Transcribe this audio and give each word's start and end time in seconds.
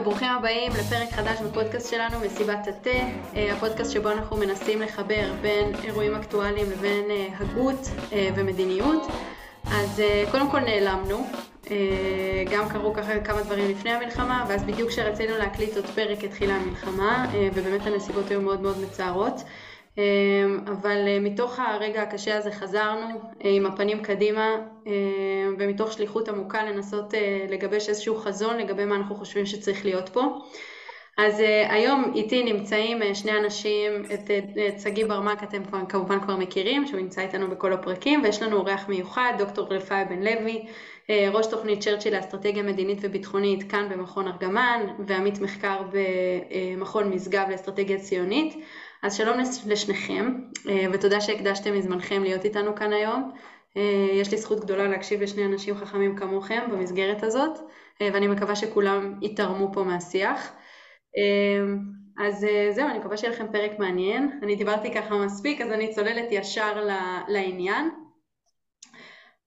וברוכים 0.00 0.28
הבאים 0.28 0.72
לפרק 0.72 1.12
חדש 1.12 1.40
בפודקאסט 1.40 1.90
שלנו, 1.90 2.20
מסיבת 2.20 2.66
התה, 2.68 2.90
אה, 3.36 3.52
הפודקאסט 3.52 3.92
שבו 3.92 4.10
אנחנו 4.10 4.36
מנסים 4.36 4.82
לחבר 4.82 5.32
בין 5.40 5.74
אירועים 5.84 6.14
אקטואליים 6.14 6.70
לבין 6.70 7.10
אה, 7.10 7.28
הגות 7.38 7.88
אה, 8.12 8.28
ומדיניות. 8.36 9.06
אז 9.66 10.02
קודם 10.30 10.50
כל 10.50 10.60
נעלמנו, 10.60 11.26
גם 12.50 12.68
קרו 12.68 12.94
ככה 12.94 13.20
כמה 13.20 13.42
דברים 13.42 13.70
לפני 13.70 13.90
המלחמה, 13.90 14.44
ואז 14.48 14.64
בדיוק 14.64 14.88
כשרצינו 14.88 15.38
להקליט 15.38 15.76
עוד 15.76 15.86
פרק 15.86 16.24
התחילה 16.24 16.54
המלחמה, 16.54 17.26
ובאמת 17.54 17.86
הנסיבות 17.86 18.30
היו 18.30 18.40
מאוד 18.40 18.60
מאוד 18.60 18.80
מצערות. 18.80 19.42
אמ, 19.98 20.58
אבל 20.66 21.08
אה, 21.08 21.20
מתוך 21.20 21.58
הרגע 21.58 22.02
הקשה 22.02 22.38
הזה 22.38 22.50
חזרנו 22.52 23.20
אה, 23.44 23.50
עם 23.50 23.66
הפנים 23.66 24.02
קדימה 24.02 24.56
אה, 24.86 24.92
ומתוך 25.58 25.92
שליחות 25.92 26.28
עמוקה 26.28 26.64
לנסות 26.64 27.14
לגבש 27.48 27.88
איזשהו 27.88 28.16
חזון 28.16 28.56
לגבי 28.56 28.84
מה 28.84 28.96
אנחנו 28.96 29.14
חושבים 29.16 29.46
שצריך 29.46 29.84
להיות 29.84 30.08
פה. 30.08 30.22
אז 31.18 31.42
היום 31.68 32.12
איתי 32.14 32.52
נמצאים 32.52 33.14
שני 33.14 33.38
אנשים, 33.38 34.04
את, 34.14 34.30
שגיא 34.82 35.06
ברמק 35.06 35.42
אתם 35.42 35.62
כמובן 35.88 36.20
כבר 36.20 36.36
מכירים, 36.36 36.86
שהוא 36.86 37.00
נמצא 37.00 37.20
איתנו 37.20 37.50
בכל 37.50 37.72
הפרקים, 37.72 38.22
ויש 38.22 38.42
לנו 38.42 38.56
אורח 38.56 38.88
מיוחד, 38.88 39.32
דוקטור 39.38 39.74
רפאי 39.74 40.04
בן 40.04 40.22
לוי, 40.22 40.66
ראש 41.32 41.46
תוכנית 41.46 41.80
צ'רצ'יל 41.80 42.16
לאסטרטגיה 42.16 42.62
מדינית 42.62 42.98
וביטחונית 43.02 43.70
כאן 43.70 43.88
במכון 43.90 44.28
ארגמן, 44.28 44.86
ועמית 45.06 45.40
מחקר 45.40 45.82
במכון 45.92 47.10
משגב 47.10 47.46
לאסטרטגיה 47.50 47.98
ציונית. 47.98 48.64
אז 49.02 49.16
שלום 49.16 49.38
לשניכם, 49.66 50.34
אה, 50.68 50.86
ותודה 50.92 51.20
שהקדשתם 51.20 51.74
מזמנכם 51.74 52.22
להיות 52.22 52.44
איתנו 52.44 52.74
כאן 52.76 52.92
היום. 52.92 53.32
אה, 53.76 54.08
יש 54.12 54.30
לי 54.30 54.38
זכות 54.38 54.60
גדולה 54.60 54.88
להקשיב 54.88 55.22
לשני 55.22 55.44
אנשים 55.44 55.74
חכמים 55.74 56.16
כמוכם 56.16 56.60
במסגרת 56.72 57.22
הזאת, 57.22 57.58
אה, 58.02 58.08
ואני 58.12 58.26
מקווה 58.28 58.56
שכולם 58.56 59.14
יתרמו 59.22 59.72
פה 59.72 59.82
מהשיח. 59.82 60.52
אז 62.18 62.46
זהו, 62.70 62.88
אני 62.88 62.98
מקווה 62.98 63.16
שיהיה 63.16 63.32
לכם 63.32 63.46
פרק 63.52 63.78
מעניין. 63.78 64.38
אני 64.42 64.56
דיברתי 64.56 64.94
ככה 64.94 65.18
מספיק, 65.18 65.60
אז 65.60 65.72
אני 65.72 65.94
צוללת 65.94 66.28
ישר 66.30 66.86
לעניין. 67.28 67.90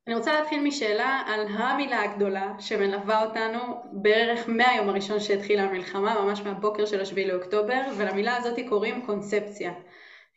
אני 0.07 0.15
רוצה 0.15 0.33
להתחיל 0.33 0.63
משאלה 0.63 1.21
על 1.25 1.47
המילה 1.47 2.01
הגדולה 2.03 2.53
שמלווה 2.59 3.25
אותנו 3.25 3.59
בערך 3.91 4.49
מהיום 4.49 4.89
הראשון 4.89 5.19
שהתחילה 5.19 5.63
המלחמה, 5.63 6.21
ממש 6.21 6.41
מהבוקר 6.41 6.85
של 6.85 7.01
השביעי 7.01 7.27
לאוקטובר, 7.27 7.81
ולמילה 7.97 8.37
הזאת 8.37 8.59
קוראים 8.69 9.05
קונספציה. 9.05 9.73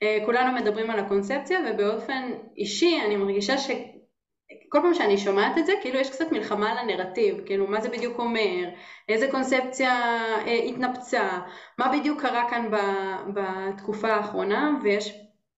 אה, 0.03 0.19
כולנו 0.25 0.53
מדברים 0.61 0.91
על 0.91 0.99
הקונספציה 0.99 1.59
ובאופן 1.67 2.31
אישי 2.57 3.01
אני 3.07 3.17
מרגישה 3.17 3.59
שכל 3.59 4.79
פעם 4.83 4.95
שאני 4.95 5.19
שומעת 5.19 5.59
את 5.59 5.67
זה, 5.67 5.73
כאילו 5.83 5.99
יש 5.99 6.11
קצת 6.11 6.33
מלחמה 6.33 6.73
על 6.73 6.79
הנרטיב, 6.79 7.41
כאילו 7.47 7.67
מה 7.67 7.81
זה 7.81 7.89
בדיוק 7.89 8.19
אומר, 8.19 8.69
איזה 9.09 9.29
קונספציה 9.31 9.93
אה, 10.47 10.61
התנפצה, 10.69 11.39
מה 11.79 11.99
בדיוק 11.99 12.21
קרה 12.21 12.51
כאן 12.51 12.71
בתקופה 13.35 14.09
האחרונה, 14.09 14.79
ויש 14.83 15.15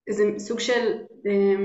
איזה 0.09 0.25
סוג 0.39 0.61
של 0.61 0.99
אה, 1.27 1.57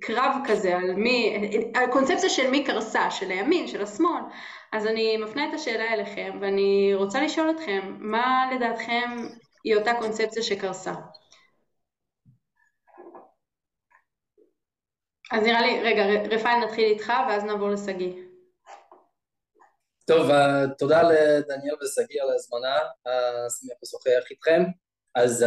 קרב 0.00 0.36
כזה 0.48 0.76
על 0.76 0.94
מי, 0.94 1.50
הקונספציה 1.74 2.28
של 2.28 2.50
מי 2.50 2.64
קרסה, 2.64 3.10
של 3.10 3.30
הימין, 3.30 3.66
של 3.66 3.82
השמאל. 3.82 4.22
אז 4.72 4.86
אני 4.86 5.16
מפנה 5.16 5.48
את 5.48 5.54
השאלה 5.54 5.92
אליכם, 5.92 6.38
ואני 6.40 6.92
רוצה 6.94 7.22
לשאול 7.22 7.50
אתכם, 7.50 7.96
מה 7.98 8.50
לדעתכם 8.54 9.28
היא 9.64 9.76
אותה 9.76 9.92
קונספציה 10.00 10.42
שקרסה? 10.42 10.92
אז 15.32 15.42
נראה 15.42 15.60
לי, 15.60 15.80
רגע, 15.82 16.04
רפאל 16.30 16.64
נתחיל 16.64 16.84
איתך 16.84 17.12
ואז 17.28 17.44
נעבור 17.44 17.68
לשגיא. 17.68 18.12
טוב, 20.06 20.30
uh, 20.30 20.34
תודה 20.78 21.02
לדניאל 21.02 21.74
ושגיא 21.82 22.22
על 22.22 22.30
ההזמנה, 22.30 22.76
שמח 23.60 23.76
לשוחח 23.82 24.30
איתכם. 24.30 24.62
אז 25.14 25.42
uh, 25.42 25.46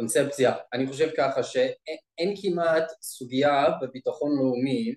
קונספציה. 0.00 0.54
אני 0.72 0.86
חושב 0.86 1.08
ככה 1.16 1.42
שאין 1.42 2.34
כמעט 2.42 2.92
סוגיה 3.02 3.64
בביטחון 3.82 4.30
לאומי 4.38 4.94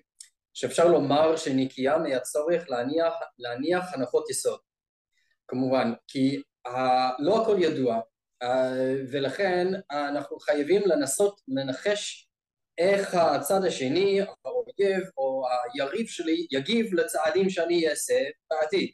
שאפשר 0.54 0.86
לומר 0.88 1.36
שנקייה 1.36 1.98
מהצורך 1.98 2.70
להניח, 2.70 3.12
להניח 3.38 3.94
הנחות 3.94 4.30
יסוד. 4.30 4.60
כמובן, 5.48 5.92
כי 6.08 6.42
uh, 6.68 6.70
לא 7.18 7.42
הכל 7.42 7.56
ידוע, 7.60 8.00
uh, 8.44 8.46
ולכן 9.12 9.66
אנחנו 9.90 10.38
חייבים 10.38 10.82
לנסות 10.86 11.40
לנחש 11.48 12.28
איך 12.78 13.14
הצד 13.14 13.64
השני, 13.64 14.20
האויב 14.20 15.04
או 15.16 15.44
היריב 15.74 16.06
שלי 16.06 16.46
יגיב 16.50 16.94
לצעדים 16.94 17.50
שאני 17.50 17.88
אעשה 17.88 18.20
בעתיד. 18.50 18.90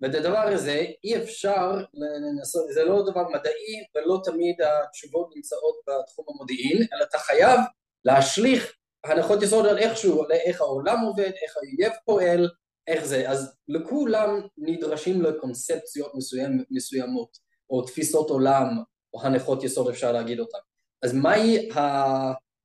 ואת 0.00 0.14
הדבר 0.14 0.38
הזה 0.38 0.84
אי 1.04 1.16
אפשר 1.16 1.70
לנסות, 1.94 2.64
זה 2.74 2.84
לא 2.84 3.02
דבר 3.10 3.28
מדעי 3.28 3.84
ולא 3.94 4.20
תמיד 4.24 4.56
התשובות 4.62 5.30
נמצאות 5.36 5.74
בתחום 5.86 6.24
המודיעין, 6.28 6.86
אלא 6.92 7.04
אתה 7.04 7.18
חייב 7.18 7.60
להשליך 8.04 8.74
הנחות 9.04 9.42
יסוד 9.42 9.66
על 9.66 9.78
איכשהו, 9.78 10.24
על 10.24 10.32
איך 10.32 10.60
העולם 10.60 11.00
עובד, 11.00 11.30
איך 11.42 11.56
האויב 11.56 11.92
פועל, 12.04 12.48
איך 12.86 13.04
זה, 13.04 13.30
אז 13.30 13.56
לכולם 13.68 14.40
נדרשים 14.58 15.22
לקונספציות 15.22 16.14
מסוים, 16.14 16.64
מסוימות, 16.70 17.38
או 17.70 17.82
תפיסות 17.82 18.30
עולם, 18.30 18.68
או 19.14 19.22
הנחות 19.22 19.64
יסוד 19.64 19.88
אפשר 19.88 20.12
להגיד 20.12 20.40
אותן. 20.40 20.58
אז 21.02 21.14
מהי 21.14 21.68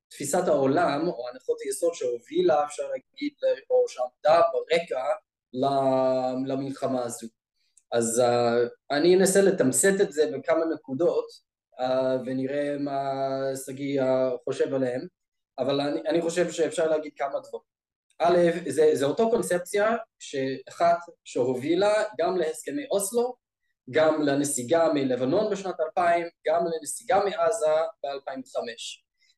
תפיסת 0.10 0.48
העולם, 0.48 1.08
או 1.08 1.30
הנחות 1.30 1.58
היסוד 1.66 1.94
שהובילה, 1.94 2.66
אפשר 2.66 2.84
להגיד, 2.84 3.34
או 3.70 3.86
שעמדה 3.88 4.42
ברקע 4.54 5.04
למלחמה 6.46 7.04
הזו. 7.04 7.28
אז 7.92 8.22
uh, 8.26 8.70
אני 8.92 9.16
אנסה 9.16 9.42
לתמצת 9.42 9.94
את 10.02 10.12
זה 10.12 10.32
בכמה 10.34 10.66
נקודות 10.74 11.26
uh, 11.80 11.84
ונראה 12.26 12.78
מה 12.80 13.10
שגיא 13.66 14.02
uh, 14.02 14.06
חושב 14.44 14.74
עליהם, 14.74 15.08
אבל 15.60 15.82
אני, 15.82 16.00
אני 16.08 16.22
חושב 16.22 16.52
שאפשר 16.52 16.90
להגיד 16.90 17.12
כמה 17.16 17.40
דברים. 17.40 17.74
א', 18.20 18.38
זה, 18.70 18.90
זה 18.94 19.06
אותו 19.06 19.30
קונספציה 19.30 19.96
שאחת 20.20 20.98
שהובילה 21.24 21.94
גם 22.20 22.38
להסכמי 22.38 22.86
אוסלו, 22.92 23.36
גם 23.92 24.22
לנסיגה 24.22 24.94
מלבנון 24.94 25.52
בשנת 25.52 25.76
2000, 25.80 26.28
גם 26.48 26.66
לנסיגה 26.66 27.20
מעזה 27.26 27.66
ב-2005. 28.04 28.58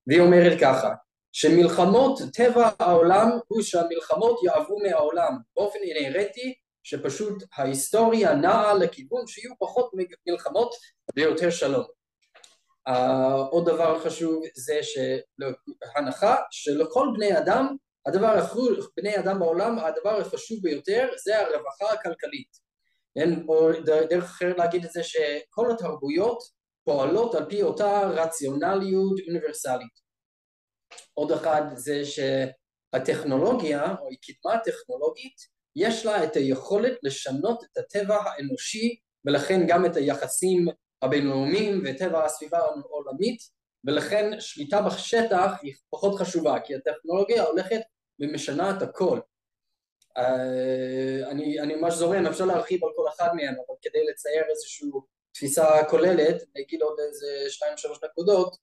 והיא 0.08 0.22
אומרת 0.22 0.58
ככה, 0.62 0.94
שמלחמות 1.38 2.20
טבע 2.34 2.70
העולם 2.80 3.30
הוא 3.48 3.62
שהמלחמות 3.62 4.44
יעברו 4.44 4.80
מהעולם 4.80 5.38
באופן 5.56 5.80
אינהרטי 5.80 6.54
שפשוט 6.84 7.44
ההיסטוריה 7.56 8.36
נעה 8.36 8.74
לכיוון 8.74 9.28
שיהיו 9.28 9.52
פחות 9.60 9.92
מלחמות 10.28 10.76
ויותר 11.16 11.50
שלום. 11.50 11.84
Uh, 12.90 12.92
עוד 13.52 13.66
דבר 13.70 14.00
חשוב 14.00 14.44
זה 14.56 14.80
שהנחה 14.84 16.36
שלכל 16.52 17.08
בני 17.16 17.38
אדם, 17.38 17.76
הדבר 18.06 18.38
החשוב, 18.38 18.88
בני 18.98 19.18
אדם 19.20 19.40
בעולם, 19.40 19.80
הדבר 19.80 20.22
החשוב 20.22 20.60
ביותר 20.62 21.10
זה 21.24 21.40
הרווחה 21.40 21.94
הכלכלית. 21.94 22.50
אין, 23.16 23.46
או 23.48 23.72
דרך 24.10 24.24
אחרת 24.24 24.58
להגיד 24.58 24.86
את 24.86 24.92
זה 24.92 25.04
שכל 25.04 25.72
התרבויות 25.72 26.40
פועלות 26.84 27.36
על 27.36 27.46
פי 27.50 27.64
אותה 27.64 28.02
רציונליות 28.02 29.20
אוניברסלית. 29.28 30.05
עוד 31.14 31.32
אחד 31.32 31.62
זה 31.76 32.02
שהטכנולוגיה 32.06 33.96
או 34.02 34.08
הקדמה 34.12 34.54
הטכנולוגית 34.54 35.56
יש 35.76 36.06
לה 36.06 36.24
את 36.24 36.36
היכולת 36.36 36.94
לשנות 37.04 37.64
את 37.64 37.78
הטבע 37.78 38.16
האנושי 38.16 39.00
ולכן 39.26 39.68
גם 39.68 39.86
את 39.86 39.96
היחסים 39.96 40.68
הבינלאומיים 41.02 41.84
וטבע 41.86 42.26
הסביבה 42.26 42.58
העולמית 42.58 43.40
ולכן 43.86 44.40
שליטה 44.40 44.82
בשטח 44.82 45.52
היא 45.62 45.74
פחות 45.90 46.20
חשובה 46.20 46.60
כי 46.60 46.76
הטכנולוגיה 46.76 47.44
הולכת 47.44 47.82
ומשנה 48.20 48.78
את 48.78 48.82
הכל. 48.82 49.20
Uh, 50.18 50.22
אני, 51.30 51.60
אני 51.60 51.76
ממש 51.76 51.94
זורם, 51.94 52.26
אפשר 52.26 52.46
להרחיב 52.46 52.84
על 52.84 52.90
כל 52.96 53.08
אחד 53.16 53.30
מהם, 53.36 53.54
אבל 53.54 53.76
כדי 53.82 54.06
לצייר 54.06 54.44
איזושהי 54.50 54.90
תפיסה 55.34 55.66
כוללת, 55.90 56.44
נגיד 56.56 56.82
עוד 56.82 57.00
איזה 57.00 57.28
שתיים 57.50 57.78
שלוש 57.78 58.00
נקודות, 58.04 58.56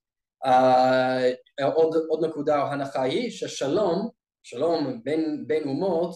Uh, 0.47 1.65
עוד, 1.65 1.94
עוד 2.09 2.25
נקודה 2.25 2.62
או 2.62 2.67
הנחה 2.67 3.03
היא 3.03 3.31
ששלום, 3.31 4.09
שלום 4.43 5.00
בין, 5.05 5.44
בין 5.47 5.69
אומות 5.69 6.15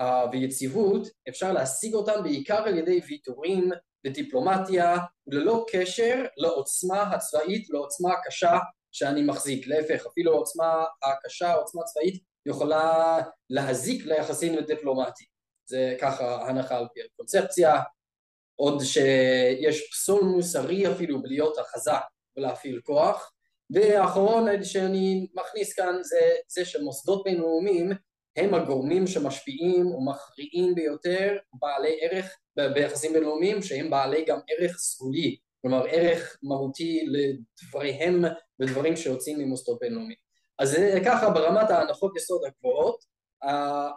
uh, 0.00 0.04
ויציבות 0.32 1.08
אפשר 1.28 1.52
להשיג 1.52 1.94
אותם 1.94 2.22
בעיקר 2.22 2.58
על 2.58 2.78
ידי 2.78 3.00
ויתורים 3.08 3.70
ודיפלומטיה 4.06 4.96
ללא 5.26 5.66
קשר 5.72 6.24
לעוצמה 6.36 7.02
הצבאית, 7.02 7.70
לעוצמה 7.70 8.12
הקשה 8.12 8.58
שאני 8.92 9.22
מחזיק, 9.22 9.66
להפך 9.66 10.06
אפילו 10.06 10.32
העוצמה 10.32 10.84
הקשה, 11.02 11.50
העוצמה 11.50 11.82
הצבאית 11.82 12.22
יכולה 12.46 13.18
להזיק 13.50 14.06
ליחסים 14.06 14.60
דיפלומטיים, 14.60 15.28
זה 15.68 15.96
ככה 16.00 16.48
הנחה 16.48 16.78
על 16.78 16.86
פי 16.94 17.00
הקונספציה, 17.02 17.82
עוד 18.56 18.82
שיש 18.82 19.90
פסול 19.90 20.24
מוסרי 20.24 20.92
אפילו 20.92 21.22
בלהיות 21.22 21.58
החזק 21.58 22.02
ולהפעיל 22.36 22.80
כוח 22.84 23.33
והאחרון 23.70 24.64
שאני 24.64 25.26
מכניס 25.34 25.74
כאן 25.74 25.98
זה, 26.02 26.20
זה 26.48 26.64
שמוסדות 26.64 27.24
בינלאומיים 27.24 27.92
הם 28.36 28.54
הגורמים 28.54 29.06
שמשפיעים 29.06 29.86
ומכריעים 29.86 30.74
ביותר 30.74 31.36
בעלי 31.52 31.98
ערך 32.00 32.36
ביחסים 32.56 33.12
בינלאומיים 33.12 33.62
שהם 33.62 33.90
בעלי 33.90 34.24
גם 34.24 34.38
ערך 34.48 34.76
סגולי, 34.76 35.36
כלומר 35.62 35.86
ערך 35.90 36.38
מהותי 36.42 37.06
לדבריהם 37.06 38.24
ודברים 38.60 38.96
שיוצאים 38.96 39.38
ממוסדות 39.38 39.78
בינלאומיים. 39.80 40.18
אז 40.58 40.76
ככה 41.04 41.30
ברמת 41.30 41.70
ההנחות 41.70 42.16
יסוד 42.16 42.42
הגבוהות, 42.46 43.04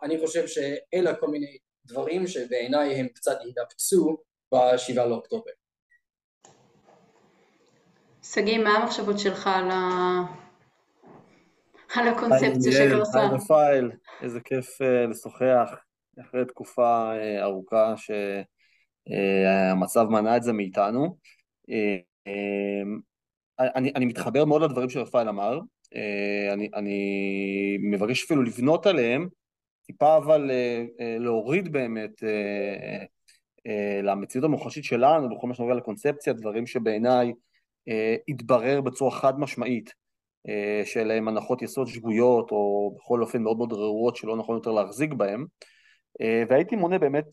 אני 0.03 0.19
חושב 0.19 0.47
שאלה 0.47 1.15
כל 1.15 1.27
מיני 1.27 1.57
דברים 1.85 2.27
שבעיניי 2.27 2.95
הם 2.95 3.07
קצת 3.07 3.37
התאפצו 3.49 4.17
בשבעה 4.53 5.05
לאוקטובר. 5.05 5.51
שגיא, 8.39 8.57
מה 8.57 8.69
המחשבות 8.69 9.19
שלך 9.19 9.47
על, 9.47 9.71
ה... 9.71 10.21
על 11.95 12.07
הקונספציה 12.07 12.71
של 12.71 12.89
קרסה? 12.89 13.19
היי 13.19 13.29
רפאל, 13.29 13.91
איזה 14.21 14.39
כיף 14.39 14.81
uh, 14.81 15.09
לשוחח 15.09 15.75
אחרי 16.21 16.45
תקופה 16.45 17.11
uh, 17.13 17.43
ארוכה 17.43 17.93
שהמצב 19.07 20.05
uh, 20.07 20.09
מנע 20.09 20.37
את 20.37 20.43
זה 20.43 20.53
מאיתנו. 20.53 21.17
אני, 23.59 23.91
אני 23.95 24.05
מתחבר 24.05 24.45
מאוד 24.45 24.61
לדברים 24.61 24.89
שרפאל 24.89 25.29
אמר, 25.29 25.59
אני, 26.53 26.69
אני 26.73 27.77
מבקש 27.81 28.23
אפילו 28.23 28.43
לבנות 28.43 28.85
עליהם, 28.85 29.27
טיפה 29.85 30.17
אבל 30.17 30.51
להוריד 31.19 31.71
באמת 31.71 32.23
למציאות 34.03 34.45
המוחשית 34.45 34.83
שלנו 34.83 35.35
בכל 35.35 35.47
מה 35.47 35.53
שנוגע 35.53 35.73
לקונספציה, 35.73 36.33
דברים 36.33 36.67
שבעיניי 36.67 37.27
אה, 37.27 37.46
התברר 38.27 38.81
בצורה 38.81 39.11
חד 39.11 39.39
משמעית 39.39 39.93
אה, 40.49 40.85
שאלה 40.85 41.13
הם 41.13 41.27
הנחות 41.27 41.61
יסוד 41.61 41.87
שגויות 41.87 42.51
או 42.51 42.95
בכל 42.97 43.21
אופן 43.21 43.43
מאוד 43.43 43.57
מאוד 43.57 43.73
רעועות 43.73 44.15
שלא 44.15 44.37
נכון 44.37 44.55
יותר 44.55 44.71
להחזיק 44.71 45.13
בהן 45.13 45.45
אה, 46.21 46.43
והייתי 46.49 46.75
מונה 46.75 46.99
באמת 46.99 47.25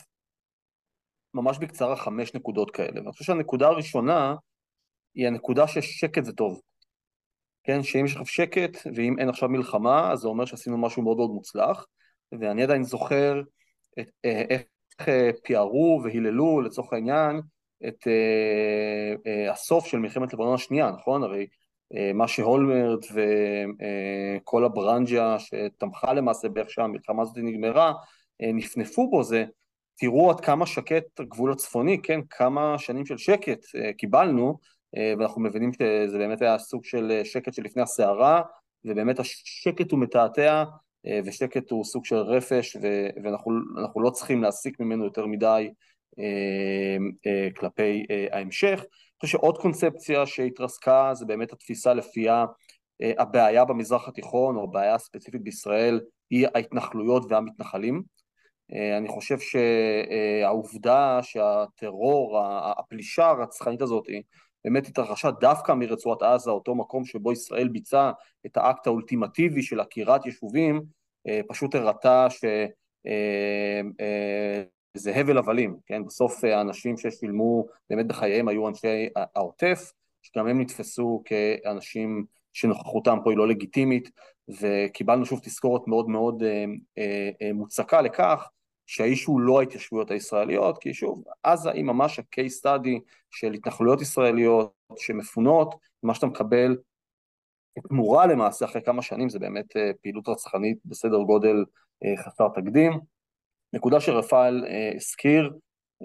ממש 1.35 1.59
בקצרה 1.59 1.97
חמש 1.97 2.35
נקודות 2.35 2.71
כאלה. 2.71 3.01
ואני 3.01 3.13
חושב 3.13 3.25
שהנקודה 3.25 3.69
הראשונה 3.69 4.35
היא 5.15 5.27
הנקודה 5.27 5.69
ששקט 5.69 6.25
זה 6.25 6.33
טוב. 6.33 6.61
כן, 7.65 7.83
שאם 7.83 8.05
יש 8.05 8.17
לך 8.17 8.29
שקט 8.29 8.77
ואם 8.95 9.19
אין 9.19 9.29
עכשיו 9.29 9.49
מלחמה 9.49 10.13
אז 10.13 10.19
זה 10.19 10.29
אומר 10.29 10.45
שעשינו 10.45 10.79
משהו 10.79 11.03
מאוד 11.03 11.17
מאוד 11.17 11.31
מוצלח. 11.31 11.87
ואני 12.41 12.63
עדיין 12.63 12.83
זוכר 12.83 13.43
את, 14.01 14.11
איך 14.25 15.09
פיארו 15.45 16.01
והיללו 16.05 16.61
לצורך 16.61 16.93
העניין 16.93 17.41
את 17.89 18.03
uh, 18.03 19.19
uh, 19.19 19.53
הסוף 19.53 19.87
של 19.87 19.99
מלחמת 19.99 20.33
לבנון 20.33 20.55
השנייה, 20.55 20.91
נכון? 20.91 21.23
הרי 21.23 21.47
uh, 21.95 21.97
מה 22.15 22.29
שהולמרט 22.29 23.07
וכל 23.11 24.63
uh, 24.63 24.67
הברנג'ה 24.67 25.37
שתמכה 25.39 26.13
למעשה 26.13 26.49
באיך 26.49 26.71
שהמלחמה 26.71 27.23
הזאת 27.23 27.37
נגמרה, 27.37 27.93
uh, 27.93 28.47
נפנפו 28.55 29.11
בו 29.11 29.23
זה, 29.23 29.45
תראו 29.97 30.31
עד 30.31 30.41
כמה 30.41 30.67
שקט 30.67 31.21
הגבול 31.21 31.53
הצפוני, 31.53 32.03
כן? 32.03 32.21
כמה 32.31 32.79
שנים 32.79 33.07
של 33.07 33.19
שקט 33.19 33.65
uh, 33.65 33.93
קיבלנו, 33.99 34.59
uh, 34.97 34.99
ואנחנו 35.19 35.41
מבינים 35.41 35.73
שזה 35.73 36.19
באמת 36.19 36.43
היה 36.43 36.59
סוג 36.59 36.85
של 36.85 37.21
שקט 37.25 37.55
שלפני 37.55 37.83
הסערה, 37.83 38.43
ובאמת 38.85 39.19
השקט 39.19 39.91
הוא 39.91 40.01
מתעתע, 40.01 40.65
ושקט 41.25 41.71
הוא 41.71 41.85
סוג 41.85 42.05
של 42.05 42.17
רפש, 42.17 42.77
ואנחנו 43.25 44.03
לא 44.03 44.11
צריכים 44.11 44.43
להסיק 44.43 44.81
ממנו 44.81 45.05
יותר 45.05 45.27
מדי 45.27 45.47
אה, 45.47 45.57
אה, 45.57 45.71
כלפי 47.57 48.07
אה, 48.11 48.27
ההמשך. 48.33 48.79
אני 48.81 49.21
חושב 49.21 49.39
שעוד 49.39 49.59
קונספציה 49.59 50.27
שהתרסקה 50.27 51.11
זה 51.15 51.27
באמת 51.27 51.53
התפיסה 51.53 51.95
לפיה 51.95 52.45
הבעיה 53.19 53.65
במזרח 53.65 54.09
התיכון 54.09 54.57
או 54.57 54.65
הבעיה 54.65 54.95
הספציפית 54.95 55.43
בישראל 55.43 56.01
היא 56.31 56.47
ההתנחלויות 56.55 57.23
והמתנחלים. 57.29 58.03
אני 58.99 59.09
חושב 59.09 59.37
שהעובדה 59.39 61.19
שהטרור, 61.23 62.41
הפלישה 62.79 63.27
הרצחנית 63.27 63.83
הזאת 63.83 64.05
באמת 64.65 64.87
התרחשה 64.87 65.31
דווקא 65.31 65.73
מרצועת 65.73 66.23
עזה, 66.23 66.51
אותו 66.51 66.75
מקום 66.75 67.05
שבו 67.05 67.33
ישראל 67.33 67.69
ביצעה 67.69 68.13
את 68.47 68.57
האקט 68.57 68.87
האולטימטיבי 68.87 69.63
של 69.63 69.81
עקירת 69.81 70.27
יישובים, 70.27 70.83
פשוט 71.49 71.75
הראתה 71.75 72.27
ש... 72.31 72.45
זה 74.97 75.17
הבל 75.17 75.39
הבלים, 75.39 75.77
כן? 75.87 76.05
בסוף 76.05 76.45
אה, 76.45 76.59
האנשים 76.59 76.97
ששילמו 76.97 77.67
באמת 77.91 78.07
בחייהם 78.07 78.49
היו 78.49 78.69
אנשי 78.69 79.09
העוטף, 79.17 79.93
שגם 80.23 80.47
הם 80.47 80.61
נתפסו 80.61 81.23
כאנשים 81.25 82.25
שנוכחותם 82.53 83.19
פה 83.25 83.31
היא 83.31 83.39
לא 83.39 83.49
לגיטימית, 83.49 84.11
וקיבלנו 84.61 85.27
שוב 85.27 85.41
תזכורת 85.43 85.89
מאוד 85.89 86.09
מאוד 86.09 86.43
אה, 86.43 86.65
אה, 87.43 87.53
מוצקה 87.53 88.01
לכך 88.01 88.49
שהאיש 88.87 89.25
הוא 89.25 89.41
לא 89.41 89.61
ההתיישבויות 89.61 90.11
הישראליות, 90.11 90.79
כי 90.79 90.95
שוב, 90.95 91.25
עזה 91.43 91.71
היא 91.71 91.85
ממש 91.85 92.19
ה-case 92.19 92.65
study 92.65 93.01
של 93.31 93.53
התנחלויות 93.53 94.01
ישראליות 94.01 94.73
שמפונות, 94.97 95.75
מה 96.03 96.15
שאתה 96.15 96.27
מקבל 96.27 96.77
תמורה 97.89 98.27
למעשה 98.27 98.65
אחרי 98.65 98.83
כמה 98.83 99.03
שנים 99.03 99.29
זה 99.29 99.39
באמת 99.39 99.67
פעילות 100.03 100.29
רצחנית 100.29 100.79
בסדר 100.85 101.23
גודל 101.23 101.65
חסר 102.19 102.49
תקדים. 102.49 103.14
נקודה 103.75 104.01
שרפאל 104.01 104.65
אה, 104.67 104.93
הזכיר, 104.95 105.53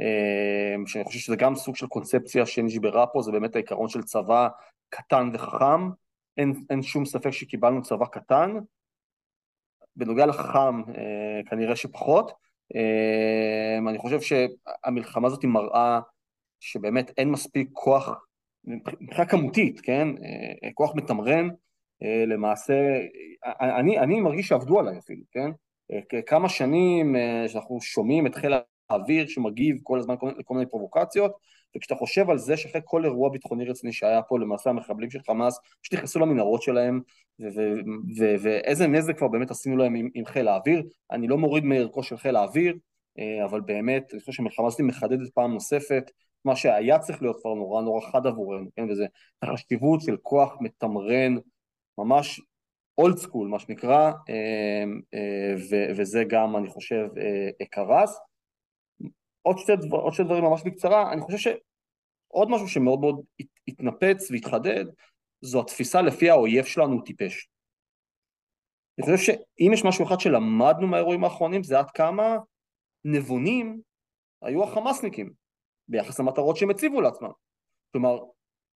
אה, 0.02 0.76
שאני 0.86 1.04
חושב 1.04 1.20
שזה 1.20 1.36
גם 1.36 1.56
סוג 1.56 1.76
של 1.76 1.88
קונספציה 1.88 2.46
שנשברה 2.46 3.08
פה, 3.08 3.22
זה 3.22 3.32
באמת 3.32 3.56
העיקרון 3.56 3.90
של 3.90 4.04
צבא 4.04 4.48
קטן 4.90 5.30
וחכם. 5.34 5.90
אין, 6.38 6.54
אין 6.70 6.82
שום 6.82 7.06
ספק 7.06 7.32
שקיבלנו 7.32 7.82
צבא 7.82 8.06
קטן. 8.06 8.52
בנוגע 9.96 10.26
לחכם, 10.26 10.80
אה, 10.80 11.42
כנראה 11.50 11.76
שפחות. 11.76 12.32
אני 13.90 13.98
חושב 13.98 14.20
שהמלחמה 14.22 15.28
הזאת 15.28 15.42
היא 15.42 15.50
מראה 15.50 16.00
שבאמת 16.60 17.12
אין 17.18 17.30
מספיק 17.30 17.70
כוח, 17.74 18.26
מבחינה 18.64 19.26
כמותית, 19.26 19.80
כן? 19.80 20.08
כוח 20.74 20.96
מתמרן. 20.96 21.50
למעשה, 22.28 22.74
אני, 23.60 24.00
אני 24.00 24.22
מרגיש 24.22 24.48
שעבדו 24.48 24.80
עליי 24.80 24.98
אפילו, 24.98 25.24
כן? 25.32 25.52
כמה 26.26 26.50
שנים 26.50 27.16
אה, 27.16 27.46
שאנחנו 27.48 27.82
שומעים 27.82 28.28
את 28.28 28.36
חיל 28.36 28.54
האוויר 28.90 29.28
שמגיב 29.28 29.78
כל 29.84 30.00
הזמן 30.00 30.16
לכל 30.38 30.54
מיני 30.54 30.66
פרובוקציות, 30.66 31.32
וכשאתה 31.78 31.96
חושב 31.96 32.30
על 32.30 32.38
זה 32.38 32.58
שאחרי 32.58 32.82
כל 32.86 33.06
אירוע 33.06 33.30
ביטחוני 33.30 33.66
רציני 33.66 33.94
שהיה 33.94 34.22
פה, 34.22 34.40
למעשה 34.40 34.70
המחבלים 34.70 35.10
של 35.10 35.20
חמאס 35.28 35.60
פשוט 35.82 35.94
נכנסו 35.94 36.20
למנהרות 36.20 36.62
שלהם, 36.62 37.02
ואיזה 38.42 38.88
נזק 38.88 39.18
כבר 39.18 39.28
באמת 39.28 39.52
עשינו 39.52 39.78
להם 39.78 39.96
עם, 39.96 40.10
עם 40.14 40.26
חיל 40.26 40.48
האוויר, 40.48 40.84
אני 41.12 41.28
לא 41.28 41.38
מוריד 41.38 41.64
מערכו 41.64 42.04
של 42.04 42.18
חיל 42.18 42.36
האוויר, 42.36 42.78
אה, 43.20 43.46
אבל 43.46 43.62
באמת, 43.62 44.14
אני 44.14 44.20
חושב 44.20 44.32
שהמלחמה 44.32 44.68
הזאת 44.68 44.82
מחדדת 44.82 45.30
פעם 45.34 45.54
נוספת, 45.54 46.12
מה 46.46 46.56
שהיה 46.56 47.00
צריך 47.00 47.22
להיות 47.22 47.42
כבר 47.42 47.54
נורא 47.54 47.82
נורא 47.82 48.02
חד 48.12 48.28
עבורנו, 48.28 48.70
כן, 48.76 48.90
וזה 48.90 49.06
החשיבות 49.42 50.02
של 50.02 50.18
כוח 50.22 50.58
מתמרן, 50.62 51.36
ממש 51.98 52.42
אולד 53.00 53.18
סקול 53.18 53.48
מה 53.48 53.60
שנקרא, 53.60 54.12
אמ, 54.30 55.02
אה, 55.14 55.54
וזה 55.98 56.24
גם 56.30 56.58
אני 56.58 56.68
חושב 56.68 57.08
אה, 57.18 57.66
קרס. 57.66 58.20
עוד 59.42 59.58
שתי, 59.58 59.76
דבר, 59.76 59.98
עוד 59.98 60.14
שתי 60.14 60.24
דברים 60.24 60.44
ממש 60.44 60.62
בקצרה, 60.66 61.14
אני 61.14 61.22
חושב 61.22 61.38
שעוד 61.38 62.50
משהו 62.50 62.68
שמאוד 62.68 63.00
מאוד 63.00 63.22
התנפץ 63.68 64.32
והתחדד, 64.32 64.86
זו 65.42 65.62
התפיסה 65.62 66.02
לפי 66.02 66.30
האויב 66.30 66.66
שלנו 66.66 66.94
הוא 66.94 67.06
טיפש. 67.06 67.50
אני 68.98 69.06
חושב 69.06 69.18
שאם 69.18 69.72
יש 69.74 69.86
משהו 69.86 70.06
אחד 70.06 70.20
שלמדנו 70.20 70.88
מהאירועים 70.88 71.24
האחרונים 71.24 71.64
זה 71.64 71.80
עד 71.80 71.92
כמה 71.92 72.38
נבונים 73.06 73.82
היו 74.42 74.64
החמאסניקים 74.64 75.34
ביחס 75.88 76.20
למטרות 76.20 76.58
שהם 76.58 76.70
הציבו 76.70 77.02
לעצמם. 77.02 77.32
כלומר, 77.92 78.20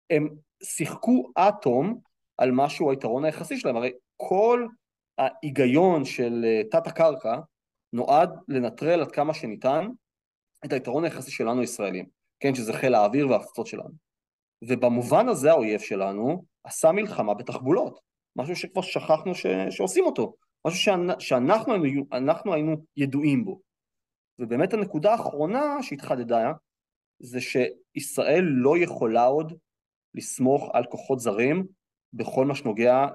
הם 0.10 0.30
שיחקו 0.64 1.32
אטום 1.38 2.02
על 2.38 2.52
משהו 2.52 2.92
היתרון 2.92 3.26
היחסי 3.26 3.58
שלהם, 3.58 3.76
הרי 3.76 3.92
כל 4.30 4.68
ההיגיון 5.18 6.06
של 6.06 6.46
אה, 6.46 6.62
תת 6.72 6.88
הקרקע 6.88 7.40
נועד 7.94 8.30
לנטרל 8.48 9.02
עד 9.02 9.12
כמה 9.12 9.34
שניתן 9.34 9.88
את 10.66 10.74
היתרון 10.74 11.04
היחסי 11.04 11.32
שלנו 11.32 11.62
הישראלים, 11.62 12.06
כן, 12.40 12.56
שזה 12.56 12.74
חיל 12.74 12.96
האוויר 12.96 13.30
וההפצות 13.30 13.68
שלנו. 13.68 13.94
ובמובן 14.68 15.28
הזה 15.28 15.52
האויב 15.52 15.80
שלנו 15.80 16.46
עשה 16.64 16.92
מלחמה 16.92 17.34
בתחבולות, 17.34 18.00
משהו 18.36 18.56
שכבר 18.56 18.82
שכחנו 18.82 19.36
ש... 19.36 19.46
שעושים 19.70 20.06
אותו, 20.06 20.36
משהו 20.68 20.80
שאנ... 20.80 21.20
שאנחנו 21.20 21.74
היינו, 21.74 22.54
היינו 22.54 22.76
ידועים 22.98 23.46
בו. 23.46 23.62
ובאמת 24.40 24.74
הנקודה 24.74 25.12
האחרונה 25.12 25.84
שהתחדדה 25.84 26.52
זה 27.20 27.40
שישראל 27.42 28.44
לא 28.44 28.78
יכולה 28.78 29.26
עוד 29.26 29.54
לסמוך 30.16 30.70
על 30.74 30.86
כוחות 30.86 31.20
זרים 31.20 31.68
בכל 32.14 32.46
מה 32.46 32.56
שנוגע 32.56 33.08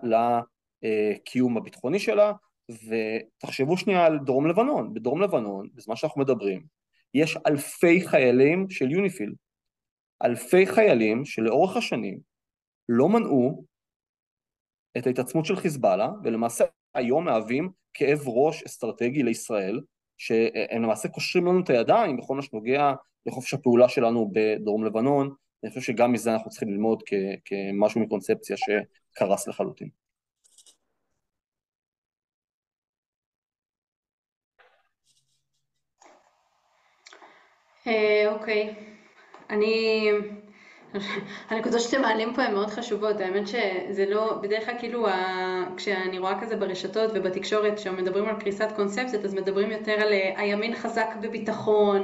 לקיום 0.82 1.56
הביטחוני 1.56 1.98
שלה, 1.98 2.32
ותחשבו 2.70 3.76
שנייה 3.76 4.06
על 4.06 4.18
דרום 4.18 4.46
לבנון. 4.46 4.94
בדרום 4.94 5.22
לבנון, 5.22 5.68
בזמן 5.74 5.96
שאנחנו 5.96 6.20
מדברים, 6.20 6.62
יש 7.14 7.36
אלפי 7.46 8.08
חיילים 8.08 8.70
של 8.70 8.90
יוניפיל. 8.90 9.34
אלפי 10.24 10.66
חיילים 10.66 11.24
שלאורך 11.24 11.76
השנים 11.76 12.18
לא 12.88 13.08
מנעו 13.08 13.64
את 14.98 15.06
ההתעצמות 15.06 15.44
של 15.44 15.56
חיזבאללה, 15.56 16.10
ולמעשה 16.24 16.64
היום 16.94 17.24
מהווים 17.24 17.70
כאב 17.94 18.20
ראש 18.26 18.62
אסטרטגי 18.62 19.22
לישראל, 19.22 19.80
שהם 20.16 20.82
למעשה 20.82 21.08
קושרים 21.08 21.46
לנו 21.46 21.60
את 21.60 21.70
הידיים 21.70 22.16
בכל 22.16 22.36
מה 22.36 22.42
שנוגע 22.42 22.92
לחופש 23.26 23.54
הפעולה 23.54 23.88
שלנו 23.88 24.30
בדרום 24.32 24.84
לבנון, 24.84 25.34
אני 25.64 25.70
חושב 25.70 25.80
שגם 25.80 26.12
מזה 26.12 26.32
אנחנו 26.32 26.50
צריכים 26.50 26.68
ללמוד 26.68 27.02
כמשהו 27.44 28.00
מקונספציה 28.00 28.56
שקרס 28.56 29.48
לחלוטין. 29.48 29.88
אוקיי, 38.32 38.74
אני... 39.50 40.10
הנקודות 41.50 41.80
שאתם 41.80 42.02
מעלים 42.02 42.34
פה 42.34 42.42
הן 42.42 42.54
מאוד 42.54 42.70
חשובות, 42.70 43.20
האמת 43.20 43.48
שזה 43.48 44.06
לא, 44.08 44.38
בדרך 44.42 44.64
כלל 44.64 44.74
כאילו 44.78 45.06
כשאני 45.76 46.18
רואה 46.18 46.40
כזה 46.40 46.56
ברשתות 46.56 47.10
ובתקשורת 47.14 47.76
כשמדברים 47.76 48.28
על 48.28 48.40
קריסת 48.40 48.68
קונספציות 48.76 49.24
אז 49.24 49.34
מדברים 49.34 49.70
יותר 49.70 49.92
על 49.92 50.12
אה, 50.12 50.32
הימין 50.36 50.74
חזק 50.74 51.08
בביטחון 51.20 52.02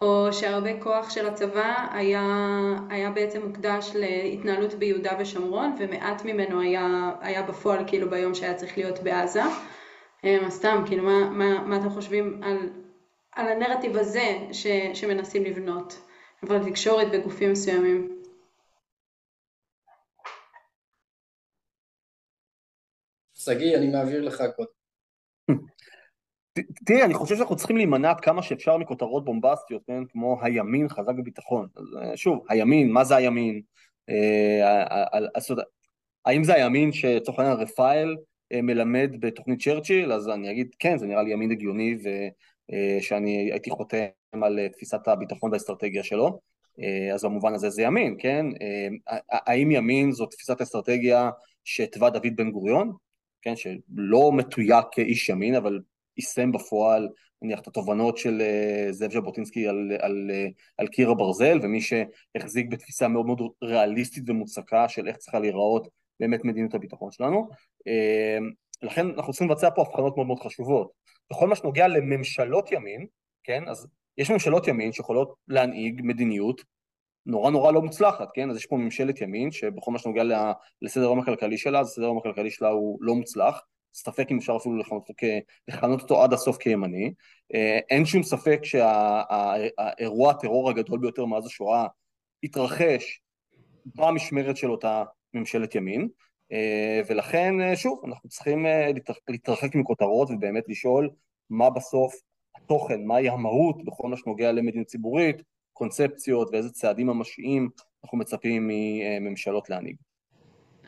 או 0.00 0.28
שהרבה 0.32 0.80
כוח 0.80 1.10
של 1.10 1.26
הצבא 1.26 1.86
היה, 1.92 2.22
היה 2.90 3.10
בעצם 3.10 3.46
מוקדש 3.46 3.90
להתנהלות 3.94 4.74
ביהודה 4.74 5.12
ושומרון 5.18 5.74
ומעט 5.78 6.24
ממנו 6.24 6.60
היה, 6.60 7.10
היה 7.20 7.42
בפועל 7.42 7.84
כאילו 7.86 8.10
ביום 8.10 8.34
שהיה 8.34 8.54
צריך 8.54 8.78
להיות 8.78 8.98
בעזה. 8.98 9.42
אה, 10.24 10.50
סתם, 10.50 10.82
כאילו 10.86 11.02
מה, 11.02 11.30
מה, 11.30 11.62
מה 11.64 11.76
אתם 11.76 11.90
חושבים 11.90 12.40
על, 12.42 12.56
על 13.36 13.48
הנרטיב 13.48 13.96
הזה 13.96 14.38
ש, 14.52 14.66
שמנסים 14.94 15.44
לבנות, 15.44 15.94
אבל 16.42 16.70
תקשורת 16.70 17.06
בגופים 17.12 17.52
מסוימים? 17.52 18.22
שגיא, 23.34 23.76
אני 23.76 23.88
מעביר 23.88 24.24
לך 24.24 24.42
קודם. 24.56 24.68
תראה, 26.86 27.04
אני 27.04 27.14
חושב 27.14 27.36
שאנחנו 27.36 27.56
צריכים 27.56 27.76
להימנע 27.76 28.10
עד 28.10 28.20
כמה 28.20 28.42
שאפשר 28.42 28.76
מכותרות 28.76 29.24
בומבסטיות, 29.24 29.82
כן? 29.86 30.04
כמו 30.04 30.38
הימין 30.42 30.88
חזק 30.88 31.14
בביטחון. 31.18 31.68
אה, 32.02 32.16
שוב, 32.16 32.44
הימין, 32.48 32.90
מה 32.90 33.04
זה 33.04 33.16
הימין? 33.16 33.62
אה, 34.10 34.96
האם 36.24 36.44
זה 36.44 36.54
הימין 36.54 36.92
שצורך 36.92 37.38
העניין 37.38 37.58
רפאל 37.58 38.16
אה, 38.52 38.62
מלמד 38.62 39.10
בתוכנית 39.20 39.62
צ'רצ'יל? 39.62 40.12
אז 40.12 40.28
אני 40.28 40.50
אגיד, 40.50 40.74
כן, 40.78 40.98
זה 40.98 41.06
נראה 41.06 41.22
לי 41.22 41.32
ימין 41.32 41.50
הגיוני 41.50 41.98
ושאני 42.72 43.52
הייתי 43.52 43.70
חותם 43.70 44.06
על 44.42 44.68
תפיסת 44.68 45.08
הביטחון 45.08 45.50
והאסטרטגיה 45.50 46.04
שלו. 46.04 46.38
אז 47.14 47.24
במובן 47.24 47.54
הזה 47.54 47.70
זה 47.70 47.82
ימין, 47.82 48.16
כן? 48.18 48.46
האם 49.30 49.70
ימין 49.70 50.12
זו 50.12 50.26
תפיסת 50.26 50.60
אסטרטגיה 50.60 51.30
שהתווה 51.64 52.10
דוד 52.10 52.36
בן 52.36 52.50
גוריון? 52.50 52.92
כן, 53.42 53.56
שלא 53.56 54.32
מתויק 54.32 54.84
כאיש 54.92 55.28
ימין, 55.28 55.54
אבל 55.54 55.80
יישם 56.16 56.52
בפועל 56.52 57.08
נניח 57.42 57.60
את 57.60 57.66
התובנות 57.66 58.18
של 58.18 58.40
אה, 58.40 58.92
זאב 58.92 59.12
ז'בוטינסקי 59.12 59.68
על, 59.68 59.92
על, 59.98 60.30
אה, 60.32 60.46
על 60.78 60.86
קיר 60.86 61.10
הברזל 61.10 61.58
ומי 61.62 61.80
שהחזיק 61.80 62.66
בתפיסה 62.70 63.08
מאוד 63.08 63.26
מאוד 63.26 63.40
ריאליסטית 63.62 64.24
ומוצקה 64.30 64.88
של 64.88 65.08
איך 65.08 65.16
צריכה 65.16 65.38
להיראות 65.38 65.88
באמת 66.20 66.44
מדיניות 66.44 66.74
הביטחון 66.74 67.10
שלנו. 67.10 67.48
אה, 67.88 68.38
לכן 68.82 69.06
אנחנו 69.06 69.32
צריכים 69.32 69.50
לבצע 69.50 69.68
פה 69.74 69.82
הבחנות 69.82 70.16
מאוד 70.16 70.26
מאוד 70.26 70.40
חשובות. 70.40 70.90
בכל 71.30 71.48
מה 71.48 71.54
שנוגע 71.54 71.88
לממשלות 71.88 72.72
ימין, 72.72 73.06
כן, 73.44 73.68
אז 73.68 73.86
יש 74.18 74.30
ממשלות 74.30 74.68
ימין 74.68 74.92
שיכולות 74.92 75.34
להנהיג 75.48 76.00
מדיניות 76.04 76.62
נורא 77.26 77.50
נורא 77.50 77.72
לא 77.72 77.82
מוצלחת, 77.82 78.28
כן? 78.34 78.50
אז 78.50 78.56
יש 78.56 78.66
פה 78.66 78.76
ממשלת 78.76 79.20
ימין 79.20 79.50
שבכל 79.50 79.90
מה 79.90 79.98
שנוגע 79.98 80.22
לסדר 80.82 81.04
היום 81.04 81.20
הכלכלי 81.20 81.58
שלה, 81.58 81.80
אז 81.80 81.86
הסדר 81.86 82.04
היום 82.04 82.18
הכלכלי 82.18 82.50
שלה 82.50 82.68
הוא 82.68 82.98
לא 83.00 83.14
מוצלח, 83.14 83.62
ספק 83.94 84.26
אם 84.30 84.38
אפשר 84.38 84.56
אפילו 84.56 84.76
לכנות 84.76 85.10
לכנות 85.68 86.02
אותו 86.02 86.22
עד 86.22 86.32
הסוף 86.32 86.56
כימני. 86.56 87.12
אה, 87.54 87.78
אין 87.90 88.04
שום 88.04 88.22
ספק 88.22 88.60
שהאירוע 88.62 90.30
הטרור 90.30 90.70
הגדול 90.70 90.98
ביותר 90.98 91.24
מאז 91.24 91.46
השואה 91.46 91.86
התרחש 92.42 93.20
במשמרת 93.86 94.56
של 94.56 94.70
אותה 94.70 95.04
ממשלת 95.34 95.74
ימין, 95.74 96.08
ולכן 97.08 97.60
אה, 97.60 97.76
שוב, 97.76 98.00
אנחנו 98.06 98.28
צריכים 98.28 98.66
להתרחק 99.28 99.74
מכותרות 99.74 100.30
ובאמת 100.30 100.64
לשאול 100.68 101.10
מה 101.50 101.70
בסוף 101.70 102.14
התוכן, 102.56 103.04
מהי 103.04 103.28
המהות 103.28 103.84
בכל 103.84 104.08
מה 104.08 104.16
שנוגע 104.16 104.52
למדיניות 104.52 104.86
ציבורית, 104.86 105.42
קונספציות 105.72 106.48
ואיזה 106.52 106.70
צעדים 106.70 107.06
ממשיים 107.06 107.68
אנחנו 108.04 108.18
מצפים 108.18 108.70
מממשלות 108.70 109.70
להנהיג. 109.70 109.96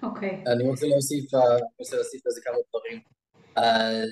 אוקיי. 0.03 0.43
אני 0.47 0.69
רוצה 0.69 0.87
להוסיף, 0.87 1.35
אה, 1.35 1.41
רוצה 1.79 1.97
להוסיף 1.97 2.27
לזה 2.27 2.41
כמה 2.45 2.57
דברים. 2.69 3.01
אה, 3.59 4.03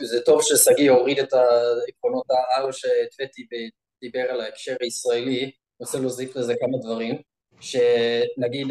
זה 0.00 0.20
טוב 0.20 0.40
ששגיא 0.42 0.90
הוריד 0.90 1.18
את 1.18 1.32
העקרונות 1.32 2.26
העל 2.30 2.72
שהתוויתי 2.72 3.46
ודיבר 3.46 4.30
על 4.30 4.40
ההקשר 4.40 4.76
הישראלי, 4.80 5.42
אני 5.42 5.52
רוצה 5.80 5.98
להוסיף 6.00 6.36
לזה 6.36 6.54
כמה 6.60 6.78
דברים, 6.78 7.14
שנגיד 7.60 8.66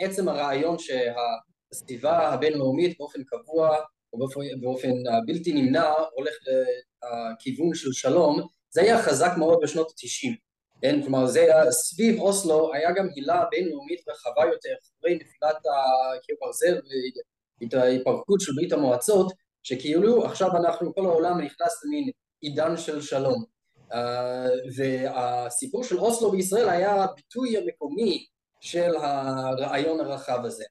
עצם 0.00 0.28
הרעיון 0.28 0.76
שהסביבה 0.78 2.28
הבינלאומית 2.28 2.98
באופן 2.98 3.20
קבוע 3.24 3.78
ובאופן 4.12 4.92
בלתי 5.26 5.52
נמנע 5.52 5.92
הולך 6.12 6.34
לכיוון 6.42 7.74
של 7.74 7.92
שלום, 7.92 8.46
זה 8.70 8.80
היה 8.82 9.02
חזק 9.02 9.32
מאוד 9.38 9.58
בשנות 9.62 9.90
התשעים. 9.90 10.36
כן, 10.82 11.02
כלומר 11.02 11.26
זה 11.26 11.46
סביב 11.70 12.20
אוסלו 12.20 12.74
היה 12.74 12.92
גם 12.92 13.08
הילה 13.14 13.44
בינלאומית 13.50 14.08
רחבה 14.08 14.44
יותר 14.52 14.74
אחרי 14.98 15.14
נפילת 15.14 15.56
הקיר 15.56 16.36
ברזל 16.40 16.80
ואת 17.60 17.74
ההתפרקות 17.74 18.40
של 18.40 18.52
ברית 18.56 18.72
המועצות 18.72 19.32
שכאילו 19.62 20.24
עכשיו 20.24 20.56
אנחנו 20.56 20.94
כל 20.94 21.06
העולם 21.06 21.40
נכנס 21.40 21.84
למין 21.84 22.10
עידן 22.40 22.76
של 22.76 23.02
שלום. 23.02 23.44
uh, 23.92 23.96
והסיפור 24.76 25.84
של 25.84 25.98
אוסלו 25.98 26.30
בישראל 26.30 26.68
היה 26.68 27.04
הביטוי 27.04 27.56
המקומי 27.56 28.26
של 28.64 28.96
הרעיון 28.96 30.00
הרחב 30.00 30.44
הזה. 30.44 30.64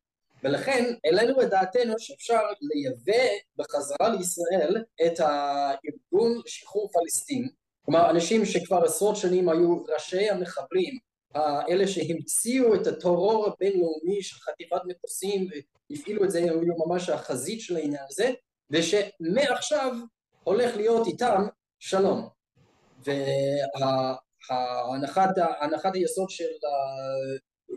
ולכן 0.43 0.93
העלינו 1.05 1.41
את 1.41 1.49
דעתנו 1.49 1.93
שאפשר 1.97 2.39
לייבא 2.61 3.23
בחזרה 3.57 4.09
לישראל 4.09 4.83
את 5.05 5.19
הארגון 5.19 6.41
שחרור 6.45 6.89
פלסטין. 6.93 7.49
כלומר 7.85 8.09
אנשים 8.09 8.45
שכבר 8.45 8.83
עשרות 8.83 9.15
שנים 9.15 9.49
היו 9.49 9.83
ראשי 9.93 10.29
המחבלים 10.29 10.99
אלה 11.69 11.87
שהמציאו 11.87 12.75
את 12.75 12.87
הטרור 12.87 13.47
הבינלאומי 13.47 14.21
של 14.21 14.39
חטיפת 14.39 14.81
מטוסים 14.85 15.47
והפעילו 15.89 16.23
את 16.23 16.31
זה, 16.31 16.39
היו 16.39 16.61
ממש 16.87 17.09
החזית 17.09 17.61
של 17.61 17.75
העניין 17.75 18.03
הזה 18.09 18.31
ושמעכשיו 18.69 19.95
הולך 20.43 20.75
להיות 20.75 21.07
איתם 21.07 21.43
שלום. 21.79 22.29
והנחת 24.49 25.29
היסוד 25.93 26.29
של 26.29 26.49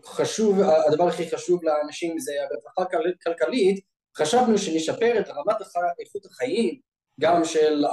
חשוב, 0.05 0.61
הדבר 0.87 1.09
הכי 1.09 1.31
חשוב 1.31 1.65
לאנשים 1.65 2.19
זה 2.19 2.33
הרווחה 2.43 2.85
כלכלית 3.25 3.85
חשבנו 4.17 4.59
שנשפר 4.59 5.21
את 5.21 5.29
רמת 5.29 5.57
איכות 6.01 6.27
החיים 6.27 6.81
גם 7.21 7.45
של 7.45 7.85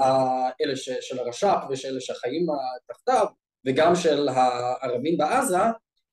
אלה 0.61 0.75
של 0.75 1.19
הרש"פ 1.19 1.57
ושל 1.69 1.87
אלה 1.87 2.01
שחיים 2.01 2.45
תחתיו 2.87 3.25
וגם 3.65 3.95
של 3.95 4.29
הערבים 4.29 5.17
בעזה, 5.17 5.57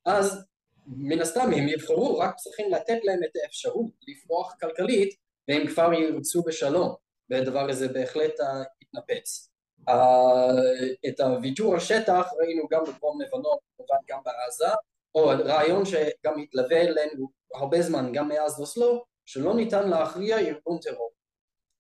אז 0.06 0.44
מן 0.86 1.20
הסתם 1.20 1.52
הם 1.56 1.68
יבחרו, 1.68 2.18
רק 2.18 2.34
צריכים 2.36 2.70
לתת 2.70 2.98
להם 3.04 3.20
את 3.24 3.30
האפשרות 3.44 3.90
לפרוח 4.08 4.54
כלכלית 4.60 5.14
והם 5.48 5.66
כבר 5.66 5.92
ירצו 5.92 6.42
בשלום, 6.42 6.94
והדבר 7.30 7.70
הזה 7.70 7.88
בהחלט 7.88 8.34
יתנפץ. 8.82 9.50
את 11.08 11.20
הוויתור 11.20 11.74
על 11.74 11.80
שטח 11.80 12.26
ראינו 12.38 12.62
גם 12.70 12.80
בדרום 12.84 13.20
לבנון, 13.20 13.56
כמובן 13.76 13.96
גם 14.08 14.18
בעזה, 14.24 14.74
או 15.14 15.26
רעיון 15.26 15.84
שגם 15.84 16.38
התלווה 16.42 16.80
אלינו 16.80 17.30
הרבה 17.54 17.82
זמן, 17.82 18.12
גם 18.12 18.28
מאז 18.28 18.60
אוסלו, 18.60 19.04
שלא 19.26 19.54
ניתן 19.54 19.88
להכריע 19.88 20.38
ארגון 20.38 20.78
טרור. 20.78 21.10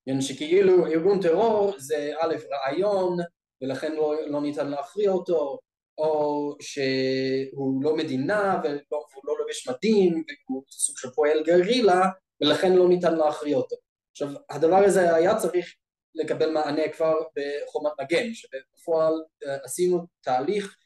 כן, 0.06 0.20
שכאילו 0.20 0.86
ארגון 0.86 1.22
טרור 1.22 1.72
זה 1.78 2.12
א' 2.20 2.34
רעיון 2.50 3.16
ולכן 3.62 3.92
לא, 3.92 4.14
לא 4.26 4.40
ניתן 4.40 4.68
להכריע 4.68 5.10
אותו 5.10 5.58
או 5.98 6.56
שהוא 6.60 7.84
לא 7.84 7.96
מדינה 7.96 8.60
והוא 8.64 9.22
לא 9.24 9.38
לובש 9.38 9.68
מדים 9.68 10.24
והוא 10.48 10.62
סוג 10.70 10.98
של 10.98 11.10
פועל 11.10 11.42
גרילה 11.42 12.00
ולכן 12.40 12.72
לא 12.72 12.88
ניתן 12.88 13.14
להכריע 13.14 13.56
אותו. 13.56 13.76
עכשיו 14.10 14.28
הדבר 14.50 14.76
הזה 14.76 15.14
היה 15.14 15.36
צריך 15.36 15.74
לקבל 16.14 16.50
מענה 16.50 16.88
כבר 16.88 17.14
בחומת 17.36 17.92
מגן 18.00 18.34
שבפועל 18.34 19.12
אה, 19.46 19.56
עשינו 19.64 20.06
תהליך 20.20 20.76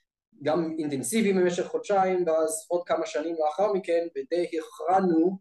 גם 0.42 0.76
אינטנסיבי 0.78 1.32
במשך 1.32 1.66
חודשיים 1.66 2.24
ואז 2.26 2.66
עוד 2.68 2.82
כמה 2.86 3.06
שנים 3.06 3.36
לאחר 3.38 3.72
מכן 3.72 4.06
ודי 4.16 4.46
הכרענו 4.58 5.38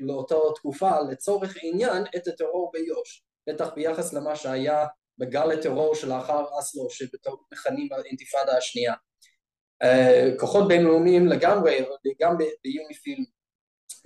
לאותה 0.00 0.34
תקופה 0.54 1.00
לצורך 1.00 1.56
עניין 1.62 2.02
את 2.16 2.26
הטרור 2.26 2.70
ביו"ש, 2.72 3.24
בטח 3.48 3.74
ביחס 3.74 4.12
למה 4.12 4.36
שהיה 4.36 4.86
בגל 5.18 5.50
הטרור 5.50 5.94
שלאחר 5.94 6.44
אסלו 6.58 6.90
שבטעות 6.90 7.40
מכנים 7.52 7.88
האינתיפאדה 7.92 8.56
השנייה. 8.56 8.94
כוחות 10.38 10.68
בינלאומיים 10.68 11.26
לגמרי, 11.26 11.84
גם 12.20 12.36
ביוניפיל 12.64 13.24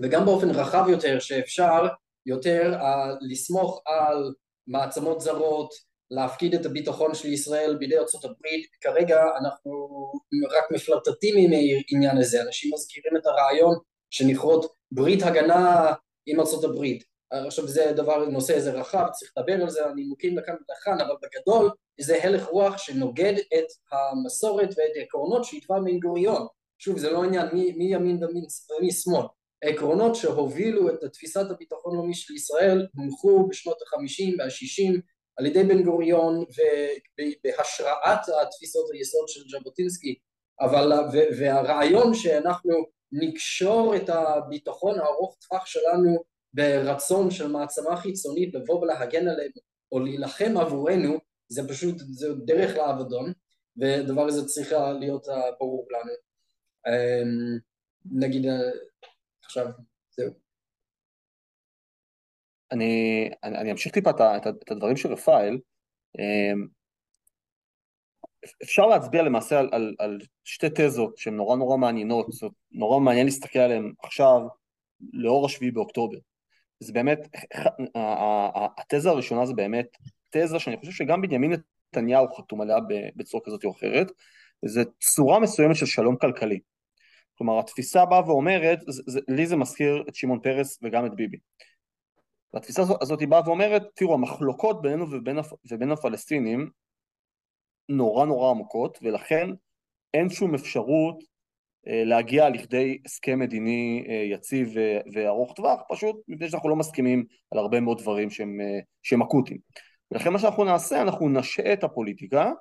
וגם 0.02 0.24
באופן 0.24 0.50
רחב 0.50 0.84
יותר 0.88 1.18
שאפשר 1.18 1.86
יותר 2.26 2.74
uh, 2.80 2.84
לסמוך 3.20 3.82
על 3.86 4.34
מעצמות 4.66 5.20
זרות, 5.20 5.70
להפקיד 6.10 6.54
את 6.54 6.66
הביטחון 6.66 7.14
של 7.14 7.28
ישראל 7.28 7.76
בידי 7.78 7.98
הברית, 8.24 8.66
כרגע 8.80 9.22
אנחנו 9.40 9.72
רק 10.50 10.64
מפלרטטים 10.70 11.34
עם 11.38 11.50
העניין 11.52 12.18
הזה, 12.18 12.42
אנשים 12.42 12.70
מזכירים 12.74 13.16
את 13.16 13.26
הרעיון 13.26 13.76
שנכרות 14.10 14.74
ברית 14.92 15.22
הגנה 15.22 15.92
עם 16.26 16.40
הברית, 16.64 17.04
עכשיו 17.30 17.68
זה 17.68 17.92
דבר, 17.96 18.24
נושא 18.24 18.54
איזה 18.54 18.72
רחב, 18.72 19.06
צריך 19.12 19.32
לדבר 19.36 19.62
על 19.62 19.70
זה, 19.70 19.86
הנימוקים 19.86 20.38
לכאן 20.38 20.54
ולכאן, 20.54 21.00
אבל 21.00 21.14
בגדול 21.22 21.70
זה 22.00 22.22
הלך 22.22 22.46
רוח 22.46 22.78
שנוגד 22.78 23.34
את 23.38 23.66
המסורת 23.92 24.68
ואת 24.68 24.96
העקרונות 24.96 25.44
שהתווה 25.44 25.80
בן 25.80 25.98
גוריון, 25.98 26.46
שוב 26.78 26.98
זה 26.98 27.10
לא 27.10 27.24
עניין 27.24 27.46
מי, 27.52 27.72
מי 27.72 27.94
ימין 27.94 28.20
ומי 28.70 28.92
שמאל, 28.92 29.26
העקרונות 29.64 30.14
שהובילו 30.14 30.90
את 30.90 31.04
תפיסת 31.12 31.50
הביטחון 31.50 31.92
הלאומי 31.94 32.14
של 32.14 32.34
ישראל 32.34 32.86
הונחו 32.96 33.48
בשנות 33.48 33.82
החמישים 33.82 34.36
והשישים 34.38 35.00
על 35.36 35.46
ידי 35.46 35.62
בן 35.62 35.82
גוריון 35.82 36.44
ובהשראת 37.18 38.20
התפיסות 38.42 38.90
היסוד 38.92 39.28
של 39.28 39.40
ז'בוטינסקי 39.48 40.14
אבל 40.60 40.92
והרעיון 41.38 42.14
שאנחנו 42.14 42.72
נקשור 43.12 43.96
את 43.96 44.08
הביטחון 44.08 44.98
הארוך 44.98 45.36
טווח 45.40 45.66
שלנו 45.66 46.16
ברצון 46.54 47.30
של 47.30 47.48
מעצמה 47.48 47.96
חיצונית 47.96 48.54
לבוא 48.54 48.80
ולהגן 48.80 49.28
עלינו 49.28 49.60
או 49.92 49.98
להילחם 49.98 50.56
עבורנו 50.56 51.18
זה 51.48 51.68
פשוט 51.68 51.96
זה 51.98 52.34
דרך 52.44 52.76
לאבדון 52.76 53.32
ודבר 53.76 54.26
הזה 54.26 54.46
צריך 54.46 54.72
להיות 54.72 55.26
ברור 55.60 55.88
לנו. 55.90 56.12
אמ, 56.86 57.58
נגיד 58.12 58.46
עכשיו 59.44 59.66
זהו 59.66 59.95
אני, 62.72 63.28
אני, 63.44 63.58
אני 63.58 63.72
אמשיך 63.72 63.92
טיפה 63.92 64.10
את, 64.10 64.46
את 64.46 64.70
הדברים 64.70 64.96
של 64.96 65.12
רפאל. 65.12 65.58
אמ, 66.18 66.66
אפשר 68.62 68.86
להצביע 68.86 69.22
למעשה 69.22 69.58
על, 69.58 69.68
על, 69.72 69.94
על 69.98 70.18
שתי 70.44 70.66
תזות 70.74 71.16
שהן 71.16 71.36
נורא 71.36 71.56
נורא 71.56 71.76
מעניינות, 71.76 72.26
זאת 72.32 72.52
נורא 72.72 73.00
מעניין 73.00 73.26
להסתכל 73.26 73.58
עליהן 73.58 73.92
עכשיו 74.02 74.40
לאור 75.12 75.46
השביעי 75.46 75.70
באוקטובר. 75.70 76.18
זה 76.80 76.92
באמת, 76.92 77.18
התזה 78.78 79.10
הראשונה 79.10 79.46
זה 79.46 79.54
באמת 79.54 79.86
תזה 80.30 80.58
שאני 80.58 80.76
חושב 80.76 80.92
שגם 80.92 81.22
בנימין 81.22 81.52
נתניהו 81.52 82.34
חתום 82.34 82.60
עליה 82.60 82.76
בצורה 83.16 83.42
כזאת 83.46 83.64
או 83.64 83.72
אחרת, 83.72 84.12
זה 84.64 84.82
צורה 85.00 85.40
מסוימת 85.40 85.76
של 85.76 85.86
שלום 85.86 86.16
כלכלי. 86.16 86.58
כלומר 87.38 87.58
התפיסה 87.58 88.04
באה 88.04 88.28
ואומרת, 88.28 88.78
זה, 88.88 89.02
זה, 89.06 89.20
לי 89.28 89.46
זה 89.46 89.56
מזכיר 89.56 90.04
את 90.08 90.14
שמעון 90.14 90.40
פרס 90.40 90.78
וגם 90.82 91.06
את 91.06 91.14
ביבי. 91.14 91.36
והתפיסה 92.56 92.82
הזאת 93.00 93.20
היא 93.20 93.28
באה 93.28 93.40
ואומרת, 93.46 93.82
תראו, 93.94 94.14
המחלוקות 94.14 94.82
בינינו 94.82 95.10
ובין, 95.10 95.38
ובין 95.70 95.90
הפלסטינים 95.92 96.70
נורא 97.88 98.26
נורא 98.26 98.50
עמוקות, 98.50 98.98
ולכן 99.02 99.50
אין 100.14 100.30
שום 100.30 100.54
אפשרות 100.54 101.24
אה, 101.88 102.04
להגיע 102.04 102.48
לכדי 102.48 102.98
הסכם 103.04 103.38
מדיני 103.38 104.04
אה, 104.08 104.14
יציב 104.14 104.74
וארוך 105.14 105.52
טווח, 105.52 105.80
פשוט 105.88 106.16
מפני 106.28 106.48
שאנחנו 106.50 106.68
לא 106.68 106.76
מסכימים 106.76 107.24
על 107.50 107.58
הרבה 107.58 107.80
מאוד 107.80 107.98
דברים 107.98 108.30
שהם, 108.30 108.60
אה, 108.60 108.78
שהם 109.02 109.22
אקוטיים. 109.22 109.58
ולכן 110.10 110.32
מה 110.32 110.38
שאנחנו 110.38 110.64
נעשה, 110.64 111.02
אנחנו 111.02 111.28
נשעה 111.28 111.72
את 111.72 111.84
הפוליטיקה, 111.84 112.52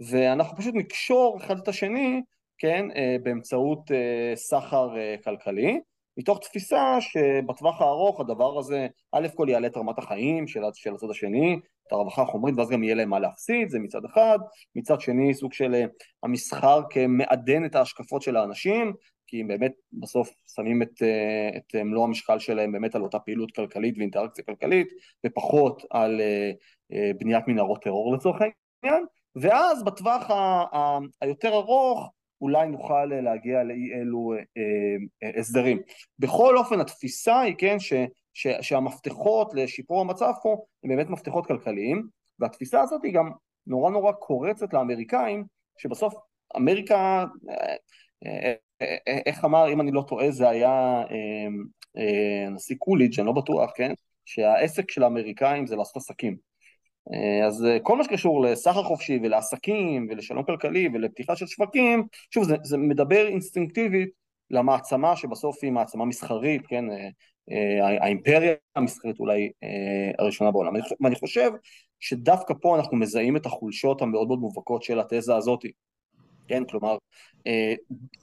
ואנחנו 0.00 0.56
פשוט 0.56 0.74
נקשור 0.74 1.38
אחד 1.40 1.58
את 1.58 1.68
השני, 1.68 2.22
כן, 2.58 2.86
באמצעות 3.22 3.90
סחר 4.34 4.88
כלכלי, 5.24 5.80
מתוך 6.16 6.38
תפיסה 6.38 6.96
שבטווח 7.00 7.80
הארוך 7.80 8.20
הדבר 8.20 8.58
הזה, 8.58 8.86
א' 9.12 9.28
כל 9.34 9.46
יעלה 9.50 9.66
את 9.66 9.76
רמת 9.76 9.98
החיים 9.98 10.48
של, 10.48 10.60
של 10.74 10.94
הצד 10.94 11.10
השני, 11.10 11.58
את 11.86 11.92
הרווחה 11.92 12.22
החומרית, 12.22 12.54
ואז 12.58 12.70
גם 12.70 12.82
יהיה 12.82 12.94
להם 12.94 13.08
מה 13.08 13.18
להפסיד, 13.18 13.68
זה 13.70 13.78
מצד 13.78 14.04
אחד, 14.04 14.38
מצד 14.74 15.00
שני 15.00 15.34
סוג 15.34 15.52
של 15.52 15.74
אה, 15.74 15.84
המסחר 16.22 16.80
כמעדן 16.90 17.64
את 17.64 17.74
ההשקפות 17.74 18.22
של 18.22 18.36
האנשים, 18.36 18.92
כי 19.26 19.40
הם 19.40 19.48
באמת 19.48 19.72
בסוף 19.92 20.30
שמים 20.54 20.82
את, 20.82 21.02
אה, 21.02 21.48
את 21.56 21.74
מלוא 21.74 22.04
המשקל 22.04 22.38
שלהם 22.38 22.72
באמת 22.72 22.94
על 22.94 23.02
אותה 23.02 23.18
פעילות 23.18 23.52
כלכלית 23.52 23.98
ואינטראקציה 23.98 24.44
כלכלית, 24.44 24.88
ופחות 25.26 25.82
על 25.90 26.20
אה, 26.20 27.10
בניית 27.18 27.48
מנהרות 27.48 27.82
טרור 27.82 28.14
לצורך 28.14 28.36
העניין, 28.40 29.04
ואז 29.36 29.84
בטווח 29.84 30.30
היותר 31.20 31.54
ארוך 31.54 32.10
אולי 32.40 32.68
נוכל 32.68 33.04
להגיע 33.04 33.62
לאי 33.62 33.92
אלו 33.94 34.32
אה, 34.32 34.38
אה, 35.22 35.40
הסדרים. 35.40 35.80
בכל 36.18 36.58
אופן 36.58 36.80
התפיסה 36.80 37.40
היא 37.40 37.54
כן 37.58 37.78
ש, 37.78 37.92
ש, 38.34 38.46
שהמפתחות 38.60 39.54
לשיפור 39.54 40.00
המצב 40.00 40.32
פה 40.42 40.64
הם 40.84 40.90
באמת 40.90 41.10
מפתחות 41.10 41.46
כלכליים 41.46 42.08
והתפיסה 42.38 42.80
הזאת 42.80 43.04
היא 43.04 43.14
גם 43.14 43.30
נורא 43.66 43.90
נורא 43.90 44.12
קורצת 44.12 44.74
לאמריקאים 44.74 45.44
שבסוף 45.78 46.14
אמריקה 46.56 47.24
אה, 48.26 48.54
איך 49.26 49.44
אמר 49.44 49.72
אם 49.72 49.80
אני 49.80 49.90
לא 49.90 50.04
טועה 50.08 50.30
זה 50.30 50.48
היה 50.48 51.02
הנשיא 52.46 52.76
קוליג' 52.78 53.18
אני 53.20 53.26
לא 53.26 53.32
בטוח 53.32 53.70
כן 53.76 53.92
שהעסק 54.24 54.90
של 54.90 55.02
האמריקאים 55.02 55.66
זה 55.66 55.76
לעשות 55.76 55.96
עסקים 55.96 56.32
אה, 56.32 56.45
אז 57.46 57.64
אה, 57.64 57.78
כל 57.82 57.96
מה 57.96 58.04
שקשור 58.04 58.42
לסחר 58.42 58.82
חופשי 58.82 59.18
ולעסקים 59.22 60.06
ולשלום 60.10 60.42
כלכלי 60.42 60.88
ולפתיחה 60.94 61.36
של 61.36 61.46
שווקים, 61.46 62.06
שוב 62.30 62.44
זה, 62.44 62.56
זה 62.62 62.76
מדבר 62.76 63.26
אינסטינקטיבית 63.26 64.08
למעצמה 64.50 65.16
שבסוף 65.16 65.58
היא 65.62 65.72
מעצמה 65.72 66.04
מסחרית, 66.04 66.66
כן, 66.66 66.84
אה, 66.90 67.98
האימפריה 68.00 68.54
המסחרית 68.76 69.20
אולי 69.20 69.50
הראשונה 70.18 70.50
בעולם. 70.50 70.72
ואני 71.00 71.14
חושב 71.14 71.50
שדווקא 72.00 72.54
פה 72.60 72.76
אנחנו 72.76 72.96
מזהים 72.96 73.36
את 73.36 73.46
החולשות 73.46 74.02
המאוד 74.02 74.28
מאוד 74.28 74.38
מובהקות 74.38 74.82
של 74.82 75.00
התזה 75.00 75.36
הזאת. 75.36 75.60
כן, 76.48 76.64
כלומר, 76.64 76.96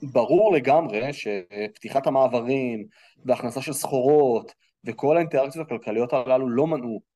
ברור 0.02 0.54
לגמרי 0.54 1.14
שפתיחת 1.14 2.08
המעברים 2.08 2.86
והכנסה 3.26 3.62
של 3.62 3.74
סחורות 3.74 4.54
וכל 4.86 5.18
האינטראקציות 5.18 5.68
הכלכליות 5.68 6.14
הללו 6.14 6.50
לא 6.50 6.68
מנעו 6.68 7.00
אה, 7.00 7.13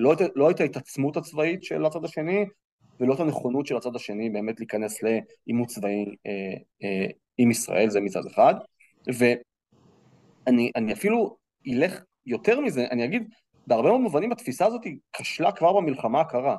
לא, 0.00 0.14
לא 0.34 0.50
את 0.50 0.60
ההתעצמות 0.60 1.16
הצבאית 1.16 1.62
של 1.62 1.84
הצד 1.84 2.04
השני 2.04 2.44
ולא 3.00 3.14
את 3.14 3.20
הנכונות 3.20 3.66
של 3.66 3.76
הצד 3.76 3.96
השני 3.96 4.30
באמת 4.30 4.60
להיכנס 4.60 5.00
לעימות 5.02 5.68
צבאי 5.68 6.04
אה, 6.26 6.54
אה, 6.82 7.06
עם 7.38 7.50
ישראל, 7.50 7.90
זה 7.90 8.00
מצד 8.00 8.26
אחד. 8.26 8.54
ואני 10.46 10.92
אפילו 10.92 11.36
אלך 11.72 12.02
יותר 12.26 12.60
מזה, 12.60 12.86
אני 12.90 13.04
אגיד, 13.04 13.28
בהרבה 13.66 13.88
מאוד 13.88 14.00
מובנים 14.00 14.32
התפיסה 14.32 14.66
הזאת 14.66 14.80
כשלה 15.12 15.52
כבר 15.52 15.72
במלחמה 15.72 16.20
הקרה. 16.20 16.56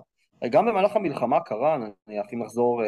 גם 0.50 0.66
במהלך 0.66 0.96
המלחמה 0.96 1.38
הקרה, 1.38 1.78
נניח 2.08 2.26
אם 2.34 2.44
נחזור 2.44 2.82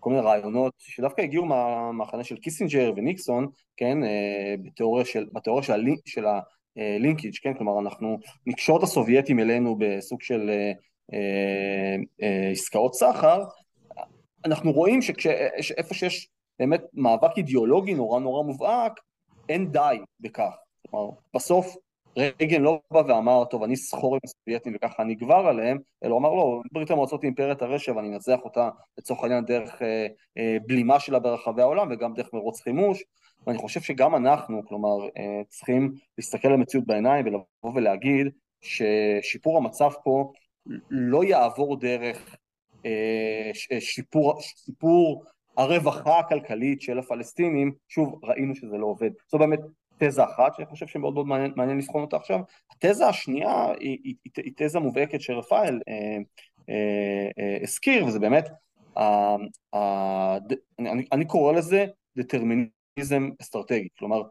כל 0.00 0.10
מיני 0.10 0.22
רעיונות 0.22 0.72
שדווקא 0.78 1.22
הגיעו 1.22 1.44
מהמחנה 1.44 2.24
של 2.24 2.36
קיסינג'ר 2.36 2.92
וניקסון, 2.96 3.46
כן, 3.76 3.98
בתיאוריה 4.62 5.04
של, 5.04 5.26
בתיאוריה 5.32 5.62
של, 5.62 5.84
של 6.04 6.24
linkage, 6.76 7.34
כן? 7.42 7.54
כלומר 7.54 7.78
אנחנו 7.80 8.18
נקשור 8.46 8.78
את 8.78 8.82
הסובייטים 8.82 9.40
אלינו 9.40 9.76
בסוג 9.78 10.22
של 10.22 10.50
אה, 10.50 10.72
אה, 11.12 11.96
אה, 12.22 12.50
עסקאות 12.50 12.94
סחר, 12.94 13.42
אנחנו 14.44 14.72
רואים 14.72 15.02
שאיפה 15.60 15.94
שיש 15.94 16.28
באמת 16.58 16.80
מאבק 16.94 17.30
אידיאולוגי 17.36 17.94
נורא 17.94 18.20
נורא 18.20 18.42
מובהק, 18.42 18.92
אין 19.48 19.72
די 19.72 19.98
בכך. 20.20 20.56
כלומר, 20.90 21.10
בסוף 21.34 21.76
רייגן 22.18 22.62
לא 22.62 22.80
בא 22.90 23.02
ואמר, 23.08 23.44
טוב, 23.44 23.62
אני 23.62 23.76
סחור 23.76 24.14
עם 24.14 24.20
הסובייטים 24.24 24.72
וככה 24.76 25.02
אני 25.02 25.12
אגבר 25.12 25.46
עליהם, 25.48 25.78
אלא 26.04 26.10
הוא 26.10 26.20
אמר, 26.20 26.34
לא, 26.34 26.60
ברית 26.72 26.90
המועצות 26.90 27.22
היא 27.22 27.28
אימפריית 27.28 27.62
הרשע 27.62 27.92
ואני 27.96 28.08
אנצח 28.08 28.38
אותה 28.44 28.70
לצורך 28.98 29.22
העניין 29.22 29.44
דרך 29.44 29.82
אה, 29.82 30.06
אה, 30.38 30.56
בלימה 30.66 31.00
שלה 31.00 31.18
ברחבי 31.18 31.62
העולם 31.62 31.88
וגם 31.90 32.14
דרך 32.14 32.32
מרוץ 32.32 32.60
חימוש, 32.60 33.02
ואני 33.46 33.58
חושב 33.58 33.80
שגם 33.80 34.14
אנחנו, 34.14 34.62
כלומר, 34.68 35.08
אה, 35.18 35.42
צריכים 35.48 35.92
להסתכל 36.18 36.48
על 36.48 36.54
המציאות 36.54 36.86
בעיניים 36.86 37.26
ולבוא 37.26 37.72
ולהגיד 37.74 38.26
ששיפור 38.60 39.56
המצב 39.56 39.90
פה 40.04 40.32
לא 40.90 41.24
יעבור 41.24 41.80
דרך 41.80 42.36
אה, 42.86 43.50
אה, 43.72 43.80
שיפור, 43.80 44.40
שיפור 44.40 45.24
הרווחה 45.56 46.18
הכלכלית 46.18 46.82
של 46.82 46.98
הפלסטינים, 46.98 47.72
שוב, 47.88 48.24
ראינו 48.24 48.54
שזה 48.54 48.76
לא 48.76 48.86
עובד. 48.86 49.10
זו 49.30 49.38
באמת 49.38 49.60
תזה 49.98 50.24
אחת 50.24 50.54
שאני 50.54 50.66
חושב 50.66 50.86
שמאוד 50.86 51.14
מאוד 51.14 51.26
מעניין, 51.26 51.52
מעניין 51.56 51.78
לבחון 51.78 52.02
אותה 52.02 52.16
עכשיו. 52.16 52.40
התזה 52.70 53.08
השנייה 53.08 53.66
היא, 53.80 53.98
היא, 54.04 54.14
היא, 54.24 54.44
היא 54.44 54.52
תזה 54.56 54.80
מובהקת 54.80 55.20
שרפאל 55.20 55.80
אה, 55.88 56.18
אה, 56.68 57.28
אה, 57.38 57.58
הזכיר, 57.62 58.06
וזה 58.06 58.18
באמת, 58.18 58.48
אה, 58.98 59.36
אה, 59.74 60.38
אני, 60.78 61.04
אני 61.12 61.24
קורא 61.24 61.52
לזה 61.52 61.86
דטרמיניזם 62.16 62.75
פופוליזם 62.96 63.28
אסטרטגי, 63.42 63.88
כלומר, 63.98 64.22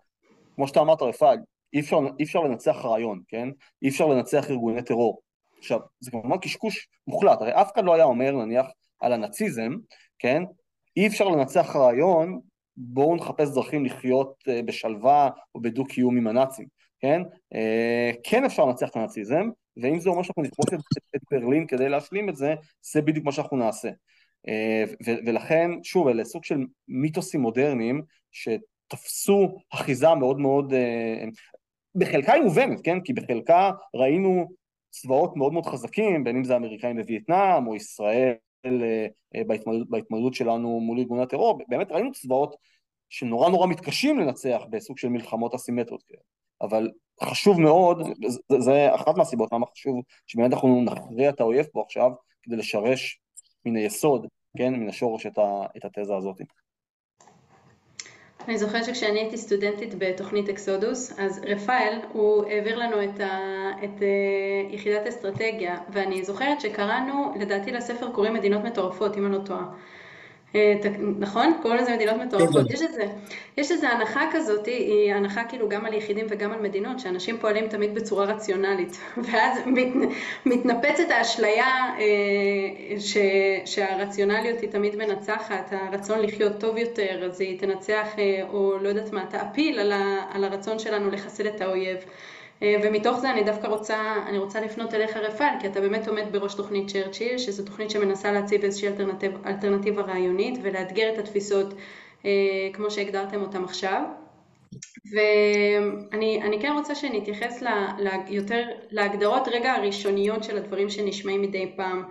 כמו 0.56 0.68
שאתה 0.68 0.80
אמרת 0.80 1.02
רפאל, 1.02 1.38
אי 1.74 1.80
אפשר, 1.80 1.98
אי 2.20 2.24
אפשר 2.24 2.40
לנצח 2.40 2.76
רעיון, 2.84 3.22
כן? 3.28 3.50
אי 3.82 3.90
אפשר 3.90 4.08
לנצח 4.08 4.50
ארגוני 4.50 4.82
טרור. 4.82 5.22
עכשיו, 5.60 5.80
זה 6.00 6.12
כמובן 6.12 6.38
קשקוש 6.38 6.88
מוחלט, 7.08 7.42
הרי 7.42 7.52
אף 7.52 7.72
אחד 7.74 7.86
לא 7.86 7.94
היה 7.94 8.04
אומר 8.04 8.32
נניח 8.32 8.66
על 9.00 9.14
הנאציזם, 9.14 9.72
כן? 10.20 10.44
אי 10.98 11.08
אפשר 11.08 11.26
לנצח 11.26 11.76
רעיון 11.76 12.40
בואו 12.78 13.16
נחפש 13.16 13.50
דרכים 13.54 13.86
לחיות 13.86 14.44
בשלווה 14.66 15.30
או 15.56 15.62
בדו-קיום 15.62 16.18
עם 16.18 16.28
הנאצים, 16.28 16.68
כן? 17.00 17.22
כן 18.24 18.46
אפשר 18.46 18.66
לנצח 18.66 18.90
את 18.90 18.96
הנאציזם, 18.96 19.50
ואם 19.78 20.00
זה 20.00 20.10
אומר 20.10 20.24
שאנחנו 20.24 20.44
נכבוש 20.44 20.66
את 21.16 21.22
ברלין 21.32 21.68
כדי 21.68 21.90
להשלים 21.90 22.30
את 22.30 22.36
זה, 22.36 22.56
זה 22.82 23.02
בדיוק 23.02 23.26
מה 23.26 23.32
שאנחנו 23.32 23.58
נעשה. 23.58 23.90
ולכן, 25.26 25.72
שוב, 25.84 26.08
אלה 26.08 26.26
סוג 26.26 26.44
של 26.44 26.66
מיתוסים 26.88 27.42
מודרניים 27.42 28.02
שתפסו 28.32 29.58
אחיזה 29.74 30.16
מאוד 30.16 30.40
מאוד, 30.40 30.74
בחלקה 31.96 32.34
היא 32.34 32.44
מובנת, 32.44 32.82
כן? 32.84 33.02
כי 33.02 33.14
בחלקה 33.14 33.72
ראינו 33.96 34.46
צבאות 34.90 35.38
מאוד 35.38 35.54
מאוד 35.54 35.66
חזקים, 35.66 36.24
בין 36.24 36.36
אם 36.36 36.44
זה 36.44 36.54
האמריקאים 36.54 36.98
בווייטנאם 36.98 37.68
או 37.68 37.76
ישראל 37.76 38.34
בהתמודדות, 39.48 39.90
בהתמודדות 39.90 40.34
שלנו 40.34 40.80
מול 40.80 41.00
ארגוני 41.00 41.24
הטרור, 41.24 41.60
באמת 41.68 41.92
ראינו 41.92 42.12
צבאות 42.12 42.56
שנורא 43.10 43.50
נורא 43.50 43.68
מתקשים 43.68 44.20
לנצח 44.20 44.62
בסוג 44.70 44.98
של 44.98 45.10
מלחמות 45.10 45.54
אסימטריות 45.54 46.04
כאלה. 46.04 46.22
אבל 46.62 46.92
חשוב 47.24 47.62
מאוד, 47.62 48.02
זה, 48.28 48.60
זה 48.60 48.96
אחת 48.96 49.18
מהסיבות 49.18 49.50
למה 49.54 49.66
חשוב 49.66 50.02
שבאמת 50.28 50.54
אנחנו 50.54 50.82
נכריע 50.82 51.30
את 51.30 51.40
האויב 51.40 51.66
פה 51.66 51.82
עכשיו 51.86 52.12
כדי 52.44 52.56
לשרש 52.56 53.20
מן 53.66 53.76
היסוד, 53.76 54.28
כן, 54.56 54.74
מן 54.74 54.90
השורש 54.90 55.26
את, 55.26 55.38
ה, 55.38 55.66
את 55.78 55.86
התזה 55.86 56.16
הזאת. 56.16 56.42
אני 58.48 58.58
זוכרת 58.58 58.86
שכשאני 58.86 59.20
הייתי 59.20 59.38
סטודנטית 59.38 59.96
בתוכנית 59.98 60.50
אקסודוס, 60.50 61.20
אז 61.20 61.42
רפאל, 61.48 62.00
הוא 62.14 62.46
העביר 62.46 62.78
לנו 62.78 63.04
את, 63.04 63.20
ה, 63.20 63.72
את 63.84 64.00
uh, 64.00 64.74
יחידת 64.74 65.08
אסטרטגיה, 65.08 65.78
ואני 65.90 66.24
זוכרת 66.24 66.62
שקראנו, 66.62 67.34
לדעתי 67.40 67.72
לספר 67.72 68.12
קוראים 68.12 68.34
מדינות 68.34 68.64
מטורפות, 68.64 69.18
אם 69.18 69.26
אני 69.26 69.34
לא 69.34 69.40
טועה. 69.46 69.66
אה, 70.56 70.76
נכון? 71.20 71.54
קוראים 71.62 71.80
לזה 71.82 71.96
מדינות 71.96 72.16
מטורפות. 72.16 72.72
יש 72.72 72.82
איזה, 72.82 73.06
יש 73.58 73.72
איזה 73.72 73.90
הנחה 73.90 74.26
כזאת, 74.32 74.66
היא 74.66 75.14
הנחה 75.14 75.44
כאילו 75.44 75.70
גם 75.70 75.86
על 75.86 75.94
יחידים 75.94 76.26
וגם 76.30 76.52
על 76.52 76.62
מדינות, 76.62 77.00
שאנשים 77.00 77.38
פועלים 77.38 77.68
תמיד 77.68 77.96
בצורה 77.96 78.26
רציונלית. 78.26 79.00
ואז 79.32 79.60
מת, 79.66 80.10
מתנפצת 80.46 81.10
האשליה 81.10 81.66
אה, 82.00 83.00
ש, 83.00 83.18
שהרציונליות 83.66 84.62
היא 84.62 84.70
תמיד 84.70 84.96
מנצחת, 84.96 85.72
הרצון 85.72 86.20
לחיות 86.20 86.60
טוב 86.60 86.78
יותר, 86.78 87.26
אז 87.26 87.42
היא 87.42 87.60
תנצח, 87.60 88.08
אה, 88.18 88.44
או 88.50 88.78
לא 88.82 88.90
יודעת 88.90 89.14
מה, 89.14 89.26
תעפיל 89.30 89.80
על, 89.80 89.92
ה, 89.92 90.26
על 90.34 90.44
הרצון 90.44 90.80
שלנו 90.80 91.12
לחסל 91.12 91.48
את 91.48 91.62
האויב. 91.62 91.98
אה, 92.64 92.76
ומתוך 92.84 93.20
זה 93.20 93.32
אני 93.32 93.44
דווקא 93.44 93.68
רוצה, 93.68 94.16
אני 94.28 94.38
רוצה 94.38 94.62
לפנות 94.62 94.94
אליך 94.94 95.18
רפאל, 95.18 95.54
כי 95.60 95.68
אתה 95.68 95.82
באמת 95.82 96.08
עומד 96.08 96.24
בראש 96.32 96.54
תוכנית 96.54 96.88
צ'רצ'יל, 96.90 97.38
שזו 97.38 97.64
תוכנית 97.64 97.90
שמנסה 97.90 98.32
להציב 98.32 98.64
איזושהי 98.64 98.88
אלטרנטיב, 98.88 99.32
אלטרנטיבה 99.46 100.02
רעיונית 100.02 100.60
ולאתגר 100.62 101.14
את 101.14 101.18
התפיסות 101.18 101.74
אה, 102.26 102.32
כמו 102.74 102.92
שהגדרתם 102.92 103.42
אותן 103.42 103.64
עכשיו. 103.64 104.02
ואני 105.12 106.58
כן 106.62 106.74
רוצה 106.78 106.96
שנתייחס 106.96 107.62
ל, 107.62 107.68
ל, 108.00 108.08
יותר 108.28 108.64
להגדרות 108.92 109.48
רגע 109.48 109.74
הראשוניות 109.74 110.44
של 110.44 110.58
הדברים 110.58 110.90
שנשמעים 110.90 111.42
מדי 111.42 111.72
פעם. 111.76 112.04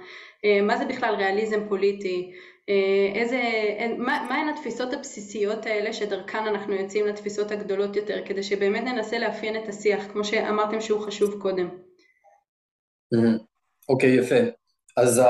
אה, 0.45 0.61
מה 0.63 0.77
זה 0.77 0.85
בכלל 0.85 1.15
ריאליזם 1.15 1.69
פוליטי? 1.69 2.33
אה, 2.69 3.21
איזה, 3.21 3.41
מה, 3.99 4.27
מה 4.29 4.35
הן 4.35 4.49
התפיסות 4.49 4.93
הבסיסיות 4.93 5.67
האלה 5.67 5.93
שדרכן 5.93 6.47
אנחנו 6.47 6.75
יוצאים 6.75 7.07
לתפיסות 7.07 7.51
הגדולות 7.51 7.97
יותר, 7.97 8.27
כדי 8.27 8.43
שבאמת 8.43 8.83
ננסה 8.83 9.19
לאפיין 9.19 9.57
את 9.57 9.69
השיח, 9.69 10.05
כמו 10.13 10.25
שאמרתם 10.25 10.81
שהוא 10.81 11.01
חשוב 11.01 11.43
קודם. 11.43 11.69
אוקיי, 13.89 14.19
okay, 14.19 14.23
יפה. 14.23 14.51
אז 14.97 15.23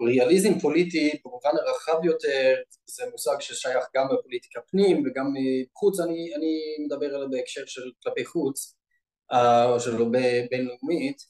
הריאליזם 0.00 0.58
פוליטי 0.58 1.10
במובן 1.24 1.50
הרחב 1.66 2.04
יותר 2.04 2.54
זה 2.86 3.04
מושג 3.12 3.36
ששייך 3.40 3.84
גם 3.96 4.06
בפוליטיקה 4.12 4.60
פנים 4.70 5.02
וגם 5.06 5.26
מחוץ, 5.32 6.00
אני, 6.00 6.34
אני 6.34 6.84
מדבר 6.84 7.14
עליו 7.14 7.30
בהקשר 7.30 7.62
של 7.66 7.90
כלפי 8.02 8.24
חוץ, 8.24 8.74
uh, 9.32 9.36
או 9.66 9.80
שלא 9.80 10.06
בינלאומית. 10.50 11.22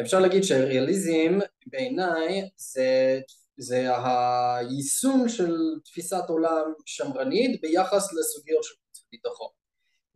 אפשר 0.00 0.20
להגיד 0.20 0.42
שהריאליזם 0.42 1.38
בעיניי 1.66 2.42
זה 2.56 3.20
זה 3.56 3.88
היישום 4.04 5.28
של 5.28 5.56
תפיסת 5.84 6.24
עולם 6.28 6.72
שמרנית 6.86 7.60
ביחס 7.60 8.12
לסוגיות 8.12 8.64
של 8.64 8.74
חוץ 8.74 9.04
וביטחון. 9.06 9.48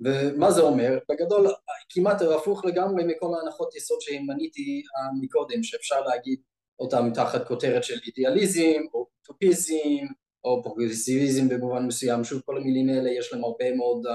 ומה 0.00 0.50
זה 0.50 0.60
אומר? 0.60 0.98
בגדול 1.08 1.46
כמעט 1.88 2.22
הפוך 2.22 2.64
לגמרי 2.64 3.04
מכל 3.04 3.34
ההנחות 3.34 3.76
יסוד 3.76 4.00
שמניתי 4.00 4.82
מקודם, 5.20 5.62
שאפשר 5.62 6.00
להגיד 6.00 6.40
אותם 6.80 7.10
תחת 7.14 7.48
כותרת 7.48 7.84
של 7.84 7.98
אידיאליזם 8.06 8.80
או 8.94 9.06
אוטופיזם 9.20 10.06
או 10.44 10.62
פרוגרסיביזם 10.62 11.48
במובן 11.48 11.86
מסוים, 11.86 12.24
שוב 12.24 12.42
כל 12.44 12.56
המילים 12.56 12.88
האלה 12.88 13.10
יש 13.10 13.32
להם 13.32 13.44
הרבה 13.44 13.74
מאוד 13.74 14.06
uh, 14.06 14.10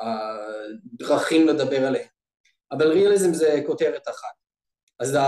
uh, 0.00 0.04
דרכים 0.98 1.48
לדבר 1.48 1.86
עליהם, 1.86 2.08
אבל 2.72 2.92
ריאליזם 2.92 3.34
זה 3.34 3.62
כותרת 3.66 4.08
אחת. 4.08 4.37
אז 5.00 5.18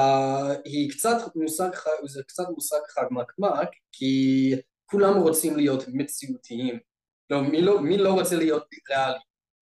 היא 0.64 0.90
קצת 0.90 1.16
מושג, 1.34 1.70
זה 2.06 2.22
קצת 2.26 2.44
מושג 2.54 2.80
חמקמק 2.88 3.68
כי 3.92 4.54
כולם 4.86 5.16
רוצים 5.18 5.56
להיות 5.56 5.84
מציאותיים 5.88 6.78
לא, 7.30 7.42
מי, 7.42 7.62
לא, 7.62 7.80
מי 7.80 7.98
לא 7.98 8.12
רוצה 8.12 8.36
להיות 8.36 8.64
ריאלי? 8.88 9.18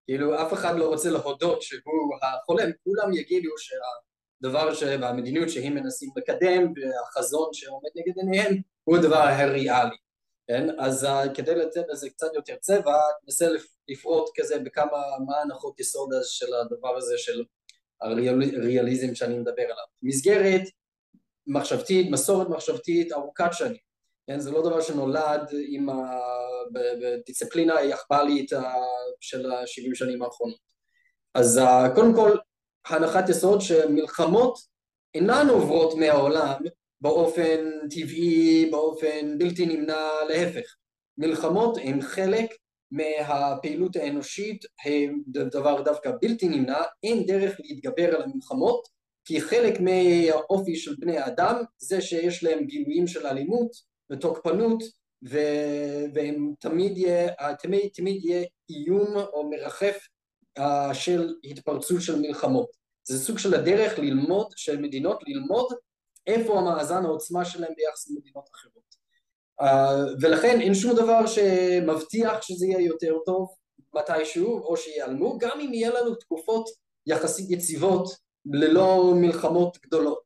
כאילו 0.07 0.42
אף 0.42 0.53
אחד 0.53 0.77
לא 0.77 0.88
רוצה 0.88 1.11
להודות 1.11 1.62
שהוא 1.62 2.16
החולם, 2.23 2.71
כולם 2.85 3.12
יגידו 3.12 3.51
שהדבר 3.59 4.71
והמדיניות 5.01 5.49
שהם 5.49 5.75
מנסים 5.75 6.11
לקדם 6.16 6.73
והחזון 6.77 7.49
שעומד 7.53 7.90
נגד 7.97 8.18
עיניהם 8.18 8.57
הוא 8.85 8.97
הדבר 8.97 9.16
הריאלי 9.16 9.97
כן? 10.49 10.66
אז 10.79 11.05
uh, 11.05 11.35
כדי 11.35 11.55
לתת 11.55 11.85
לזה 11.88 12.11
קצת 12.11 12.35
יותר 12.35 12.57
צבע, 12.61 12.97
ננסה 13.25 13.47
לפרוט 13.88 14.31
כזה 14.37 14.59
בכמה, 14.59 15.03
מה 15.27 15.40
הנחות 15.40 15.81
יסוד 15.81 16.11
של 16.23 16.55
הדבר 16.55 16.97
הזה 16.97 17.14
של 17.18 17.44
הריאליזם 18.00 19.14
שאני 19.14 19.38
מדבר 19.38 19.62
עליו. 19.62 19.84
מסגרת 20.02 20.62
מחשבתית, 21.46 22.11
מסורת 22.11 22.48
מחשבתית 22.48 23.12
ארוכת 23.12 23.50
שנים, 23.52 23.78
כן? 24.26 24.40
זה 24.40 24.50
לא 24.50 24.62
דבר 24.62 24.80
שנולד 24.80 25.48
עם 25.68 25.90
ה... 25.90 26.18
בדיסציפלינה 26.72 27.76
היחב"לית 27.76 28.50
של 29.20 29.50
ה-70 29.50 29.94
שנים 29.94 30.22
האחרונות. 30.22 30.58
אז 31.34 31.61
קודם 31.94 32.14
כל, 32.14 32.37
הנחת 32.87 33.28
יסוד 33.28 33.61
שמלחמות 33.61 34.58
אינן 35.14 35.46
עוברות 35.48 35.94
מהעולם 35.94 36.62
באופן 37.00 37.70
טבעי, 37.90 38.68
באופן 38.70 39.38
בלתי 39.38 39.66
נמנע, 39.66 40.08
להפך. 40.28 40.74
מלחמות 41.18 41.78
הן 41.82 42.00
חלק 42.00 42.50
מהפעילות 42.90 43.96
האנושית 43.96 44.64
הם 44.85 45.22
דבר 45.27 45.83
דווקא 45.83 46.11
בלתי 46.20 46.48
נמנע, 46.48 46.79
אין 47.03 47.27
דרך 47.27 47.57
להתגבר 47.61 48.14
על 48.14 48.22
המלחמות 48.22 48.88
כי 49.24 49.40
חלק 49.40 49.81
מהאופי 49.81 50.77
של 50.77 50.94
בני 50.98 51.18
האדם 51.18 51.62
זה 51.79 52.01
שיש 52.01 52.44
להם 52.44 52.64
גילויים 52.64 53.07
של 53.07 53.27
אלימות 53.27 53.70
ותוקפנות 54.12 54.83
ו... 55.29 55.38
והם 56.14 56.53
תמיד 56.61 56.98
יהיה, 56.98 57.29
תמיד, 57.55 57.90
תמיד 57.94 58.24
יהיה 58.24 58.44
איום 58.70 59.16
או 59.16 59.51
מרחף 59.51 59.98
uh, 60.59 60.94
של 60.94 61.35
התפרצות 61.44 62.03
של 62.03 62.20
מלחמות. 62.20 62.70
זה 63.09 63.18
סוג 63.18 63.38
של 63.38 63.55
הדרך 63.55 63.98
ללמוד, 63.98 64.46
של 64.57 64.81
מדינות 64.81 65.22
ללמוד 65.27 65.72
איפה 66.27 66.59
המאזן 66.59 67.05
העוצמה 67.05 67.44
שלהם 67.44 67.72
ביחס 67.77 68.11
למדינות 68.11 68.48
אחרות. 68.55 68.97
Uh, 69.62 69.64
ולכן 70.21 70.61
אין 70.61 70.75
שום 70.75 70.97
דבר 70.97 71.27
שמבטיח 71.27 72.42
שזה 72.42 72.66
יהיה 72.66 72.81
יותר 72.81 73.18
טוב 73.27 73.49
מתישהו 73.94 74.59
או 74.59 74.77
שיעלמו 74.77 75.38
גם 75.38 75.61
אם 75.61 75.75
יהיה 75.75 75.90
לנו 75.90 76.14
תקופות 76.14 76.68
יחסית 77.07 77.51
יציבות 77.51 78.09
ללא 78.47 79.12
מלחמות 79.16 79.79
גדולות. 79.87 80.25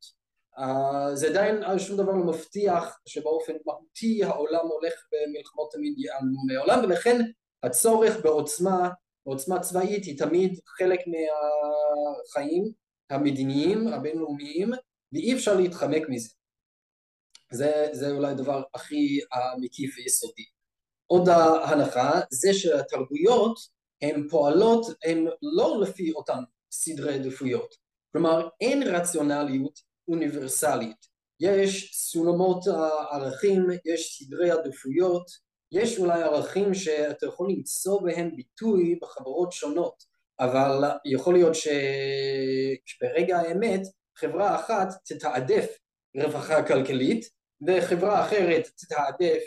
uh, 0.57 1.15
זה 1.15 1.27
עדיין 1.27 1.79
שום 1.79 1.97
דבר 1.97 2.11
לא 2.11 2.25
מבטיח 2.25 2.99
שבאופן 3.05 3.53
מהותי 3.65 4.23
העולם 4.23 4.67
הולך 4.67 4.93
במלחמות 5.11 5.71
תמיד 5.71 5.93
ייעלמו 5.97 6.45
מהעולם 6.47 6.79
ולכן 6.83 7.21
הצורך 7.63 8.23
בעוצמה, 8.23 8.89
בעוצמה 9.25 9.59
צבאית 9.59 10.05
היא 10.05 10.17
תמיד 10.17 10.59
חלק 10.77 10.99
מהחיים 11.07 12.63
המדיניים 13.09 13.87
הבינלאומיים 13.87 14.71
ואי 15.13 15.33
אפשר 15.33 15.55
להתחמק 15.55 16.03
מזה 16.09 16.29
זה, 17.53 17.87
זה 17.91 18.11
אולי 18.11 18.31
הדבר 18.31 18.63
הכי 18.73 19.19
מקיף 19.61 19.95
ויסודי. 19.97 20.45
עוד 21.07 21.29
ההנחה 21.29 22.21
זה 22.31 22.53
שהתרבויות 22.53 23.57
הן 24.01 24.27
פועלות, 24.29 24.85
הן 25.05 25.27
לא 25.41 25.81
לפי 25.81 26.11
אותן 26.11 26.43
סדרי 26.71 27.13
עדיפויות. 27.13 27.75
כלומר 28.11 28.49
אין 28.61 28.83
רציונליות 28.83 29.79
אוניברסלית. 30.07 31.13
יש 31.39 31.91
סולמות 31.93 32.67
ערכים, 33.11 33.67
יש 33.85 34.19
סדרי 34.19 34.51
עדיפויות, 34.51 35.25
יש 35.71 35.99
אולי 35.99 36.23
ערכים 36.23 36.73
שאתה 36.73 37.25
יכול 37.25 37.49
למצוא 37.51 38.01
בהם 38.01 38.35
ביטוי 38.35 38.99
בחברות 39.01 39.51
שונות, 39.51 40.03
אבל 40.39 40.83
יכול 41.05 41.33
להיות 41.33 41.53
שברגע 42.85 43.37
האמת 43.37 43.81
חברה 44.17 44.55
אחת 44.55 44.87
תתעדף 45.05 45.77
רווחה 46.17 46.67
כלכלית 46.67 47.29
וחברה 47.67 48.25
אחרת 48.25 48.69
תתעדף 48.75 49.43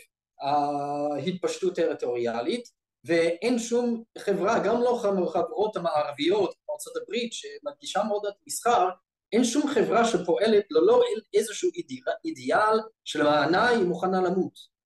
התפשטות 1.26 1.74
טריטוריאלית 1.74 2.64
ואין 3.04 3.58
שום 3.58 4.02
חברה, 4.18 4.58
גם 4.58 4.82
לא 4.82 5.00
חברות 5.32 5.76
המערביות, 5.76 6.54
ארצות 6.70 6.96
הברית, 6.96 7.32
שמדגישה 7.32 8.02
מאוד 8.08 8.26
את 8.28 8.34
מסחר, 8.46 8.88
אין 9.32 9.44
שום 9.44 9.68
חברה 9.68 10.04
שפועלת 10.04 10.64
ללא 10.70 11.02
איזשהו 11.34 11.70
אידיאל 12.24 12.80
שלמענה 13.04 13.68
היא 13.68 13.84
מוכנה 13.84 14.20
למות. 14.22 14.76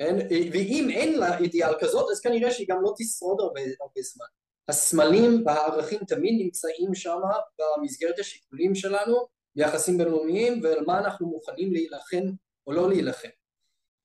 אין, 0.00 0.16
ואם 0.52 0.88
אין 0.90 1.18
לה 1.18 1.38
אידיאל 1.38 1.74
כזאת, 1.80 2.10
אז 2.10 2.20
כנראה 2.20 2.50
שהיא 2.50 2.66
גם 2.70 2.82
לא 2.82 2.94
תשרוד 2.98 3.40
הרבה, 3.40 3.60
הרבה 3.60 4.02
זמן. 4.02 4.26
הסמלים 4.68 5.42
והערכים 5.46 5.98
תמיד 6.08 6.34
נמצאים 6.44 6.94
שם 6.94 7.18
במסגרת 7.58 8.18
השיקולים 8.18 8.74
שלנו, 8.74 9.26
ביחסים 9.56 9.98
בינלאומיים, 9.98 10.60
ועל 10.62 10.84
מה 10.86 10.98
אנחנו 10.98 11.26
מוכנים 11.26 11.72
להילחם 11.72 12.24
או 12.66 12.72
לא 12.72 12.88
להילחם. 12.88 13.28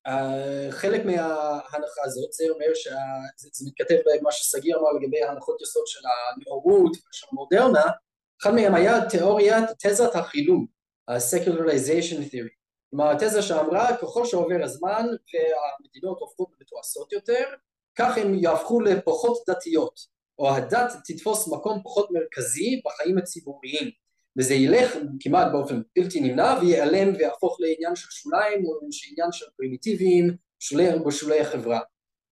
Uh, 0.08 0.72
חלק 0.72 1.06
מההנחה 1.06 2.02
הזאת 2.04 2.32
זה 2.32 2.44
אומר 2.50 2.74
שזה 2.74 3.66
מתכתב 3.68 3.96
במה 4.06 4.32
ששגיא 4.32 4.76
אמר 4.76 4.92
לגבי 5.02 5.24
הנחות 5.24 5.62
יסוד 5.62 5.88
של 5.88 6.00
הנאורות 6.08 6.92
ושל 6.92 7.28
המודרנה. 7.32 7.84
אחד 8.42 8.52
מהם 8.54 8.76
היה 8.76 9.10
תיאוריית 9.10 9.70
תזת 9.80 10.16
החילום, 10.16 10.66
ה-secularization 11.08 12.32
theory. 12.32 12.62
כלומר 12.90 13.12
התזה 13.12 13.42
שאמרה 13.42 13.98
ככל 13.98 14.26
שעובר 14.26 14.64
הזמן 14.64 15.06
והמדינות 15.06 16.20
הופכות 16.20 16.50
מתועשות 16.62 17.14
יותר 17.14 17.44
כך 17.96 18.18
הן 18.18 18.34
יהפכו 18.44 18.82
לפחות 18.82 19.44
דתיות 19.50 20.00
או 20.40 20.56
הדת 20.56 20.92
תתפוס 21.06 21.48
מקום 21.54 21.82
פחות 21.84 22.12
מרכזי 22.12 22.82
בחיים 22.86 23.18
הציבוריים 23.18 23.92
וזה 24.38 24.54
ילך 24.54 24.96
כמעט 25.20 25.52
באופן 25.52 25.82
בלתי 25.96 26.20
נמנע 26.20 26.56
וייעלם 26.62 27.16
ויהפוך 27.16 27.58
לעניין 27.60 27.96
של 27.96 28.08
שוליים 28.12 28.66
או 28.66 28.80
עניין 29.12 29.32
של 29.32 29.46
פרימיטיביים 29.58 30.36
שולי, 30.60 30.88
בשולי 31.06 31.40
החברה. 31.40 31.80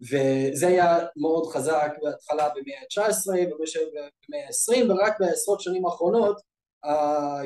וזה 0.01 0.67
היה 0.67 0.97
מאוד 1.15 1.47
חזק 1.47 1.91
בהתחלה 2.01 2.49
במאה 2.49 2.79
ה-19 2.79 3.29
ובמאה 3.29 4.45
ה-20 4.47 4.91
ורק 4.91 5.19
בעשרות 5.19 5.61
שנים 5.61 5.85
האחרונות 5.85 6.41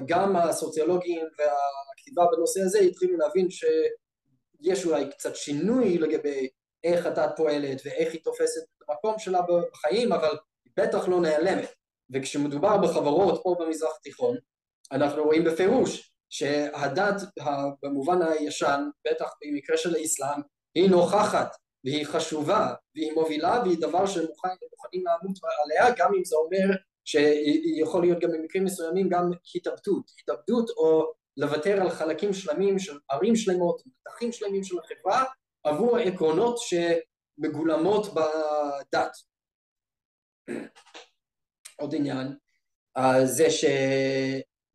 גם 0.07 0.35
הסוציולוגים 0.35 1.21
והכתיבה 1.39 2.25
בנושא 2.31 2.61
הזה 2.61 2.79
התחילו 2.79 3.17
להבין 3.17 3.47
שיש 3.49 4.85
אולי 4.85 5.09
קצת 5.09 5.35
שינוי 5.35 5.97
לגבי 5.97 6.47
איך 6.83 7.05
הדת 7.05 7.31
פועלת 7.35 7.81
ואיך 7.85 8.13
היא 8.13 8.21
תופסת 8.23 8.61
את 8.77 8.89
המקום 8.89 9.19
שלה 9.19 9.41
בחיים 9.41 10.13
אבל 10.13 10.37
היא 10.65 10.73
בטח 10.77 11.07
לא 11.07 11.21
נעלמת 11.21 11.73
וכשמדובר 12.13 12.77
בחברות 12.77 13.39
פה 13.43 13.55
במזרח 13.59 13.91
התיכון 13.99 14.37
אנחנו 14.91 15.23
רואים 15.23 15.43
בפירוש 15.43 16.13
שהדת 16.29 17.21
במובן 17.83 18.21
הישן, 18.21 18.83
בטח 19.07 19.29
במקרה 19.41 19.77
של 19.77 19.95
האסלאם, 19.95 20.41
היא 20.75 20.89
נוכחת 20.89 21.55
והיא 21.85 22.05
חשובה 22.05 22.73
והיא 22.95 23.13
מובילה 23.13 23.61
והיא 23.65 23.77
דבר 23.81 24.05
שמוכנים 24.05 25.03
לעמוד 25.05 25.37
עליה 25.63 25.95
גם 25.97 26.13
אם 26.17 26.23
זה 26.25 26.35
אומר 26.35 26.75
שיכול 27.05 28.01
להיות 28.01 28.19
גם 28.19 28.29
במקרים 28.31 28.63
מסוימים 28.63 29.09
גם 29.09 29.31
התאבדות, 29.55 30.11
התאבדות 30.19 30.69
או 30.69 31.13
לוותר 31.37 31.81
על 31.81 31.89
חלקים 31.89 32.33
שלמים 32.33 32.79
של 32.79 32.99
ערים 33.09 33.35
שלמות, 33.35 33.81
מתחים 33.85 34.31
שלמים 34.31 34.63
של 34.63 34.75
החברה 34.79 35.23
עבור 35.63 35.97
העקרונות 35.97 36.55
שמגולמות 36.57 38.07
בדת 38.13 39.11
עוד 41.83 41.95
עניין 41.95 42.35
uh, 42.97 43.25
זה 43.25 43.47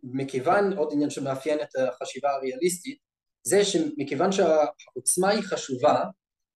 שמכיוון, 0.05 0.73
עוד 0.73 0.89
עניין 0.93 1.11
שמאפיין 1.11 1.61
את 1.61 1.69
החשיבה 1.77 2.31
הריאליסטית 2.31 2.99
זה 3.47 3.65
שמכיוון 3.65 4.33
שהעוצמה 4.33 5.29
היא 5.29 5.43
חשובה 5.43 6.05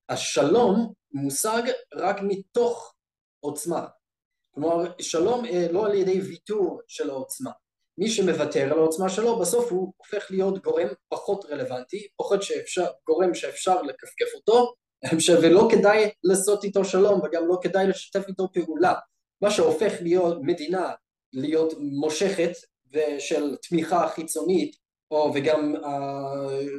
השלום 0.08 0.92
מושג 1.12 1.62
רק 1.94 2.16
מתוך 2.22 2.94
עוצמה. 3.40 3.86
כלומר 4.54 4.92
שלום 5.00 5.44
uh, 5.44 5.72
לא 5.72 5.86
על 5.86 5.94
ידי 5.94 6.20
ויתור 6.20 6.80
של 6.88 7.10
העוצמה. 7.10 7.50
מי 7.98 8.10
שמוותר 8.10 8.72
על 8.72 8.78
העוצמה 8.78 9.08
שלו 9.08 9.38
בסוף 9.38 9.72
הוא 9.72 9.92
הופך 9.96 10.30
להיות 10.30 10.62
גורם 10.62 10.88
פחות 11.08 11.44
רלוונטי, 11.44 12.08
פחות 12.16 12.42
שאפשר, 12.42 12.86
גורם 13.06 13.34
שאפשר 13.34 13.82
לכפכף 13.82 14.34
אותו 14.34 14.74
ולא 15.42 15.68
כדאי 15.70 16.10
לעשות 16.24 16.64
איתו 16.64 16.84
שלום 16.84 17.20
וגם 17.24 17.48
לא 17.48 17.58
כדאי 17.62 17.86
לשתף 17.86 18.28
איתו 18.28 18.52
פעולה 18.52 18.94
מה 19.42 19.50
שהופך 19.50 19.92
להיות 20.00 20.38
מדינה 20.42 20.92
להיות 21.32 21.74
מושכת 21.78 22.50
ושל 22.92 23.56
תמיכה 23.56 24.08
חיצונית 24.08 24.76
או 25.10 25.32
וגם 25.34 25.74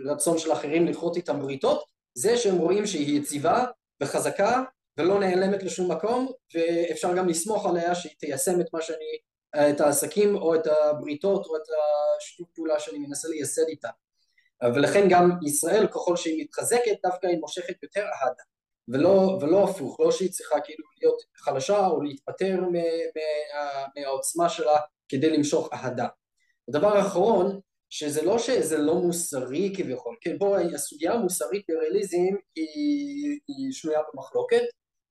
הרצון 0.05 0.37
של 0.37 0.51
אחרים 0.51 0.85
לכרות 0.87 1.15
איתם 1.17 1.39
בריתות 1.39 1.83
זה 2.17 2.37
שהם 2.37 2.57
רואים 2.57 2.85
שהיא 2.85 3.19
יציבה 3.19 3.65
וחזקה 4.03 4.63
ולא 4.97 5.19
נעלמת 5.19 5.63
לשום 5.63 5.91
מקום 5.91 6.31
ואפשר 6.55 7.15
גם 7.17 7.27
לסמוך 7.29 7.65
עליה 7.65 7.95
שהיא 7.95 8.13
תיישם 8.19 8.61
את 8.61 8.65
מה 8.73 8.81
שאני, 8.81 9.17
את 9.69 9.81
העסקים 9.81 10.35
או 10.35 10.55
את 10.55 10.67
הבריתות 10.67 11.45
או 11.45 11.55
את 11.55 11.61
השיתוף 12.17 12.47
פעולה 12.55 12.79
שאני 12.79 12.97
מנסה 12.97 13.27
לייסד 13.27 13.67
איתה. 13.67 13.89
ולכן 14.75 15.07
גם 15.09 15.31
ישראל 15.45 15.87
ככל 15.87 16.15
שהיא 16.15 16.43
מתחזקת 16.43 16.95
דווקא 17.05 17.27
היא 17.27 17.39
מושכת 17.39 17.83
יותר 17.83 18.01
אהדה 18.01 18.43
ולא, 18.87 19.39
ולא 19.41 19.63
הפוך, 19.63 19.99
לא 19.99 20.11
שהיא 20.11 20.31
צריכה 20.31 20.59
כאילו 20.59 20.83
להיות 21.01 21.21
חלשה 21.35 21.87
או 21.87 22.01
להתפטר 22.01 22.59
מהעוצמה 23.95 24.49
שלה 24.49 24.79
כדי 25.09 25.29
למשוך 25.29 25.69
אהדה. 25.73 26.07
הדבר 26.69 26.97
האחרון, 26.97 27.59
שזה 27.89 28.21
לא 28.21 28.39
שזה 28.39 28.77
לא 28.77 28.95
מוסרי 28.95 29.73
כביכול, 29.77 30.15
כן, 30.21 30.37
פה 30.37 30.57
הסוגיה 30.59 31.13
המוסרית 31.13 31.65
בריאליזם 31.67 32.35
היא, 32.55 33.39
היא 33.47 33.71
שנויה 33.71 33.99
במחלוקת, 34.13 34.61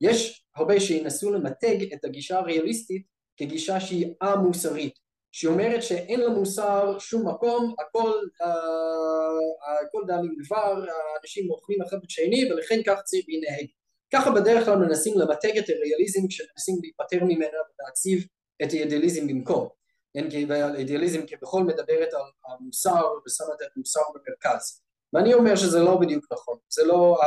יש 0.00 0.44
הרבה 0.56 0.80
שינסו 0.80 1.30
למתג 1.30 1.92
את 1.92 2.04
הגישה 2.04 2.38
הריאליסטית 2.38 3.06
כגישה 3.36 3.80
שהיא 3.80 4.14
א-מוסרית, 4.22 4.94
שהיא 5.32 5.50
אומרת 5.50 5.82
שאין 5.82 6.20
למוסר 6.20 6.98
שום 6.98 7.28
מקום, 7.28 7.74
הכל, 7.78 8.12
uh, 8.42 8.46
הכל 9.88 10.02
דלים 10.06 10.36
דבר, 10.44 10.84
האנשים 11.14 11.50
אוכלים 11.50 11.82
אחד 11.82 11.96
את 12.04 12.10
שני 12.10 12.52
ולכן 12.52 12.80
כך 12.86 13.02
צריך 13.02 13.24
להנהג. 13.28 13.66
ככה 14.12 14.30
בדרך 14.30 14.64
כלל 14.64 14.76
מנסים 14.76 15.18
למתג 15.18 15.58
את 15.58 15.64
הריאליזם 15.68 16.28
כשמנסים 16.28 16.78
להיפטר 16.82 17.24
ממנה 17.24 17.58
ולהציב 17.80 18.26
את 18.62 18.72
האידיאליזם 18.72 19.26
במקום. 19.26 19.68
כן, 20.14 20.30
כי 20.30 20.46
האידיאליזם 20.50 21.20
כבכל 21.26 21.62
מדברת 21.62 22.08
על 22.14 22.22
המוסר 22.48 23.04
ושמה 23.26 23.54
את 23.54 23.68
המוסר 23.76 24.00
במרכז. 24.14 24.82
ואני 25.12 25.34
אומר 25.34 25.56
שזה 25.56 25.78
לא 25.78 25.96
בדיוק 26.00 26.26
נכון, 26.32 26.58
זה 26.68 26.84
לא 26.84 27.18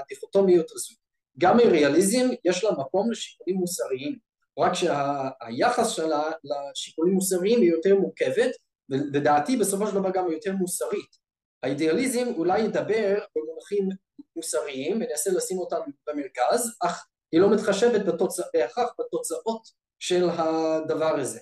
הדיכוטומיות 0.00 0.70
הזו. 0.70 0.94
גם 1.38 1.60
הריאליזם 1.60 2.28
יש 2.44 2.64
לה 2.64 2.70
מקום 2.72 3.10
לשיקולים 3.10 3.56
מוסריים, 3.56 4.18
רק 4.58 4.72
שהיחס 4.74 5.88
שלה 5.88 6.30
לשיקולים 6.44 7.14
מוסריים 7.14 7.60
היא 7.60 7.70
יותר 7.70 7.94
מורכבת 7.94 8.50
ודעתי 8.90 9.56
בסופו 9.56 9.86
של 9.86 9.94
דבר 9.94 10.10
גם 10.10 10.32
יותר 10.32 10.52
מוסרית. 10.52 11.24
האידיאליזם 11.62 12.26
אולי 12.36 12.60
ידבר 12.60 13.18
במונחים 13.36 13.88
מוסריים 14.36 14.96
וננסה 14.96 15.30
לשים 15.30 15.58
אותם 15.58 15.80
במרכז, 16.06 16.76
אך 16.82 17.06
היא 17.32 17.40
לא 17.40 17.50
מתחשבת 17.50 18.06
בתוצא, 18.06 18.42
בהכרח 18.54 18.90
בתוצאות 19.00 19.62
של 19.98 20.28
הדבר 20.30 21.20
הזה. 21.20 21.40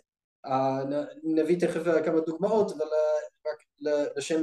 נביא 1.25 1.61
תכף 1.61 1.83
כמה 2.05 2.21
דוגמאות, 2.21 2.73
אבל 2.73 2.87
רק 3.47 3.89
לשם 4.17 4.43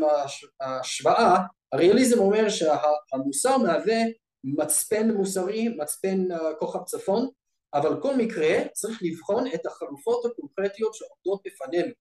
ההשוואה, 0.60 1.38
הריאליזם 1.74 2.20
אומר 2.20 2.50
שהמוסר 2.50 3.58
מהווה 3.58 3.98
מצפן 4.44 5.12
מוסרי, 5.12 5.70
מצפן 5.78 6.28
כוכב 6.60 6.84
צפון, 6.84 7.30
אבל 7.74 8.02
כל 8.02 8.16
מקרה 8.16 8.68
צריך 8.74 9.00
לבחון 9.02 9.48
את 9.54 9.66
החלופות 9.66 10.26
הקונקרטיות 10.26 10.94
שעומדות 10.94 11.42
בפנינו. 11.46 11.94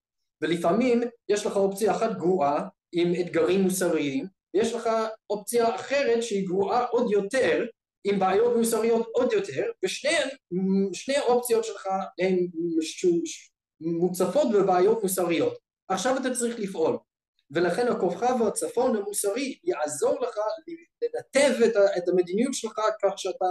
ולפעמים 0.43 1.01
יש 1.29 1.47
לך 1.47 1.57
אופציה 1.57 1.93
אחת 1.93 2.17
גרועה 2.17 2.69
עם 2.93 3.13
אתגרים 3.21 3.61
מוסריים 3.61 4.27
ויש 4.55 4.73
לך 4.73 4.89
אופציה 5.31 5.75
אחרת 5.75 6.23
שהיא 6.23 6.49
גרועה 6.49 6.87
עוד 6.87 7.13
יותר 7.13 7.67
עם 8.05 8.19
בעיות 8.19 8.57
מוסריות 8.57 9.07
עוד 9.13 9.33
יותר 9.33 9.71
ושני 9.85 11.17
האופציות 11.17 11.65
שלך 11.65 11.87
הן 12.19 12.47
מוצפות 13.81 14.49
בבעיות 14.55 15.03
מוסריות. 15.03 15.59
עכשיו 15.89 16.17
אתה 16.17 16.35
צריך 16.35 16.59
לפעול. 16.59 16.99
ולכן 17.51 17.89
הכוכב 17.89 18.43
הצפון 18.47 18.97
המוסרי 18.97 19.59
יעזור 19.65 20.21
לך 20.21 20.37
לנתב 21.03 21.63
את 21.97 22.09
המדיניות 22.09 22.55
שלך 22.55 22.81
כך 23.03 23.13
שאתה 23.17 23.47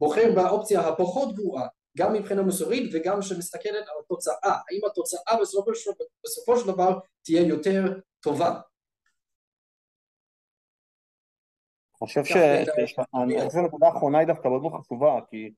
בוחר 0.00 0.32
באופציה 0.34 0.80
הפחות 0.80 1.34
גרועה 1.34 1.66
גם 1.98 2.12
מבחינה 2.12 2.42
מוסרית 2.42 2.90
וגם 2.94 3.22
שמסתכלת 3.22 3.88
על 3.88 3.94
התוצאה. 4.04 4.34
האם 4.44 4.80
התוצאה 4.86 5.40
בסופו 5.40 5.74
של, 5.74 5.90
בסופו 6.24 6.58
של 6.58 6.66
דבר 6.66 6.98
תהיה 7.24 7.42
יותר 7.42 8.00
טובה? 8.20 8.60
אני 12.00 12.08
חושב 12.08 12.24
שהנקודה 13.50 13.86
האחרונה 13.86 14.18
היא 14.18 14.26
דווקא 14.26 14.48
מאוד 14.48 14.72
חשובה 14.80 15.20
כי 15.30 15.50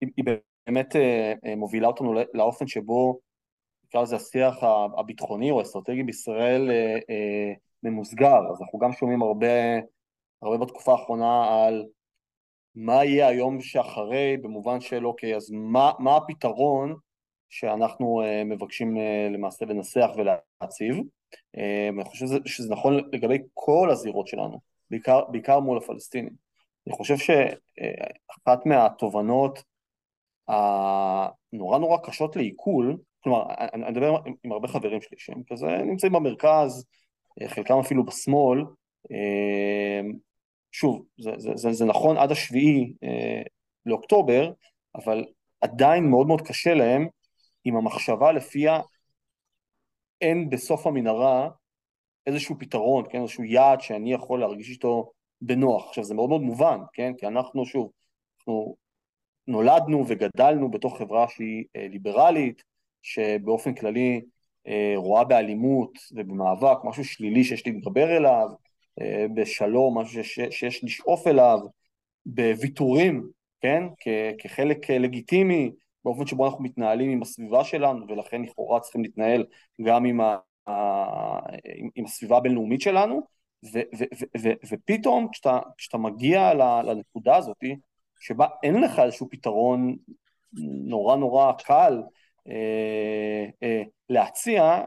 היא 0.00 0.24
באמת 0.66 0.96
אה, 0.96 1.32
אה, 1.46 1.56
מובילה 1.56 1.88
אותנו 1.88 2.14
לאופן 2.34 2.66
שבו 2.66 3.20
נקרא 3.84 4.02
לזה 4.02 4.16
השיח 4.16 4.56
הביטחוני 4.98 5.50
או 5.50 5.58
האסטרטגי 5.58 6.02
בישראל 6.02 6.70
אה, 6.70 7.52
ממוסגר. 7.82 8.50
אז 8.50 8.62
אנחנו 8.62 8.78
גם 8.78 8.92
שומעים 8.92 9.22
הרבה 9.22 9.46
הרבה 10.42 10.64
בתקופה 10.64 10.92
האחרונה 10.92 11.64
על 11.66 11.86
מה 12.80 13.04
יהיה 13.04 13.28
היום 13.28 13.60
שאחרי, 13.60 14.36
במובן 14.36 14.80
של 14.80 15.06
אוקיי, 15.06 15.36
אז 15.36 15.50
מה, 15.50 15.92
מה 15.98 16.16
הפתרון 16.16 16.96
שאנחנו 17.48 18.22
uh, 18.22 18.44
מבקשים 18.44 18.96
uh, 18.96 19.00
למעשה 19.34 19.64
לנסח 19.64 20.08
ולהציב. 20.16 20.96
Uh, 20.96 21.60
אני 21.94 22.04
חושב 22.04 22.26
שזה, 22.26 22.38
שזה 22.44 22.72
נכון 22.72 23.00
לגבי 23.12 23.38
כל 23.54 23.88
הזירות 23.90 24.26
שלנו, 24.26 24.60
בעיקר, 24.90 25.24
בעיקר 25.30 25.60
מול 25.60 25.78
הפלסטינים. 25.78 26.32
אני 26.86 26.96
חושב 26.96 27.16
שאחת 27.16 28.66
מהתובנות 28.66 29.62
הנורא 30.48 31.78
נורא 31.78 31.98
קשות 32.02 32.36
לעיכול, 32.36 32.96
כלומר, 33.20 33.44
אני, 33.58 33.84
אני 33.84 33.90
מדבר 33.90 34.16
עם, 34.26 34.34
עם 34.44 34.52
הרבה 34.52 34.68
חברים 34.68 35.02
שלי 35.02 35.18
שהם 35.18 35.42
כזה 35.50 35.66
נמצאים 35.66 36.12
במרכז, 36.12 36.86
חלקם 37.46 37.78
אפילו 37.78 38.04
בשמאל, 38.04 38.58
שוב, 40.72 41.04
זה, 41.18 41.30
זה, 41.36 41.50
זה, 41.54 41.72
זה 41.72 41.84
נכון 41.84 42.16
עד 42.16 42.30
השביעי 42.30 42.92
לאוקטובר, 43.86 44.52
אבל 44.94 45.24
עדיין 45.60 46.10
מאוד 46.10 46.26
מאוד 46.26 46.40
קשה 46.40 46.74
להם 46.74 47.08
עם 47.64 47.76
המחשבה 47.76 48.32
לפיה 48.32 48.80
אין 50.20 50.50
בסוף 50.50 50.86
המנהרה 50.86 51.48
איזשהו 52.26 52.56
פתרון, 52.58 53.04
כן, 53.10 53.22
איזשהו 53.22 53.44
יעד 53.44 53.80
שאני 53.80 54.12
יכול 54.12 54.40
להרגיש 54.40 54.70
איתו 54.70 55.12
בנוח. 55.40 55.88
עכשיו 55.88 56.04
זה 56.04 56.14
מאוד 56.14 56.28
מאוד 56.28 56.42
מובן, 56.42 56.80
כן, 56.92 57.12
כי 57.18 57.26
אנחנו 57.26 57.66
שוב, 57.66 57.90
אנחנו 58.40 58.76
נולדנו 59.46 60.04
וגדלנו 60.08 60.70
בתוך 60.70 60.98
חברה 60.98 61.28
שהיא 61.28 61.64
אה, 61.76 61.88
ליברלית, 61.88 62.62
שבאופן 63.02 63.74
כללי 63.74 64.20
אה, 64.66 64.92
רואה 64.96 65.24
באלימות 65.24 65.98
ובמאבק 66.12 66.78
משהו 66.84 67.04
שלילי 67.04 67.44
שיש 67.44 67.66
להתגבר 67.66 68.16
אליו, 68.16 68.48
אה, 68.50 68.67
בשלום 69.34 69.98
משהו 69.98 70.24
שיש, 70.24 70.84
לשאוף 70.84 71.26
אליו, 71.26 71.58
בוויתורים, 72.26 73.28
כן, 73.60 73.82
כ- 74.00 74.34
כחלק 74.38 74.90
לגיטימי 74.90 75.70
באופן 76.04 76.26
שבו 76.26 76.46
אנחנו 76.46 76.64
מתנהלים 76.64 77.10
עם 77.10 77.22
הסביבה 77.22 77.64
שלנו, 77.64 78.06
ולכן 78.08 78.42
לכאורה 78.42 78.80
צריכים 78.80 79.02
להתנהל 79.02 79.44
גם 79.82 80.04
עם, 80.04 80.20
ה, 80.20 80.36
עם, 81.76 81.88
עם 81.94 82.04
הסביבה 82.04 82.36
הבינלאומית 82.36 82.80
שלנו, 82.80 83.22
ו, 83.64 83.78
ו, 83.98 84.04
ו, 84.42 84.48
ופתאום 84.70 85.28
כשאתה, 85.32 85.58
כשאתה 85.78 85.98
מגיע 85.98 86.54
לנקודה 86.84 87.36
הזאת, 87.36 87.64
שבה 88.20 88.46
אין 88.62 88.80
לך 88.80 88.98
איזשהו 88.98 89.28
פתרון 89.30 89.96
נורא 90.84 91.16
נורא 91.16 91.52
קל 91.52 92.02
אה, 92.48 93.46
אה, 93.62 93.82
להציע, 94.08 94.84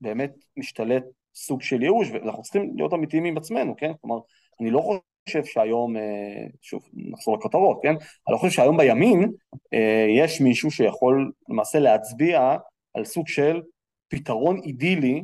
באמת 0.00 0.32
משתלט 0.56 1.04
סוג 1.34 1.62
של 1.62 1.82
ייאוש, 1.82 2.10
ואנחנו 2.10 2.42
צריכים 2.42 2.72
להיות 2.76 2.92
אמיתיים 2.92 3.24
עם 3.24 3.36
עצמנו, 3.36 3.76
כן? 3.76 3.92
כלומר, 4.00 4.18
אני 4.60 4.70
לא 4.70 4.80
חושב 4.80 5.44
שהיום, 5.44 5.96
אה, 5.96 6.46
שוב, 6.60 6.88
נחזור 6.92 7.36
לכותרות, 7.36 7.80
כן? 7.82 7.88
אני 7.88 8.32
לא 8.32 8.36
חושב 8.36 8.56
שהיום 8.56 8.76
בימין 8.76 9.32
אה, 9.74 10.06
יש 10.18 10.40
מישהו 10.40 10.70
שיכול 10.70 11.32
למעשה 11.48 11.78
להצביע 11.78 12.56
על 12.94 13.04
סוג 13.04 13.28
של 13.28 13.62
פתרון 14.08 14.60
אידילי 14.64 15.22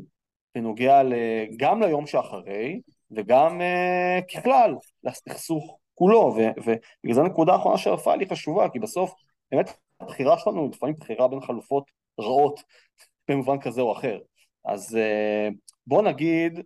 בנוגע 0.55 1.03
גם 1.57 1.83
ליום 1.83 2.07
שאחרי 2.07 2.81
וגם 3.11 3.61
אה, 3.61 4.21
ככלל 4.35 4.75
לסכסוך 5.05 5.79
כולו, 5.95 6.35
ובגלל 6.57 7.14
זה 7.14 7.21
הנקודה 7.21 7.53
האחרונה 7.53 7.79
של 7.79 7.90
רפאל 7.90 8.21
היא 8.21 8.29
חשובה, 8.29 8.69
כי 8.69 8.79
בסוף 8.79 9.14
באמת 9.51 9.71
הבחירה 10.01 10.38
שלנו 10.38 10.62
היא 10.62 10.71
לפעמים 10.71 10.95
בחירה 11.01 11.29
בין 11.29 11.40
חלופות 11.40 11.90
רעות 12.21 12.62
במובן 13.29 13.61
כזה 13.61 13.81
או 13.81 13.92
אחר. 13.92 14.19
אז 14.64 14.99
בוא 15.87 16.03
נגיד, 16.03 16.61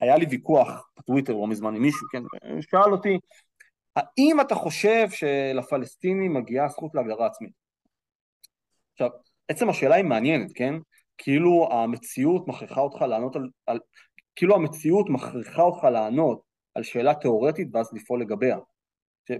היה 0.00 0.16
לי 0.16 0.26
ויכוח 0.30 0.90
בטוויטר 0.98 1.32
לא 1.32 1.46
מזמן 1.46 1.74
עם 1.74 1.82
מישהו, 1.82 2.06
כן, 2.12 2.22
שאל 2.60 2.92
אותי, 2.92 3.18
האם 3.96 4.40
אתה 4.40 4.54
חושב 4.54 5.10
שלפלסטינים 5.10 6.34
מגיעה 6.34 6.68
זכות 6.68 6.94
להגדרה 6.94 7.26
עצמית? 7.26 7.52
עכשיו, 8.92 9.10
עצם 9.48 9.68
השאלה 9.68 9.94
היא 9.94 10.04
מעניינת, 10.04 10.52
כן? 10.54 10.74
כאילו 11.18 11.68
המציאות 11.72 12.48
מכריחה 12.48 12.80
אותך 12.80 13.02
לענות 13.02 13.36
על, 13.36 13.48
על 13.66 13.78
כאילו 14.36 14.54
המציאות 14.54 15.06
מכריחה 15.08 15.62
אותך 15.62 15.84
לענות 15.84 16.42
על 16.74 16.82
שאלה 16.82 17.14
תיאורטית 17.14 17.68
ואז 17.72 17.90
לפעול 17.92 18.20
לגביה. 18.20 18.58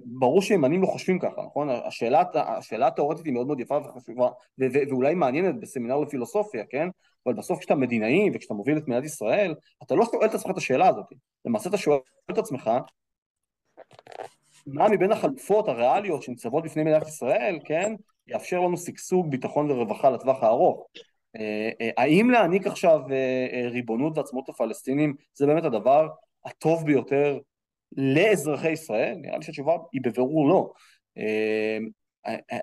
ברור 0.05 0.43
שימנים 0.43 0.83
לא 0.83 0.87
חושבים 0.87 1.19
ככה, 1.19 1.43
נכון? 1.47 1.69
השאלה, 1.71 2.23
השאלה 2.35 2.87
התיאורטית 2.87 3.25
היא 3.25 3.35
מאוד 3.35 3.47
מאוד 3.47 3.61
יפה 3.61 3.79
וחשובה, 3.85 4.29
ו- 4.61 4.65
ו- 4.73 4.89
ואולי 4.89 5.15
מעניינת 5.15 5.61
בסמינר 5.61 5.97
לפילוסופיה, 5.97 6.65
כן? 6.71 6.89
אבל 7.27 7.35
בסוף 7.35 7.59
כשאתה 7.59 7.75
מדינאי 7.75 8.31
וכשאתה 8.35 8.55
מוביל 8.55 8.79
את 8.79 8.89
מדינת 8.89 9.05
ישראל, 9.05 9.55
אתה 9.83 9.95
לא 9.95 10.05
שואל 10.05 10.27
את 10.27 10.35
עצמך 10.35 10.51
את 10.51 10.57
השאלה 10.57 10.89
הזאת. 10.89 11.07
למעשה 11.45 11.69
אתה 11.69 11.79
שואל 11.79 11.99
את 12.31 12.39
עצמך, 12.39 12.71
מה 14.67 14.89
מבין 14.89 15.13
החלופות 15.13 15.69
הריאליות 15.69 16.23
שניצבות 16.23 16.65
בפני 16.65 16.83
מדינת 16.83 17.07
ישראל, 17.07 17.59
כן, 17.65 17.95
יאפשר 18.27 18.61
לנו 18.61 18.77
שגשוג, 18.77 19.31
ביטחון 19.31 19.71
ורווחה 19.71 20.11
לטווח 20.11 20.43
הארוך. 20.43 20.87
אה, 21.37 21.71
אה, 21.81 21.91
האם 21.97 22.31
להעניק 22.31 22.67
עכשיו 22.67 23.01
אה, 23.11 23.69
ריבונות 23.69 24.19
ועצמאות 24.19 24.49
לפלסטינים 24.49 25.15
זה 25.35 25.47
באמת 25.47 25.65
הדבר 25.65 26.09
הטוב 26.45 26.85
ביותר 26.85 27.39
לאזרחי 27.97 28.71
ישראל? 28.71 29.15
נראה 29.15 29.37
לי 29.37 29.43
שהתשובה 29.43 29.77
היא 29.93 30.01
בבירור 30.05 30.49
לא. 30.49 30.73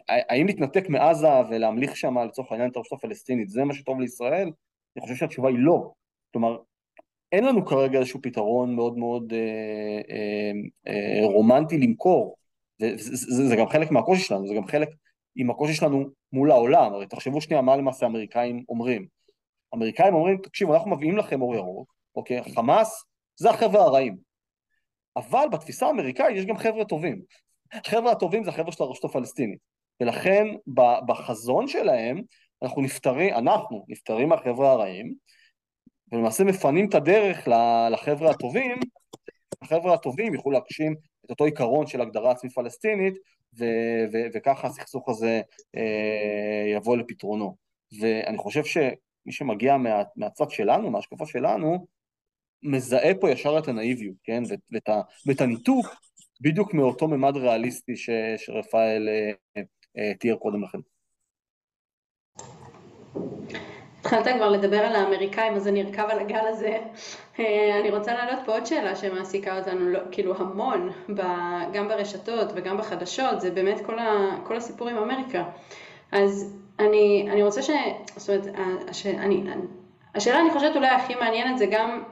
האם 0.07 0.47
להתנתק 0.47 0.89
מעזה 0.89 1.27
ולהמליך 1.49 1.97
שם 1.97 2.17
לצורך 2.17 2.51
העניין 2.51 2.69
את 2.69 2.75
הרשות 2.75 2.99
הפלסטינית 2.99 3.49
זה 3.49 3.63
מה 3.63 3.73
שטוב 3.73 3.99
לישראל? 3.99 4.51
אני 4.97 5.01
חושב 5.01 5.15
שהתשובה 5.15 5.49
היא 5.49 5.57
לא. 5.59 5.91
כלומר, 6.31 6.57
אין 7.31 7.45
לנו 7.45 7.65
כרגע 7.65 7.99
איזשהו 7.99 8.21
פתרון 8.21 8.75
מאוד 8.75 8.97
מאוד 8.97 9.33
אה, 9.33 10.01
אה, 10.09 10.51
אה, 10.87 11.25
רומנטי 11.25 11.77
למכור. 11.77 12.37
זה, 12.79 12.91
זה, 12.97 13.47
זה, 13.47 13.55
גם 13.55 13.67
חלק 13.67 13.91
מהקושי 13.91 14.21
שלנו, 14.21 14.47
זה 14.47 14.53
גם 14.55 14.67
חלק 14.67 14.89
עם 15.35 15.49
הקושי 15.49 15.73
שלנו 15.73 16.05
מול 16.33 16.51
העולם. 16.51 16.93
הרי 16.93 17.07
תחשבו 17.07 17.41
שנייה 17.41 17.61
מה 17.61 17.75
למעשה 17.75 18.05
האמריקאים 18.05 18.63
אומרים. 18.69 19.07
האמריקאים 19.73 20.13
אומרים, 20.13 20.37
תקשיבו, 20.37 20.73
אנחנו 20.73 20.91
מביאים 20.91 21.17
לכם 21.17 21.41
אור 21.41 21.55
ירוק, 21.55 21.93
אוקיי? 22.15 22.43
חמאס 22.53 23.05
זה 23.39 23.49
החבר'ה 23.49 23.81
הרעים. 23.81 24.26
אבל 25.17 25.47
בתפיסה 25.51 25.87
האמריקאית 25.87 26.37
יש 26.37 26.45
גם 26.45 26.57
חבר'ה 26.57 26.85
טובים. 26.85 27.21
החבר'ה 27.73 28.11
הטובים 28.11 28.43
זה 28.43 28.49
החבר'ה 28.49 28.71
של 28.71 28.83
הרשות 28.83 29.05
הפלסטינית. 29.05 29.59
ולכן 30.01 30.47
בחזון 31.07 31.67
שלהם 31.67 32.21
אנחנו 32.63 32.81
נפטרים, 32.81 33.33
אנחנו 33.33 33.85
נפטרים 33.87 34.29
מהחבר'ה 34.29 34.71
הרעים, 34.71 35.13
ולמעשה 36.11 36.43
מפנים 36.43 36.89
את 36.89 36.95
הדרך 36.95 37.47
לחבר'ה 37.91 38.31
הטובים, 38.31 38.79
החבר'ה 39.61 39.93
הטובים 39.93 40.33
יוכלו 40.33 40.51
להגשים 40.51 40.95
את 41.25 41.29
אותו 41.29 41.45
עיקרון 41.45 41.87
של 41.87 42.01
הגדרה 42.01 42.31
עצמית 42.31 42.53
פלסטינית, 42.53 43.13
ו- 43.59 44.05
ו- 44.13 44.27
וככה 44.33 44.67
הסכסוך 44.67 45.09
הזה 45.09 45.41
אה, 45.75 46.71
יבוא 46.75 46.97
לפתרונו. 46.97 47.55
ואני 47.99 48.37
חושב 48.37 48.65
שמי 48.65 49.31
שמגיע 49.31 49.77
מה, 49.77 50.03
מהצד 50.15 50.49
שלנו, 50.49 50.91
מההשקפה 50.91 51.25
שלנו, 51.25 51.87
מזהה 52.63 53.13
פה 53.21 53.29
ישר 53.31 53.57
את 53.57 53.67
הנאיביות, 53.67 54.15
כן? 54.23 54.43
ואת, 54.49 54.89
ואת 55.25 55.41
הניתוק 55.41 55.87
בדיוק 56.41 56.73
מאותו 56.73 57.07
ממד 57.07 57.37
ריאליסטי 57.37 57.95
ש, 57.95 58.09
שרפאל 58.37 59.09
אה, 59.09 59.61
אה, 59.97 60.13
תיאר 60.13 60.35
קודם 60.35 60.63
לכן. 60.63 60.77
התחלת 63.99 64.27
כבר 64.35 64.49
לדבר 64.49 64.77
על 64.77 64.95
האמריקאים, 64.95 65.53
אז 65.53 65.67
אני 65.67 65.83
ארכב 65.83 66.05
על 66.09 66.19
הגל 66.19 66.47
הזה. 66.47 66.77
אה, 67.39 67.79
אני 67.79 67.91
רוצה 67.91 68.13
להעלות 68.13 68.39
פה 68.45 68.51
עוד 68.51 68.65
שאלה 68.65 68.95
שמעסיקה 68.95 69.59
אותנו, 69.59 69.89
לא, 69.89 69.99
כאילו 70.11 70.35
המון, 70.37 70.91
גם 71.73 71.87
ברשתות 71.87 72.47
וגם 72.55 72.77
בחדשות, 72.77 73.41
זה 73.41 73.51
באמת 73.51 73.85
כל, 73.85 73.99
ה, 73.99 74.37
כל 74.43 74.55
הסיפור 74.55 74.89
עם 74.89 74.97
אמריקה. 74.97 75.43
אז 76.11 76.55
אני, 76.79 77.27
אני 77.31 77.43
רוצה 77.43 77.61
ש... 77.61 77.69
זאת 78.15 78.29
אומרת, 78.29 78.55
הש, 78.89 79.05
אני, 79.05 79.43
השאלה 80.15 80.39
אני 80.39 80.51
חושבת 80.51 80.75
אולי 80.75 80.87
הכי 80.87 81.15
מעניינת 81.15 81.57
זה 81.57 81.65
גם, 81.65 82.03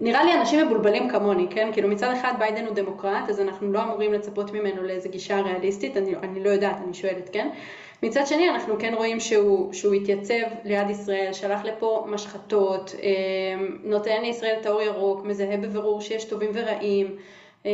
נראה 0.00 0.24
לי 0.24 0.34
אנשים 0.34 0.66
מבולבלים 0.66 1.08
כמוני, 1.08 1.46
כן? 1.50 1.68
כאילו 1.72 1.88
מצד 1.88 2.12
אחד 2.12 2.32
ביידן 2.38 2.66
הוא 2.66 2.74
דמוקרט, 2.74 3.28
אז 3.28 3.40
אנחנו 3.40 3.72
לא 3.72 3.82
אמורים 3.82 4.12
לצפות 4.12 4.52
ממנו 4.52 4.82
לאיזה 4.82 5.08
גישה 5.08 5.40
ריאליסטית, 5.40 5.96
אני, 5.96 6.14
אני 6.22 6.44
לא 6.44 6.50
יודעת, 6.50 6.76
אני 6.84 6.94
שואלת, 6.94 7.30
כן? 7.32 7.48
מצד 8.02 8.26
שני 8.26 8.50
אנחנו 8.50 8.74
כן 8.78 8.94
רואים 8.94 9.20
שהוא, 9.20 9.72
שהוא 9.72 9.94
התייצב 9.94 10.42
ליד 10.64 10.90
ישראל, 10.90 11.32
שלח 11.32 11.64
לפה 11.64 12.04
משחטות, 12.08 12.94
אה, 13.02 13.10
נותן 13.84 14.22
לישראל 14.22 14.56
את 14.60 14.66
האור 14.66 14.82
ירוק, 14.82 15.24
מזהה 15.24 15.56
בבירור 15.56 16.00
שיש 16.00 16.24
טובים 16.24 16.50
ורעים, 16.54 17.16
אה, 17.66 17.70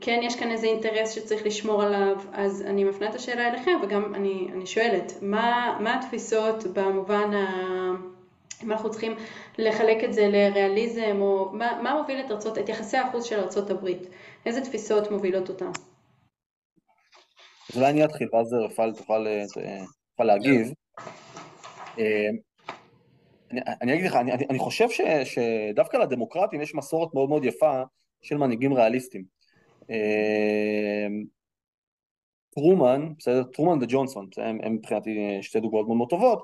כן 0.00 0.20
יש 0.22 0.36
כאן 0.36 0.50
איזה 0.50 0.66
אינטרס 0.66 1.10
שצריך 1.10 1.46
לשמור 1.46 1.82
עליו, 1.82 2.16
אז 2.32 2.62
אני 2.66 2.84
מפנה 2.84 3.08
את 3.08 3.14
השאלה 3.14 3.48
אליכם 3.48 3.78
וגם 3.82 4.14
אני, 4.14 4.48
אני 4.52 4.66
שואלת, 4.66 5.12
מה, 5.22 5.76
מה 5.80 5.98
התפיסות 5.98 6.66
במובן 6.66 7.34
ה... 7.34 8.17
אם 8.64 8.72
אנחנו 8.72 8.90
צריכים 8.90 9.12
לחלק 9.58 10.04
את 10.04 10.12
זה 10.12 10.28
לריאליזם, 10.28 11.16
או 11.20 11.50
מה, 11.52 11.80
מה 11.82 11.94
מוביל 12.00 12.20
את, 12.20 12.30
ארצות, 12.30 12.58
את 12.58 12.68
יחסי 12.68 12.96
החוץ 12.96 13.24
של 13.24 13.40
ארה"ב? 13.40 13.88
איזה 14.46 14.60
תפיסות 14.60 15.10
מובילות 15.10 15.48
אותם? 15.48 15.70
אז 17.70 17.76
אולי 17.76 17.90
אני 17.90 18.04
אתחיל, 18.04 18.28
ואז 18.32 18.52
רפאל 18.52 18.92
תוכל, 18.94 19.26
תוכל 20.10 20.24
להגיב. 20.24 20.72
אה, 21.98 22.28
אני, 23.50 23.60
אני 23.82 23.94
אגיד 23.94 24.04
לך, 24.04 24.16
אני, 24.16 24.32
אני 24.32 24.58
חושב 24.58 24.90
ש, 24.90 25.00
שדווקא 25.24 25.96
לדמוקרטים 25.96 26.60
יש 26.60 26.74
מסורת 26.74 27.14
מאוד 27.14 27.28
מאוד 27.28 27.44
יפה 27.44 27.82
של 28.22 28.36
מנהיגים 28.36 28.72
ריאליסטים. 28.72 29.24
טרומן, 32.54 33.12
בסדר? 33.18 33.42
טרומן 33.42 33.82
וג'ונסון, 33.82 34.28
הם, 34.36 34.58
הם 34.62 34.74
מבחינתי 34.74 35.38
שתי 35.42 35.60
דוגמאות 35.60 35.86
מאוד 35.86 35.96
מאוד 35.96 36.10
טובות, 36.10 36.42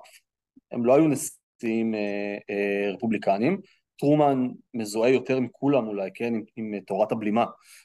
הם 0.72 0.84
לא 0.84 0.94
היו 0.94 1.08
נשיאים 1.08 1.43
אה, 1.64 2.36
אה, 2.50 2.90
רפובליקנים, 2.92 3.60
טרומן 3.98 4.48
מזוהה 4.74 5.10
יותר 5.10 5.40
מכולם 5.40 5.86
אולי, 5.88 6.10
כן, 6.14 6.34
עם, 6.34 6.42
עם 6.56 6.80
תורת 6.80 7.12
הבלימה, 7.12 7.44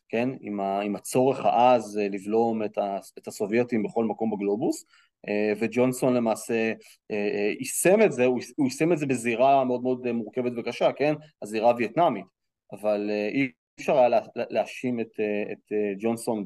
כן, 0.09 0.29
עם, 0.41 0.59
ה, 0.59 0.81
עם 0.81 0.95
הצורך 0.95 1.45
העז 1.45 1.97
אה, 1.97 2.07
לבלום 2.09 2.63
את, 2.63 2.77
ה, 2.77 2.97
את 3.17 3.27
הסובייטים 3.27 3.83
בכל 3.83 4.05
מקום 4.05 4.31
בגלובוס, 4.31 4.85
אה, 5.27 5.53
וג'ונסון 5.59 6.13
למעשה 6.13 6.73
אה, 7.11 7.51
יישם 7.59 8.01
את 8.01 8.11
זה, 8.11 8.25
הוא 8.25 8.39
יישם 8.65 8.93
את 8.93 8.97
זה 8.97 9.05
בזירה 9.05 9.63
מאוד 9.63 9.83
מאוד 9.83 10.11
מורכבת 10.11 10.51
וקשה, 10.57 10.91
כן, 10.91 11.13
הזירה 11.41 11.69
הווייטנאמית, 11.69 12.25
אבל 12.71 13.09
אי 13.33 13.47
אפשר 13.79 13.97
היה 13.97 14.19
להאשים 14.35 14.99
את, 14.99 15.19
את 15.51 15.71
ג'ונסון 15.99 16.45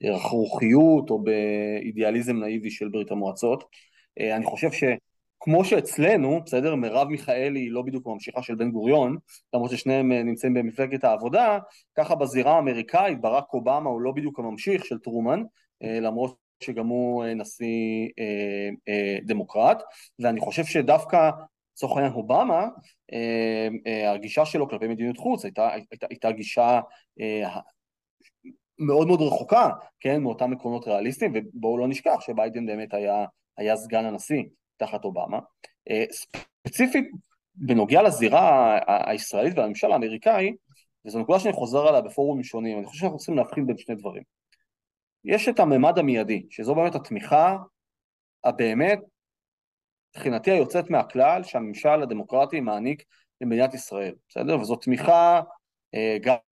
ברכרוכיות 0.00 1.10
או 1.10 1.22
באידיאליזם 1.22 2.36
נאיבי 2.36 2.70
של 2.70 2.88
ברית 2.88 3.10
המועצות. 3.10 3.64
אני 4.20 4.44
חושב 4.44 4.72
ש... 4.72 4.84
כמו 5.40 5.64
שאצלנו, 5.64 6.40
בסדר, 6.44 6.74
מרב 6.74 7.08
מיכאלי 7.08 7.60
היא 7.60 7.72
לא 7.72 7.82
בדיוק 7.82 8.06
ממשיכה 8.06 8.42
של 8.42 8.54
בן 8.54 8.70
גוריון, 8.70 9.16
למרות 9.54 9.70
ששניהם 9.70 10.12
אה, 10.12 10.22
נמצאים 10.22 10.54
במפלגת 10.54 11.04
העבודה, 11.04 11.58
ככה 11.96 12.14
בזירה 12.14 12.56
האמריקאית 12.56 13.20
ברק 13.20 13.52
אובמה 13.52 13.90
הוא 13.90 14.00
לא 14.00 14.12
בדיוק 14.12 14.38
הממשיך 14.38 14.84
של 14.84 14.98
טרומן, 14.98 15.42
אה, 15.82 16.00
למרות 16.00 16.36
שגם 16.62 16.86
הוא 16.86 17.24
אה, 17.24 17.34
נשיא 17.34 18.08
דמוקרט, 19.26 19.82
ואני 20.18 20.40
חושב 20.40 20.64
שדווקא 20.64 21.30
לצורך 21.72 21.96
העניין 21.96 22.14
אובמה, 22.14 22.68
הגישה 24.14 24.44
שלו 24.44 24.68
כלפי 24.68 24.88
מדיניות 24.88 25.16
חוץ 25.16 25.44
הייתה, 25.44 25.72
הייתה, 25.72 26.06
הייתה 26.10 26.32
גישה 26.32 26.80
מאוד 28.78 29.06
מאוד 29.06 29.20
רחוקה, 29.22 29.68
כן, 30.00 30.22
מאותם 30.22 30.52
עקרונות 30.52 30.88
ריאליסטיים, 30.88 31.32
ובואו 31.34 31.78
לא 31.78 31.88
נשכח 31.88 32.20
שביידן 32.20 32.66
באמת 32.66 32.94
היה, 32.94 33.24
היה 33.56 33.76
סגן 33.76 34.04
הנשיא 34.04 34.42
תחת 34.78 35.04
אובמה. 35.04 35.38
אה, 35.90 36.04
ספציפית 36.10 37.10
בנוגע 37.54 38.02
לזירה 38.02 38.78
הישראלית 38.86 39.58
והממשל 39.58 39.92
האמריקאי, 39.92 40.52
וזו 41.06 41.18
נקודה 41.18 41.38
שאני 41.38 41.52
חוזר 41.52 41.88
עליה 41.88 42.00
בפורומים 42.00 42.44
שונים, 42.44 42.78
אני 42.78 42.86
חושב 42.86 43.00
שאנחנו 43.00 43.18
צריכים 43.18 43.36
להבחין 43.36 43.66
בין 43.66 43.78
שני 43.78 43.94
דברים. 43.94 44.22
יש 45.24 45.48
את 45.48 45.60
הממד 45.60 45.98
המיידי, 45.98 46.46
שזו 46.50 46.74
באמת 46.74 46.94
התמיכה 46.94 47.56
הבאמת, 48.44 48.98
מבחינתי 50.16 50.50
היוצאת 50.50 50.90
מהכלל, 50.90 51.42
שהממשל 51.42 52.02
הדמוקרטי 52.02 52.60
מעניק 52.60 53.04
למדינת 53.40 53.74
ישראל, 53.74 54.14
בסדר? 54.28 54.60
וזו 54.60 54.76
תמיכה 54.76 55.40
אה, 55.94 56.16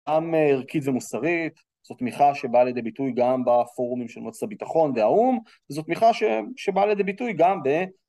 גם 0.06 0.34
ערכית 0.34 0.82
ומוסרית, 0.86 1.60
זו 1.82 1.94
תמיכה 1.94 2.34
שבאה 2.34 2.64
לידי 2.64 2.82
ביטוי 2.82 3.12
גם 3.12 3.44
בפורומים 3.44 4.08
של 4.08 4.20
מועצת 4.20 4.42
הביטחון 4.42 4.92
והאו"ם, 4.96 5.38
וזו 5.70 5.82
תמיכה 5.82 6.14
ש... 6.14 6.22
שבאה 6.56 6.86
לידי 6.86 7.02
ביטוי 7.02 7.32
גם 7.32 7.62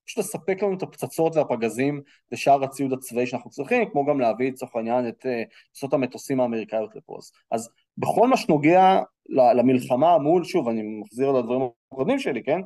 פשוט 0.09 0.19
לספק 0.19 0.63
לנו 0.63 0.77
את 0.77 0.83
הפצצות 0.83 1.35
והפגזים 1.35 2.01
ושאר 2.31 2.63
הציוד 2.63 2.93
הצבאי 2.93 3.27
שאנחנו 3.27 3.49
צריכים, 3.49 3.89
כמו 3.91 4.05
גם 4.05 4.19
להביא 4.19 4.51
לצורך 4.51 4.75
העניין 4.75 5.07
את 5.07 5.25
טיסות 5.73 5.93
אה, 5.93 5.97
המטוסים 5.97 6.41
האמריקאיות 6.41 6.95
לפה. 6.95 7.17
אז 7.51 7.69
בכל 7.97 8.27
מה 8.27 8.37
שנוגע 8.37 8.99
למלחמה 9.29 10.17
מול, 10.17 10.43
שוב, 10.43 10.69
אני 10.69 10.81
מחזיר 11.01 11.31
לדברים 11.31 11.61
הקודמים 11.91 12.19
שלי, 12.19 12.43
כן? 12.43 12.61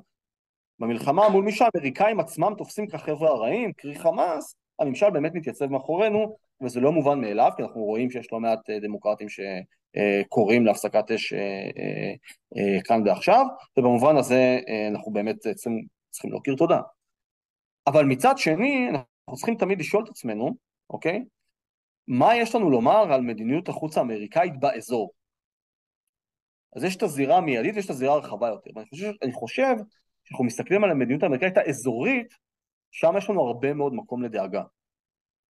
במלחמה 0.80 1.30
מול 1.30 1.44
מי 1.44 1.52
שהאמריקאים 1.52 2.20
עצמם 2.20 2.54
תופסים 2.58 2.88
כחבר'ה 2.88 3.30
הרעים, 3.30 3.74
קרי 3.74 3.96
חמאס, 3.96 4.56
הממשל 4.80 5.10
באמת 5.10 5.34
מתייצב 5.36 5.66
מאחורינו, 5.66 6.36
וזה 6.62 6.80
לא 6.80 6.92
מובן 6.92 7.22
מאליו, 7.22 7.52
כי 7.58 7.64
אנחנו 7.64 7.82
רואים 7.82 8.12
שיש 8.12 8.28
לא 8.32 8.40
מעט 8.40 8.70
אה, 8.70 8.80
דמוקרטים 8.80 9.28
שקוראים 9.30 10.66
להפסקת 10.66 11.12
אש 11.12 11.34
אה, 11.34 12.82
כאן 12.84 13.02
ועכשיו, 13.06 13.46
ובמובן 13.78 14.18
הזה 14.18 14.60
אנחנו 14.92 15.12
באמת 15.12 15.36
צריכים 16.12 16.32
להכיר 16.32 16.56
תודה. 16.56 16.80
אבל 17.88 18.06
מצד 18.06 18.38
שני, 18.38 18.90
אנחנו 18.90 19.36
צריכים 19.36 19.56
תמיד 19.58 19.80
לשאול 19.80 20.04
את 20.04 20.10
עצמנו, 20.10 20.50
אוקיי? 20.90 21.26
מה 22.08 22.36
יש 22.36 22.56
לנו 22.56 22.70
לומר 22.70 23.14
על 23.14 23.22
מדיניות 23.22 23.70
החוץ 23.70 23.98
האמריקאית 23.98 24.60
באזור? 24.60 25.12
אז 26.76 26.84
יש 26.84 26.96
את 26.96 27.04
הזירה 27.04 27.38
המיידית 27.38 27.76
ויש 27.76 27.86
את 27.86 27.90
הזירה 27.90 28.14
הרחבה 28.14 28.48
יותר. 28.48 28.72
ואני 28.76 28.86
חושב, 28.90 29.12
אני 29.22 29.32
חושב 29.32 29.76
שאנחנו 30.24 30.46
מסתכלים 30.46 30.84
על 30.84 30.92
המדיניות 30.92 31.24
האמריקאית 31.24 31.58
האזורית, 31.58 32.34
שם 32.92 33.14
יש 33.18 33.30
לנו 33.30 33.42
הרבה 33.42 33.74
מאוד 33.74 33.94
מקום 33.94 34.24
לדאגה. 34.24 34.64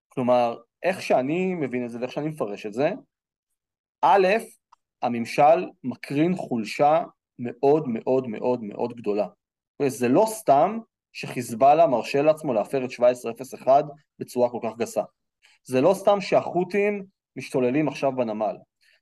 כלומר, 0.10 0.58
איך 0.84 1.02
שאני 1.02 1.56
מבין 1.56 1.86
את 1.86 1.90
זה 1.90 2.00
ואיך 2.00 2.12
שאני 2.12 2.28
מפרש 2.28 2.66
את 2.66 2.74
זה, 2.74 2.92
א', 4.02 4.28
הממשל 5.02 5.70
מקרין 5.84 6.36
חולשה 6.36 7.04
מאוד 7.40 7.88
מאוד 7.88 8.28
מאוד 8.28 8.64
מאוד 8.64 8.94
גדולה. 8.94 9.28
זה 9.88 10.08
לא 10.08 10.26
סתם 10.28 10.80
שחיזבאללה 11.14 11.88
מרשה 11.88 12.22
לעצמו 12.22 12.54
להפר 12.54 12.86
את 12.86 12.90
1701 13.00 13.86
בצורה 14.20 14.50
כל 14.50 14.60
כך 14.64 14.78
גסה. 14.78 15.02
זה 15.64 15.82
לא 15.82 15.94
סתם 15.94 16.22
שהחות'ים 16.22 17.04
משתוללים 17.36 17.88
עכשיו 17.88 18.12
בנמל. 18.16 18.56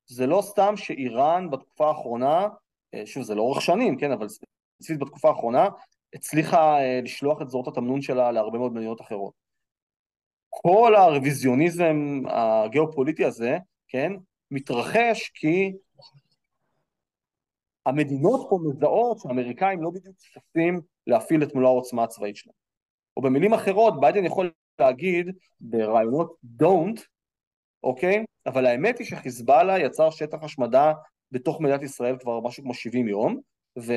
זה 0.08 0.28
לא 0.28 0.42
סתם 0.42 0.78
שאיראן 0.78 1.50
בתקופה 1.50 1.88
האחרונה, 1.88 2.48
אה, 2.94 3.06
שוב 3.06 3.24
זה 3.24 3.36
לאורך 3.36 3.62
שנים, 3.62 3.98
כן, 3.98 4.12
אבל 4.12 4.28
ספציפית 4.28 5.00
בתקופה 5.00 5.30
האחרונה, 5.30 5.68
הצליחה 6.14 6.80
אה, 6.80 7.00
לשלוח 7.04 7.42
את 7.42 7.50
זרועות 7.50 7.68
התמנון 7.68 8.02
שלה 8.02 8.32
להרבה 8.32 8.58
מאוד 8.58 8.74
מדינות 8.74 9.02
אחרות. 9.02 9.34
כל 10.50 10.96
הרוויזיוניזם 10.96 12.22
הגיאופוליטי 12.28 13.26
הזה, 13.26 13.58
כן, 13.88 14.14
מתרחש 14.52 15.32
כי 15.34 15.72
המדינות 17.86 18.48
פה 18.50 18.60
מזהות 18.64 19.20
שהאמריקאים 19.20 19.82
לא 19.82 19.90
בדיוק 19.90 20.16
שותפים 20.20 20.82
להפעיל 21.08 21.44
את 21.44 21.56
מלוא 21.56 21.70
העוצמה 21.70 22.04
הצבאית 22.04 22.36
שלהם. 22.36 22.56
או 23.18 23.22
במילים 23.22 23.54
אחרות, 23.54 24.00
ביידן 24.00 24.26
יכול 24.26 24.52
להגיד 24.80 25.28
ברעיונות 25.62 26.36
don't, 26.62 27.02
אוקיי? 27.84 28.26
אבל 28.46 28.66
האמת 28.66 29.00
היא 29.00 29.08
שחיזבאללה 29.08 29.80
יצר 29.80 30.10
שטח 30.10 30.44
השמדה 30.44 30.94
בתוך 31.32 31.62
מדינת 31.62 31.84
ישראל 31.84 32.18
כבר 32.20 32.40
משהו 32.40 32.64
כמו 32.64 32.74
70 32.74 33.08
יום, 33.08 33.40
ו... 33.80 33.94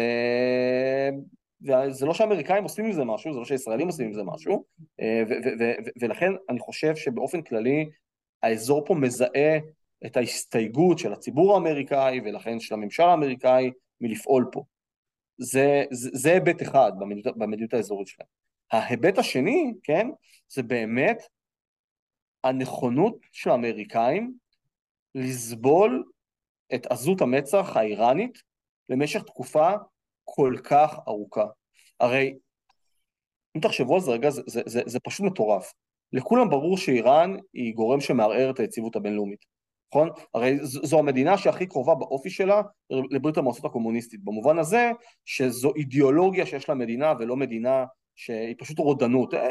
וזה 1.62 2.06
לא 2.06 2.14
שהאמריקאים 2.14 2.62
עושים 2.62 2.84
עם 2.84 2.92
זה 2.92 3.04
משהו, 3.04 3.32
זה 3.32 3.38
לא 3.38 3.44
שהישראלים 3.44 3.86
עושים 3.86 4.06
עם 4.06 4.12
זה 4.12 4.22
משהו, 4.24 4.64
אה, 5.00 5.22
ולכן 6.00 6.32
אני 6.48 6.58
חושב 6.58 6.96
שבאופן 6.96 7.42
כללי 7.42 7.90
האזור 8.42 8.84
פה 8.86 8.94
מזהה 8.94 9.58
את 10.06 10.16
ההסתייגות 10.16 10.98
של 10.98 11.12
הציבור 11.12 11.54
האמריקאי 11.54 12.20
ולכן 12.24 12.60
של 12.60 12.74
הממשל 12.74 13.02
האמריקאי 13.02 13.70
מלפעול 14.00 14.48
פה. 14.52 14.64
זה, 15.38 15.84
זה, 15.90 16.10
זה 16.12 16.32
היבט 16.32 16.62
אחד 16.62 16.92
במדיניות, 16.98 17.38
במדיניות 17.38 17.74
האזורית 17.74 18.08
שלהם. 18.08 18.28
ההיבט 18.72 19.18
השני, 19.18 19.74
כן, 19.82 20.08
זה 20.48 20.62
באמת 20.62 21.22
הנכונות 22.44 23.16
של 23.32 23.50
האמריקאים 23.50 24.34
לסבול 25.14 26.04
את 26.74 26.86
עזות 26.86 27.20
המצח 27.20 27.76
האיראנית 27.76 28.38
למשך 28.88 29.22
תקופה 29.22 29.70
כל 30.24 30.56
כך 30.64 30.98
ארוכה. 31.08 31.46
הרי 32.00 32.34
אם 33.56 33.60
תחשבו 33.60 33.94
על 33.94 34.00
זה 34.00 34.10
רגע, 34.10 34.30
זה, 34.30 34.42
זה, 34.46 34.62
זה, 34.66 34.82
זה 34.86 35.00
פשוט 35.00 35.26
מטורף. 35.26 35.72
לכולם 36.12 36.50
ברור 36.50 36.78
שאיראן 36.78 37.36
היא 37.52 37.74
גורם 37.74 38.00
שמערער 38.00 38.50
את 38.50 38.60
היציבות 38.60 38.96
הבינלאומית. 38.96 39.53
נכון? 39.94 40.08
הרי 40.34 40.58
זו 40.62 40.98
המדינה 40.98 41.38
שהכי 41.38 41.66
קרובה 41.66 41.94
באופי 41.94 42.30
שלה 42.30 42.62
לברית 42.90 43.36
המועצות 43.36 43.64
הקומוניסטית, 43.64 44.24
במובן 44.24 44.58
הזה 44.58 44.90
שזו 45.24 45.74
אידיאולוגיה 45.76 46.46
שיש 46.46 46.68
לה 46.68 46.74
מדינה 46.74 47.12
ולא 47.18 47.36
מדינה 47.36 47.84
שהיא 48.16 48.54
פשוט 48.58 48.78
רודנות. 48.78 49.34
אה, 49.34 49.50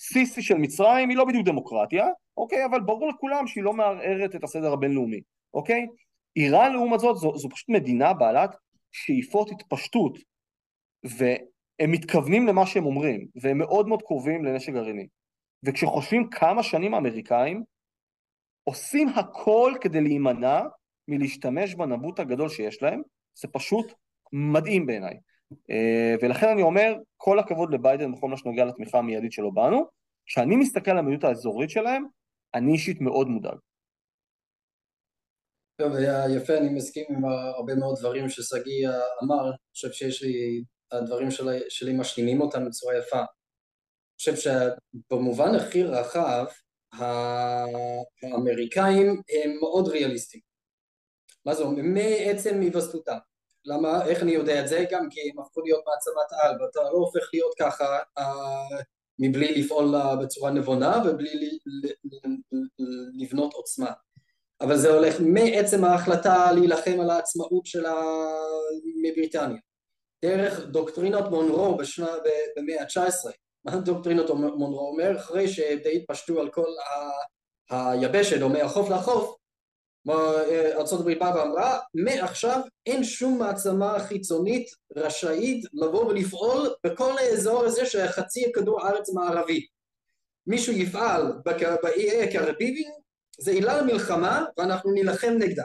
סיסי 0.00 0.42
של 0.42 0.54
מצרים 0.54 1.08
היא 1.08 1.16
לא 1.16 1.24
בדיוק 1.24 1.46
דמוקרטיה, 1.46 2.06
אוקיי? 2.36 2.64
אבל 2.64 2.80
ברור 2.80 3.08
לכולם 3.08 3.46
שהיא 3.46 3.64
לא 3.64 3.72
מערערת 3.72 4.34
את 4.34 4.44
הסדר 4.44 4.72
הבינלאומי, 4.72 5.20
אוקיי? 5.54 5.86
איראן 6.36 6.72
לעומת 6.72 7.00
זאת 7.00 7.16
זו, 7.16 7.36
זו 7.36 7.48
פשוט 7.48 7.68
מדינה 7.68 8.12
בעלת 8.12 8.56
שאיפות 8.92 9.50
התפשטות 9.50 10.18
והם 11.04 11.90
מתכוונים 11.90 12.46
למה 12.46 12.66
שהם 12.66 12.86
אומרים 12.86 13.26
והם 13.42 13.58
מאוד 13.58 13.88
מאוד 13.88 14.02
קרובים 14.02 14.44
לנשק 14.44 14.72
גרעיני 14.72 15.06
וכשחושבים 15.64 16.30
כמה 16.30 16.62
שנים 16.62 16.94
האמריקאים 16.94 17.64
עושים 18.64 19.08
הכל 19.08 19.72
כדי 19.80 20.00
להימנע 20.00 20.60
מלהשתמש 21.08 21.74
בנבוט 21.74 22.20
הגדול 22.20 22.48
שיש 22.48 22.82
להם, 22.82 23.02
זה 23.40 23.48
פשוט 23.48 23.92
מדהים 24.32 24.86
בעיניי. 24.86 25.16
אה, 25.70 26.14
ולכן 26.22 26.48
אני 26.48 26.62
אומר, 26.62 26.94
כל 27.16 27.38
הכבוד 27.38 27.74
לביידן 27.74 28.12
בכל 28.12 28.28
מה 28.28 28.36
שנוגע 28.36 28.64
לתמיכה 28.64 28.98
המיידית 28.98 29.32
שלו 29.32 29.54
בנו, 29.54 29.86
כשאני 30.26 30.56
מסתכל 30.56 30.90
על 30.90 30.98
המדיניות 30.98 31.24
האזורית 31.24 31.70
שלהם, 31.70 32.04
אני 32.54 32.72
אישית 32.72 33.00
מאוד 33.00 33.28
מודאג. 33.28 33.58
טוב, 35.76 35.94
היה 35.94 36.24
יפה, 36.36 36.58
אני 36.58 36.68
מסכים 36.68 37.04
עם 37.08 37.24
הרבה 37.24 37.74
מאוד 37.74 37.98
דברים 37.98 38.28
ששגיא 38.28 38.88
אמר, 39.22 39.48
אני 39.48 39.56
חושב 39.74 39.92
שיש 39.92 40.22
לי, 40.22 40.64
הדברים 40.92 41.30
שלי, 41.30 41.58
שלי 41.68 41.92
משלימים 41.92 42.40
אותם 42.40 42.66
בצורה 42.66 42.98
יפה. 42.98 43.18
אני 43.18 44.16
חושב 44.16 44.34
שבמובן 44.36 45.54
הכי 45.54 45.82
רחב, 45.82 46.44
האמריקאים 48.22 49.06
הם 49.06 49.56
מאוד 49.60 49.88
ריאליסטים. 49.88 50.40
מה 51.46 51.54
זה 51.54 51.62
אומר? 51.62 51.82
מעצם 51.82 52.60
היווסדותם. 52.60 53.16
למה? 53.64 54.06
איך 54.06 54.22
אני 54.22 54.32
יודע 54.32 54.60
את 54.62 54.68
זה? 54.68 54.84
גם 54.90 55.08
כי 55.10 55.20
הם 55.20 55.40
הפכו 55.40 55.60
להיות 55.60 55.82
מעצמת 55.86 56.42
על, 56.42 56.62
ואתה 56.62 56.82
לא 56.82 56.96
הופך 56.98 57.30
להיות 57.32 57.54
ככה 57.60 57.98
uh, 58.18 58.22
מבלי 59.18 59.62
לפעול 59.62 59.94
uh, 59.94 60.22
בצורה 60.22 60.50
נבונה 60.50 61.02
ובלי 61.06 61.58
לבנות 63.20 63.52
עוצמה. 63.52 63.92
אבל 64.60 64.76
זה 64.76 64.90
הולך 64.90 65.14
מעצם 65.20 65.84
ההחלטה 65.84 66.52
להילחם 66.52 67.00
על 67.00 67.10
העצמאות 67.10 67.66
שלה 67.66 68.00
מבריטניה. 69.02 69.60
דרך 70.24 70.60
דוקטרינות 70.60 71.24
מונרו 71.30 71.76
בשנה, 71.76 72.10
במאה 72.56 72.82
ה-19. 72.82 73.30
מה 73.64 73.76
דוקטרינות 73.76 74.30
מונרו 74.30 74.88
אומר? 74.88 75.16
אחרי 75.16 75.48
שדי 75.48 75.96
התפשטו 75.96 76.40
על 76.40 76.50
כל 76.50 76.66
ה... 76.66 77.10
היבשת 77.72 78.42
או 78.42 78.48
מהחוף 78.48 78.90
לחוף, 78.90 79.36
ארה"ב 80.08 81.18
באה 81.18 81.36
ואמרה, 81.36 81.78
מעכשיו 81.94 82.60
אין 82.86 83.04
שום 83.04 83.38
מעצמה 83.38 83.98
חיצונית 83.98 84.70
רשאית 84.96 85.64
לבוא 85.72 86.04
ולפעול 86.04 86.74
בכל 86.86 87.18
האזור 87.18 87.64
הזה 87.64 87.86
של 87.86 88.06
חצי 88.06 88.52
כדור 88.54 88.86
הארץ 88.86 89.10
המערבי. 89.10 89.66
מישהו 90.46 90.72
יפעל 90.72 91.32
באיי 91.82 92.22
הקריביבים, 92.22 92.90
זה 93.40 93.50
עילה 93.50 93.82
למלחמה 93.82 94.44
ואנחנו 94.58 94.92
נילחם 94.92 95.32
נגדה. 95.38 95.64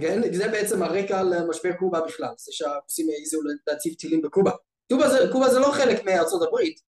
כן? 0.00 0.32
זה 0.32 0.48
בעצם 0.48 0.82
הרקע 0.82 1.22
למשבר 1.22 1.72
קובה 1.78 2.00
בכלל, 2.00 2.34
זה 2.38 2.52
שהרוסים 2.52 3.06
העזו 3.10 3.38
להציב 3.66 3.94
טילים 3.94 4.22
בקובה. 4.22 4.52
קובה 4.92 5.10
זה, 5.10 5.18
קובה 5.32 5.48
זה 5.48 5.58
לא 5.58 5.72
חלק 5.72 6.04
מארצות 6.04 6.42
הברית, 6.42 6.80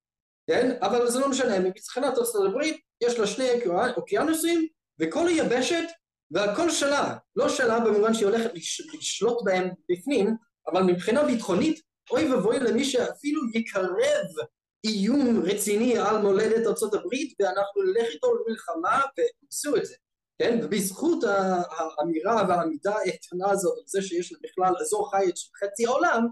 כן? 0.47 0.77
אבל 0.83 1.11
זה 1.11 1.19
לא 1.21 1.29
משנה, 1.29 1.59
מבחינת 1.59 2.19
ארצות 2.19 2.47
הברית 2.47 2.81
יש 3.01 3.19
לה 3.19 3.27
שני 3.27 3.49
אוקיינוסים 3.97 4.69
וכל 5.01 5.29
היבשת 5.29 5.85
והכל 6.31 6.71
שלה, 6.71 7.17
לא 7.37 7.49
שלה 7.49 7.81
במובן 7.81 8.15
שהיא 8.15 8.27
הולכת 8.27 8.51
לשלוט 8.95 9.45
בהם 9.45 9.69
בפנים, 9.91 10.37
אבל 10.67 10.83
מבחינה 10.83 11.25
ביטחונית, 11.25 11.81
אוי 12.11 12.33
ואבוי 12.33 12.59
למי 12.59 12.85
שאפילו 12.85 13.41
יקרב 13.55 14.47
איום 14.85 15.43
רציני 15.45 15.99
על 15.99 16.19
מולדת 16.19 16.67
ארצות 16.67 16.95
הברית 16.95 17.35
ואנחנו 17.41 17.83
נלך 17.83 18.07
איתו 18.13 18.29
למלחמה 18.35 19.03
ועשו 19.19 19.77
את 19.77 19.87
זה, 19.87 19.95
כן? 20.39 20.59
ובזכות 20.63 21.25
האמירה 21.71 22.45
והעמידה 22.49 22.95
האיתנה 22.95 23.51
הזאת 23.51 23.79
על 23.79 23.85
זה 23.87 24.03
שיש 24.03 24.33
בכלל 24.43 24.75
אזור 24.81 25.11
חיץ 25.11 25.39
של 25.39 25.51
חצי 25.65 25.87
העולם, 25.87 26.27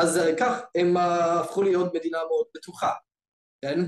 אז 0.00 0.20
כך 0.38 0.60
הם 0.74 0.96
הפכו 0.96 1.62
להיות 1.62 1.94
מדינה 1.94 2.18
מאוד 2.18 2.46
בטוחה, 2.54 2.90
כן? 3.64 3.80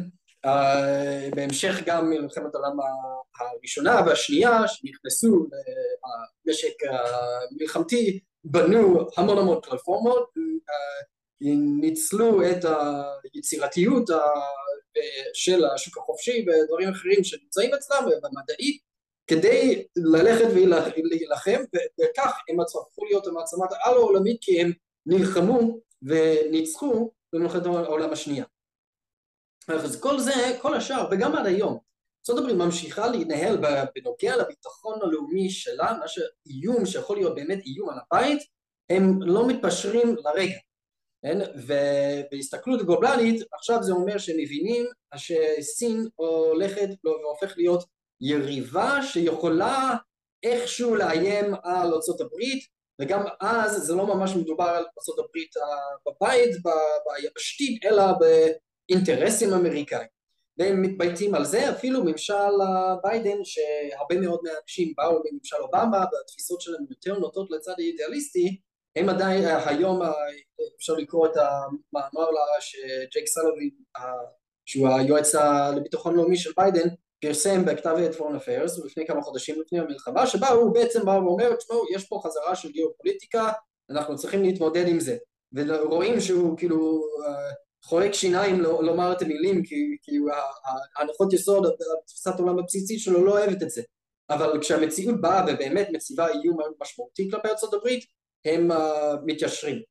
Uh, 0.47 1.35
בהמשך 1.37 1.75
גם 1.87 2.11
מלחמת 2.11 2.55
העולם 2.55 2.77
הראשונה 3.41 4.01
והשנייה 4.07 4.69
שנכנסו 4.69 5.47
למשק 6.47 6.75
המלחמתי 7.51 8.21
בנו 8.45 9.07
המון 9.17 9.39
המון 9.39 9.61
פלטפורמות 9.63 10.31
ניצלו 11.81 12.51
את 12.51 12.65
היצירתיות 13.35 14.11
של 15.35 15.65
השוק 15.65 15.99
החופשי 15.99 16.47
ודברים 16.49 16.89
אחרים 16.89 17.25
שנמצאים 17.25 17.75
אצלם 17.75 18.05
במדעית 18.05 18.83
כדי 19.27 19.85
ללכת 19.97 20.47
ולהילחם 20.97 21.63
וכך 22.01 22.33
הם 22.49 22.61
הפכו 22.61 23.05
להיות 23.05 23.27
המעצמת 23.27 23.73
העל 23.73 23.95
העולמית 23.95 24.37
כי 24.41 24.61
הם 24.61 24.73
נלחמו 25.07 25.79
וניצחו 26.03 27.11
במלחמת 27.33 27.67
העולם 27.67 28.13
השנייה 28.13 28.45
אז 29.69 30.01
כל 30.01 30.19
זה, 30.19 30.59
כל 30.63 30.75
השאר, 30.75 31.09
וגם 31.11 31.35
עד 31.35 31.47
היום, 31.47 31.79
ארה"ב 32.31 32.53
ממשיכה 32.53 33.09
להתנהל 33.09 33.57
בנוגע 33.95 34.37
לביטחון 34.37 34.99
הלאומי 35.03 35.51
שלה, 35.51 35.93
מה 36.01 36.05
שאיום 36.09 36.87
שיכול 36.87 37.17
להיות 37.17 37.35
באמת 37.35 37.59
איום 37.67 37.91
על 37.91 37.99
הבית, 37.99 38.43
הם 38.91 39.23
לא 39.23 39.49
מתפשרים 39.49 40.17
לרגע, 40.25 40.59
כן? 41.23 41.39
ובהסתכלות 41.67 42.83
גלובלית 42.83 43.43
עכשיו 43.53 43.83
זה 43.83 43.93
אומר 43.93 44.19
שהם 44.19 44.37
מבינים 44.39 44.87
שסין 45.17 46.09
הולכת 46.15 46.89
והופך 47.05 47.55
להיות 47.57 47.85
יריבה 48.21 49.03
שיכולה 49.03 49.97
איכשהו 50.43 50.95
לאיים 50.95 51.55
על 51.63 51.93
ארה"ב 51.93 52.43
וגם 53.03 53.25
אז 53.41 53.73
זה 53.73 53.95
לא 53.95 54.07
ממש 54.07 54.37
מדובר 54.37 54.65
על 54.65 54.85
ארה"ב 54.85 55.39
בבית, 56.07 56.51
ביבשתית, 57.07 57.85
אלא 57.85 58.03
אינטרסים 58.89 59.53
אמריקאים. 59.53 60.09
והם 60.59 60.83
מתבייתים 60.83 61.35
על 61.35 61.45
זה 61.45 61.71
אפילו 61.71 62.05
ממשל 62.05 62.35
ביידן 63.03 63.39
שהרבה 63.45 64.21
מאוד 64.21 64.41
מהאנשים 64.43 64.93
באו 64.97 65.23
מממשל 65.25 65.57
אובמה 65.57 66.05
והתפיסות 66.13 66.61
שלהם 66.61 66.85
יותר 66.91 67.19
נוטות 67.19 67.51
לצד 67.51 67.75
האידיאליסטי 67.79 68.61
הם 68.97 69.09
עדיין 69.09 69.45
היום 69.67 70.01
אפשר 70.77 70.93
לקרוא 70.93 71.27
את 71.27 71.37
המאמר 71.37 72.29
שג'ייק 72.61 73.27
סאליבן 73.27 73.71
שהוא 74.67 74.89
היועץ 74.89 75.35
לביטחון 75.77 76.17
לאומי 76.17 76.37
של 76.37 76.51
ביידן 76.57 76.89
פרסם 77.23 77.65
בכתב 77.65 77.97
עת 77.99 78.15
פוריין 78.15 78.37
אפיירס 78.37 78.85
לפני 78.85 79.07
כמה 79.07 79.23
חודשים 79.23 79.61
לפני 79.61 79.79
המלחמה 79.81 80.27
שבה 80.27 80.49
הוא 80.49 80.75
בעצם 80.75 81.05
בא 81.05 81.11
ואומר 81.11 81.57
תשמעו 81.57 81.85
יש 81.95 82.09
פה 82.09 82.21
חזרה 82.25 82.57
של 82.57 82.71
גיאופוליטיקה 82.73 83.53
אנחנו 83.91 84.17
צריכים 84.17 84.43
להתמודד 84.43 84.89
עם 84.89 85.01
זה 85.01 85.17
ורואים 85.53 86.21
שהוא 86.21 86.59
כאילו 86.59 87.03
חולק 87.85 88.15
שיניים 88.15 88.61
לא, 88.61 88.85
לומר 88.85 89.13
את 89.13 89.23
המילים 89.23 89.63
כי, 89.63 89.97
כי 90.03 90.13
ההנחות 90.97 91.33
יסוד, 91.33 91.67
התפיסת 91.67 92.41
עולם 92.41 92.59
הבסיסית 92.59 93.01
שלו 93.01 93.25
לא 93.25 93.31
אוהבת 93.31 93.63
את 93.63 93.71
זה 93.71 93.83
אבל 94.31 94.61
כשהמציאות 94.61 95.21
באה 95.21 95.45
ובאמת 95.49 95.89
מציבה 95.93 96.29
איום 96.29 96.59
משמעותי 96.83 97.31
כלפי 97.31 97.49
הברית 97.73 98.05
הם 98.45 98.71
uh, 98.71 98.77
מתיישרים. 99.25 99.83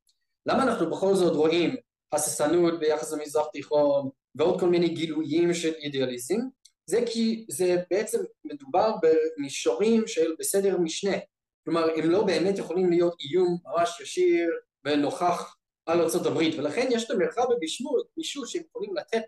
למה 0.46 0.62
אנחנו 0.62 0.90
בכל 0.90 1.14
זאת 1.14 1.36
רואים 1.36 1.76
הססנות 2.12 2.78
ביחס 2.78 3.12
למזרח 3.12 3.46
תיכון 3.52 4.08
ועוד 4.34 4.60
כל 4.60 4.68
מיני 4.68 4.88
גילויים 4.88 5.54
של 5.54 5.72
אידיאליזם? 5.74 6.38
זה 6.86 7.00
כי 7.06 7.46
זה 7.50 7.76
בעצם 7.90 8.18
מדובר 8.44 8.92
במישורים 9.02 10.06
של 10.06 10.34
בסדר 10.38 10.78
משנה. 10.78 11.16
כלומר 11.64 11.88
הם 11.96 12.10
לא 12.10 12.24
באמת 12.24 12.58
יכולים 12.58 12.90
להיות 12.90 13.14
איום 13.20 13.58
ממש 13.64 14.00
ישיר 14.00 14.50
ונוכח 14.84 15.56
על 15.86 16.00
ארה"ב 16.00 16.58
ולכן 16.58 16.88
יש 16.90 17.04
את 17.04 17.10
המרחב 17.10 17.44
הבישול 17.52 18.46
שהם 18.46 18.62
יכולים 18.68 18.96
לתת 18.96 19.22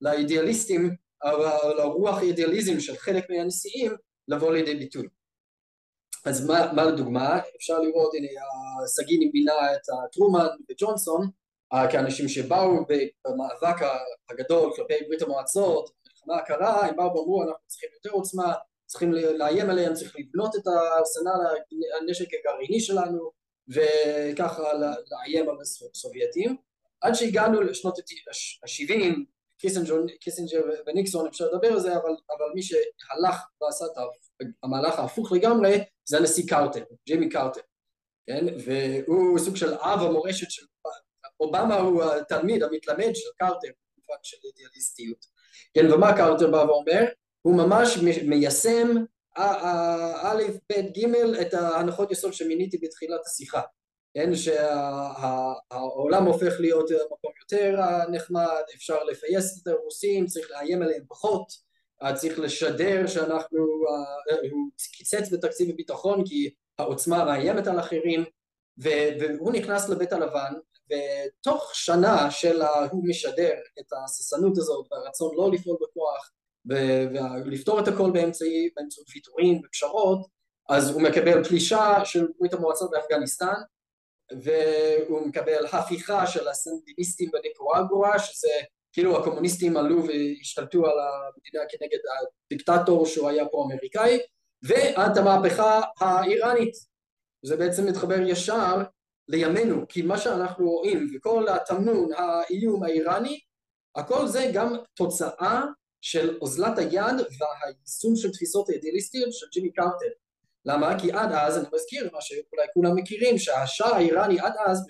לאידיאליסטים 0.00 0.96
לרוח 1.78 2.18
האידיאליזם 2.18 2.80
של 2.80 2.96
חלק 2.96 3.30
מהנשיאים 3.30 3.92
לבוא 4.28 4.52
לידי 4.52 4.74
ביטוי. 4.74 5.08
אז 6.24 6.46
מה, 6.46 6.72
מה 6.72 6.84
לדוגמה? 6.84 7.40
אפשר 7.56 7.78
לראות 7.78 8.14
הנה 8.14 8.28
סגיני 8.86 9.30
מינה 9.34 9.74
את 9.74 10.12
טרומן 10.12 10.46
וג'ונסון 10.70 11.30
כאנשים 11.90 12.28
שבאו 12.28 12.86
במאבק 13.26 13.76
הגדול 14.30 14.72
כלפי 14.76 14.94
ברית 15.06 15.22
המועצות 15.22 15.90
במלחמה 16.26 16.42
הקרה 16.42 16.86
הם 16.86 16.96
באו 16.96 17.16
ואמרו 17.16 17.42
אנחנו 17.42 17.66
צריכים 17.66 17.88
יותר 17.94 18.10
עוצמה 18.10 18.54
צריכים 18.86 19.12
לאיים 19.12 19.70
עליהם 19.70 19.94
צריך 19.94 20.16
לבנות 20.18 20.56
את 20.56 20.66
הארסנל 20.66 21.60
הנשק 22.00 22.26
הגרעיני 22.34 22.80
שלנו 22.80 23.30
וככה 23.68 24.72
לאיים 25.10 25.48
על 25.50 25.56
הסובייטים 25.60 26.56
עד 27.00 27.14
שהגענו 27.14 27.60
לשנות 27.60 27.98
ה-70 27.98 29.16
קיסינג'ר 30.20 30.62
וניקסון 30.86 31.26
אפשר 31.26 31.44
לדבר 31.44 31.72
על 31.72 31.80
זה 31.80 31.92
אבל, 31.92 32.10
אבל 32.10 32.46
מי 32.54 32.62
שהלך 32.62 33.36
ועשה 33.60 33.84
את 33.84 34.46
המהלך 34.62 34.98
ההפוך 34.98 35.32
לגמרי 35.32 35.78
זה 36.04 36.18
הנשיא 36.18 36.48
קרטר, 36.48 36.84
ג'ימי 37.06 37.28
קרטר 37.28 37.60
כן? 38.26 38.46
והוא 38.64 39.38
סוג 39.38 39.56
של 39.56 39.74
אב 39.74 40.00
המורשת 40.02 40.50
של 40.50 40.66
אובמה 41.40 41.76
הוא 41.76 42.02
התלמיד 42.04 42.62
המתלמד 42.62 43.10
של 43.14 43.28
קרטר 43.38 43.68
במובן 43.96 44.20
של 44.22 44.36
אידיאליסטיות 44.44 45.26
כן? 45.74 45.92
ומה 45.92 46.16
קרטר 46.16 46.50
בא 46.50 46.56
ואומר? 46.56 47.04
הוא 47.42 47.56
ממש 47.56 47.98
מיישם 48.26 48.88
א', 49.36 50.42
ב', 50.72 50.98
ג', 50.98 51.14
את 51.40 51.54
ההנחות 51.54 52.10
יסוד 52.10 52.32
שמיניתי 52.32 52.78
בתחילת 52.78 53.20
השיחה, 53.26 53.60
כן, 54.14 54.30
שהעולם 54.34 56.24
הופך 56.24 56.60
להיות 56.60 56.90
מקום 57.12 57.32
יותר 57.40 57.80
נחמד, 58.10 58.62
אפשר 58.74 59.04
לפייס 59.04 59.62
את 59.62 59.66
הרוסים, 59.66 60.26
צריך 60.26 60.50
לאיים 60.50 60.82
עליהם 60.82 61.02
פחות, 61.08 61.46
צריך 62.14 62.38
לשדר 62.38 63.06
שאנחנו, 63.06 63.58
הוא 64.50 64.70
קיצץ 64.96 65.32
בתקציב 65.32 65.70
הביטחון 65.70 66.26
כי 66.26 66.50
העוצמה 66.78 67.24
מאיימת 67.24 67.66
על 67.66 67.80
אחרים, 67.80 68.24
והוא 68.78 69.52
נכנס 69.52 69.88
לבית 69.88 70.12
הלבן, 70.12 70.52
ותוך 70.90 71.70
שנה 71.74 72.30
של 72.30 72.62
הוא 72.90 73.08
משדר 73.08 73.54
את 73.80 73.92
הססנות 74.04 74.58
הזאת 74.58 74.86
והרצון 74.90 75.34
לא 75.36 75.50
לפעול 75.50 75.76
בכוח 75.82 76.30
ולפתור 76.66 77.80
את 77.80 77.88
הכל 77.88 78.10
באמצעי, 78.10 78.70
באמצעות 78.76 79.06
ויתורים 79.14 79.60
ופשרות, 79.64 80.26
אז 80.68 80.90
הוא 80.90 81.02
מקבל 81.02 81.44
פלישה 81.44 82.04
של 82.04 82.28
ברית 82.38 82.52
המועצות 82.52 82.90
באפגניסטן, 82.90 83.54
והוא 84.42 85.26
מקבל 85.26 85.66
הפיכה 85.72 86.26
של 86.26 86.48
הסנדיניסטים 86.48 87.30
בניקורגואה, 87.32 88.18
שזה 88.18 88.48
כאילו 88.92 89.20
הקומוניסטים 89.20 89.76
עלו 89.76 90.02
והשתלטו 90.06 90.86
על 90.86 90.98
המדינה 90.98 91.64
כנגד 91.68 91.98
הדיקטטור 92.50 93.06
שהוא 93.06 93.28
היה 93.28 93.48
פה 93.48 93.64
אמריקאי, 93.66 94.18
ועד 94.62 95.18
המהפכה 95.18 95.80
האיראנית. 96.00 96.74
זה 97.44 97.56
בעצם 97.56 97.86
מתחבר 97.86 98.20
ישר 98.20 98.82
לימינו, 99.32 99.88
כי 99.88 100.02
מה 100.02 100.18
שאנחנו 100.18 100.70
רואים 100.70 101.10
וכל 101.14 101.48
התמנון, 101.48 102.10
האיום 102.16 102.82
האיראני, 102.82 103.40
הכל 103.96 104.26
זה 104.26 104.50
גם 104.54 104.74
תוצאה 104.94 105.62
של 106.00 106.38
אוזלת 106.40 106.78
היד 106.78 107.16
והיישום 107.18 108.16
של 108.16 108.32
תפיסות 108.32 108.68
האידיאליסטיות 108.68 109.32
של 109.32 109.46
ג'ימי 109.52 109.72
קארטר. 109.72 110.06
למה? 110.64 111.00
כי 111.00 111.12
עד 111.12 111.32
אז, 111.32 111.58
אני 111.58 111.66
מזכיר 111.74 112.10
מה 112.12 112.20
שאולי 112.20 112.66
כולם 112.74 112.96
מכירים, 112.96 113.38
שהשאה 113.38 113.96
האיראני 113.96 114.40
עד 114.40 114.52
אז, 114.66 114.86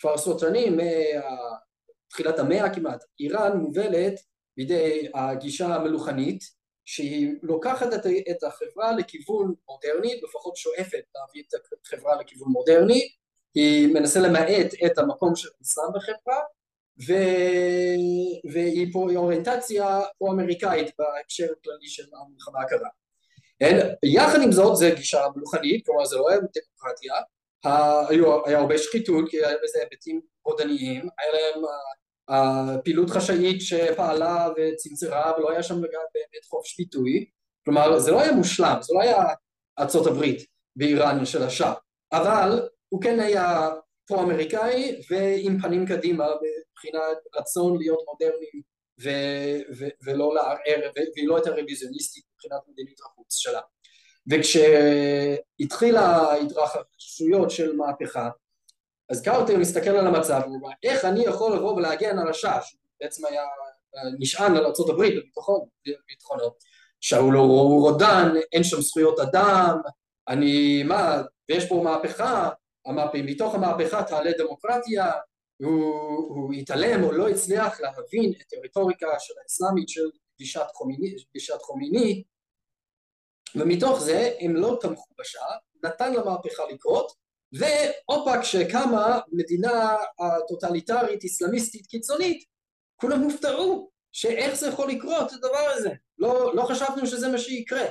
כבר 0.00 0.12
עשרות 0.12 0.38
שנים, 0.38 0.78
מתחילת 2.06 2.38
המאה 2.38 2.74
כמעט, 2.74 3.04
איראן 3.20 3.56
מובלת 3.56 4.14
בידי 4.56 5.08
הגישה 5.14 5.66
המלוכנית, 5.66 6.59
שהיא 6.92 7.28
לוקחת 7.42 7.86
את 8.30 8.42
החברה 8.44 8.92
לכיוון 8.92 9.54
מודרני, 9.68 10.20
לפחות 10.22 10.56
שואפת 10.56 11.02
להביא 11.14 11.42
את 11.48 11.54
החברה 11.86 12.20
לכיוון 12.20 12.48
מודרני, 12.48 13.08
היא 13.54 13.94
מנסה 13.94 14.20
למעט 14.20 14.66
את 14.86 14.98
המקום 14.98 15.36
של 15.36 15.48
האסלאם 15.58 15.86
בחברה, 15.94 16.40
ו... 17.08 17.12
והיא 18.52 18.92
פה 18.92 19.06
אוריינטציה 19.16 20.00
פרו-אמריקאית 20.18 20.90
בהקשר 20.98 21.44
הכללי 21.44 21.88
של 21.88 22.02
המלחמה 22.02 22.60
הקרה. 22.60 22.88
יחד 24.04 24.38
עם 24.42 24.52
זאת 24.52 24.76
זה 24.76 24.90
גישה 24.96 25.26
מלוכנית, 25.36 25.86
כלומר 25.86 26.04
זה 26.04 26.16
לא 26.16 26.28
היה 26.28 26.38
דמוקרטיה, 26.38 27.14
היה 28.46 28.58
הרבה 28.58 28.78
שחיתות, 28.78 29.24
כי 29.30 29.36
היה 29.36 29.56
בזה 29.64 29.78
היבטים 29.78 30.20
רודניים, 30.44 31.00
היה 31.18 31.32
להם 31.32 31.62
הפעילות 32.30 33.10
חשאית 33.10 33.60
שפעלה 33.60 34.48
וצנצרה 34.56 35.32
ולא 35.38 35.50
היה 35.50 35.62
שם 35.62 35.80
באמת 35.80 36.44
חופש 36.50 36.76
ביטוי, 36.78 37.24
כלומר 37.64 37.98
זה 37.98 38.10
לא 38.10 38.20
היה 38.20 38.32
מושלם, 38.32 38.78
זה 38.80 38.94
לא 38.94 39.00
היה 39.00 39.24
ארצות 39.78 40.06
הברית 40.06 40.46
באיראן 40.76 41.24
של 41.24 41.42
השאה, 41.42 41.74
אבל 42.12 42.68
הוא 42.88 43.02
כן 43.02 43.20
היה 43.20 43.70
פרו-אמריקאי 44.06 45.00
ועם 45.10 45.60
פנים 45.60 45.86
קדימה 45.86 46.26
מבחינת 46.26 47.18
רצון 47.36 47.78
להיות 47.78 48.04
מודרני 48.08 48.62
ו- 49.02 49.60
ו- 49.78 50.04
ולא 50.04 50.34
לערער, 50.34 50.90
והיא 51.16 51.28
לא 51.28 51.36
הייתה 51.36 51.50
רוויזיוניסטית 51.50 52.24
מבחינת 52.34 52.60
מדיניות 52.68 53.00
החוץ 53.00 53.36
שלה. 53.36 53.60
וכשהתחילה 54.30 56.06
ההתרחשויות 56.06 57.50
של 57.50 57.76
מהפכה 57.76 58.30
אז 59.10 59.22
קארטר 59.22 59.58
מסתכל 59.58 59.90
על 59.90 60.06
המצב 60.06 60.40
הוא 60.46 60.56
אומר 60.56 60.68
איך 60.82 61.04
אני 61.04 61.24
יכול 61.24 61.56
לבוא 61.56 61.72
ולהגן 61.72 62.18
על 62.18 62.28
השאה 62.28 62.60
שבעצם 62.62 63.26
היה 63.26 63.42
נשען 64.18 64.56
על 64.56 64.66
ארה"ב 64.66 65.02
בביטחונו 65.86 66.50
שהוא 67.00 67.32
לא 67.32 67.40
רודן, 67.40 68.32
אין 68.52 68.64
שם 68.64 68.80
זכויות 68.80 69.20
אדם, 69.20 69.80
אני 70.28 70.82
מה, 70.82 71.22
ויש 71.48 71.68
פה 71.68 71.80
מהפכה, 71.84 72.48
המהפכה 72.86 73.22
מתוך 73.22 73.54
המהפכה 73.54 74.02
תעלה 74.02 74.30
דמוקרטיה, 74.38 75.10
הוא, 75.56 75.84
הוא 76.28 76.52
התעלם 76.52 77.04
או 77.04 77.12
לא 77.12 77.28
הצליח 77.28 77.80
להבין 77.80 78.32
את 78.40 78.52
הרטוריקה 78.52 79.06
של 79.18 79.34
האסלאמית 79.42 79.88
של 79.88 80.10
גישת 80.38 80.66
חומיני, 80.74 81.16
חומיני 81.62 82.22
ומתוך 83.54 84.00
זה 84.00 84.36
הם 84.40 84.56
לא 84.56 84.78
תמכו 84.80 85.14
בשעה, 85.18 85.56
נתן 85.84 86.14
למהפכה 86.14 86.62
לקרות 86.72 87.12
ואופה 87.52 88.40
כשקמה 88.42 89.20
מדינה 89.32 89.96
טוטליטרית 90.48 91.24
אסלאמיסטית 91.24 91.86
קיצונית 91.86 92.44
כולם 92.96 93.20
הופתעו 93.20 93.90
שאיך 94.12 94.54
זה 94.54 94.68
יכול 94.68 94.90
לקרות 94.90 95.32
הדבר 95.32 95.70
הזה 95.74 95.90
לא, 96.18 96.56
לא 96.56 96.62
חשבנו 96.62 97.06
שזה 97.06 97.28
מה 97.28 97.38
שיקרה 97.38 97.86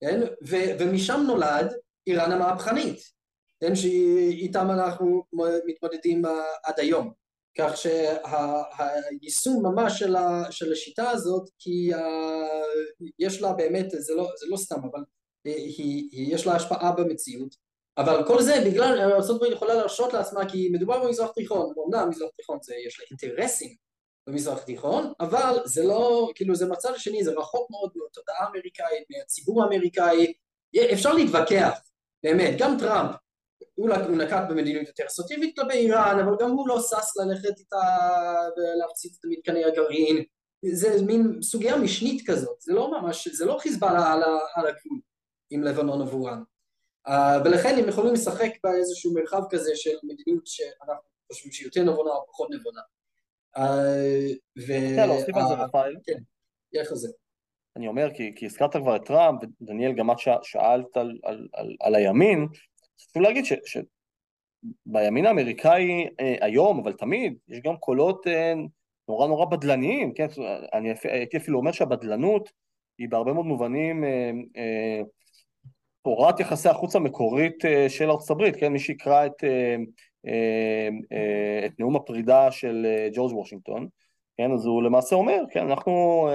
כן? 0.00 0.20
ו, 0.48 0.56
ומשם 0.78 1.20
נולד 1.26 1.72
איראן 2.06 2.32
המהפכנית 2.32 3.00
כן? 3.60 3.74
שאיתם 3.74 4.70
אנחנו 4.70 5.24
מתמודדים 5.66 6.22
עד 6.64 6.80
היום 6.80 7.12
כך 7.58 7.76
שהיישום 7.76 9.66
ממש 9.66 9.98
של, 9.98 10.16
ה, 10.16 10.44
של 10.50 10.72
השיטה 10.72 11.10
הזאת 11.10 11.50
כי 11.58 11.94
ה, 11.94 12.00
יש 13.18 13.42
לה 13.42 13.52
באמת 13.52 13.86
זה 13.90 14.14
לא, 14.14 14.30
זה 14.40 14.46
לא 14.48 14.56
סתם 14.56 14.80
אבל 14.92 15.00
היא, 15.44 16.08
היא, 16.12 16.34
יש 16.34 16.46
לה 16.46 16.56
השפעה 16.56 16.92
במציאות 16.92 17.56
אבל 18.00 18.26
כל 18.26 18.42
זה 18.42 18.62
בגלל 18.66 18.98
ארה"ב 19.00 19.44
יכולה 19.44 19.74
להרשות 19.74 20.12
לעצמה 20.12 20.48
כי 20.50 20.68
מדובר 20.72 21.04
במזרח 21.04 21.30
תיכון, 21.30 21.72
אמנם 21.86 22.08
מזרח 22.08 22.30
תיכון 22.36 22.58
זה 22.62 22.74
יש 22.86 23.00
לה 23.00 23.06
אינטרסים 23.10 23.74
במזרח 24.26 24.62
תיכון, 24.62 25.12
אבל 25.20 25.58
זה 25.64 25.84
לא, 25.84 26.30
כאילו 26.34 26.54
זה 26.54 26.66
מצד 26.66 26.92
שני, 26.96 27.24
זה 27.24 27.32
רחוק 27.32 27.70
מאוד 27.70 27.90
מהתודעה 27.94 28.44
האמריקאית, 28.44 29.04
מהציבור 29.10 29.62
האמריקאי, 29.62 30.32
אפשר 30.92 31.12
להתווכח, 31.12 31.80
באמת, 32.22 32.54
גם 32.58 32.76
טראמפ, 32.78 33.10
הוא, 33.74 33.88
נקט 34.16 34.42
במדיניות 34.50 34.86
יותר 34.86 35.06
אסרטיבית 35.06 35.56
כלפי 35.56 35.72
איראן, 35.72 36.18
אבל 36.18 36.32
גם 36.40 36.50
הוא 36.50 36.68
לא 36.68 36.80
שש 36.80 37.16
ללכת 37.16 37.58
איתה 37.58 37.76
ולהפציץ 38.56 39.18
את 39.20 39.24
מתקני 39.24 39.64
הגרעין, 39.64 40.24
זה 40.72 41.02
מין 41.06 41.42
סוגיה 41.42 41.76
משנית 41.76 42.30
כזאת, 42.30 42.60
זה 42.60 42.72
לא 42.72 42.90
ממש, 42.90 43.28
זה 43.28 43.44
לא 43.44 43.58
חיזבאללה 43.60 44.12
על, 44.12 44.22
על 44.54 44.66
הגבול 44.66 45.00
עם 45.50 45.62
לבנון 45.62 46.02
עבורם. 46.02 46.42
Uh, 47.10 47.12
ולכן 47.44 47.74
הם 47.78 47.88
יכולים 47.88 48.12
לשחק 48.14 48.50
באיזשהו 48.64 49.14
מרחב 49.14 49.42
כזה 49.50 49.70
של 49.74 49.90
מדיניות 50.02 50.46
שאנחנו 50.46 51.08
חושבים 51.32 51.52
שהיא 51.52 51.66
יותר 51.66 51.82
נבונה 51.82 52.10
או 52.10 52.26
פחות 52.26 52.48
נבונה. 52.50 52.80
Uh, 53.56 53.60
ו... 54.58 54.96
כן, 54.96 55.08
להוסיף 55.08 55.36
על 55.36 55.42
זה 55.48 55.54
רפאל. 55.54 55.96
כן. 56.04 56.18
אני 57.76 57.88
אומר, 57.88 58.08
כי, 58.14 58.32
כי 58.36 58.46
הזכרת 58.46 58.76
כבר 58.76 58.96
את 58.96 59.04
טראמפ, 59.04 59.42
ודניאל, 59.60 59.92
גם 59.92 60.10
את 60.10 60.16
שאלת 60.42 60.96
על, 60.96 61.18
על, 61.24 61.48
על, 61.52 61.76
על 61.80 61.94
הימין, 61.94 62.46
חשוב 63.00 63.22
להגיד 63.22 63.44
ש, 63.44 63.52
שבימין 63.64 65.26
האמריקאי 65.26 66.08
אה, 66.20 66.36
היום, 66.40 66.80
אבל 66.80 66.92
תמיד, 66.92 67.38
יש 67.48 67.60
גם 67.60 67.76
קולות 67.76 68.26
אה, 68.26 68.54
נורא 69.08 69.26
נורא 69.26 69.44
בדלניים, 69.44 70.14
כן? 70.14 70.26
אני 70.72 70.92
הייתי 71.04 71.36
אפילו 71.36 71.58
אומר 71.58 71.72
שהבדלנות 71.72 72.50
היא 72.98 73.08
בהרבה 73.08 73.32
מאוד 73.32 73.46
מובנים 73.46 74.04
אה, 74.04 74.30
אה, 74.56 75.00
תורת 76.02 76.40
יחסי 76.40 76.68
החוץ 76.68 76.96
המקורית 76.96 77.64
אה, 77.64 77.88
של 77.88 78.10
ארצות 78.10 78.30
הברית, 78.30 78.56
כן, 78.56 78.72
מי 78.72 78.78
שיקרא 78.78 79.26
את, 79.26 79.44
אה, 79.44 79.76
אה, 80.26 81.66
את 81.66 81.80
נאום 81.80 81.96
הפרידה 81.96 82.50
של 82.50 82.86
ג'ורג' 83.14 83.32
וושינגטון, 83.32 83.88
כן, 84.36 84.52
אז 84.52 84.66
הוא 84.66 84.82
למעשה 84.82 85.16
אומר, 85.16 85.42
כן, 85.50 85.60
אנחנו 85.70 86.28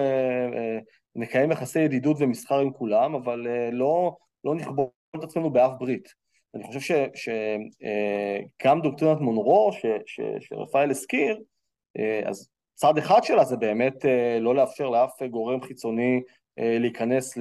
נקיים 1.15 1.51
יחסי 1.51 1.79
ידידות 1.79 2.17
ומסחר 2.19 2.59
עם 2.59 2.71
כולם, 2.71 3.15
אבל 3.15 3.47
לא, 3.71 4.15
לא 4.43 4.55
נכבוד 4.55 4.89
את 5.15 5.23
עצמנו 5.23 5.49
באף 5.49 5.71
ברית. 5.79 6.09
אני 6.55 6.63
חושב 6.63 7.07
שגם 7.15 8.81
דוקטרינת 8.81 9.19
מונרו, 9.21 9.71
ש, 9.73 9.85
ש, 10.05 10.19
שרפאל 10.39 10.89
הזכיר, 10.89 11.39
אז 12.25 12.49
צד 12.73 12.97
אחד 12.97 13.23
שלה 13.23 13.43
זה 13.43 13.57
באמת 13.57 14.05
לא 14.39 14.55
לאפשר 14.55 14.89
לאף 14.89 15.23
גורם 15.23 15.61
חיצוני 15.61 16.21
להיכנס 16.57 17.37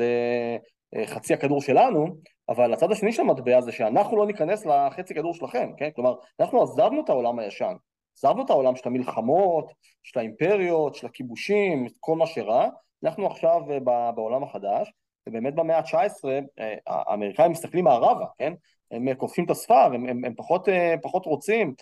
חצי 1.07 1.35
הכדור 1.35 1.63
שלנו, 1.63 2.07
אבל 2.49 2.73
הצד 2.73 2.93
השני 2.93 3.13
של 3.13 3.23
המטבע 3.23 3.61
זה 3.61 3.73
שאנחנו 3.73 4.17
לא 4.17 4.27
ניכנס 4.27 4.67
לחצי 4.67 5.15
כדור 5.15 5.35
שלכם, 5.35 5.71
כן? 5.77 5.91
כלומר, 5.95 6.15
אנחנו 6.41 6.63
עזבנו 6.63 7.01
את 7.05 7.09
העולם 7.09 7.39
הישן, 7.39 7.75
עזבנו 8.17 8.45
את 8.45 8.51
העולם 8.51 8.77
של 8.77 8.89
המלחמות, 8.89 9.73
של 10.03 10.19
האימפריות, 10.19 10.95
של 10.95 11.07
הכיבושים, 11.07 11.87
כל 12.01 12.17
מה 12.17 12.27
שרע, 12.27 12.69
אנחנו 13.05 13.27
עכשיו 13.27 13.61
אה, 13.71 14.13
בעולם 14.13 14.43
החדש, 14.43 14.93
ובאמת 15.29 15.55
במאה 15.55 15.79
ה-19 15.79 16.29
אה, 16.59 16.75
האמריקאים 16.87 17.51
מסתכלים 17.51 17.85
מערבה, 17.85 18.27
כן? 18.39 18.53
הם 18.91 19.15
כופים 19.15 19.45
את 19.45 19.51
הספר, 19.51 19.75
הם, 19.75 20.09
הם, 20.09 20.25
הם 20.25 20.35
פחות, 20.37 20.69
אה, 20.69 20.95
פחות 21.03 21.27
רוצים. 21.27 21.75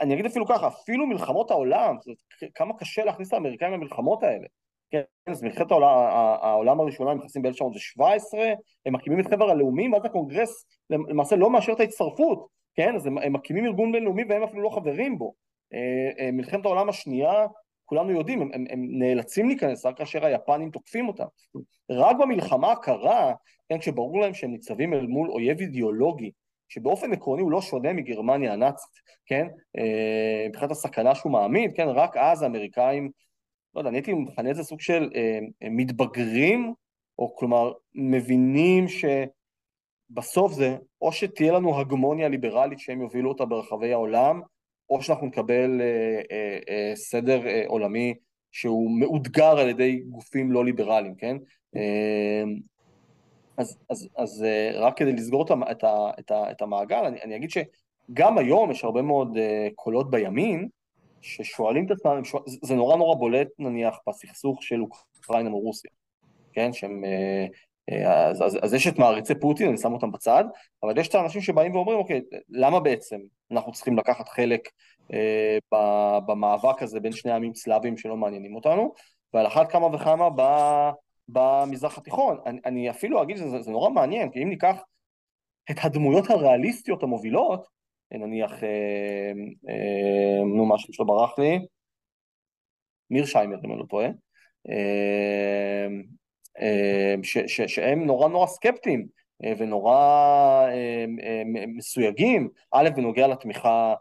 אני 0.00 0.14
אגיד 0.14 0.26
אפילו 0.26 0.46
ככה, 0.46 0.68
אפילו 0.68 1.06
מלחמות 1.06 1.50
העולם, 1.50 1.96
כמה 2.54 2.78
קשה 2.78 3.04
להכניס 3.04 3.28
את 3.28 3.32
האמריקאים 3.32 3.72
למלחמות 3.72 4.22
האלה. 4.22 4.46
כן, 4.92 5.02
אז 5.26 5.42
מלחמת 5.42 5.70
העולם, 5.70 5.88
העולם 6.42 6.80
הראשונה 6.80 7.10
הם 7.10 7.18
נכנסים 7.18 7.42
ב-1917, 7.42 8.38
הם 8.86 8.94
מקימים 8.94 9.20
את 9.20 9.26
חבר 9.26 9.50
הלאומים, 9.50 9.92
ואז 9.92 10.04
הקונגרס 10.04 10.66
למעשה 10.90 11.36
לא 11.36 11.50
מאשר 11.50 11.72
את 11.72 11.80
ההצטרפות, 11.80 12.46
כן, 12.74 12.94
אז 12.94 13.06
הם, 13.06 13.18
הם 13.18 13.32
מקימים 13.32 13.64
ארגון 13.64 13.92
בינלאומי 13.92 14.22
והם 14.28 14.42
אפילו 14.42 14.62
לא 14.62 14.70
חברים 14.70 15.18
בו. 15.18 15.34
אה, 15.74 16.24
אה, 16.24 16.30
מלחמת 16.32 16.64
העולם 16.64 16.88
השנייה, 16.88 17.46
כולנו 17.84 18.10
יודעים, 18.10 18.42
הם, 18.42 18.50
הם, 18.54 18.64
הם 18.70 18.86
נאלצים 18.98 19.48
להיכנס 19.48 19.86
רק 19.86 19.98
כאשר 19.98 20.24
היפנים 20.24 20.70
תוקפים 20.70 21.08
אותם. 21.08 21.24
רק 21.90 22.16
במלחמה 22.16 22.72
הקרה, 22.72 23.32
כן, 23.68 23.78
כשברור 23.78 24.20
להם 24.20 24.34
שהם 24.34 24.50
ניצבים 24.50 24.94
אל 24.94 25.06
מול 25.06 25.30
אויב 25.30 25.60
אידיאולוגי, 25.60 26.30
שבאופן 26.68 27.12
עקרוני 27.12 27.42
הוא 27.42 27.50
לא 27.50 27.60
שונה 27.60 27.92
מגרמניה 27.92 28.52
הנאצית, 28.52 28.92
כן, 29.26 29.46
אה, 29.78 30.46
מבחינת 30.48 30.70
הסכנה 30.70 31.14
שהוא 31.14 31.32
מעמיד, 31.32 31.72
כן, 31.76 31.88
רק 31.88 32.16
אז 32.16 32.42
האמריקאים 32.42 33.10
לא 33.74 33.80
יודע, 33.80 33.88
אני 33.88 33.98
הייתי 33.98 34.12
מכנה 34.12 34.50
את 34.50 34.56
זה 34.56 34.62
סוג 34.62 34.80
של 34.80 35.10
אה, 35.14 35.38
אה, 35.62 35.68
מתבגרים, 35.70 36.74
או 37.18 37.36
כלומר 37.36 37.72
מבינים 37.94 38.84
שבסוף 38.88 40.52
זה 40.52 40.76
או 41.00 41.12
שתהיה 41.12 41.52
לנו 41.52 41.80
הגמוניה 41.80 42.28
ליברלית 42.28 42.78
שהם 42.78 43.00
יובילו 43.00 43.28
אותה 43.28 43.44
ברחבי 43.44 43.92
העולם, 43.92 44.40
או 44.90 45.02
שאנחנו 45.02 45.26
נקבל 45.26 45.80
אה, 45.80 46.20
אה, 46.30 46.58
אה, 46.68 46.96
סדר 46.96 47.46
אה, 47.46 47.64
עולמי 47.66 48.14
שהוא 48.50 48.90
מאותגר 49.00 49.58
על 49.58 49.68
ידי 49.68 50.00
גופים 50.00 50.52
לא 50.52 50.64
ליברליים, 50.64 51.14
כן? 51.14 51.36
אה, 51.76 52.42
אז, 53.56 53.78
אז, 53.90 54.08
אז 54.16 54.44
רק 54.74 54.96
כדי 54.96 55.12
לסגור 55.12 55.44
את, 55.44 55.50
ה, 55.84 56.10
את, 56.18 56.30
ה, 56.30 56.50
את 56.50 56.62
המעגל, 56.62 57.04
אני, 57.04 57.22
אני 57.22 57.36
אגיד 57.36 57.50
שגם 57.50 58.38
היום 58.38 58.70
יש 58.70 58.84
הרבה 58.84 59.02
מאוד 59.02 59.38
קולות 59.74 60.10
בימין 60.10 60.68
ששואלים 61.22 61.86
את 61.86 61.90
עצמם, 61.90 62.20
זה 62.46 62.74
נורא 62.74 62.96
נורא 62.96 63.14
בולט 63.14 63.48
נניח 63.58 63.96
בסכסוך 64.08 64.62
של 64.62 64.80
אוקראינה 65.16 65.50
מרוסיה, 65.50 65.90
כן, 66.52 66.72
שהם, 66.72 67.04
אז, 68.06 68.42
אז, 68.42 68.58
אז 68.62 68.74
יש 68.74 68.86
את 68.86 68.98
מעריצי 68.98 69.34
פוטין, 69.34 69.68
אני 69.68 69.76
שם 69.76 69.92
אותם 69.92 70.12
בצד, 70.12 70.44
אבל 70.82 70.98
יש 70.98 71.08
את 71.08 71.14
האנשים 71.14 71.40
שבאים 71.40 71.74
ואומרים, 71.74 71.98
אוקיי, 71.98 72.20
למה 72.48 72.80
בעצם 72.80 73.20
אנחנו 73.50 73.72
צריכים 73.72 73.98
לקחת 73.98 74.28
חלק 74.28 74.68
אה, 75.12 75.58
במאבק 76.26 76.82
הזה 76.82 77.00
בין 77.00 77.12
שני 77.12 77.32
עמים 77.32 77.54
סלאביים 77.54 77.96
שלא 77.96 78.16
מעניינים 78.16 78.54
אותנו, 78.54 78.94
ועל 79.34 79.46
אחת 79.46 79.72
כמה 79.72 79.86
וכמה 79.86 80.28
ב, 80.36 80.42
במזרח 81.28 81.98
התיכון. 81.98 82.38
אני, 82.46 82.60
אני 82.64 82.90
אפילו 82.90 83.22
אגיד 83.22 83.36
שזה 83.36 83.70
נורא 83.70 83.90
מעניין, 83.90 84.30
כי 84.30 84.42
אם 84.42 84.48
ניקח 84.48 84.82
את 85.70 85.76
הדמויות 85.82 86.30
הריאליסטיות 86.30 87.02
המובילות, 87.02 87.66
נניח, 88.18 88.64
אה, 88.64 89.32
אה, 89.68 90.44
נו, 90.56 90.66
מה 90.66 90.78
שלא 90.78 91.06
ברח 91.06 91.38
לי, 91.38 91.58
מיר 93.10 93.26
שיימר, 93.26 93.56
אם 93.64 93.72
אני 93.72 93.78
לא 93.78 93.84
טועה, 93.84 94.08
אה, 94.68 95.86
אה, 96.60 97.14
שהם 97.46 98.04
נורא 98.04 98.28
נורא 98.28 98.46
סקפטיים 98.46 99.06
אה, 99.44 99.52
ונורא 99.58 99.96
אה, 100.68 101.04
אה, 101.22 101.42
מסויגים, 101.66 102.48
א', 102.72 102.88
בנוגע 102.96 103.26
לתמיכה 103.26 103.94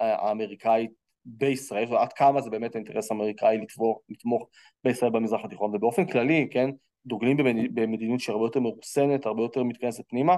האמריקאית 0.00 0.90
בישראל, 1.24 1.92
ועד 1.92 2.12
כמה 2.12 2.40
זה 2.40 2.50
באמת 2.50 2.74
האינטרס 2.74 3.10
האמריקאי 3.10 3.58
לתמוך, 3.58 4.00
לתמוך 4.08 4.48
בישראל 4.84 5.10
במזרח 5.10 5.44
התיכון, 5.44 5.74
ובאופן 5.74 6.04
כללי, 6.06 6.48
כן, 6.50 6.70
דוגלים 7.06 7.36
במדיניות 7.74 8.20
שהיא 8.20 8.32
הרבה 8.32 8.46
יותר 8.46 8.60
מרוסנת, 8.60 9.26
הרבה 9.26 9.42
יותר 9.42 9.62
מתכנסת 9.62 10.04
פנימה. 10.08 10.36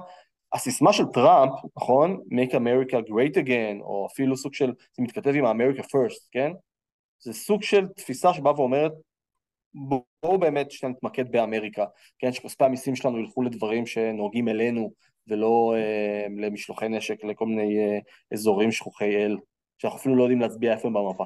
הסיסמה 0.52 0.92
של 0.92 1.04
טראמפ, 1.12 1.52
נכון, 1.76 2.20
Make 2.32 2.52
America 2.52 3.10
Great 3.10 3.44
Again, 3.44 3.80
או 3.80 4.06
אפילו 4.12 4.36
סוג 4.36 4.54
של, 4.54 4.72
זה 4.96 5.02
מתכתב 5.02 5.32
עם 5.34 5.44
ה-America 5.44 5.82
First, 5.82 6.28
כן? 6.30 6.52
זה 7.20 7.32
סוג 7.32 7.62
של 7.62 7.86
תפיסה 7.96 8.34
שבאה 8.34 8.60
ואומרת, 8.60 8.92
בואו 9.74 10.38
באמת 10.38 10.70
שנתמקד 10.70 11.32
באמריקה, 11.32 11.84
כן, 12.18 12.32
שכספי 12.32 12.64
המיסים 12.64 12.96
שלנו 12.96 13.18
ילכו 13.18 13.42
לדברים 13.42 13.86
שנוגעים 13.86 14.48
אלינו, 14.48 14.92
ולא 15.28 15.74
אה, 15.76 16.26
למשלוחי 16.36 16.88
נשק 16.88 17.24
לכל 17.24 17.46
מיני 17.46 17.78
אה, 17.78 17.98
אזורים 18.32 18.72
שכוחי 18.72 19.16
אל, 19.16 19.36
שאנחנו 19.78 19.98
אפילו 19.98 20.16
לא 20.16 20.22
יודעים 20.22 20.40
להצביע 20.40 20.72
איפה 20.72 20.88
הם 20.88 20.94
במפה. 20.94 21.24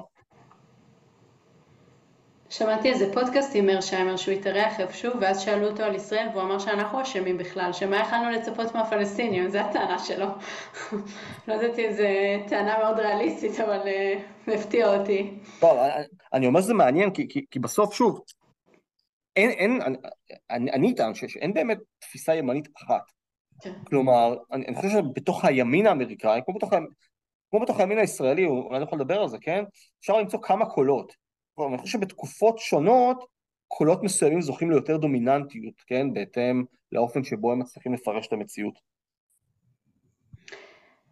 שמעתי 2.57 2.89
איזה 2.89 3.13
פודקאסט 3.13 3.51
עם 3.55 3.65
מרשיימר 3.65 4.17
שהוא 4.17 4.33
התארח 4.33 4.79
איפשהו, 4.79 5.13
ואז 5.21 5.41
שאלו 5.41 5.67
אותו 5.67 5.83
על 5.83 5.95
ישראל, 5.95 6.27
והוא 6.31 6.43
אמר 6.43 6.59
שאנחנו 6.59 7.01
אשמים 7.01 7.37
בכלל, 7.37 7.73
שמה 7.73 7.97
יכלנו 7.97 8.29
לצפות 8.29 8.75
מהפלסטינים, 8.75 9.49
זו 9.49 9.57
הטענה 9.57 9.99
שלו. 9.99 10.25
לא 11.47 11.53
ידעתי 11.53 11.85
איזה 11.85 12.07
טענה 12.47 12.77
מאוד 12.77 12.99
ריאליסטית, 12.99 13.59
אבל 13.59 13.79
uh, 14.47 14.51
הפתיע 14.51 14.97
אותי. 14.97 15.39
טוב, 15.59 15.77
אני 16.33 16.47
אומר 16.47 16.61
שזה 16.61 16.73
מעניין, 16.73 17.09
כי, 17.51 17.59
בסוף, 17.59 17.93
שוב, 17.93 18.21
אין, 19.35 19.49
אין, 19.49 19.81
אני, 20.49 20.71
אני 20.71 20.91
אטען 20.91 21.13
שאין 21.13 21.53
באמת 21.53 21.77
תפיסה 21.99 22.35
ימנית 22.35 22.67
אחת. 22.77 23.11
כן. 23.61 23.73
כלומר, 23.83 24.35
אני, 24.51 24.65
אני 24.67 24.75
חושב 24.75 24.89
שבתוך 24.89 25.45
הימין 25.45 25.87
האמריקאי, 25.87 26.41
כמו 26.45 26.53
בתוך, 26.53 26.69
כמו 27.49 27.59
בתוך 27.59 27.79
הימין 27.79 27.97
הישראלי, 27.97 28.45
אולי 28.45 28.75
אני 28.75 28.83
יכול 28.83 28.99
לדבר 28.99 29.21
על 29.21 29.27
זה, 29.27 29.37
כן? 29.41 29.63
אפשר 29.99 30.17
למצוא 30.17 30.39
כמה 30.41 30.65
קולות. 30.65 31.22
אני 31.59 31.77
חושב 31.77 31.99
שבתקופות 31.99 32.59
שונות, 32.59 33.25
קולות 33.67 34.03
מסוימים 34.03 34.41
זוכים 34.41 34.71
ליותר 34.71 34.97
דומיננטיות, 34.97 35.81
כן? 35.87 36.13
בהתאם 36.13 36.63
לאופן 36.91 37.23
שבו 37.23 37.51
הם 37.51 37.59
מצליחים 37.59 37.93
לפרש 37.93 38.27
את 38.27 38.33
המציאות. 38.33 38.79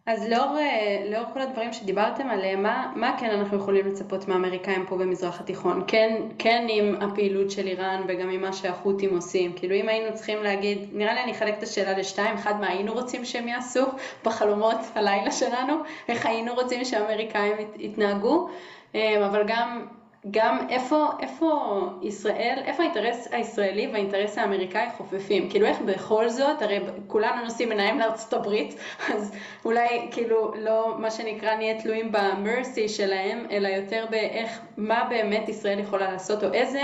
אז 0.06 0.28
לאור, 0.28 0.58
אה, 0.58 1.06
לאור 1.10 1.24
כל 1.32 1.40
הדברים 1.40 1.72
שדיברתם 1.72 2.30
עליהם, 2.30 2.62
מה, 2.62 2.92
מה 2.96 3.16
כן 3.20 3.30
אנחנו 3.30 3.56
יכולים 3.56 3.86
לצפות 3.86 4.28
מהאמריקאים 4.28 4.86
פה 4.86 4.96
במזרח 4.96 5.40
התיכון? 5.40 5.84
כן, 5.86 6.22
כן 6.38 6.66
עם 6.68 6.94
הפעילות 7.02 7.50
של 7.50 7.66
איראן 7.66 8.02
וגם 8.08 8.30
עם 8.30 8.40
מה 8.40 8.52
שהחות'ים 8.52 9.14
עושים. 9.14 9.52
כאילו 9.52 9.74
אם 9.74 9.88
היינו 9.88 10.14
צריכים 10.14 10.42
להגיד, 10.42 10.78
נראה 10.92 11.14
לי 11.14 11.22
אני 11.22 11.32
אחלק 11.32 11.58
את 11.58 11.62
השאלה 11.62 11.98
לשתיים, 11.98 12.34
אחד 12.34 12.60
מה 12.60 12.68
היינו 12.68 12.92
רוצים 12.92 13.24
שהם 13.24 13.48
יעשו 13.48 13.84
בחלומות 14.24 14.78
הלילה 14.94 15.30
שלנו, 15.30 15.74
איך 16.08 16.26
היינו 16.26 16.54
רוצים 16.54 16.84
שהאמריקאים 16.84 17.56
יתנהגו, 17.78 18.48
אה, 18.94 19.26
אבל 19.26 19.44
גם 19.46 19.86
גם 20.30 20.66
איפה, 20.68 21.06
איפה 21.20 21.80
ישראל, 22.02 22.62
איפה 22.64 22.82
האינטרס 22.82 23.28
הישראלי 23.30 23.86
והאינטרס 23.86 24.38
האמריקאי 24.38 24.86
חופפים, 24.96 25.50
כאילו 25.50 25.66
איך 25.66 25.78
בכל 25.80 26.28
זאת, 26.28 26.62
הרי 26.62 26.78
כולנו 27.06 27.44
נוסעים 27.44 27.70
עיניים 27.70 27.98
לארצות 27.98 28.32
הברית, 28.32 28.74
אז 29.14 29.32
אולי 29.64 30.08
כאילו 30.10 30.54
לא 30.54 30.96
מה 30.98 31.10
שנקרא 31.10 31.54
נהיה 31.54 31.82
תלויים 31.82 32.12
במרסי 32.12 32.88
שלהם, 32.88 33.46
אלא 33.50 33.68
יותר 33.68 34.06
באיך, 34.10 34.60
מה 34.76 35.06
באמת 35.10 35.48
ישראל 35.48 35.78
יכולה 35.78 36.12
לעשות, 36.12 36.44
או 36.44 36.52
איזה 36.52 36.80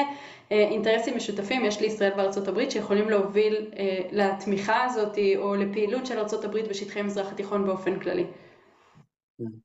אה, 0.52 0.68
אינטרסים 0.70 1.16
משותפים 1.16 1.64
יש 1.64 1.80
לישראל 1.80 2.12
וארצות 2.16 2.48
הברית 2.48 2.70
שיכולים 2.70 3.10
להוביל 3.10 3.70
אה, 3.76 4.00
לתמיכה 4.12 4.84
הזאת 4.84 5.18
או 5.36 5.54
לפעילות 5.54 6.06
של 6.06 6.18
ארצות 6.18 6.44
הברית 6.44 6.68
בשטחי 6.68 7.02
מזרח 7.02 7.32
התיכון 7.32 7.66
באופן 7.66 8.00
כללי. 8.00 8.26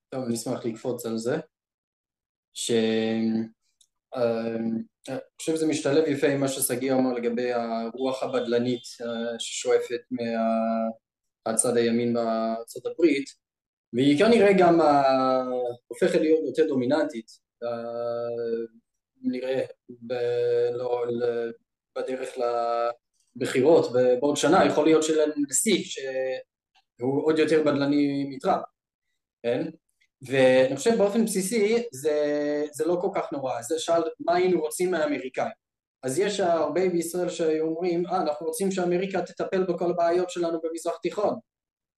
טוב, 0.09 0.24
אני 0.26 0.36
אשמח 0.36 0.65
לקפוץ 0.65 1.05
על 1.05 1.17
זה. 1.17 1.38
ש... 2.53 2.71
אמ, 4.16 4.78
אני 5.09 5.18
חושב 5.39 5.55
שזה 5.55 5.68
משתלב 5.68 6.07
יפה 6.07 6.28
עם 6.28 6.39
מה 6.39 6.47
ששגיא 6.47 6.93
אמר 6.93 7.14
לגבי 7.14 7.51
הרוח 7.53 8.24
הבדלנית 8.24 8.82
אה, 9.01 9.39
ששואפת 9.39 10.01
מהצד 11.47 11.78
הימין 11.78 12.14
בארצות 12.14 12.86
הברית 12.86 13.30
והיא 13.93 14.20
כנראה 14.20 14.53
גם 14.59 14.82
אה, 14.82 15.43
הופכת 15.88 16.20
להיות 16.20 16.39
יותר 16.47 16.68
דומיננטית 16.68 17.32
אה, 17.64 17.70
נראה 19.22 19.66
ב- 19.89 20.74
לא, 20.74 21.05
בדרך 21.97 22.30
לבחירות 23.36 23.91
בעוד 23.93 24.38
שנה 24.38 24.66
יכול 24.66 24.86
להיות 24.86 25.03
שלנו 25.03 25.34
נשיא 25.49 25.84
שהוא 25.84 27.26
עוד 27.26 27.39
יותר 27.39 27.64
בדלני 27.64 28.24
מטראמפ 28.36 28.64
כן? 29.43 29.70
ואני 30.26 30.76
חושב 30.76 30.97
באופן 30.97 31.26
בסיסי 31.26 31.84
זה, 31.91 32.65
זה 32.74 32.86
לא 32.86 32.97
כל 33.01 33.09
כך 33.15 33.32
נורא, 33.32 33.61
זה 33.61 33.80
שאל 33.80 34.03
מה 34.19 34.36
היינו 34.36 34.61
רוצים 34.61 34.91
מהאמריקאים? 34.91 35.63
אז 36.03 36.19
יש 36.19 36.39
הרבה 36.39 36.89
בישראל 36.89 37.30
שאומרים 37.30 38.05
אה 38.07 38.21
אנחנו 38.21 38.47
רוצים 38.47 38.71
שאמריקה 38.71 39.21
תטפל 39.21 39.63
בכל 39.63 39.91
הבעיות 39.91 40.30
שלנו 40.30 40.59
במזרח 40.63 40.97
תיכון. 40.97 41.39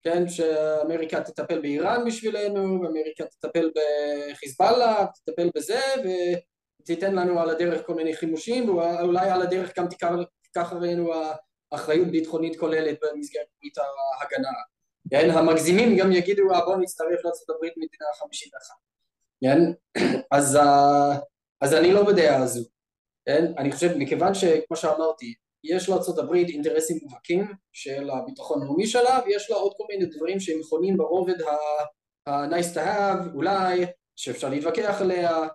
כן, 0.03 0.29
שאמריקה 0.29 1.21
תטפל 1.21 1.61
באיראן 1.61 2.05
בשבילנו, 2.05 2.81
ואמריקה 2.81 3.25
תטפל 3.25 3.71
בחיזבאללה, 3.75 5.05
תטפל 5.15 5.49
בזה 5.55 5.79
ותיתן 6.81 7.15
לנו 7.15 7.39
על 7.39 7.49
הדרך 7.49 7.87
כל 7.87 7.93
מיני 7.93 8.15
חימושים 8.15 8.69
ואולי 8.69 9.29
על 9.29 9.41
הדרך 9.41 9.79
גם 9.79 9.87
תיקח, 9.87 10.73
עלינו 10.73 11.11
אחריות 11.71 12.07
ביטחונית 12.07 12.59
כוללת 12.59 12.97
במסגרת 13.01 13.45
ההגנה 14.19 14.49
כן? 15.09 15.29
המגזימים 15.29 15.97
גם 15.97 16.11
יגידו 16.11 16.53
אה, 16.53 16.65
בוא 16.65 16.77
נצטרף 16.77 17.25
הברית 17.49 17.73
מדינה 17.77 18.05
חמישית 18.19 18.53
אחת 18.55 18.75
כן? 19.43 19.59
אז, 20.37 20.55
אה, 20.55 21.17
אז 21.61 21.73
אני 21.73 21.91
לא 21.93 22.03
בדעה 22.03 22.43
הזו 22.43 22.63
כן? 23.25 23.53
אני 23.57 23.71
חושב 23.71 23.97
מכיוון 23.97 24.33
שכמו 24.33 24.77
שאמרתי 24.77 25.33
יש 25.63 25.89
הברית 26.19 26.49
אינטרסים 26.49 26.99
מובהקים 27.01 27.53
של 27.73 28.09
הביטחון 28.09 28.61
הלאומי 28.61 28.87
שלה 28.87 29.19
ויש 29.25 29.49
לה 29.49 29.55
עוד 29.55 29.73
כל 29.77 29.83
מיני 29.89 30.05
דברים 30.05 30.39
שהם 30.39 30.59
נכונים 30.59 30.97
ברובד 30.97 31.41
ה-nice 31.41 32.75
to 32.75 32.77
have 32.77 33.35
אולי 33.35 33.85
שאפשר 34.15 34.49
להתווכח 34.49 35.01
עליה 35.01 35.47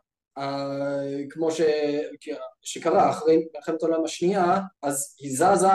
כמו 1.31 1.51
ש... 1.51 1.61
שקרה 2.63 3.11
אחרי 3.11 3.47
מלחמת 3.55 3.83
העולם 3.83 4.05
השנייה, 4.05 4.61
אז 4.83 5.17
היא 5.21 5.33
זזה 5.33 5.67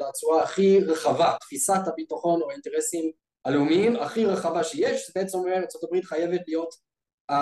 לצורה 0.00 0.42
הכי 0.42 0.80
רחבה, 0.80 1.36
תפיסת 1.40 1.80
הביטחון 1.86 2.42
או 2.42 2.50
האינטרסים 2.50 3.10
הלאומיים 3.44 3.96
הכי 3.96 4.26
רחבה 4.26 4.64
שיש, 4.64 5.06
זה 5.06 5.12
בעצם 5.16 5.38
אומר 5.38 5.56
ארה"ב 5.56 6.04
חייבת 6.04 6.40
להיות 6.46 6.74
uh, 7.30 7.34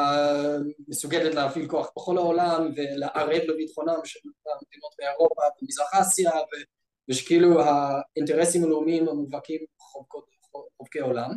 מסוגלת 0.89 1.35
להפעיל 1.35 1.69
כוח 1.69 1.91
בכל 1.97 2.19
העולם 2.19 2.73
ולערב 2.77 3.43
לביטחונם 3.49 4.01
של 4.05 4.21
המדינות 4.25 4.95
באירופה 4.99 5.43
ומזרח 5.63 5.95
אסיה 5.95 6.31
ו... 6.31 6.57
ושכאילו 7.09 7.63
האינטרסים 7.63 8.65
הלאומיים 8.65 9.09
המובהקים 9.09 9.61
חובקי 10.79 10.99
עולם, 10.99 11.31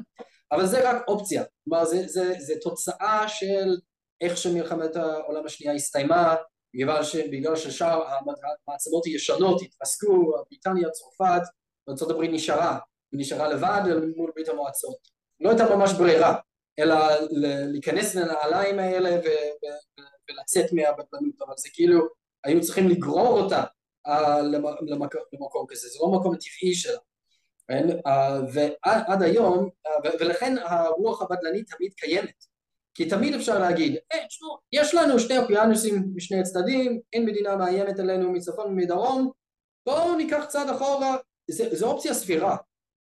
אבל 0.51 0.65
זה 0.65 0.89
רק 0.89 1.03
אופציה, 1.07 1.43
כלומר 1.63 1.85
זה, 1.85 2.07
זה, 2.07 2.33
זה 2.39 2.53
תוצאה 2.61 3.27
של 3.27 3.75
איך 4.21 4.37
שמלחמת 4.37 4.95
העולם 4.95 5.45
השנייה 5.45 5.73
הסתיימה 5.73 6.35
בגלל, 6.73 7.03
ש, 7.03 7.15
בגלל 7.15 7.55
ששאר 7.55 8.03
המעצמות 8.67 9.05
הישנות 9.05 9.61
התרסקו, 9.61 10.33
בריטניה, 10.49 10.89
צרפת, 10.89 11.41
ארה"ב 11.89 12.23
נשארה, 12.23 12.79
היא 13.11 13.19
נשארה 13.19 13.47
לבד 13.47 13.81
מול 14.15 14.31
ברית 14.35 14.49
המועצות. 14.49 14.97
לא 15.39 15.49
הייתה 15.49 15.75
ממש 15.75 15.93
ברירה, 15.93 16.35
אלא 16.79 16.95
להיכנס 17.71 18.15
לנעליים 18.15 18.79
האלה 18.79 19.09
ו, 19.09 19.27
ו, 19.27 19.65
ולצאת 20.29 20.73
מהבטלנות, 20.73 21.41
אבל 21.41 21.53
זה 21.57 21.69
כאילו, 21.73 22.01
היו 22.43 22.61
צריכים 22.61 22.87
לגרור 22.87 23.41
אותה 23.41 23.63
למקום 25.33 25.65
כזה, 25.69 25.87
זה 25.87 25.99
לא 26.01 26.07
המקום 26.07 26.33
הטבעי 26.33 26.73
שלה. 26.75 26.99
כן? 27.67 27.87
ועד 28.53 29.21
היום, 29.21 29.69
ולכן 30.19 30.55
הרוח 30.57 31.21
הבדלנית 31.21 31.73
תמיד 31.75 31.93
קיימת. 31.93 32.54
כי 32.95 33.09
תמיד 33.09 33.33
אפשר 33.33 33.59
להגיד, 33.59 33.95
שמו, 34.29 34.57
יש 34.71 34.93
לנו 34.93 35.19
שני 35.19 35.37
אוקיינוסים 35.37 36.03
משני 36.15 36.39
הצדדים, 36.39 37.01
אין 37.13 37.25
מדינה 37.25 37.55
מאיימת 37.55 37.99
עלינו 37.99 38.31
מצפון 38.31 38.67
ומדרום, 38.67 39.31
בואו 39.85 40.15
ניקח 40.15 40.45
צעד 40.47 40.69
אחורה, 40.69 41.17
זו 41.51 41.91
אופציה 41.91 42.13
סבירה, 42.13 42.57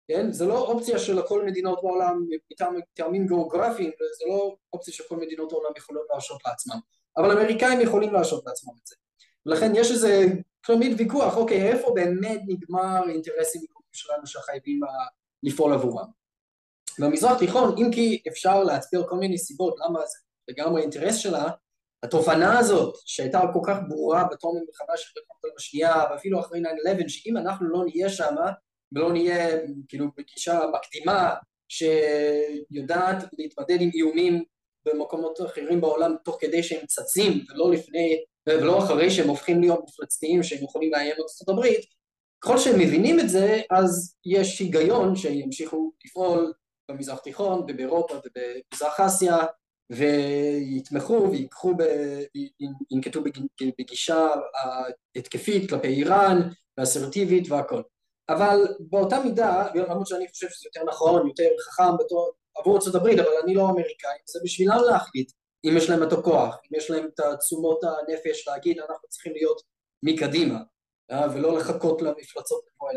כן? 0.08 0.32
זה 0.32 0.46
לא 0.46 0.58
אופציה 0.58 0.98
של 0.98 1.22
כל 1.22 1.44
מדינות 1.46 1.82
בעולם 1.82 2.24
מטעמים 2.50 3.26
גיאוגרפיים, 3.26 3.90
זה 4.18 4.24
לא 4.28 4.56
אופציה 4.72 4.94
שכל 4.94 5.16
מדינות 5.16 5.52
העולם 5.52 5.70
יכולות 5.76 6.06
להרשות 6.10 6.40
לעצמם, 6.46 6.78
אבל 7.16 7.30
אמריקאים 7.30 7.80
יכולים 7.80 8.12
להרשות 8.12 8.46
לעצמם 8.46 8.72
את 8.82 8.86
זה. 8.86 8.96
ולכן 9.46 9.72
יש 9.74 9.90
איזה 9.90 10.26
תמיד 10.66 11.00
ויכוח, 11.00 11.36
אוקיי, 11.36 11.72
איפה 11.72 11.92
באמת 11.94 12.40
נגמר 12.46 13.02
האינטרסים 13.06 13.62
שלנו 13.92 14.26
שחייבים 14.26 14.84
אה, 14.84 14.90
לפעול 15.42 15.72
עבורם. 15.72 16.17
במזרח 16.98 17.38
תיכון, 17.38 17.74
אם 17.78 17.90
כי 17.92 18.22
אפשר 18.28 18.64
להצביע 18.64 19.02
כל 19.08 19.16
מיני 19.16 19.38
סיבות 19.38 19.74
למה 19.84 20.00
זה 20.00 20.18
לגמרי 20.48 20.82
אינטרס 20.82 21.16
שלה, 21.16 21.48
התובנה 22.02 22.58
הזאת 22.58 22.94
שהייתה 23.06 23.40
כל 23.52 23.60
כך 23.66 23.76
ברורה 23.88 24.24
בתום 24.24 24.56
המלחמה 24.56 24.96
של 24.96 25.08
מלחמת 25.16 25.56
השנייה 25.56 26.04
ואפילו 26.10 26.40
אחרי 26.40 26.60
9-11 26.60 27.08
שאם 27.08 27.36
אנחנו 27.36 27.68
לא 27.68 27.84
נהיה 27.84 28.08
שם 28.08 28.34
ולא 28.92 29.12
נהיה 29.12 29.58
כאילו 29.88 30.06
בגישה 30.16 30.60
מקדימה 30.74 31.34
שיודעת 31.68 33.24
להתמודד 33.38 33.80
עם 33.80 33.90
איומים 33.94 34.44
במקומות 34.84 35.40
אחרים 35.40 35.80
בעולם 35.80 36.16
תוך 36.24 36.36
כדי 36.40 36.62
שהם 36.62 36.86
צצים 36.86 37.44
ולא 37.48 37.70
לפני 37.72 38.16
ולא 38.48 38.78
אחרי 38.78 39.10
שהם 39.10 39.28
הופכים 39.28 39.60
להיות 39.60 39.80
מפלצתיים 39.88 40.42
שהם 40.42 40.64
יכולים 40.64 40.92
לאיים 40.92 41.12
על 41.16 41.22
ארצות 41.22 41.48
הברית 41.48 41.80
ככל 42.44 42.58
שהם 42.58 42.80
מבינים 42.80 43.20
את 43.20 43.28
זה 43.28 43.60
אז 43.70 44.16
יש 44.24 44.58
היגיון 44.58 45.16
שימשיכו 45.16 45.92
לפעול 46.04 46.52
במזרח 46.90 47.18
תיכון 47.18 47.60
ובאירופה 47.60 48.14
ובמזרח 48.14 49.00
אסיה 49.00 49.36
ויתמכו 49.92 51.28
ויקחו, 51.30 51.72
ינקטו 52.90 53.20
בגישה 53.78 54.28
התקפית 55.16 55.70
כלפי 55.70 55.88
איראן 55.88 56.40
ואסרטיבית 56.78 57.50
והכל. 57.50 57.82
אבל 58.28 58.76
באותה 58.80 59.20
מידה, 59.24 59.68
למרות 59.74 60.06
שאני 60.06 60.28
חושב 60.28 60.48
שזה 60.48 60.68
יותר 60.68 60.90
נכון, 60.90 61.26
יותר 61.26 61.48
חכם 61.60 61.96
בתור, 61.98 62.32
עבור 62.56 62.74
ארצות 62.76 62.94
הברית, 62.94 63.18
אבל 63.18 63.30
אני 63.44 63.54
לא 63.54 63.64
אמריקאי, 63.64 64.18
זה 64.26 64.40
בשבילם 64.44 64.78
להחליט 64.90 65.32
אם 65.64 65.72
יש 65.76 65.90
להם 65.90 66.02
את 66.02 66.12
הכוח, 66.12 66.54
אם 66.54 66.78
יש 66.78 66.90
להם 66.90 67.06
את 67.06 67.20
תשומות 67.40 67.80
הנפש 67.84 68.48
להגיד 68.48 68.78
אנחנו 68.78 69.08
צריכים 69.08 69.32
להיות 69.32 69.62
מקדימה 70.02 70.58
אה, 71.10 71.26
ולא 71.34 71.58
לחכות 71.58 72.02
למפלצות 72.02 72.60
לבוא 72.74 72.90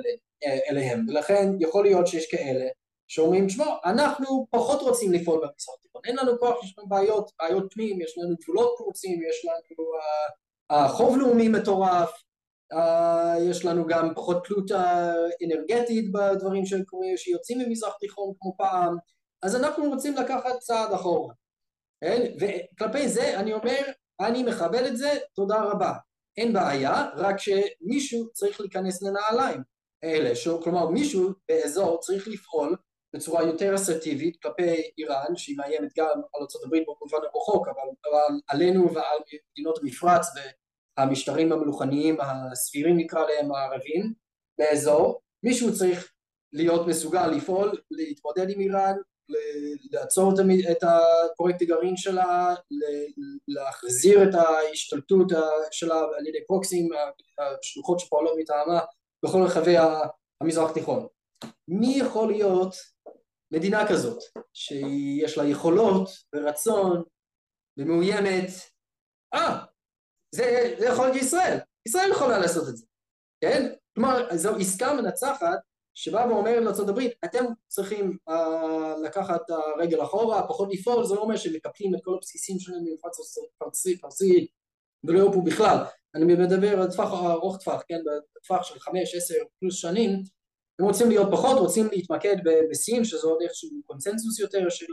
אליהם, 0.69 1.05
ולכן 1.09 1.49
יכול 1.59 1.83
להיות 1.83 2.07
שיש 2.07 2.31
כאלה 2.31 2.65
שאומרים, 3.13 3.47
תשמע, 3.47 3.65
אנחנו 3.85 4.47
פחות 4.49 4.81
רוצים 4.81 5.11
לפעול 5.11 5.37
במזרח 5.37 5.75
התיכון, 5.79 6.01
אין 6.05 6.15
לנו 6.15 6.39
כוח, 6.39 6.63
יש 6.63 6.75
לנו 6.77 6.87
בעיות, 6.87 7.31
בעיות 7.39 7.73
פנים, 7.73 8.01
יש 8.01 8.17
לנו 8.17 8.35
גבולות 8.43 8.75
פרוצים, 8.77 9.19
יש 9.29 9.45
לנו 9.45 9.85
uh, 9.87 10.73
uh, 10.73 10.87
חוב 10.87 11.17
לאומי 11.17 11.47
מטורף, 11.47 12.09
uh, 12.73 13.41
יש 13.49 13.65
לנו 13.65 13.87
גם 13.87 14.13
פחות 14.15 14.45
תלות 14.45 14.71
אנרגטית 15.45 16.11
בדברים 16.11 16.65
שקורים, 16.65 17.17
שיוצאים 17.17 17.59
ממזרח 17.59 17.93
תיכון 17.99 18.33
כמו 18.39 18.55
פעם, 18.57 18.95
אז 19.43 19.55
אנחנו 19.55 19.89
רוצים 19.89 20.15
לקחת 20.15 20.59
צעד 20.59 20.93
אחורה. 20.93 21.33
כן? 22.01 22.21
וכלפי 22.39 23.09
זה 23.09 23.39
אני 23.39 23.53
אומר, 23.53 23.81
אני 24.21 24.43
מכבד 24.43 24.83
את 24.83 24.97
זה, 24.97 25.11
תודה 25.35 25.61
רבה. 25.61 25.93
אין 26.37 26.53
בעיה, 26.53 27.09
רק 27.15 27.35
שמישהו 27.39 28.31
צריך 28.33 28.61
להיכנס 28.61 29.01
לנעליים 29.01 29.61
האלה, 30.03 30.31
כלומר 30.63 30.87
מישהו 30.87 31.29
באזור 31.49 31.99
צריך 31.99 32.27
לפעול 32.27 32.75
בצורה 33.15 33.43
יותר 33.43 33.75
אסרטיבית 33.75 34.41
כלפי 34.41 34.81
איראן 34.97 35.35
שהיא 35.35 35.57
מאיימת 35.57 35.91
גם 35.97 36.21
על 36.33 36.41
ארה"ב 36.41 36.69
במובן 36.69 37.27
הרחוק 37.33 37.67
אבל, 37.67 37.89
אבל 38.11 38.39
עלינו 38.47 38.93
ועל 38.93 39.17
מדינות 39.53 39.79
המפרץ 39.81 40.25
והמשטרים 40.97 41.51
המלוכניים 41.51 42.17
הסבירים 42.21 42.97
נקרא 42.97 43.25
להם 43.25 43.51
הערבים 43.51 44.13
באזור 44.57 45.21
מישהו 45.43 45.73
צריך 45.77 46.11
להיות 46.53 46.87
מסוגל 46.87 47.27
לפעול 47.27 47.71
להתמודד 47.91 48.49
עם 48.49 48.59
איראן 48.59 48.95
לעצור 49.91 50.33
את 50.71 50.83
הפרויקט 50.83 51.61
הגרעין 51.61 51.97
שלה, 51.97 52.55
להחזיר 53.47 54.23
את 54.23 54.35
ההשתלטות 54.35 55.27
שלה 55.71 55.99
על 56.17 56.27
ידי 56.27 56.45
פרוקסים, 56.47 56.89
השלוחות 57.39 57.99
שפועלות 57.99 58.33
מטעמה 58.37 58.79
בכל 59.25 59.43
רחבי 59.43 59.75
המזרח 60.41 60.69
התיכון. 60.71 61.07
מי 61.67 61.97
יכול 61.97 62.27
להיות 62.31 62.75
מדינה 63.51 63.87
כזאת, 63.89 64.23
שיש 64.53 65.37
לה 65.37 65.45
יכולות 65.45 66.09
ורצון 66.35 67.03
ומאוימת, 67.77 68.49
אה, 69.33 69.65
זה, 70.35 70.75
זה 70.79 70.85
יכול 70.85 71.05
להיות 71.05 71.17
ישראל, 71.17 71.57
ישראל 71.87 72.11
יכולה 72.11 72.39
לעשות 72.39 72.69
את 72.69 72.77
זה, 72.77 72.85
כן? 73.41 73.73
כלומר, 73.95 74.35
זו 74.35 74.55
עסקה 74.55 74.93
מנצחת 74.93 75.59
שבאה 75.95 76.27
ואומרת 76.27 76.63
לארה"ב, 76.63 76.99
אתם 77.25 77.45
צריכים 77.67 78.17
uh, 78.29 78.33
לקחת 79.03 79.41
את 79.45 79.49
הרגל 79.49 80.03
אחורה, 80.03 80.47
פחות 80.47 80.69
לפעול, 80.71 81.05
זה 81.05 81.15
לא 81.15 81.21
אומר 81.21 81.37
שמקפלים 81.37 81.95
את 81.95 81.99
כל 82.03 82.13
הבסיסים 82.13 82.59
שלהם 82.59 82.85
במפרץ 82.85 83.17
פרסי, 83.57 83.97
פרסי 83.97 84.47
ולא 85.03 85.31
פה 85.33 85.41
בכלל. 85.45 85.77
אני 86.15 86.25
מדבר 86.25 86.81
על 86.81 86.91
טווח 86.91 87.13
ארוך 87.13 87.57
טווח, 87.63 87.81
כן, 87.87 87.99
בטווח 88.37 88.63
של 88.63 88.79
חמש, 88.79 89.15
עשר 89.15 89.35
פלוס 89.59 89.75
שנים, 89.75 90.23
הם 90.81 90.87
רוצים 90.87 91.09
להיות 91.09 91.27
פחות, 91.31 91.59
רוצים 91.59 91.87
להתמקד 91.91 92.35
בשיאים, 92.69 93.05
שזו 93.05 93.29
עוד 93.29 93.41
איכשהו 93.41 93.69
קונצנזוס 93.85 94.39
יותר 94.39 94.69
של. 94.69 94.85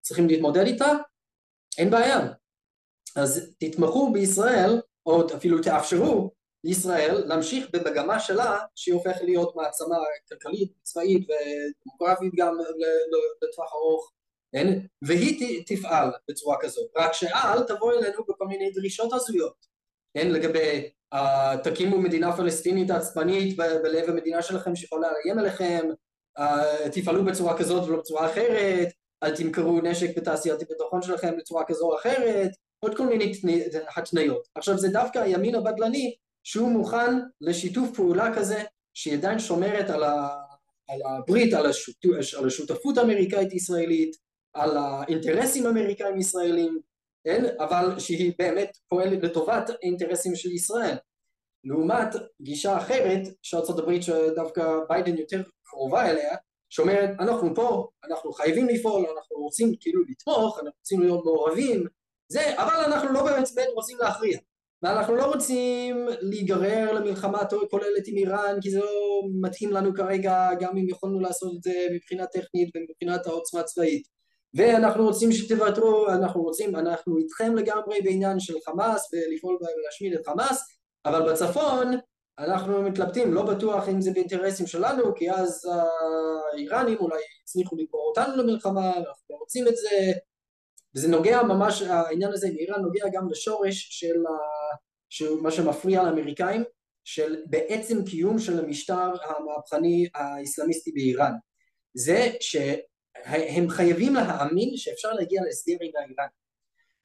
צריכים 0.00 0.28
להתמודד 0.28 0.66
איתה, 0.66 0.92
אין 1.78 1.90
בעיה. 1.90 2.32
אז 3.16 3.54
תתמכו 3.58 4.12
בישראל, 4.12 4.80
או 5.06 5.26
אפילו 5.36 5.62
תאפשרו 5.62 6.30
לישראל 6.64 7.24
להמשיך 7.26 7.66
במגמה 7.72 8.20
שלה 8.20 8.58
שהיא 8.74 8.94
הופכת 8.94 9.22
להיות 9.22 9.56
מעצמה 9.56 9.96
כלכלית, 10.28 10.72
צבאית 10.82 11.26
ודמוגרפית 11.28 12.32
גם 12.36 12.56
לטווח 13.42 13.72
ארוך, 13.72 14.12
כן? 14.52 14.78
והיא 15.02 15.64
תפעל 15.66 16.10
בצורה 16.30 16.56
כזאת, 16.60 16.90
רק 16.96 17.12
שאל 17.12 17.62
תבוא 17.62 17.92
אלינו 17.92 18.24
בכל 18.28 18.46
מיני 18.46 18.70
דרישות 18.70 19.12
הזויות, 19.12 19.66
כן? 20.14 20.30
לגבי 20.30 20.90
תקימו 21.62 21.98
מדינה 21.98 22.36
פלסטינית 22.36 22.90
עצבנית 22.90 23.56
בלב 23.56 24.10
המדינה 24.10 24.42
שלכם 24.42 24.76
שיכולה 24.76 25.08
לאיים 25.12 25.38
עליכם, 25.38 25.88
uh, 26.38 26.42
תפעלו 26.92 27.24
בצורה 27.24 27.58
כזאת 27.58 27.88
ולא 27.88 27.98
בצורה 27.98 28.26
אחרת, 28.26 28.88
אל 29.22 29.36
תמכרו 29.36 29.80
נשק 29.80 30.16
בתעשיית 30.16 30.62
הביטחון 30.62 31.02
שלכם 31.02 31.36
בצורה 31.38 31.64
כזו 31.64 31.90
או 31.90 31.96
אחרת, 31.96 32.50
עוד 32.80 32.96
כל 32.96 33.06
מיני 33.06 33.32
התניות. 33.96 34.48
עכשיו 34.54 34.78
זה 34.78 34.88
דווקא 34.88 35.18
הימין 35.18 35.54
הבדלני 35.54 36.14
שהוא 36.44 36.68
מוכן 36.68 37.18
לשיתוף 37.40 37.96
פעולה 37.96 38.34
כזה 38.36 38.62
שהיא 38.94 39.14
עדיין 39.14 39.38
שומרת 39.38 39.90
על, 39.90 40.02
ה, 40.02 40.28
על 40.88 40.98
הברית, 41.06 41.54
על, 41.54 41.66
השות, 41.66 41.94
על 42.38 42.46
השותפות 42.46 42.98
האמריקאית 42.98 43.52
ישראלית, 43.52 44.16
על 44.54 44.76
האינטרסים 44.76 45.66
האמריקאים 45.66 46.18
ישראלים, 46.18 46.78
כן? 46.78 46.91
אבל 47.58 47.98
שהיא 47.98 48.32
באמת 48.38 48.78
פועלת 48.88 49.22
לטובת 49.22 49.70
האינטרסים 49.70 50.36
של 50.36 50.50
ישראל. 50.50 50.96
לעומת 51.64 52.08
גישה 52.42 52.78
אחרת 52.78 53.20
שארצות 53.42 53.78
הברית 53.78 54.02
שדווקא 54.02 54.78
ביידן 54.88 55.18
יותר 55.18 55.42
קרובה 55.64 56.10
אליה, 56.10 56.36
שאומרת 56.68 57.10
אנחנו 57.20 57.54
פה, 57.54 57.88
אנחנו 58.04 58.32
חייבים 58.32 58.68
לפעול, 58.68 59.06
אנחנו 59.16 59.36
רוצים 59.36 59.72
כאילו 59.80 60.02
לתמוך, 60.08 60.58
אנחנו 60.58 60.78
רוצים 60.78 61.00
להיות 61.00 61.24
מעורבים, 61.24 61.86
זה, 62.28 62.62
אבל 62.62 62.92
אנחנו 62.92 63.12
לא 63.12 63.24
באמת 63.24 63.48
רוצים 63.74 63.98
להכריע. 63.98 64.38
ואנחנו 64.82 65.14
לא 65.14 65.24
רוצים 65.24 66.06
להיגרר 66.20 66.92
למלחמה 66.92 67.42
כוללת 67.70 68.06
עם 68.06 68.16
איראן 68.16 68.58
כי 68.62 68.70
זה 68.70 68.78
לא 68.78 69.22
מתאים 69.40 69.72
לנו 69.72 69.94
כרגע 69.94 70.48
גם 70.60 70.76
אם 70.76 70.88
יכולנו 70.88 71.20
לעשות 71.20 71.52
את 71.56 71.62
זה 71.62 71.86
מבחינה 71.94 72.26
טכנית 72.26 72.70
ומבחינת 72.76 73.26
העוצמה 73.26 73.60
הצבאית 73.60 74.08
ואנחנו 74.54 75.04
רוצים 75.04 75.32
שתוותרו, 75.32 76.08
אנחנו 76.08 76.42
רוצים, 76.42 76.76
אנחנו 76.76 77.18
איתכם 77.18 77.54
לגמרי 77.54 78.00
בעניין 78.04 78.40
של 78.40 78.54
חמאס 78.64 79.08
ולפעול 79.12 79.58
ולהשמיד 79.60 80.14
את 80.14 80.26
חמאס 80.26 80.64
אבל 81.04 81.32
בצפון 81.32 81.96
אנחנו 82.38 82.82
מתלבטים, 82.82 83.34
לא 83.34 83.42
בטוח 83.42 83.88
אם 83.88 84.00
זה 84.00 84.10
באינטרסים 84.10 84.66
שלנו 84.66 85.14
כי 85.14 85.30
אז 85.30 85.62
האיראנים 86.52 86.98
אולי 86.98 87.18
יצליחו 87.42 87.76
לגבור 87.76 88.12
אותנו 88.16 88.42
למלחמה, 88.42 88.88
אנחנו 88.88 89.26
לא 89.30 89.36
רוצים 89.36 89.68
את 89.68 89.76
זה 89.76 90.12
וזה 90.96 91.08
נוגע 91.08 91.42
ממש, 91.42 91.82
העניין 91.82 92.32
הזה 92.32 92.48
עם 92.48 92.54
איראן 92.58 92.82
נוגע 92.82 93.04
גם 93.12 93.30
לשורש 93.30 93.88
של, 93.90 94.22
של 95.08 95.34
מה 95.34 95.50
שמפריע 95.50 96.02
לאמריקאים, 96.02 96.64
של 97.04 97.42
בעצם 97.46 98.04
קיום 98.04 98.38
של 98.38 98.64
המשטר 98.64 99.10
המהפכני 99.24 100.08
האסלאמיסטי 100.14 100.92
באיראן. 100.92 101.32
זה 101.94 102.30
שהם 103.24 103.68
חייבים 103.68 104.14
להאמין 104.14 104.76
שאפשר 104.76 105.12
להגיע 105.12 105.42
להסדר 105.42 105.76
עם 105.80 105.90
האיראן. 105.96 106.28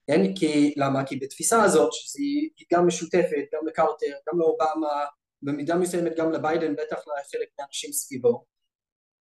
כן? 0.08 0.36
כי, 0.36 0.74
למה? 0.78 1.06
כי 1.06 1.16
בתפיסה 1.16 1.64
הזאת, 1.64 1.94
שהיא 1.94 2.50
גם 2.74 2.88
משותפת, 2.88 3.46
גם 3.54 3.68
לקרטר, 3.68 4.14
גם 4.30 4.40
לאובמה, 4.40 5.06
במידה 5.42 5.76
מסוימת 5.76 6.16
גם 6.18 6.32
לביידן, 6.32 6.74
בטח 6.74 6.98
לחלק 6.98 7.48
מהאנשים 7.60 7.92
סביבו, 7.92 8.46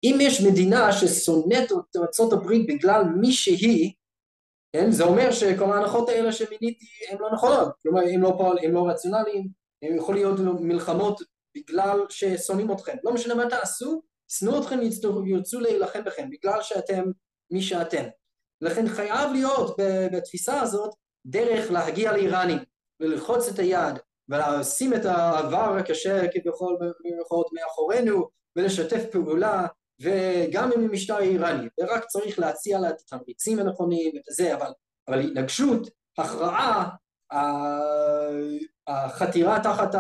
אם 0.05 0.19
יש 0.21 0.41
מדינה 0.41 0.93
ששונאת 0.93 1.73
את 1.73 2.33
הברית 2.33 2.67
בגלל 2.67 3.03
מי 3.21 3.33
שהיא, 3.33 3.93
כן? 4.73 4.91
זה 4.91 5.05
אומר 5.05 5.33
שכל 5.33 5.73
ההנחות 5.73 6.09
האלה 6.09 6.33
שמיניתי 6.33 6.87
הן 7.11 7.19
לא 7.21 7.29
נכונות, 7.33 7.69
כלומר 7.83 8.01
הם 8.15 8.23
לא, 8.23 8.35
פועל, 8.39 8.59
הם 8.63 8.73
לא 8.73 8.89
רציונליים, 8.89 9.49
הם 9.83 9.97
יכולים 9.97 10.25
להיות 10.25 10.41
מלחמות 10.61 11.21
בגלל 11.57 12.01
ששונאים 12.09 12.73
אתכם, 12.73 12.97
לא 13.05 13.15
משנה 13.15 13.35
מה 13.35 13.51
תעשו, 13.51 14.03
שנאו 14.39 14.61
אתכם 14.61 14.79
ירצו 15.27 15.61
להילחם 15.61 16.05
בכם 16.05 16.29
בגלל 16.31 16.63
שאתם 16.63 17.05
מי 17.51 17.63
שאתם, 17.63 18.05
לכן 18.61 18.89
חייב 18.89 19.33
להיות 19.33 19.77
בתפיסה 20.13 20.61
הזאת 20.61 20.91
דרך 21.27 21.71
להגיע 21.71 22.13
לאיראנים 22.13 22.59
וללחוץ 23.01 23.49
את 23.49 23.59
היד 23.59 23.95
ולשים 24.29 24.95
את 24.95 25.05
העבר 25.05 25.77
הקשה 25.79 26.29
כביכול 26.33 26.77
במירכאות 26.81 27.47
מאחורינו 27.53 28.29
ולשתף 28.57 29.05
פעולה 29.13 29.67
וגם 30.03 30.71
עם 30.73 30.85
המשטר 30.85 31.17
האיראני, 31.17 31.69
ורק 31.81 32.05
צריך 32.05 32.39
להציע 32.39 32.79
לה 32.79 32.91
את 32.91 32.97
התמריצים 33.01 33.59
הנכונים 33.59 34.13
ואת 34.15 34.37
זה, 34.37 34.55
אבל, 34.55 34.73
אבל 35.09 35.21
התנגשות, 35.21 35.89
הכרעה, 36.19 36.89
החתירה 38.87 39.61
תחת 39.63 39.95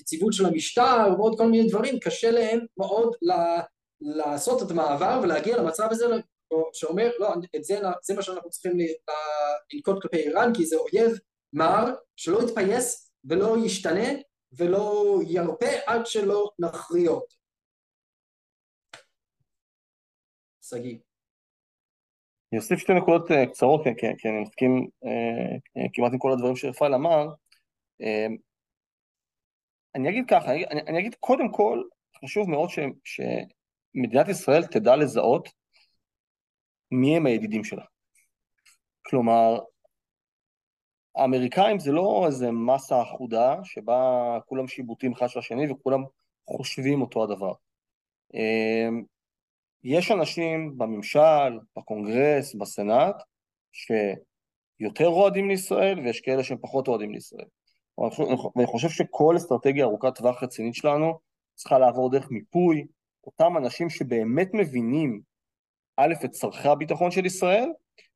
היציבות 0.00 0.32
של 0.32 0.46
המשטר 0.46 1.06
ועוד 1.18 1.38
כל 1.38 1.46
מיני 1.46 1.68
דברים, 1.68 1.98
קשה 2.00 2.30
להם 2.30 2.60
מאוד 2.76 3.14
ל- 3.22 3.60
לעשות 4.00 4.62
את 4.62 4.70
המעבר 4.70 5.20
ולהגיע 5.22 5.56
למצב 5.56 5.88
הזה 5.90 6.06
שאומר, 6.72 7.10
לא, 7.18 7.34
את 7.56 7.64
זה, 7.64 7.78
זה 8.02 8.14
מה 8.14 8.22
שאנחנו 8.22 8.50
צריכים 8.50 8.72
לנקוט 9.72 10.02
כלפי 10.02 10.16
איראן, 10.16 10.52
כי 10.56 10.66
זה 10.66 10.76
אויב 10.76 11.18
מר 11.52 11.84
שלא 12.16 12.38
יתפייס 12.42 13.12
ולא 13.24 13.56
ישתנה 13.64 14.08
ולא 14.52 15.18
ירפה 15.28 15.66
עד 15.86 16.06
שלא 16.06 16.50
נכריע 16.58 17.10
אותו. 17.10 17.36
שגיא. 20.62 20.98
אני 22.52 22.58
אוסיף 22.58 22.78
שתי 22.78 22.92
נקודות 22.92 23.30
אה, 23.30 23.46
קצרות, 23.46 23.80
כי, 23.98 24.28
אני 24.28 24.42
מסכים 24.42 24.88
אה, 25.04 25.56
אה, 25.76 25.88
כמעט 25.92 26.12
עם 26.12 26.18
כל 26.18 26.32
הדברים 26.32 26.56
שרפאל 26.56 26.94
אמר. 26.94 27.26
אני 29.94 30.08
אגיד 30.08 30.24
ככה, 30.28 30.52
אני, 30.54 30.80
אני 30.86 30.98
אגיד 30.98 31.14
קודם 31.20 31.52
כל, 31.52 31.82
חשוב 32.24 32.50
מאוד 32.50 32.70
ש, 32.70 32.78
שמדינת 33.04 34.28
ישראל 34.28 34.66
תדע 34.66 34.96
לזהות 34.96 35.48
מי 36.90 37.16
הם 37.16 37.26
הידידים 37.26 37.64
שלה. 37.64 37.84
כלומר, 39.02 39.58
האמריקאים 41.16 41.78
זה 41.78 41.92
לא 41.92 42.24
איזה 42.26 42.50
מסה 42.50 43.02
אחודה 43.02 43.54
שבה 43.64 44.38
כולם 44.46 44.68
שיבוטים 44.68 45.12
אחד 45.12 45.26
של 45.28 45.38
השני 45.38 45.70
וכולם 45.70 46.04
חושבים 46.46 47.00
אותו 47.00 47.24
הדבר. 47.24 47.52
יש 49.84 50.10
אנשים 50.10 50.78
בממשל, 50.78 51.58
בקונגרס, 51.76 52.54
בסנאט, 52.54 53.22
שיותר 53.72 55.08
אוהדים 55.08 55.48
לישראל 55.48 55.98
ויש 55.98 56.20
כאלה 56.20 56.44
שהם 56.44 56.58
פחות 56.60 56.88
אוהדים 56.88 57.12
לישראל. 57.12 57.46
ואני 58.00 58.66
חושב 58.66 58.88
שכל 58.88 59.36
אסטרטגיה 59.36 59.84
ארוכת 59.84 60.14
טווח 60.14 60.42
רצינית 60.42 60.74
שלנו 60.74 61.18
צריכה 61.54 61.78
לעבור 61.78 62.10
דרך 62.10 62.30
מיפוי 62.30 62.86
אותם 63.26 63.56
אנשים 63.56 63.90
שבאמת 63.90 64.54
מבינים 64.54 65.20
א', 65.96 66.14
את 66.24 66.30
צורכי 66.30 66.68
הביטחון 66.68 67.10
של 67.10 67.26
ישראל, 67.26 67.68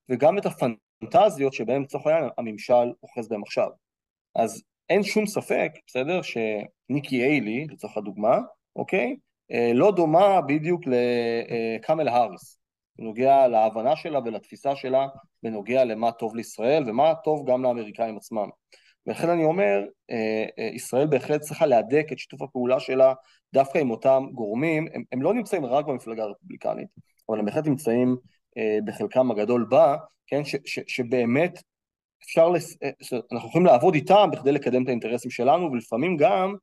וגם 0.08 0.38
את 0.38 0.46
הפנטזיות 0.46 1.52
שבהם 1.52 1.82
לצורך 1.82 2.06
העניין 2.06 2.30
הממשל 2.38 2.92
אוחז 3.02 3.28
בהם 3.28 3.42
עכשיו. 3.42 3.68
אז 4.34 4.62
אין 4.88 5.02
שום 5.02 5.26
ספק, 5.26 5.72
בסדר, 5.86 6.20
שניקי 6.22 7.24
איילי, 7.24 7.66
לצורך 7.70 7.96
הדוגמה, 7.96 8.38
אוקיי, 8.76 9.16
אה, 9.52 9.70
לא 9.74 9.92
דומה 9.92 10.40
בדיוק 10.40 10.82
לקאמל 10.86 12.08
האריס, 12.08 12.58
בנוגע 12.98 13.48
להבנה 13.48 13.96
שלה 13.96 14.18
ולתפיסה 14.24 14.76
שלה 14.76 15.06
בנוגע 15.42 15.84
למה 15.84 16.12
טוב 16.12 16.36
לישראל 16.36 16.90
ומה 16.90 17.14
טוב 17.14 17.50
גם 17.50 17.62
לאמריקאים 17.62 18.16
עצמם. 18.16 18.48
ולכן 19.06 19.28
אני 19.28 19.44
אומר, 19.44 19.84
אה, 20.10 20.44
אה, 20.58 20.70
ישראל 20.74 21.06
בהחלט 21.06 21.40
צריכה 21.40 21.66
להדק 21.66 22.06
את 22.12 22.18
שיתוף 22.18 22.42
הפעולה 22.42 22.80
שלה 22.80 23.14
דווקא 23.54 23.78
עם 23.78 23.90
אותם 23.90 24.26
גורמים, 24.32 24.86
הם, 24.94 25.02
הם 25.12 25.22
לא 25.22 25.34
נמצאים 25.34 25.64
רק 25.64 25.84
במפלגה 25.86 26.22
הרפובליקנית, 26.22 26.88
אבל 27.28 27.38
הם 27.38 27.44
בהחלט 27.44 27.66
נמצאים 27.66 28.16
בחלקם 28.84 29.30
הגדול 29.30 29.66
בה, 29.68 29.96
כן, 30.26 30.44
ש, 30.44 30.56
ש, 30.64 30.80
שבאמת 30.86 31.62
אפשר, 32.24 32.48
לס... 32.48 32.76
אנחנו 33.32 33.48
יכולים 33.48 33.66
לעבוד 33.66 33.94
איתם 33.94 34.28
בכדי 34.32 34.52
לקדם 34.52 34.82
את 34.82 34.88
האינטרסים 34.88 35.30
שלנו, 35.30 35.72
ולפעמים 35.72 36.16
גם 36.16 36.54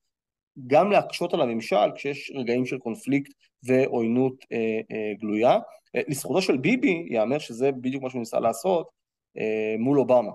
גם 0.67 0.91
להקשות 0.91 1.33
על 1.33 1.41
הממשל 1.41 1.91
כשיש 1.95 2.31
רגעים 2.35 2.65
של 2.65 2.77
קונפליקט 2.77 3.31
ועוינות 3.63 4.33
אה, 4.51 4.79
אה, 4.91 5.13
גלויה. 5.19 5.59
אה, 5.95 6.01
לזכותו 6.07 6.41
של 6.41 6.57
ביבי 6.57 7.05
ייאמר 7.09 7.39
שזה 7.39 7.71
בדיוק 7.71 8.03
מה 8.03 8.09
שהוא 8.09 8.19
ניסה 8.19 8.39
לעשות 8.39 8.89
אה, 9.37 9.75
מול 9.79 9.99
אובמה, 9.99 10.31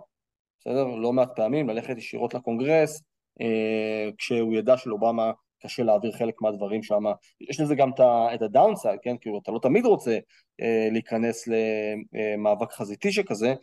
בסדר? 0.67 0.85
לא 0.85 1.13
מעט 1.13 1.29
פעמים 1.37 1.69
ללכת 1.69 1.99
ישירות 1.99 2.35
לקונגרס 2.35 3.03
אה, 3.41 4.11
כשהוא 4.19 4.55
ידע 4.55 4.77
שלאובמה 4.77 5.33
קשה 5.63 5.83
להעביר 5.83 6.13
חלק 6.13 6.35
מהדברים 6.43 6.83
שם. 6.83 7.05
יש 7.51 7.61
לזה 7.61 7.75
גם 7.75 7.91
את 8.35 8.43
ה 8.43 8.49
downside, 8.49 8.99
כן? 9.03 9.17
כאילו 9.21 9.41
אתה 9.43 9.53
לא 9.53 9.59
תמיד 9.63 9.87
רוצה 9.87 10.19
אה, 10.61 10.89
להיכנס 10.93 11.49
למאבק 11.49 12.73
חזיתי 12.73 13.13
שכזה, 13.13 13.55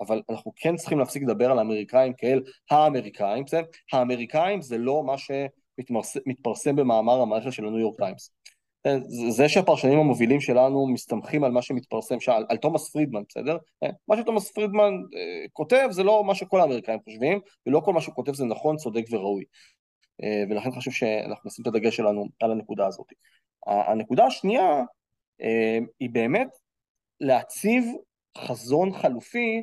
אבל 0.00 0.22
אנחנו 0.30 0.52
כן 0.56 0.76
צריכים 0.76 0.98
להפסיק 0.98 1.22
לדבר 1.22 1.50
על 1.50 1.58
האמריקאים 1.58 2.12
כאל 2.12 2.42
האמריקאים, 2.70 3.44
בסדר? 3.44 3.62
האמריקאים 3.92 4.62
זה 4.62 4.78
לא 4.78 5.02
מה 5.06 5.18
ש... 5.18 5.30
מתפרסם 6.26 6.76
במאמר 6.76 7.20
המערכת 7.20 7.52
של 7.52 7.66
הניו 7.66 7.78
יורק 7.78 7.98
טיימס. 7.98 8.30
זה 9.28 9.48
שהפרשנים 9.48 9.98
המובילים 9.98 10.40
שלנו 10.40 10.86
מסתמכים 10.86 11.44
על 11.44 11.52
מה 11.52 11.62
שמתפרסם 11.62 12.20
שם, 12.20 12.32
על, 12.32 12.46
על 12.48 12.56
תומאס 12.56 12.90
פרידמן, 12.90 13.22
בסדר? 13.28 13.56
מה 14.08 14.16
שתומאס 14.16 14.50
פרידמן 14.50 14.92
אה, 15.16 15.46
כותב 15.52 15.88
זה 15.90 16.02
לא 16.02 16.24
מה 16.24 16.34
שכל 16.34 16.60
האמריקאים 16.60 16.98
חושבים, 17.04 17.40
ולא 17.66 17.80
כל 17.84 17.92
מה 17.92 18.00
שהוא 18.00 18.14
כותב 18.14 18.34
זה 18.34 18.44
נכון, 18.44 18.76
צודק 18.76 19.02
וראוי. 19.10 19.44
אה, 20.22 20.42
ולכן 20.50 20.70
חשוב 20.72 20.94
שאנחנו 20.94 21.48
נשים 21.48 21.62
את 21.62 21.66
הדגש 21.66 21.96
שלנו 21.96 22.26
על 22.40 22.52
הנקודה 22.52 22.86
הזאת. 22.86 23.06
הנקודה 23.66 24.26
השנייה 24.26 24.82
אה, 25.42 25.78
היא 26.00 26.10
באמת 26.10 26.48
להציב 27.20 27.84
חזון 28.38 28.92
חלופי 28.92 29.62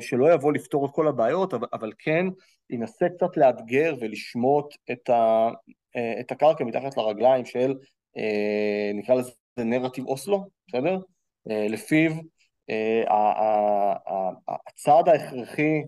שלא 0.00 0.32
יבוא 0.32 0.52
לפתור 0.52 0.86
את 0.86 0.90
כל 0.94 1.08
הבעיות, 1.08 1.54
אבל, 1.54 1.92
כן 1.98 2.26
ינסה 2.70 3.06
קצת 3.16 3.36
לאתגר 3.36 3.94
ולשמוט 4.00 4.74
את, 4.92 5.10
ה, 5.10 5.48
את 6.20 6.32
הקרקע 6.32 6.64
מתחת 6.64 6.96
לרגליים 6.96 7.44
של, 7.44 7.74
נקרא 8.94 9.14
לזה 9.14 9.30
נרטיב 9.58 10.06
אוסלו, 10.06 10.44
בסדר? 10.68 10.98
לפיו 11.46 12.12
הצעד 14.66 15.08
ההכרחי, 15.08 15.82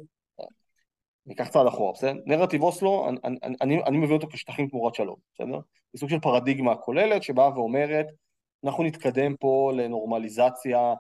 ניקח 1.27 1.49
צעד 1.49 1.67
אחורה, 1.67 1.93
בסדר? 1.93 2.13
נרטיב 2.27 2.63
אוסלו, 2.63 3.09
אני, 3.25 3.39
אני, 3.61 3.83
אני 3.85 3.99
מביא 3.99 4.15
אותו 4.15 4.27
כשטחים 4.27 4.69
תמורת 4.69 4.95
שלום, 4.95 5.17
בסדר? 5.35 5.59
זה 5.93 6.01
סוג 6.01 6.09
של 6.09 6.21
פרדיגמה 6.21 6.77
כוללת 6.77 7.23
שבאה 7.23 7.59
ואומרת, 7.59 8.07
אנחנו 8.65 8.85
נתקדם 8.85 9.37
פה 9.37 9.73
לנורמליזציה 9.77 10.95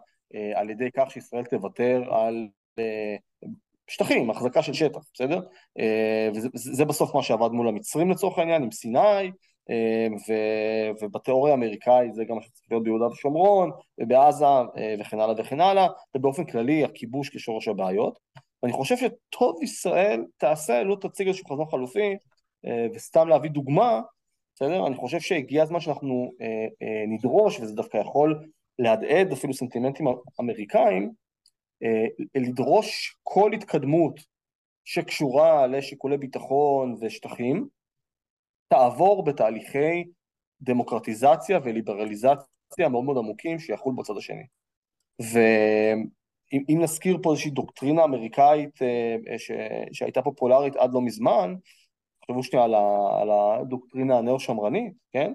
על 0.54 0.70
ידי 0.70 0.88
כך 0.94 1.10
שישראל 1.10 1.44
תוותר 1.44 2.14
על 2.14 2.48
שטחים, 3.86 4.30
החזקה 4.30 4.62
של 4.62 4.72
שטח, 4.72 5.00
בסדר? 5.14 5.40
אה, 5.78 6.28
וזה 6.34 6.84
בסוף 6.84 7.14
מה 7.14 7.22
שעבד 7.22 7.50
מול 7.50 7.68
המצרים 7.68 8.10
לצורך 8.10 8.38
העניין, 8.38 8.62
עם 8.62 8.70
סיני, 8.70 8.98
אה, 8.98 9.28
ו, 10.28 10.32
ובתיאוריה 11.02 11.54
האמריקאית 11.54 12.14
זה 12.14 12.24
גם 12.24 12.36
מה 12.36 12.42
שצריך 12.42 12.66
להיות 12.70 12.84
ביהודה 12.84 13.06
ושומרון, 13.06 13.70
ובעזה, 13.98 14.44
אה, 14.44 14.94
וכן 15.00 15.20
הלאה 15.20 15.34
וכן 15.38 15.60
הלאה, 15.60 15.86
ובאופן 16.16 16.44
כללי 16.44 16.84
הכיבוש 16.84 17.36
כשורש 17.36 17.68
הבעיות. 17.68 18.18
ואני 18.62 18.72
חושב 18.72 18.96
שטוב 18.96 19.62
ישראל 19.62 20.24
תעשה, 20.36 20.82
לא 20.82 20.96
תציג 21.00 21.26
איזשהו 21.26 21.46
חזון 21.46 21.66
חלופי, 21.70 22.16
וסתם 22.94 23.28
להביא 23.28 23.50
דוגמה, 23.50 24.00
בסדר? 24.54 24.86
אני 24.86 24.96
חושב 24.96 25.20
שהגיע 25.20 25.62
הזמן 25.62 25.80
שאנחנו 25.80 26.32
נדרוש, 27.08 27.60
וזה 27.60 27.74
דווקא 27.74 27.98
יכול 27.98 28.44
להדהד 28.78 29.32
אפילו 29.32 29.54
סנטימנטים 29.54 30.06
אמריקאים, 30.40 31.12
אה, 31.82 32.06
לדרוש 32.34 33.16
כל 33.22 33.52
התקדמות 33.52 34.20
שקשורה 34.84 35.66
לשיקולי 35.66 36.16
ביטחון 36.16 36.96
ושטחים, 37.00 37.68
תעבור 38.68 39.24
בתהליכי 39.24 40.04
דמוקרטיזציה 40.60 41.58
וליברליזציה 41.64 42.88
מאוד 42.90 43.04
מאוד 43.04 43.18
עמוקים 43.18 43.58
שיחול 43.58 43.94
בצד 43.98 44.16
השני. 44.16 44.46
ואם 45.18 46.82
נזכיר 46.82 47.18
פה 47.22 47.30
איזושהי 47.30 47.50
דוקטרינה 47.50 48.04
אמריקאית 48.04 48.82
אה, 48.82 49.38
ש... 49.38 49.50
שהייתה 49.92 50.22
פופולרית 50.22 50.76
עד 50.76 50.94
לא 50.94 51.00
מזמן, 51.00 51.54
תחשבו 52.20 52.42
שנייה 52.42 52.64
על, 52.64 52.74
ה... 52.74 53.08
על 53.20 53.30
הדוקטרינה 53.30 54.18
הנאו-שמרנית, 54.18 54.94
כן? 55.12 55.32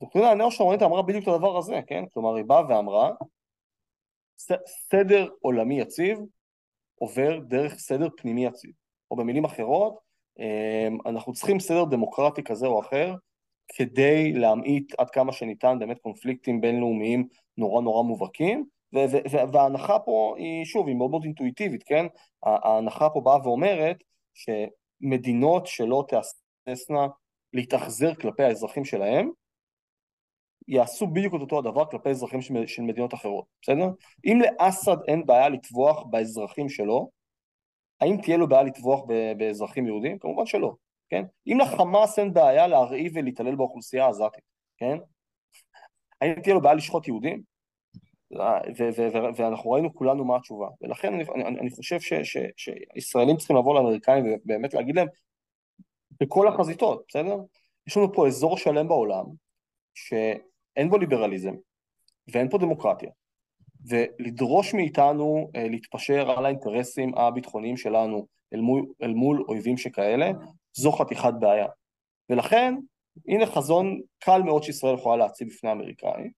דוקטרינה 0.00 0.30
הנאו-שמרנית 0.30 0.82
אמרה 0.82 1.02
בדיוק 1.02 1.22
את 1.22 1.28
הדבר 1.28 1.58
הזה, 1.58 1.80
כן? 1.86 2.04
כלומר, 2.12 2.34
היא 2.34 2.44
באה 2.44 2.68
ואמרה, 2.68 3.10
סדר 4.66 5.28
עולמי 5.40 5.80
יציב 5.80 6.18
עובר 6.94 7.38
דרך 7.38 7.74
סדר 7.74 8.08
פנימי 8.16 8.46
יציב. 8.46 8.70
או 9.10 9.16
במילים 9.16 9.44
אחרות, 9.44 9.98
אנחנו 11.06 11.32
צריכים 11.32 11.60
סדר 11.60 11.84
דמוקרטי 11.84 12.42
כזה 12.42 12.66
או 12.66 12.80
אחר 12.80 13.14
כדי 13.68 14.32
להמעיט 14.32 14.94
עד 14.98 15.10
כמה 15.10 15.32
שניתן 15.32 15.76
באמת 15.78 15.98
קונפליקטים 15.98 16.60
בינלאומיים 16.60 17.28
נורא 17.56 17.82
נורא 17.82 18.02
מובהקים, 18.02 18.64
וההנחה 19.52 19.98
פה 19.98 20.34
היא, 20.38 20.64
שוב, 20.64 20.88
היא 20.88 20.96
מאוד 20.96 21.10
מאוד 21.10 21.24
אינטואיטיבית, 21.24 21.82
כן? 21.82 22.06
ההנחה 22.42 23.10
פה 23.10 23.20
באה 23.20 23.38
ואומרת 23.44 23.96
שמדינות 24.34 25.66
שלא 25.66 26.04
תהססנה 26.08 27.06
להתאכזר 27.52 28.14
כלפי 28.14 28.42
האזרחים 28.42 28.84
שלהם, 28.84 29.30
יעשו 30.68 31.06
בדיוק 31.06 31.34
את 31.34 31.40
אותו 31.40 31.58
הדבר 31.58 31.84
כלפי 31.84 32.08
אזרחים 32.08 32.40
של 32.66 32.82
מדינות 32.82 33.14
אחרות, 33.14 33.44
בסדר? 33.62 33.88
אם 34.24 34.38
לאסד 34.40 34.96
אין 35.08 35.26
בעיה 35.26 35.48
לטבוח 35.48 36.02
באזרחים 36.10 36.68
שלו, 36.68 37.10
האם 38.00 38.16
תהיה 38.22 38.36
לו 38.36 38.48
בעיה 38.48 38.62
לטבוח 38.62 39.04
באזרחים 39.38 39.86
יהודים? 39.86 40.18
כמובן 40.18 40.46
שלא, 40.46 40.74
כן? 41.08 41.24
אם 41.46 41.58
לחמאס 41.60 42.18
אין 42.18 42.32
בעיה 42.32 42.66
להרעיב 42.66 43.12
ולהתעלל 43.14 43.54
באוכלוסייה 43.54 44.04
העזתית, 44.04 44.44
כן? 44.76 44.98
האם 46.20 46.40
תהיה 46.42 46.54
לו 46.54 46.60
בעיה 46.60 46.74
לשחוט 46.74 47.08
יהודים? 47.08 47.42
ואנחנו 49.36 49.70
ראינו 49.70 49.94
כולנו 49.94 50.24
מה 50.24 50.36
התשובה, 50.36 50.68
ולכן 50.80 51.14
אני, 51.14 51.24
אני, 51.34 51.60
אני 51.60 51.70
חושב 51.70 51.98
שישראלים 52.56 53.36
צריכים 53.36 53.56
לבוא 53.56 53.74
לאמריקאים 53.74 54.24
ובאמת 54.26 54.74
להגיד 54.74 54.96
להם 54.96 55.08
בכל 56.20 56.48
החזיתות, 56.48 57.04
בסדר? 57.08 57.36
יש 57.86 57.96
לנו 57.96 58.12
פה 58.12 58.26
אזור 58.26 58.56
שלם 58.56 58.88
בעולם 58.88 59.24
שאין 59.94 60.90
בו 60.90 60.98
ליברליזם 60.98 61.54
ואין 62.32 62.50
פה 62.50 62.58
דמוקרטיה, 62.58 63.10
ולדרוש 63.88 64.74
מאיתנו 64.74 65.50
אה, 65.56 65.68
להתפשר 65.68 66.30
על 66.30 66.46
האינטרסים 66.46 67.14
הביטחוניים 67.18 67.76
שלנו 67.76 68.26
אל 68.54 68.60
מול, 68.60 68.86
אל 69.02 69.14
מול 69.14 69.44
אויבים 69.48 69.76
שכאלה, 69.76 70.30
זו 70.76 70.92
חתיכת 70.92 71.32
בעיה. 71.38 71.66
ולכן, 72.30 72.74
הנה 73.28 73.46
חזון 73.46 74.00
קל 74.18 74.42
מאוד 74.42 74.62
שישראל 74.62 74.94
יכולה 74.94 75.16
להציב 75.16 75.48
בפני 75.48 75.70
האמריקאים, 75.70 76.30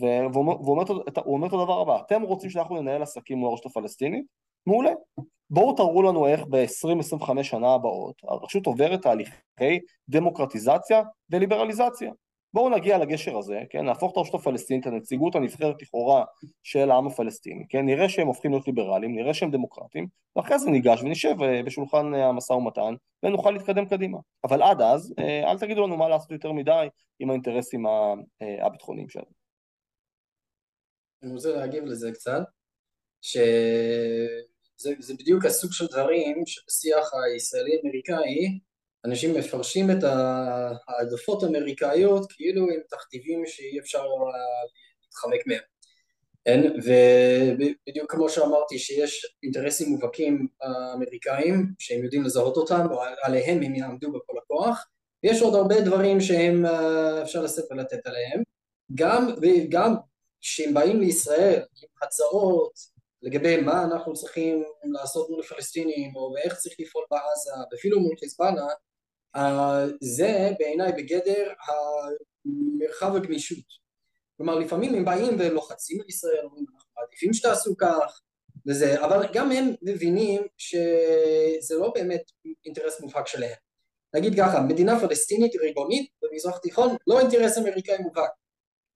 והוא 0.00 0.34
אומר, 0.34 0.82
אומר 1.26 1.46
את 1.46 1.52
הדבר 1.52 1.80
הבא, 1.80 2.00
אתם 2.00 2.22
רוצים 2.22 2.50
שאנחנו 2.50 2.82
ננהל 2.82 3.02
עסקים 3.02 3.38
מול 3.38 3.50
הרשות 3.50 3.66
הפלסטינית? 3.66 4.24
מעולה. 4.66 4.90
בואו 5.50 5.76
תראו 5.76 6.02
לנו 6.02 6.26
איך 6.26 6.40
ב-20-25 6.50 7.42
שנה 7.42 7.74
הבאות 7.74 8.14
הרשות 8.28 8.66
עוברת 8.66 9.02
תהליכי 9.02 9.80
דמוקרטיזציה 10.08 11.02
וליברליזציה. 11.30 12.12
בואו 12.56 12.70
נגיע 12.70 12.98
לגשר 12.98 13.38
הזה, 13.38 13.60
כן, 13.70 13.84
נהפוך 13.84 14.12
את 14.12 14.16
הרשות 14.16 14.40
הפלסטינית 14.40 14.86
לנציגות 14.86 15.34
הנבחרת 15.34 15.82
לכאורה 15.82 16.24
של 16.62 16.90
העם 16.90 17.06
הפלסטיני, 17.06 17.64
כן, 17.68 17.86
נראה 17.86 18.08
שהם 18.08 18.26
הופכים 18.26 18.50
להיות 18.50 18.66
ליברליים, 18.66 19.14
נראה 19.14 19.34
שהם 19.34 19.50
דמוקרטיים, 19.50 20.06
ואחרי 20.36 20.58
זה 20.58 20.70
ניגש 20.70 21.02
ונשב 21.02 21.42
אה, 21.42 21.62
בשולחן 21.62 22.14
אה, 22.14 22.26
המשא 22.26 22.52
ומתן 22.52 22.94
ונוכל 23.22 23.50
להתקדם 23.50 23.88
קדימה. 23.88 24.18
אבל 24.44 24.62
עד 24.62 24.80
אז, 24.80 25.14
אה, 25.18 25.50
אל 25.50 25.58
תגידו 25.58 25.86
לנו 25.86 25.96
מה 25.96 26.08
לעשות 26.08 26.30
יותר 26.30 26.52
מדי 26.52 26.88
עם 27.18 27.30
האינטרסים 27.30 27.84
הביטחוניים 28.62 29.08
שלנו. 29.08 29.30
אני 31.22 31.32
רוצה 31.32 31.48
להגיב 31.48 31.84
לזה 31.84 32.12
קצת, 32.12 32.42
שזה 33.22 35.14
בדיוק 35.18 35.44
הסוג 35.44 35.72
של 35.72 35.86
דברים 35.86 36.42
שבשיח 36.46 37.10
הישראלי-אמריקאי 37.14 38.58
אנשים 39.04 39.34
מפרשים 39.34 39.90
את 39.90 40.04
העדפות 40.88 41.42
האמריקאיות 41.42 42.32
כאילו 42.32 42.62
הם 42.62 42.80
תכתיבים 42.90 43.46
שאי 43.46 43.78
אפשר 43.78 44.04
להתחמק 45.02 45.46
מהם. 45.46 45.60
כן? 46.44 46.60
ובדיוק 46.76 48.12
כמו 48.12 48.28
שאמרתי 48.28 48.78
שיש 48.78 49.26
אינטרסים 49.42 49.88
מובהקים 49.88 50.46
אמריקאים 50.94 51.66
שהם 51.78 52.04
יודעים 52.04 52.22
לזהות 52.22 52.56
אותם 52.56 52.86
ועליהם 52.90 53.62
הם 53.62 53.74
יעמדו 53.74 54.12
בכל 54.12 54.38
הכוח 54.38 54.86
ויש 55.24 55.42
עוד 55.42 55.54
הרבה 55.54 55.80
דברים 55.80 56.20
שהם 56.20 56.64
אפשר 57.22 57.42
לשאת 57.42 57.64
ולתת 57.70 58.06
עליהם 58.06 58.42
גם, 58.94 59.26
וגם 59.42 59.94
כשהם 60.40 60.74
באים 60.74 61.00
לישראל 61.00 61.62
עם 61.82 61.88
הצעות 62.02 62.72
לגבי 63.22 63.56
מה 63.56 63.84
אנחנו 63.84 64.14
צריכים 64.14 64.64
לעשות 64.84 65.30
מול 65.30 65.40
הפלסטינים 65.40 66.16
או 66.16 66.34
איך 66.36 66.54
צריך 66.54 66.74
לפעול 66.78 67.04
בעזה 67.10 67.50
ואפילו 67.72 68.00
מול 68.00 68.16
חיזבאללה 68.20 68.66
זה 70.00 70.50
בעיניי 70.58 70.92
בגדר 70.92 71.48
מרחב 72.44 73.16
הגמישות. 73.16 73.86
כלומר 74.36 74.58
לפעמים 74.58 74.94
הם 74.94 75.04
באים 75.04 75.36
ולוחצים 75.38 76.00
על 76.00 76.06
ישראל, 76.08 76.44
אומרים 76.44 76.64
אנחנו 76.74 76.90
מעדיפים 77.00 77.32
שתעשו 77.32 77.76
כך 77.76 78.20
וזה, 78.68 79.04
אבל 79.04 79.26
גם 79.32 79.52
הם 79.52 79.74
מבינים 79.82 80.42
שזה 80.58 81.74
לא 81.80 81.92
באמת 81.94 82.22
אינטרס 82.66 83.00
מובהק 83.00 83.26
שלהם. 83.26 83.54
נגיד 84.14 84.36
ככה, 84.36 84.60
מדינה 84.60 85.00
פלסטינית 85.00 85.56
ריבונית 85.56 86.10
במזרח 86.22 86.58
תיכון 86.58 86.96
לא 87.06 87.20
אינטרס 87.20 87.58
אמריקאי 87.58 87.98
מובהק, 87.98 88.30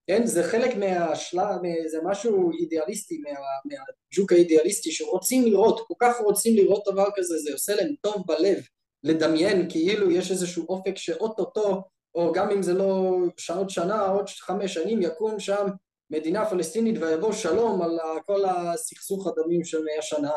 כן? 0.07 0.27
זה 0.27 0.43
חלק 0.43 0.77
מהשלב, 0.77 1.61
זה 1.91 1.99
משהו 2.05 2.51
אידיאליסטי, 2.53 3.19
מה, 3.19 3.31
מהג'וק 3.65 4.33
האידיאליסטי 4.33 4.93
שרוצים 4.93 5.45
לראות, 5.45 5.81
כל 5.87 5.95
כך 6.01 6.21
רוצים 6.21 6.57
לראות 6.57 6.83
דבר 6.93 7.07
כזה, 7.17 7.39
זה 7.39 7.53
עושה 7.53 7.75
להם 7.75 7.95
טוב 8.01 8.25
בלב 8.27 8.59
לדמיין 9.05 9.71
כאילו 9.71 10.11
יש 10.11 10.31
איזשהו 10.31 10.67
אופק 10.69 10.97
שאו-טו-טו, 10.97 11.83
או 12.15 12.33
גם 12.33 12.51
אם 12.51 12.63
זה 12.63 12.75
לא 12.75 13.17
עוד 13.57 13.71
שנה, 13.71 14.07
עוד 14.07 14.29
חמש 14.29 14.75
שנים, 14.75 15.03
יקום 15.03 15.41
שם 15.41 15.67
מדינה 16.11 16.47
פלסטינית 16.47 17.03
ויבוא 17.03 17.33
שלום 17.33 17.83
על 17.83 17.99
כל 18.27 18.45
הסכסוך 18.45 19.27
הדמים 19.27 19.65
של 19.65 19.79
מאה 19.85 20.03
שנה. 20.03 20.33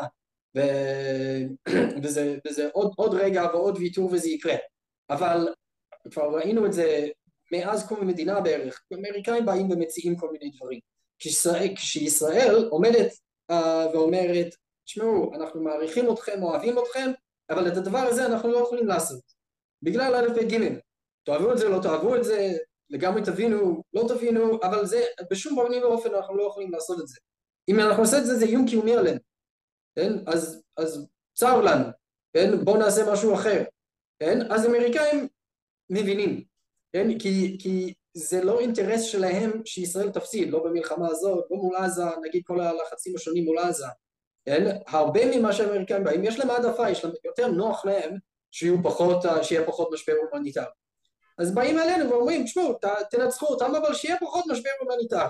ו... 0.56 0.60
וזה, 2.02 2.38
וזה 2.46 2.68
עוד, 2.72 2.92
עוד 2.96 3.14
רגע 3.14 3.44
ועוד 3.52 3.78
ויתור 3.78 4.12
וזה 4.12 4.28
יקרה. 4.28 4.54
אבל 5.10 5.48
כבר 6.10 6.36
ראינו 6.36 6.66
את 6.66 6.72
זה 6.72 7.08
מאז 7.52 7.88
קום 7.88 8.00
המדינה 8.00 8.40
בערך, 8.40 8.82
אמריקאים 8.94 9.46
באים 9.46 9.70
ומציעים 9.70 10.16
כל 10.16 10.30
מיני 10.32 10.50
דברים. 10.56 10.80
כשישראל, 11.18 11.74
כשישראל 11.76 12.68
עומדת 12.70 13.12
אה, 13.52 13.54
ואומרת 13.92 14.54
תשמעו 14.84 15.34
אנחנו 15.34 15.62
מעריכים 15.62 16.12
אתכם, 16.12 16.42
אוהבים 16.42 16.78
אתכם 16.78 17.10
אבל 17.50 17.68
את 17.68 17.76
הדבר 17.76 17.98
הזה 17.98 18.26
אנחנו 18.26 18.52
לא 18.52 18.58
יכולים 18.58 18.86
לעשות. 18.86 19.22
בגלל 19.82 20.14
א' 20.14 20.28
ב' 20.28 20.78
תאהבו 21.24 21.52
את 21.52 21.58
זה, 21.58 21.68
לא 21.68 21.82
תאהבו 21.82 22.16
את 22.16 22.24
זה, 22.24 22.56
לגמרי 22.90 23.22
תבינו, 23.22 23.82
לא 23.92 24.04
תבינו, 24.08 24.58
אבל 24.62 24.86
זה 24.86 25.04
בשום 25.30 25.66
פנים 25.66 25.82
ואופן 25.82 26.14
אנחנו 26.14 26.36
לא 26.36 26.42
יכולים 26.42 26.72
לעשות 26.72 27.00
את 27.00 27.08
זה. 27.08 27.18
אם 27.68 27.80
אנחנו 27.80 28.02
נעשה 28.02 28.18
את 28.18 28.26
זה 28.26 28.34
זה 28.34 28.44
איום 28.44 28.66
קיומי 28.66 28.96
עלינו. 28.96 29.18
כן? 29.96 30.12
אז, 30.26 30.62
אז 30.76 31.08
צר 31.34 31.60
לנו, 31.60 31.84
כן? 32.32 32.64
בואו 32.64 32.76
נעשה 32.76 33.12
משהו 33.12 33.34
אחר. 33.34 33.64
כן? 34.18 34.38
אז 34.52 34.66
אמריקאים 34.66 35.28
מבינים. 35.90 36.44
כן? 36.92 37.18
כי, 37.18 37.58
כי 37.60 37.94
זה 38.14 38.44
לא 38.44 38.60
אינטרס 38.60 39.02
שלהם 39.02 39.50
שישראל 39.64 40.10
תפסיד, 40.10 40.50
לא 40.50 40.64
במלחמה 40.64 41.08
הזאת, 41.08 41.44
לא 41.50 41.56
מול 41.56 41.76
עזה, 41.76 42.02
נגיד 42.22 42.42
כל 42.46 42.60
הלחצים 42.60 43.14
השונים 43.16 43.44
מול 43.44 43.58
עזה 43.58 43.86
כן? 44.46 44.76
הרבה 44.86 45.36
ממה 45.36 45.52
שהאמריקאים 45.52 46.04
באים, 46.04 46.24
יש 46.24 46.38
להם 46.38 46.50
העדפה, 46.50 46.90
יש 46.90 47.04
להם 47.04 47.14
יותר 47.24 47.46
נוח 47.46 47.84
להם 47.84 48.16
שיהיו 48.50 48.82
פחות, 48.82 49.24
שיהיה 49.42 49.66
פחות 49.66 49.88
משבר 49.92 50.12
הומניטרי. 50.32 50.64
אז 51.38 51.54
באים 51.54 51.78
אלינו 51.78 52.10
ואומרים, 52.10 52.44
תשמעו, 52.44 52.78
תנצחו 53.10 53.46
אותם, 53.46 53.74
אבל 53.74 53.94
שיהיה 53.94 54.16
פחות 54.20 54.44
משבר 54.46 54.70
הומניטרי, 54.80 55.28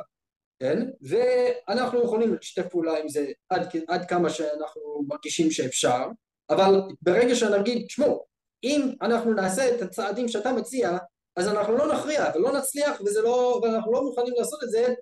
כן? 0.60 0.82
ואנחנו 1.02 2.04
יכולים 2.04 2.34
לשתף 2.34 2.68
פעולה 2.68 2.98
עם 2.98 3.08
זה 3.08 3.26
עד, 3.48 3.68
עד 3.88 4.08
כמה 4.08 4.30
שאנחנו 4.30 5.04
מרגישים 5.08 5.50
שאפשר, 5.50 6.04
אבל 6.50 6.80
ברגע 7.02 7.34
שנגיד, 7.34 7.86
תשמעו, 7.86 8.24
אם 8.64 8.92
אנחנו 9.02 9.34
נעשה 9.34 9.74
את 9.74 9.82
הצעדים 9.82 10.28
שאתה 10.28 10.52
מציע, 10.52 10.98
אז 11.36 11.48
אנחנו 11.48 11.76
לא 11.76 11.92
נכריע 11.92 12.24
ולא 12.34 12.52
נצליח 12.52 13.00
וזה 13.00 13.22
לא, 13.22 13.60
ואנחנו 13.62 13.92
לא 13.92 14.02
מוכנים 14.02 14.34
לעשות 14.38 14.64
את 14.64 14.70
זה, 14.70 14.94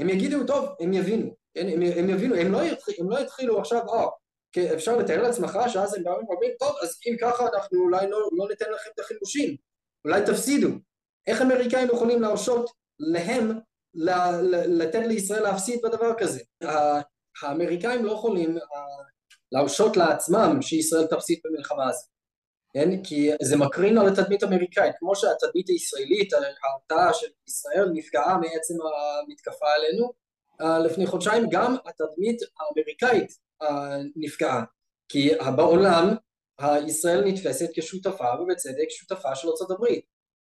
הם 0.00 0.08
יגידו, 0.08 0.46
טוב, 0.46 0.68
הם 0.80 0.92
יבינו, 0.92 1.34
כן? 1.54 1.68
הם, 1.68 1.82
הם 1.96 2.10
יבינו, 2.10 2.34
הם 2.34 2.52
לא, 2.52 2.62
יתח, 2.62 2.86
הם 2.98 3.10
לא 3.10 3.20
יתחילו 3.20 3.58
עכשיו, 3.58 3.80
אה, 3.88 4.04
oh, 4.04 4.74
אפשר 4.74 4.96
לתאר 4.96 5.22
לעצמך 5.22 5.58
שאז 5.68 5.94
הם 5.94 6.04
באו 6.04 6.14
ואומרים, 6.28 6.50
טוב, 6.58 6.76
אז 6.82 6.98
אם 7.06 7.16
ככה 7.20 7.44
אנחנו 7.54 7.80
אולי 7.80 8.10
לא, 8.10 8.28
לא 8.32 8.48
ניתן 8.48 8.70
לכם 8.74 8.90
את 8.94 9.00
החימושים, 9.00 9.56
אולי 10.04 10.22
תפסידו. 10.26 10.68
איך 11.26 11.42
אמריקאים 11.42 11.88
יכולים 11.88 12.22
להרשות 12.22 12.70
להם 12.98 13.58
לתת 14.68 15.02
לישראל 15.06 15.42
להפסיד 15.42 15.80
בדבר 15.82 16.12
כזה? 16.18 16.40
האמריקאים 17.42 18.04
לא 18.04 18.12
יכולים 18.12 18.58
להרשות 19.52 19.96
לעצמם 19.96 20.62
שישראל 20.62 21.06
תפסיד 21.06 21.38
במלחמה 21.44 21.88
הזאת. 21.88 22.17
כן? 22.78 23.02
כי 23.02 23.30
זה 23.42 23.56
מקרין 23.56 23.98
על 23.98 24.08
התדמית 24.08 24.42
האמריקאית, 24.42 24.94
כמו 24.98 25.16
שהתדמית 25.16 25.68
הישראלית, 25.68 26.32
ההרתעה 26.32 27.14
של 27.14 27.26
ישראל 27.48 27.88
נפגעה 27.92 28.38
מעצם 28.38 28.74
המתקפה 29.24 29.66
עלינו, 29.76 30.12
אה, 30.60 30.78
לפני 30.78 31.06
חודשיים 31.06 31.46
גם 31.50 31.76
התדמית 31.86 32.40
האמריקאית 32.60 33.30
אה, 33.62 33.96
נפגעה, 34.16 34.64
כי 35.08 35.30
בעולם 35.56 36.14
ישראל 36.86 37.24
נתפסת 37.24 37.68
כשותפה 37.74 38.40
ובצדק 38.40 38.90
שותפה 38.90 39.34
של 39.34 39.48
ארה"ב 39.48 39.84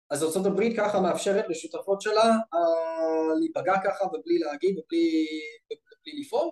אז 0.09 0.23
ארה"ב 0.23 0.77
ככה 0.77 1.01
מאפשרת 1.01 1.45
לשותפות 1.49 2.01
שלה 2.01 2.23
אה, 2.23 3.33
להיפגע 3.39 3.73
ככה 3.83 4.05
ובלי 4.05 4.39
להגיד 4.39 4.79
ובלי, 4.79 5.27
ובלי 5.71 6.21
לפעול 6.21 6.49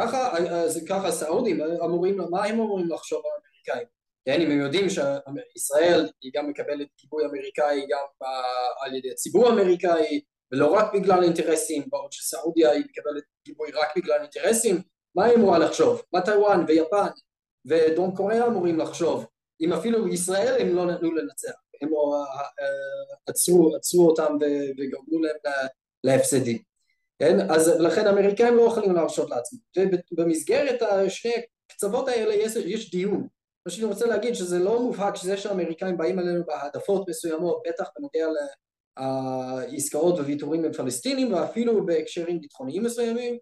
ככה, 0.00 0.32
ככה 0.88 1.08
הסעודים 1.08 1.60
אמורים, 1.84 2.16
מה 2.30 2.44
הם 2.44 2.60
אמורים 2.60 2.88
לחשוב 2.90 3.22
על 3.24 3.30
האמריקאים? 3.34 3.95
כן, 4.28 4.40
אם 4.40 4.50
הם 4.50 4.60
יודעים 4.60 4.86
שישראל 4.88 6.08
היא 6.22 6.32
גם 6.34 6.50
מקבלת 6.50 6.86
גיבוי 7.00 7.24
אמריקאי 7.24 7.86
גם 7.90 8.28
על 8.80 8.94
ידי 8.94 9.10
הציבור 9.10 9.48
האמריקאי 9.48 10.20
ולא 10.52 10.72
רק 10.72 10.94
בגלל 10.94 11.22
אינטרסים, 11.22 11.82
בעוד 11.88 12.12
שסעודיה 12.12 12.70
היא 12.70 12.84
מקבלת 12.90 13.22
גיבוי 13.44 13.70
רק 13.70 13.96
בגלל 13.96 14.20
אינטרסים, 14.20 14.76
מה 15.14 15.24
היא 15.24 15.34
אמורה 15.34 15.58
לחשוב? 15.58 16.02
מה 16.12 16.20
טיוואן 16.20 16.64
ויפן 16.68 17.06
ודרום 17.66 18.16
קוריאה 18.16 18.46
אמורים 18.46 18.78
לחשוב? 18.78 19.26
אם 19.60 19.72
אפילו 19.72 20.08
ישראל 20.08 20.60
הם 20.60 20.76
לא 20.76 20.86
נתנו 20.86 21.14
לנצח, 21.14 21.52
הם 21.82 21.88
לא, 21.90 22.24
עצרו, 23.26 23.76
עצרו 23.76 24.10
אותם 24.10 24.36
וגרמו 24.78 25.22
להם 25.22 25.54
להפסדים. 26.04 26.58
כן? 27.18 27.50
אז 27.50 27.68
לכן 27.68 28.06
האמריקאים 28.06 28.56
לא 28.56 28.62
יכולים 28.62 28.92
להרשות 28.92 29.30
לעצמם. 29.30 29.58
ובמסגרת 30.12 30.82
השני 30.82 31.32
הקצוות 31.70 32.08
האלה 32.08 32.34
יש, 32.34 32.56
יש 32.56 32.90
דיון. 32.90 33.35
מה 33.66 33.70
שאני 33.70 33.84
רוצה 33.84 34.06
להגיד 34.06 34.34
שזה 34.34 34.58
לא 34.58 34.82
מובהק 34.82 35.16
שזה 35.16 35.36
שהאמריקאים 35.36 35.96
באים 35.96 36.18
עלינו 36.18 36.44
בהעדפות 36.46 37.08
מסוימות, 37.08 37.62
בטח 37.68 37.88
בנוגע 37.98 38.26
לעסקאות 38.98 40.18
וויתורים 40.18 40.64
עם 40.64 40.72
פלסטינים 40.72 41.32
ואפילו 41.32 41.86
בהקשרים 41.86 42.40
ביטחוניים 42.40 42.82
מסוימים, 42.84 43.38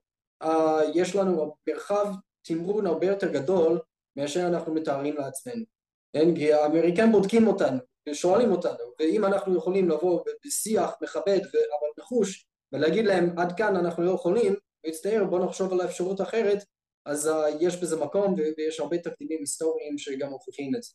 יש 0.94 1.16
לנו 1.16 1.54
מרחב 1.68 2.06
תמרון 2.46 2.86
הרבה 2.86 3.06
יותר 3.06 3.32
גדול 3.32 3.80
מאשר 4.16 4.46
אנחנו 4.46 4.74
מתארים 4.74 5.16
לעצמנו. 5.16 5.64
כן? 6.12 6.34
כי 6.34 6.52
האמריקאים 6.52 7.12
בודקים 7.12 7.46
אותנו 7.46 7.78
ושואלים 8.08 8.52
אותנו, 8.52 8.84
ואם 9.00 9.24
אנחנו 9.24 9.56
יכולים 9.56 9.88
לבוא 9.88 10.20
בשיח 10.46 10.92
מכבד 11.02 11.40
אבל 11.40 11.88
נחוש 11.98 12.46
ולהגיד 12.72 13.06
להם 13.06 13.38
עד 13.38 13.56
כאן 13.56 13.76
אנחנו 13.76 14.02
לא 14.02 14.10
יכולים, 14.10 14.54
מצטער 14.86 15.24
בוא 15.24 15.44
נחשוב 15.44 15.72
על 15.72 15.80
האפשרות 15.80 16.20
אחרת, 16.20 16.64
אז 17.06 17.26
uh, 17.26 17.30
יש 17.60 17.82
בזה 17.82 18.04
מקום 18.04 18.34
ויש 18.56 18.80
הרבה 18.80 18.98
תקדימים 18.98 19.38
היסטוריים 19.40 19.98
שגם 19.98 20.30
מוכיחים 20.30 20.74
את 20.76 20.82
זה. 20.82 20.92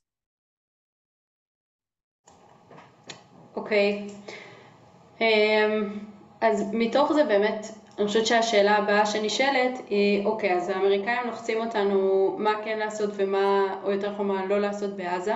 אוקיי, 3.55 4.07
okay. 4.07 5.21
אמ, 5.21 5.99
אז 6.41 6.63
מתוך 6.73 7.13
זה 7.13 7.23
באמת, 7.23 7.65
אני 7.97 8.07
חושבת 8.07 8.25
שהשאלה 8.25 8.77
הבאה 8.77 9.05
שנשאלת 9.05 9.79
היא, 9.89 10.25
אוקיי, 10.25 10.57
אז 10.57 10.69
האמריקאים 10.69 11.27
לוחצים 11.27 11.57
אותנו 11.61 12.35
מה 12.37 12.53
כן 12.63 12.79
לעשות 12.79 13.09
ומה, 13.13 13.79
או 13.83 13.91
יותר 13.91 14.11
נכון 14.11 14.27
מה 14.27 14.45
לא 14.45 14.59
לעשות 14.59 14.95
בעזה, 14.95 15.35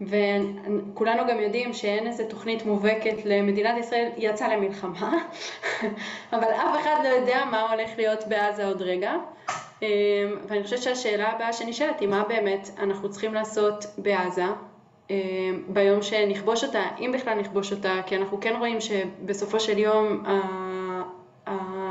וכולנו 0.00 1.22
גם 1.28 1.40
יודעים 1.40 1.72
שאין 1.72 2.06
איזה 2.06 2.24
תוכנית 2.24 2.66
מובהקת 2.66 3.24
למדינת 3.24 3.78
ישראל, 3.78 4.08
יצאה 4.16 4.56
למלחמה, 4.56 5.18
אבל 6.32 6.44
אף 6.44 6.80
אחד 6.80 6.94
לא 7.04 7.08
יודע 7.08 7.44
מה 7.50 7.70
הולך 7.70 7.90
להיות 7.96 8.24
בעזה 8.28 8.66
עוד 8.66 8.82
רגע. 8.82 9.14
אמ, 9.82 9.88
ואני 10.48 10.62
חושבת 10.64 10.82
שהשאלה 10.82 11.28
הבאה 11.32 11.52
שנשאלת 11.52 12.00
היא 12.00 12.08
מה 12.08 12.24
באמת 12.28 12.70
אנחנו 12.78 13.10
צריכים 13.10 13.34
לעשות 13.34 13.86
בעזה 13.98 14.44
אמ, 15.10 15.16
ביום 15.68 16.02
שנכבוש 16.02 16.64
אותה, 16.64 16.82
אם 16.98 17.12
בכלל 17.14 17.34
נכבוש 17.34 17.72
אותה, 17.72 18.00
כי 18.06 18.16
אנחנו 18.16 18.40
כן 18.40 18.54
רואים 18.58 18.80
שבסופו 18.80 19.60
של 19.60 19.78
יום 19.78 20.24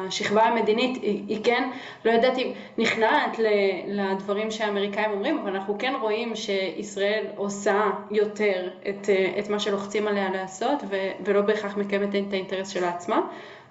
השכבה 0.08 0.44
המדינית 0.44 1.02
היא, 1.02 1.24
היא 1.28 1.44
כן, 1.44 1.70
לא 2.06 2.12
יודעת 2.12 2.38
אם 2.38 2.52
נכנעת 2.78 3.40
לדברים 3.88 4.52
שהאמריקאים 4.52 5.12
אומרים, 5.12 5.38
אבל 5.38 5.56
אנחנו 5.56 5.76
כן 5.80 5.94
רואים 6.02 6.36
שישראל 6.36 7.26
עושה 7.36 7.92
יותר 8.12 8.70
את, 8.90 9.10
את 9.40 9.50
מה 9.50 9.60
שלוחצים 9.60 10.08
עליה 10.08 10.30
לעשות 10.30 10.84
ו, 10.90 10.96
ולא 11.26 11.42
בהכרח 11.42 11.78
מקיימת 11.78 12.10
את 12.10 12.34
האינטרס 12.34 12.70
שלה 12.70 12.90
עצמה. 12.90 13.22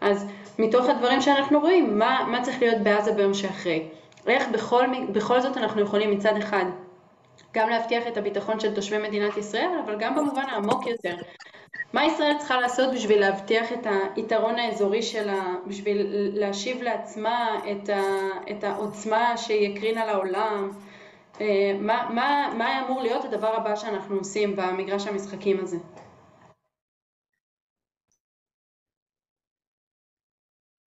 אז 0.01 0.27
מתוך 0.59 0.89
הדברים 0.89 1.21
שאנחנו 1.21 1.61
רואים, 1.61 1.99
מה, 1.99 2.27
מה 2.31 2.43
צריך 2.43 2.63
להיות 2.63 2.81
בעזה 2.81 3.13
ביום 3.13 3.35
שאחרי? 3.35 3.89
איך 4.27 4.49
בכל, 4.49 4.85
בכל 5.13 5.41
זאת 5.41 5.57
אנחנו 5.57 5.81
יכולים 5.81 6.11
מצד 6.11 6.37
אחד 6.37 6.65
גם 7.55 7.69
להבטיח 7.69 8.07
את 8.09 8.17
הביטחון 8.17 8.61
של 8.61 8.75
תושבי 8.75 8.99
מדינת 8.99 9.37
ישראל, 9.37 9.71
אבל 9.85 9.97
גם 9.99 10.17
במובן 10.17 10.43
העמוק 10.49 10.87
יותר, 10.87 11.15
מה 11.95 12.05
ישראל 12.05 12.39
צריכה 12.39 12.61
לעשות 12.61 12.95
בשביל 12.95 13.21
להבטיח 13.21 13.73
את 13.73 13.87
היתרון 14.17 14.59
האזורי 14.59 15.03
שלה, 15.03 15.55
בשביל 15.69 16.07
להשיב 16.41 16.83
לעצמה 16.83 17.61
את, 17.71 17.89
ה, 17.89 18.01
את 18.51 18.65
העוצמה 18.65 19.37
שהיא 19.37 19.77
הקרינה 19.77 20.07
לעולם? 20.07 20.71
אה, 21.41 21.73
מה, 21.81 22.11
מה, 22.15 22.55
מה 22.59 22.87
אמור 22.87 23.03
להיות 23.03 23.25
הדבר 23.25 23.55
הבא 23.55 23.77
שאנחנו 23.77 24.17
עושים 24.17 24.57
במגרש 24.57 25.07
המשחקים 25.07 25.61
הזה? 25.63 25.77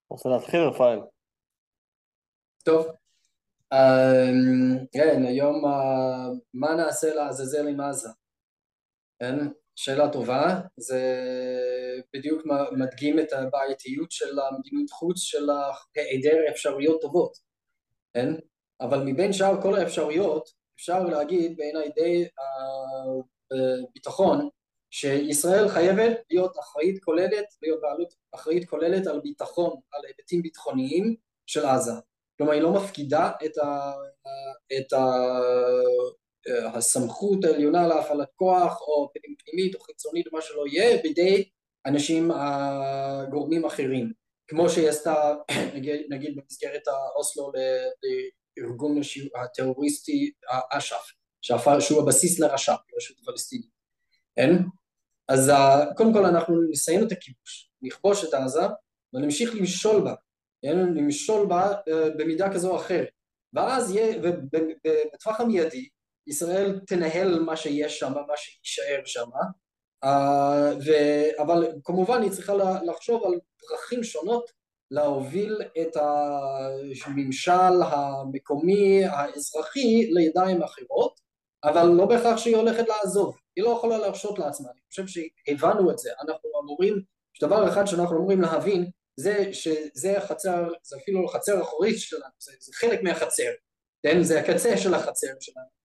רוצה 0.09 0.29
להתחיל, 0.29 0.59
רפאל? 0.59 0.99
טוב, 2.63 2.87
אמ, 3.73 4.85
כן, 4.91 5.23
היום 5.27 5.61
מה 6.53 6.75
נעשה 6.75 7.13
לעזאזל 7.13 7.67
עם 7.67 7.81
עזה? 7.81 8.09
כן? 9.19 9.35
שאלה 9.79 10.09
טובה, 10.11 10.59
זה 10.77 11.01
בדיוק 12.13 12.41
מדגים 12.71 13.19
את 13.19 13.33
הבעייתיות 13.33 14.11
של 14.11 14.39
המדיניות 14.39 14.89
חוץ 14.89 15.19
של 15.19 15.49
היעדר 15.95 16.37
אפשרויות 16.49 17.01
טובות, 17.01 17.37
כן? 18.13 18.33
אבל 18.81 19.03
מבין 19.05 19.33
שאר 19.33 19.61
כל 19.61 19.75
האפשרויות 19.75 20.49
אפשר 20.75 21.03
להגיד 21.03 21.57
בעיניי 21.57 21.89
די 21.95 22.25
uh, 22.25 23.57
ביטחון 23.93 24.49
שישראל 24.91 25.67
חייבת 25.67 26.17
להיות 26.31 26.59
אחראית 26.59 27.03
כוללת, 27.03 27.45
להיות 27.61 27.81
בעלות 27.81 28.13
אחראית 28.35 28.69
כוללת 28.69 29.07
על 29.07 29.19
ביטחון, 29.19 29.79
על 29.93 30.01
היבטים 30.07 30.41
ביטחוניים 30.41 31.15
של 31.45 31.65
עזה. 31.65 31.91
כלומר 32.37 32.51
היא 32.51 32.61
לא 32.61 32.73
מפקידה 32.73 33.31
את, 33.45 33.57
ה, 33.57 33.91
את 34.77 34.93
ה, 34.93 35.21
הסמכות 36.73 37.45
העליונה 37.45 37.87
להפעלת 37.87 38.27
כוח 38.35 38.81
או 38.81 39.09
פנימית 39.43 39.75
או 39.75 39.79
חיצונית 39.79 40.27
או 40.27 40.31
מה 40.33 40.41
שלא 40.41 40.67
יהיה 40.67 41.01
בידי 41.03 41.49
אנשים 41.85 42.31
גורמים 43.31 43.65
אחרים 43.65 44.11
כמו 44.47 44.69
שהיא 44.69 44.89
עשתה 44.89 45.35
נגיד, 45.75 46.01
נגיד 46.09 46.35
במסגרת 46.35 46.81
האוסלו 46.87 47.51
לארגון 48.57 49.01
הטרוריסטי 49.43 50.31
אש"ף 50.71 51.11
שהוא 51.79 52.01
הבסיס 52.01 52.39
לרש"פ, 52.39 52.79
לרשות 52.93 53.17
הפלסטינית, 53.21 53.69
כן? 54.35 54.53
אז 55.27 55.51
קודם 55.97 56.13
כל 56.13 56.25
אנחנו 56.25 56.55
נסיים 56.71 57.07
את 57.07 57.11
הכיבוש, 57.11 57.71
נכבוש 57.81 58.23
את 58.23 58.33
עזה 58.33 58.67
ונמשיך 59.13 59.55
למשול 59.55 60.01
בה, 60.01 60.13
כן? 60.61 60.77
למשול 60.77 61.47
בה 61.47 61.73
אה, 61.87 62.09
במידה 62.17 62.53
כזו 62.53 62.71
או 62.71 62.75
אחרת 62.75 63.07
ואז 63.53 63.95
יהיה, 63.95 64.19
ובטווח 64.23 65.39
המיידי 65.41 65.87
ישראל 66.27 66.79
תנהל 66.87 67.39
מה 67.39 67.55
שיש 67.55 67.99
שם, 67.99 68.13
מה 68.13 68.33
שיישאר 68.37 69.01
שם, 69.05 69.29
uh, 70.05 71.41
אבל 71.41 71.71
כמובן 71.83 72.21
היא 72.21 72.31
צריכה 72.31 72.53
לחשוב 72.85 73.23
על 73.25 73.39
דרכים 73.61 74.03
שונות 74.03 74.51
להוביל 74.91 75.61
את 75.81 75.97
הממשל 77.05 77.81
המקומי 77.81 79.05
האזרחי 79.05 80.09
לידיים 80.11 80.63
אחרות, 80.63 81.19
אבל 81.63 81.87
לא 81.87 82.05
בהכרח 82.05 82.37
שהיא 82.37 82.55
הולכת 82.55 82.85
לעזוב, 82.87 83.37
היא 83.55 83.65
לא 83.65 83.69
יכולה 83.69 83.97
להרשות 83.97 84.39
לעצמה, 84.39 84.67
אני 84.71 84.79
חושב 84.89 85.07
שהבנו 85.07 85.91
את 85.91 85.97
זה, 85.97 86.09
אנחנו 86.21 86.49
אמורים, 86.63 87.01
יש 87.35 87.41
דבר 87.41 87.69
אחד 87.69 87.85
שאנחנו 87.85 88.17
אמורים 88.17 88.41
להבין, 88.41 88.89
זה 89.19 89.53
שזה 89.53 90.17
החצר, 90.17 90.69
זה 90.83 90.97
אפילו 90.97 91.27
חצר 91.27 91.61
אחורית 91.61 91.99
שלנו, 91.99 92.31
זה, 92.39 92.51
זה 92.59 92.71
חלק 92.75 93.03
מהחצר, 93.03 93.51
כן? 94.03 94.23
זה 94.23 94.39
הקצה 94.39 94.77
של 94.77 94.93
החצר 94.93 95.27
שלנו 95.39 95.76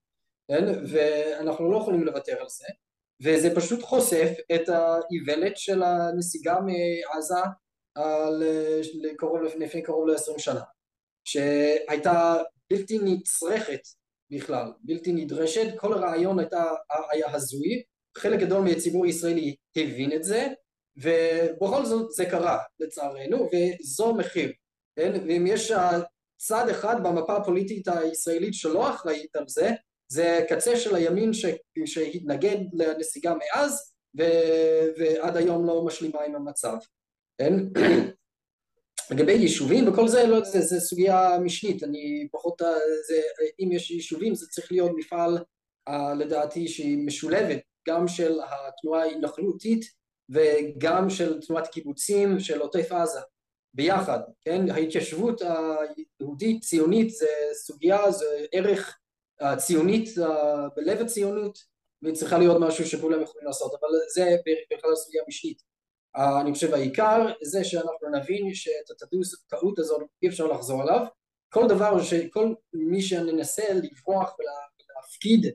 כן? 0.48 0.64
ואנחנו 0.88 1.72
לא 1.72 1.76
יכולים 1.76 2.04
לוותר 2.04 2.40
על 2.40 2.48
זה 2.48 2.66
וזה 3.24 3.54
פשוט 3.54 3.82
חושף 3.82 4.28
את 4.54 4.68
האיוולת 4.68 5.56
של 5.56 5.82
הנסיגה 5.82 6.56
מעזה 6.60 7.34
לקרוב, 8.94 9.42
לפני 9.42 9.82
קרוב 9.82 10.08
לעשרים 10.08 10.38
שנה 10.38 10.62
שהייתה 11.24 12.42
בלתי 12.70 12.98
נצרכת 13.02 13.80
בכלל, 14.30 14.72
בלתי 14.80 15.12
נדרשת, 15.12 15.78
כל 15.78 15.92
הרעיון 15.92 16.38
הייתה, 16.38 16.64
היה 17.12 17.34
הזוי, 17.34 17.82
חלק 18.18 18.40
גדול 18.40 18.62
מהציבור 18.62 19.04
הישראלי 19.04 19.56
הבין 19.76 20.12
את 20.12 20.24
זה 20.24 20.48
ובכל 20.96 21.84
זאת 21.84 22.12
זה 22.12 22.24
קרה 22.24 22.58
לצערנו 22.80 23.48
וזו 23.52 24.14
מחיר, 24.14 24.52
כן? 24.96 25.12
ואם 25.26 25.46
יש 25.46 25.72
צד 26.36 26.68
אחד 26.70 26.96
במפה 27.02 27.36
הפוליטית 27.36 27.88
הישראלית 27.88 28.54
שלא 28.54 28.90
אחראית 28.90 29.36
על 29.36 29.44
זה 29.48 29.70
זה 30.12 30.44
קצה 30.48 30.76
של 30.76 30.94
הימין 30.94 31.32
ש... 31.32 31.46
שהתנגד 31.86 32.58
לנסיגה 32.72 33.34
מאז 33.34 33.92
ו... 34.18 34.22
ועד 34.98 35.36
היום 35.36 35.66
לא 35.66 35.84
משלימה 35.84 36.20
עם 36.22 36.34
המצב, 36.34 36.76
כן? 37.38 37.54
לגבי 39.10 39.32
יישובים 39.32 39.88
וכל 39.88 40.08
זה, 40.08 40.26
לא, 40.26 40.44
זה, 40.44 40.60
זה 40.60 40.80
סוגיה 40.80 41.38
משנית, 41.44 41.82
אני 41.82 42.28
פחות, 42.32 42.62
זה, 43.08 43.22
אם 43.60 43.72
יש 43.72 43.90
יישובים 43.90 44.34
זה 44.34 44.46
צריך 44.46 44.72
להיות 44.72 44.90
מפעל 44.96 45.38
uh, 45.88 45.92
לדעתי 46.18 46.68
שהיא 46.68 47.06
משולבת 47.06 47.60
גם 47.88 48.08
של 48.08 48.38
התנועה 48.40 49.02
ההתנחלותית 49.02 49.84
וגם 50.30 51.10
של 51.10 51.40
תנועת 51.40 51.68
קיבוצים 51.68 52.40
של 52.40 52.60
עוטף 52.60 52.92
עזה 52.92 53.20
ביחד, 53.74 54.20
כן? 54.40 54.70
ההתיישבות 54.70 55.42
היהודית 55.42 56.62
ציונית 56.62 57.10
זה 57.10 57.26
סוגיה, 57.52 58.10
זה 58.10 58.46
ערך 58.52 58.98
ציונית 59.56 60.08
בלב 60.76 61.00
הציונות 61.00 61.58
והיא 62.02 62.14
צריכה 62.14 62.38
להיות 62.38 62.56
משהו 62.60 62.86
שכולם 62.86 63.22
יכולים 63.22 63.46
לעשות, 63.46 63.72
אבל 63.72 63.88
זה 64.14 64.36
בכלל 64.76 64.94
סוגיה 64.94 65.22
משנית. 65.28 65.62
אני 66.16 66.52
חושב 66.52 66.74
העיקר 66.74 67.26
זה 67.42 67.64
שאנחנו 67.64 68.08
נבין 68.08 68.54
שאת 68.54 69.02
הטעות 69.46 69.78
הזאת 69.78 70.02
אי 70.22 70.28
אפשר 70.28 70.46
לחזור 70.46 70.82
עליו, 70.82 71.06
כל 71.52 71.68
דבר 71.68 72.02
שכל 72.02 72.54
מי 72.72 73.02
שננסה 73.02 73.62
לברוח 73.68 74.36
ולהפקיד 74.38 75.46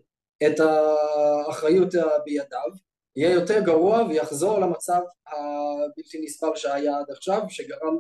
את 0.48 0.60
האחריות 0.60 1.94
בידיו 2.26 2.70
יהיה 3.16 3.34
יותר 3.34 3.60
גרוע 3.60 4.04
ויחזור 4.10 4.60
למצב 4.60 5.02
הבלתי 5.28 6.22
נסבל 6.22 6.56
שהיה 6.56 7.00
עד 7.00 7.06
עכשיו 7.10 7.42
שגרם 7.50 7.98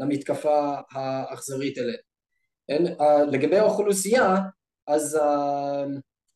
למתקפה 0.00 0.74
האכזרית 0.92 1.78
אליהם. 1.78 2.00
כן? 2.66 2.82
לגבי 3.32 3.58
האוכלוסייה 3.58 4.36
אז 4.94 5.18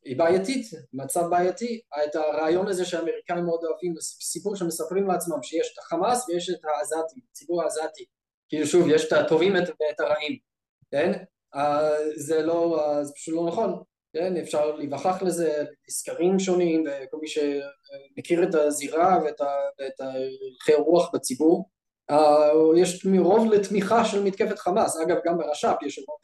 היא 0.05 0.19
בעייתית, 0.19 0.67
מצב 0.93 1.27
בעייתי, 1.31 1.81
את 2.05 2.17
הרעיון 2.17 2.69
הזה 2.69 2.85
שהאמריקאים 2.85 3.45
מאוד 3.45 3.61
אוהבים, 3.65 3.95
סיפור 4.01 4.57
שמספרים 4.57 5.07
לעצמם 5.07 5.43
שיש 5.43 5.73
את 5.73 5.79
החמאס 5.79 6.29
ויש 6.29 6.51
את 6.51 6.61
העזתים, 6.65 7.23
הציבור 7.31 7.63
העזתי, 7.63 8.05
כאילו 8.49 8.67
שוב 8.67 8.89
יש 8.89 9.07
את 9.07 9.13
הטובים 9.13 9.55
ואת 9.55 10.01
הרעים, 10.01 10.39
כן? 10.91 11.13
זה 12.17 12.43
לא, 12.43 12.81
זה 13.03 13.13
פשוט 13.15 13.35
לא 13.35 13.47
נכון, 13.47 13.83
כן? 14.13 14.37
אפשר 14.37 14.77
להיווכח 14.77 15.23
לזה 15.23 15.65
בסקרים 15.89 16.39
שונים 16.39 16.85
וכל 16.87 17.17
מי 17.21 17.29
שמכיר 17.29 18.43
את 18.49 18.55
הזירה 18.55 19.19
ואת 19.25 20.01
הלכי 20.01 20.73
הרוח 20.73 21.11
בציבור 21.15 21.71
יש 22.77 23.07
רוב 23.19 23.53
לתמיכה 23.53 24.05
של 24.05 24.23
מתקפת 24.23 24.59
חמאס, 24.59 25.01
אגב 25.01 25.17
גם 25.25 25.39
ברש"פ 25.39 25.83
יש 25.83 25.99
רוב 26.09 26.19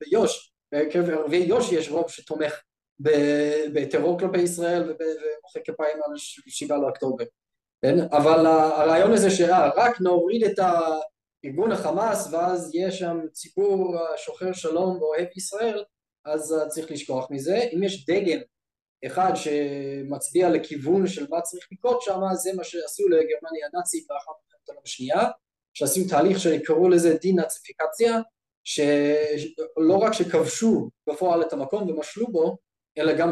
ביו"ש, 0.00 0.52
בקרב 0.72 1.10
ערבי 1.10 1.36
יו"ש 1.36 1.72
יש 1.72 1.88
רוב 1.88 2.08
שתומך 2.08 2.62
בטרור 3.72 4.18
כלפי 4.18 4.40
ישראל 4.40 4.82
ומוחא 4.82 5.60
כפיים 5.64 6.02
על 6.02 6.12
שבעה 6.48 6.78
לאוקטובר, 6.78 7.24
כן? 7.82 7.98
אבל 8.12 8.46
הרעיון 8.46 9.12
הזה 9.12 9.30
שרק 9.30 10.00
נוריד 10.00 10.44
את 10.44 10.58
ארגון 11.44 11.72
החמאס 11.72 12.32
ואז 12.32 12.70
יש 12.74 12.98
שם 12.98 13.20
ציבור 13.32 13.96
שוחר 14.16 14.52
שלום 14.52 15.02
ואוהב 15.02 15.26
ישראל 15.36 15.84
אז 16.24 16.54
צריך 16.68 16.90
לשכוח 16.90 17.30
מזה, 17.30 17.56
אם 17.56 17.82
יש 17.82 18.06
דגם 18.06 18.40
אחד 19.06 19.32
שמצביע 19.34 20.50
לכיוון 20.50 21.06
של 21.06 21.26
מה 21.30 21.40
צריך 21.40 21.68
לקרות 21.72 22.02
שם 22.02 22.20
זה 22.34 22.50
מה 22.56 22.64
שעשו 22.64 23.08
לגרמניה 23.08 23.68
הנאצית 23.72 24.06
באחת 24.08 24.26
מלחמת 24.26 24.68
העולם 24.68 24.82
השנייה 24.84 25.28
שעשו 25.74 26.00
תהליך 26.08 26.38
שקראו 26.40 26.88
לזה 26.88 27.14
דינאציפיקציה 27.14 28.18
שלא 28.64 29.96
רק 30.00 30.12
שכבשו 30.12 30.90
בפועל 31.08 31.42
את 31.42 31.52
המקום 31.52 31.90
ומשלו 31.90 32.26
בו 32.26 32.56
אלא 32.98 33.12
גם 33.12 33.30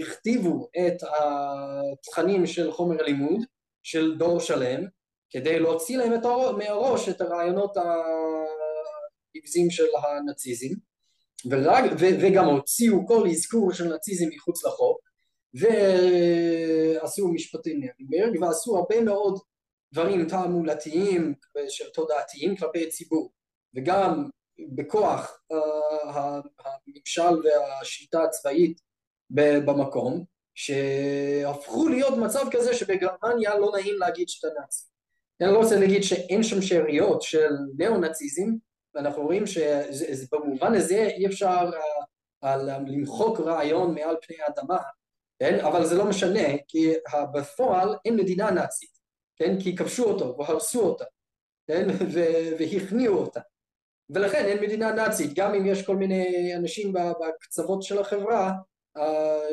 הכתיבו 0.00 0.68
את 0.78 1.02
התכנים 1.02 2.46
של 2.46 2.72
חומר 2.72 3.00
הלימוד 3.00 3.40
של 3.82 4.18
דור 4.18 4.40
שלם 4.40 4.84
כדי 5.30 5.58
להוציא 5.58 5.98
להם 5.98 6.14
את 6.14 6.24
מהראש 6.58 7.08
את 7.08 7.20
הרעיונות 7.20 7.76
הנבזים 7.76 9.70
של 9.70 9.86
הנאציזם. 10.02 10.74
ורק, 11.50 11.84
ו, 12.00 12.04
וגם 12.22 12.44
הוציאו 12.44 13.06
כל 13.06 13.28
אזכור 13.28 13.72
של 13.72 13.84
נאציזם 13.84 14.26
מחוץ 14.34 14.64
לחוק 14.64 14.98
ועשו 15.54 17.28
משפטים 17.28 17.80
נרנברג 17.80 18.42
ועשו 18.42 18.76
הרבה 18.76 19.00
מאוד 19.00 19.38
דברים 19.92 20.28
תעמולתיים 20.28 21.34
של 21.68 21.90
תודעתיים 21.90 22.56
כלפי 22.56 22.88
ציבור. 22.88 23.32
וגם 23.76 24.28
בכוח 24.58 25.40
הממשל 26.58 27.40
והשיטה 27.44 28.22
הצבאית 28.22 28.80
במקום 29.30 30.24
שהפכו 30.54 31.88
להיות 31.88 32.18
מצב 32.18 32.44
כזה 32.50 32.74
שבגרמניה 32.74 33.58
לא 33.58 33.72
נעים 33.74 33.98
להגיד 33.98 34.28
שאתה 34.28 34.48
נאצי. 34.60 34.86
אני 35.40 35.52
לא 35.52 35.58
רוצה 35.58 35.76
להגיד 35.80 36.02
שאין 36.02 36.42
שם 36.42 36.62
שאריות 36.62 37.22
של 37.22 37.50
ניאו-נאציזם 37.78 38.50
ואנחנו 38.94 39.22
רואים 39.22 39.44
שבמובן 39.46 40.74
הזה 40.74 41.06
אי 41.06 41.26
אפשר 41.26 41.70
למחוק 42.44 43.40
רעיון 43.40 43.94
מעל 43.94 44.16
פני 44.22 44.36
האדמה, 44.40 44.78
כן? 45.38 45.60
אבל 45.60 45.84
זה 45.84 45.94
לא 45.94 46.04
משנה 46.04 46.48
כי 46.68 46.92
בפועל 47.34 47.96
אין 48.04 48.16
מדינה 48.16 48.50
נאצית, 48.50 48.98
כן? 49.36 49.60
כי 49.60 49.76
כבשו 49.76 50.04
אותו 50.04 50.36
והרסו 50.38 50.80
אותה, 50.80 51.04
כן? 51.66 51.86
והכניעו 52.58 53.18
אותה 53.18 53.40
ולכן 54.10 54.44
אין 54.44 54.62
מדינה 54.62 54.92
נאצית, 54.92 55.34
גם 55.34 55.54
אם 55.54 55.66
יש 55.66 55.86
כל 55.86 55.96
מיני 55.96 56.56
אנשים 56.56 56.92
בקצוות 56.92 57.82
של 57.82 57.98
החברה 57.98 58.52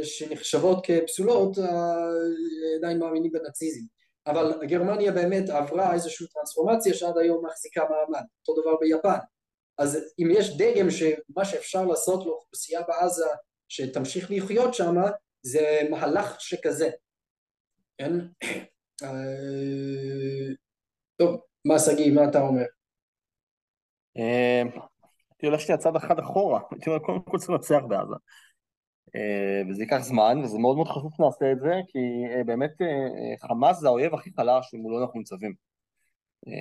שנחשבות 0.04 0.86
כפסולות 0.86 1.58
עדיין 2.78 3.00
מאמינים 3.00 3.32
בנאציזם. 3.32 3.82
אבל 4.28 4.66
גרמניה 4.66 5.12
באמת 5.12 5.50
עברה 5.50 5.94
איזושהי 5.94 6.28
טרנספורמציה 6.28 6.94
שעד 6.94 7.18
היום 7.18 7.46
מחזיקה 7.46 7.82
מעמד, 7.82 8.26
אותו 8.48 8.62
דבר 8.62 8.76
ביפן. 8.80 9.18
אז 9.78 9.98
אם 10.20 10.28
יש 10.32 10.58
דגם 10.58 10.90
שמה 10.90 11.46
שאפשר 11.46 11.86
לעשות 11.86 12.26
לאוכלוסייה 12.26 12.82
בעזה 12.88 13.26
שתמשיך 13.70 14.32
לחיות 14.32 14.74
שם 14.74 14.96
זה 15.44 15.82
מהלך 15.90 16.42
שכזה. 16.42 16.90
כן? 17.98 18.12
טוב, 21.18 21.42
מה 21.66 21.80
שגיא, 21.80 22.12
מה 22.12 22.30
אתה 22.30 22.42
אומר? 22.42 22.66
הייתי 24.16 25.46
הולך 25.46 25.60
שנייה 25.60 25.78
צעד 25.78 25.96
אחד 25.96 26.20
אחורה, 26.20 26.60
הייתי 26.72 26.90
אומר 26.90 27.00
קודם 27.00 27.22
כל 27.22 27.38
צריך 27.38 27.50
לנצח 27.50 27.82
בעזה. 27.88 28.16
אה, 29.16 29.62
וזה 29.70 29.84
ייקח 29.84 29.98
זמן, 29.98 30.42
וזה 30.44 30.58
מאוד 30.58 30.76
מאוד 30.76 30.88
חשוב 30.88 31.14
שנעשה 31.18 31.52
את 31.52 31.60
זה, 31.60 31.74
כי 31.88 32.00
אה, 32.36 32.44
באמת 32.44 32.82
אה, 32.82 33.48
חמאס 33.48 33.80
זה 33.80 33.88
האויב 33.88 34.14
הכי 34.14 34.30
חלש 34.36 34.74
אם 34.74 34.90
לא 34.92 35.02
אנחנו 35.02 35.20
ניצבים. 35.20 35.54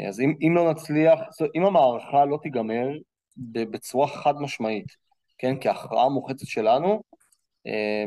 אז 0.09 0.21
אם, 0.21 0.35
אם 0.47 0.53
לא 0.57 0.71
נצליח, 0.71 1.21
אם 1.55 1.65
המערכה 1.65 2.25
לא 2.25 2.39
תיגמר 2.43 2.89
בצורה 3.37 4.09
חד 4.09 4.35
משמעית, 4.41 4.87
כן, 5.39 5.55
כהכרעה 5.61 6.09
מוחצת 6.09 6.47
שלנו, 6.47 7.03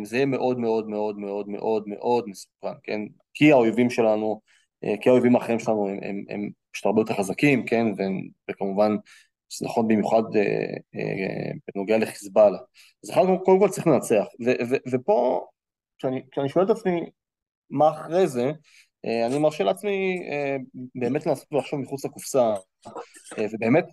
זה 0.04 0.16
יהיה 0.16 0.26
מאוד 0.26 0.60
מאוד 0.60 0.88
מאוד 0.88 1.18
מאוד 1.18 1.50
מאוד 1.50 1.84
מאוד 1.88 2.26
מסוכן, 2.28 2.74
כן, 2.84 3.02
כי 3.34 3.52
האויבים 3.52 3.90
שלנו, 3.90 4.42
כי 5.02 5.10
האויבים 5.10 5.36
האחרים 5.36 5.60
שלנו 5.60 5.90
הם, 5.90 6.00
הם, 6.04 6.24
הם 6.30 6.50
פשוט 6.72 6.86
הרבה 6.86 7.02
יותר 7.02 7.14
חזקים, 7.14 7.66
כן, 7.66 7.86
וכמובן 8.50 8.96
זה 9.60 9.66
נכון 9.66 9.88
במיוחד 9.88 10.24
אה, 10.36 10.42
אה, 10.96 11.52
בנוגע 11.68 11.98
לחיזבאללה. 11.98 12.58
אז 13.04 13.10
אחד 13.10 13.22
קודם 13.46 13.60
כל 13.60 13.70
צריך 13.70 13.88
לנצח, 13.88 14.24
ו- 14.46 14.64
ו- 14.70 14.92
ופה 14.92 15.48
כשאני, 15.98 16.22
כשאני 16.32 16.50
שואל 16.50 16.66
את 16.66 16.70
עצמי 16.70 17.10
מה 17.70 17.90
אחרי 17.92 18.28
זה, 18.28 18.52
אה, 19.06 19.26
אני 19.26 19.40
מרשה 19.40 19.64
לעצמי 19.64 20.24
אה, 20.32 20.56
באמת 20.96 21.26
לנסות 21.26 21.48
לחשוב 21.52 21.80
מחוץ 21.80 22.06
לקופסה, 22.06 22.54
אה, 23.38 23.46
ובאמת, 23.54 23.86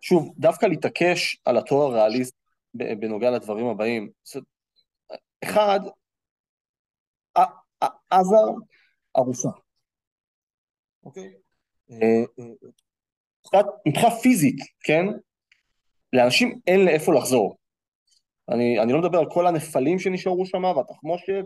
שוב, 0.00 0.34
דווקא 0.38 0.66
להתעקש 0.66 1.40
על 1.44 1.56
התואר 1.56 1.90
הריאליסט 1.90 2.34
בנוגע 2.74 3.30
לדברים 3.30 3.66
הבאים. 3.66 4.10
אחד, 5.44 5.80
עזה 8.10 8.36
ארוסה, 9.16 9.48
אוקיי? 11.04 11.32
מבחינה 13.86 14.10
פיזית, 14.10 14.58
כן? 14.84 15.06
לאנשים 16.12 16.58
אין 16.66 16.84
לאיפה 16.84 17.14
לחזור. 17.14 17.56
אני, 18.48 18.80
אני 18.80 18.92
לא 18.92 18.98
מדבר 18.98 19.18
על 19.18 19.30
כל 19.30 19.46
הנפלים 19.46 19.98
שנשארו 19.98 20.46
שם 20.46 20.64
והתחמושת 20.64 21.44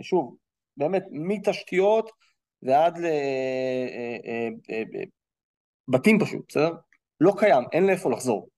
ושוב, 0.00 0.36
באמת 0.76 1.04
מתשתיות 1.10 2.10
ועד 2.62 2.98
לבתים 5.88 6.16
אה, 6.16 6.20
אה, 6.20 6.24
אה, 6.24 6.26
פשוט, 6.26 6.44
בסדר? 6.48 6.70
לא 7.20 7.32
קיים, 7.38 7.64
אין 7.72 7.86
לאיפה 7.86 8.10
לחזור. 8.10 8.48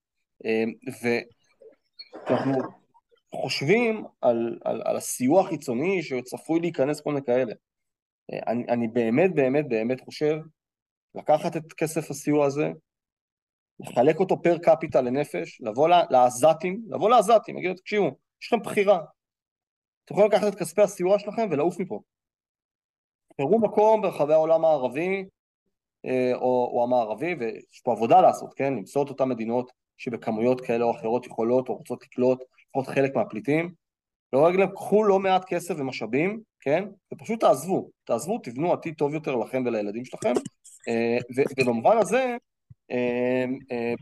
וכשאנחנו 0.88 2.52
חושבים 3.34 4.04
על, 4.20 4.58
על, 4.64 4.82
על 4.84 4.96
הסיוע 4.96 5.40
החיצוני 5.40 6.02
שצפוי 6.02 6.60
להיכנס 6.60 7.00
כל 7.00 7.12
מיני 7.12 7.26
כאלה, 7.26 7.52
אני, 8.46 8.64
אני 8.68 8.88
באמת 8.88 9.34
באמת 9.34 9.68
באמת 9.68 10.00
חושב 10.00 10.36
לקחת 11.14 11.56
את 11.56 11.72
כסף 11.72 12.10
הסיוע 12.10 12.46
הזה, 12.46 12.72
לחלק 13.80 14.20
אותו 14.20 14.42
פר 14.42 14.58
קפיטל 14.58 15.00
לנפש, 15.00 15.60
לבוא 15.60 15.88
לעזתים, 16.10 16.82
לבוא 16.88 17.10
לעזתים, 17.10 17.56
להגיד, 17.56 17.76
תקשיבו, 17.76 18.10
יש 18.42 18.52
לכם 18.52 18.62
בחירה. 18.62 18.98
אתם 20.04 20.14
יכולים 20.14 20.30
לקחת 20.30 20.52
את 20.52 20.58
כספי 20.58 20.82
הסיוע 20.82 21.18
שלכם 21.18 21.48
ולעוף 21.50 21.80
מפה. 21.80 22.00
תראו 23.36 23.60
מקום 23.60 24.02
ברחבי 24.02 24.32
העולם 24.32 24.64
הערבי 24.64 25.24
אה, 26.06 26.32
או, 26.34 26.70
או 26.72 26.84
המערבי, 26.84 27.34
ויש 27.34 27.80
פה 27.84 27.92
עבודה 27.92 28.20
לעשות, 28.20 28.54
כן? 28.54 28.74
למצוא 28.74 29.04
את 29.04 29.08
אותן 29.08 29.28
מדינות 29.28 29.72
שבכמויות 29.98 30.60
כאלה 30.60 30.84
או 30.84 30.90
אחרות 30.90 31.26
יכולות 31.26 31.68
או 31.68 31.74
רוצות 31.74 32.02
לקלוט 32.02 32.42
לפחות 32.68 32.86
חלק 32.86 33.16
מהפליטים, 33.16 33.74
לא 34.32 34.42
להגיד 34.42 34.60
להם, 34.60 34.70
קחו 34.70 35.04
לא 35.04 35.18
מעט 35.18 35.44
כסף 35.44 35.74
ומשאבים, 35.78 36.40
כן? 36.60 36.84
ופשוט 37.14 37.40
תעזבו, 37.40 37.90
תעזבו, 38.04 38.38
תבנו 38.38 38.72
עתיד 38.72 38.94
טוב 38.94 39.14
יותר 39.14 39.36
לכם 39.36 39.62
ולילדים 39.66 40.04
שלכם, 40.04 40.32
ובמובן 41.58 41.96
הזה, 41.98 42.36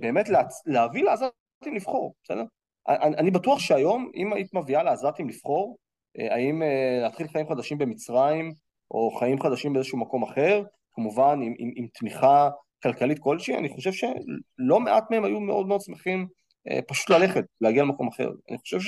באמת 0.00 0.28
להביא 0.66 1.04
לעזתים 1.04 1.74
לבחור, 1.74 2.14
בסדר? 2.24 2.44
אני, 2.88 3.30
בטוח 3.30 3.58
שהיום, 3.58 4.10
אם 4.14 4.32
היית 4.32 4.54
מביאה 4.54 4.82
לעזתים 4.82 5.28
לבחור, 5.28 5.76
האם 6.18 6.62
להתחיל 7.02 7.28
חיים 7.28 7.48
חדשים 7.48 7.78
במצרים, 7.78 8.52
או 8.90 9.10
חיים 9.10 9.40
חדשים 9.40 9.72
באיזשהו 9.72 9.98
מקום 9.98 10.22
אחר, 10.22 10.62
כמובן 10.92 11.40
עם, 11.42 11.54
עם, 11.58 11.70
עם 11.76 11.86
תמיכה 11.94 12.50
כלכלית 12.82 13.18
כלשהי, 13.18 13.56
אני 13.56 13.68
חושב 13.68 13.92
שלא 13.92 14.80
מעט 14.80 15.10
מהם 15.10 15.24
היו 15.24 15.40
מאוד 15.40 15.66
מאוד 15.66 15.80
שמחים 15.80 16.26
אה, 16.70 16.78
פשוט 16.88 17.10
ללכת, 17.10 17.44
להגיע 17.60 17.82
למקום 17.82 18.08
אחר. 18.08 18.30
אני 18.50 18.58
חושב 18.58 18.80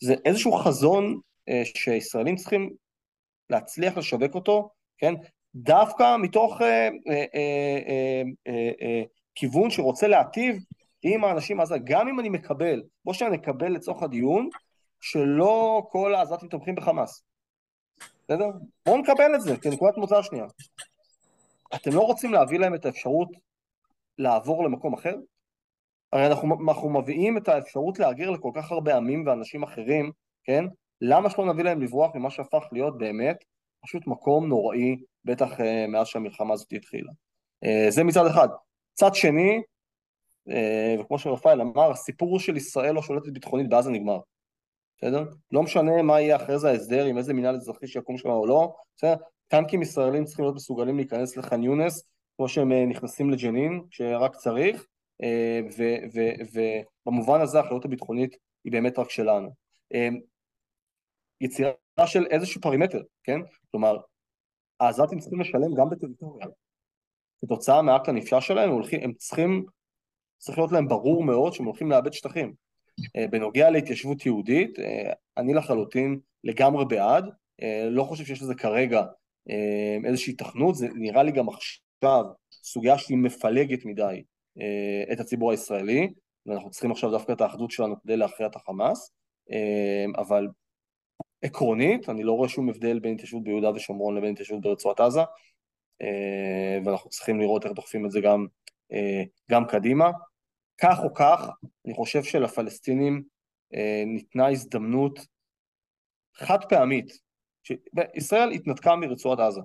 שזה 0.00 0.14
איזשהו 0.24 0.52
חזון 0.52 1.20
אה, 1.48 1.62
שישראלים 1.64 2.36
צריכים 2.36 2.70
להצליח 3.50 3.96
לשווק 3.96 4.34
אותו, 4.34 4.70
כן? 4.98 5.14
דווקא 5.54 6.16
מתוך 6.16 6.62
אה, 6.62 6.66
אה, 6.66 6.88
אה, 7.10 7.24
אה, 7.88 8.22
אה, 8.46 8.70
אה, 8.82 9.02
כיוון 9.34 9.70
שרוצה 9.70 10.08
להטיב 10.08 10.56
עם 11.02 11.24
האנשים 11.24 11.60
העזתים, 11.60 11.82
גם 11.84 12.08
אם 12.08 12.20
אני 12.20 12.28
מקבל, 12.28 12.82
בוא 13.04 13.12
שאני 13.12 13.36
אקבל 13.36 13.72
לצורך 13.72 14.02
הדיון, 14.02 14.48
שלא 15.00 15.82
כל 15.90 16.14
העזתים 16.14 16.48
תומכים 16.48 16.74
בחמאס. 16.74 17.22
בסדר? 18.24 18.50
בואו 18.86 18.98
נקבל 18.98 19.34
את 19.34 19.40
זה 19.40 19.56
כנקודת 19.56 19.96
מוצא 19.96 20.22
שנייה. 20.22 20.46
אתם 21.74 21.90
לא 21.92 22.00
רוצים 22.00 22.32
להביא 22.32 22.58
להם 22.58 22.74
את 22.74 22.86
האפשרות 22.86 23.28
לעבור 24.18 24.64
למקום 24.64 24.94
אחר? 24.94 25.14
הרי 26.12 26.26
אנחנו, 26.26 26.56
אנחנו 26.68 26.90
מביאים 26.90 27.36
את 27.36 27.48
האפשרות 27.48 27.98
להגר 27.98 28.30
לכל 28.30 28.50
כך 28.54 28.72
הרבה 28.72 28.96
עמים 28.96 29.26
ואנשים 29.26 29.62
אחרים, 29.62 30.12
כן? 30.44 30.64
למה 31.00 31.30
שלא 31.30 31.52
נביא 31.52 31.64
להם 31.64 31.82
לברוח 31.82 32.14
ממה 32.14 32.30
שהפך 32.30 32.62
להיות 32.72 32.98
באמת 32.98 33.44
פשוט 33.84 34.06
מקום 34.06 34.48
נוראי, 34.48 34.96
בטח 35.24 35.60
uh, 35.60 35.62
מאז 35.88 36.06
שהמלחמה 36.06 36.54
הזאת 36.54 36.72
התחילה. 36.72 37.12
Uh, 37.64 37.90
זה 37.90 38.04
מצד 38.04 38.26
אחד. 38.26 38.48
צד 38.94 39.14
שני, 39.14 39.62
אה, 40.48 41.00
וכמו 41.00 41.18
שרפאל 41.18 41.60
אמר, 41.60 41.90
הסיפור 41.90 42.40
של 42.40 42.56
ישראל 42.56 42.94
לא 42.94 43.02
שולטת 43.02 43.28
ביטחונית 43.32 43.68
בעזה 43.68 43.90
נגמר. 43.90 44.18
בסדר? 44.96 45.24
לא 45.52 45.62
משנה 45.62 46.02
מה 46.02 46.20
יהיה 46.20 46.36
אחרי 46.36 46.58
זה 46.58 46.68
ההסדר, 46.68 47.04
עם 47.04 47.18
איזה 47.18 47.34
מינהל 47.34 47.54
אזרחי 47.54 47.86
שיקום 47.86 48.18
שם 48.18 48.28
או 48.28 48.46
לא, 48.46 48.74
בסדר? 48.96 49.14
טנקים 49.48 49.82
ישראלים 49.82 50.24
צריכים 50.24 50.44
להיות 50.44 50.56
מסוגלים 50.56 50.96
להיכנס 50.96 51.36
לח'אן 51.36 51.62
יונס, 51.62 52.08
כמו 52.36 52.48
שהם 52.48 52.72
נכנסים 52.88 53.30
לג'נין, 53.30 53.82
כשרק 53.90 54.36
צריך, 54.36 54.86
ובמובן 56.54 57.40
הזה 57.40 57.58
האחריות 57.58 57.84
הביטחונית 57.84 58.36
היא 58.64 58.72
באמת 58.72 58.98
רק 58.98 59.10
שלנו. 59.10 59.50
אה, 59.94 60.08
יצירה 61.40 61.72
של 62.06 62.26
איזשהו 62.26 62.60
פרימטר, 62.60 63.02
כן? 63.22 63.40
כלומר, 63.70 63.96
העזתים 64.80 65.18
צריכים 65.18 65.40
לשלם 65.40 65.74
גם 65.76 65.90
בטריטוריה. 65.90 66.46
כתוצאה 67.44 67.82
מהאקט 67.82 68.08
הנפשע 68.08 68.40
שלהם, 68.40 68.70
הם 69.02 69.12
צריכים, 69.12 69.64
צריך 70.38 70.58
להיות 70.58 70.72
להם 70.72 70.88
ברור 70.88 71.24
מאוד 71.24 71.52
שהם 71.52 71.66
הולכים 71.66 71.90
לאבד 71.90 72.12
שטחים. 72.12 72.54
בנוגע 73.30 73.70
להתיישבות 73.70 74.26
יהודית, 74.26 74.78
אני 75.36 75.54
לחלוטין 75.54 76.20
לגמרי 76.44 76.84
בעד, 76.84 77.24
לא 77.90 78.04
חושב 78.04 78.24
שיש 78.24 78.42
לזה 78.42 78.54
כרגע 78.54 79.02
אה, 79.50 79.98
איזושהי 80.04 80.32
תכנות, 80.32 80.74
זה 80.74 80.88
נראה 80.94 81.22
לי 81.22 81.32
גם 81.32 81.46
עכשיו 81.48 82.24
סוגיה 82.52 82.98
שהיא 82.98 83.18
מפלגת 83.18 83.84
מדי 83.84 84.02
אה, 84.02 84.20
את 85.12 85.20
הציבור 85.20 85.50
הישראלי, 85.50 86.12
ואנחנו 86.46 86.70
צריכים 86.70 86.90
עכשיו 86.90 87.10
דווקא 87.10 87.32
את 87.32 87.40
האחדות 87.40 87.70
שלנו 87.70 88.00
כדי 88.02 88.16
להכריע 88.16 88.48
את 88.48 88.56
החמאס, 88.56 89.12
אה, 89.52 90.20
אבל 90.20 90.48
עקרונית, 91.42 92.08
אני 92.08 92.22
לא 92.22 92.32
רואה 92.32 92.48
שום 92.48 92.68
הבדל 92.68 92.98
בין 92.98 93.14
התיישבות 93.14 93.44
ביהודה 93.44 93.70
ושומרון 93.70 94.16
לבין 94.16 94.32
התיישבות 94.32 94.60
ברצועת 94.60 95.00
עזה, 95.00 95.20
ואנחנו 96.84 97.10
צריכים 97.10 97.40
לראות 97.40 97.64
איך 97.64 97.72
דוחפים 97.72 98.06
את 98.06 98.10
זה 98.10 98.20
גם, 98.20 98.46
גם 99.50 99.66
קדימה. 99.66 100.10
כך 100.80 100.98
או 101.04 101.14
כך, 101.14 101.48
אני 101.86 101.94
חושב 101.94 102.22
שלפלסטינים 102.22 103.22
ניתנה 104.06 104.48
הזדמנות 104.48 105.18
חד 106.34 106.58
פעמית 106.68 107.06
ישראל 108.14 108.50
התנתקה 108.50 108.96
מרצועת 108.96 109.38
עזה. 109.38 109.60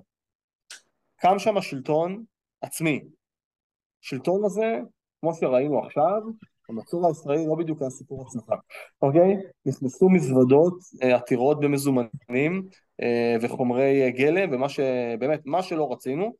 קם 1.16 1.38
שם 1.38 1.60
שלטון 1.60 2.24
עצמי. 2.60 3.00
שלטון 4.04 4.44
הזה, 4.44 4.78
כמו 5.20 5.34
שראינו 5.34 5.84
עכשיו, 5.84 6.22
המצור 6.68 7.06
הישראלי 7.06 7.46
לא 7.46 7.54
בדיוק 7.54 7.80
היה 7.80 7.90
סיפור 7.90 8.22
הצלחה, 8.22 8.54
אוקיי? 9.02 9.36
נכנסו 9.66 10.08
מזוודות 10.08 10.78
אה, 11.02 11.16
עתירות 11.16 11.60
במזומנים 11.60 12.68
אה, 13.02 13.36
וחומרי 13.40 14.12
גלם 14.12 14.48
ומה 14.52 14.68
ש... 14.68 14.80
באמת, 15.18 15.40
מה 15.44 15.62
שלא 15.62 15.92
רצינו, 15.92 16.34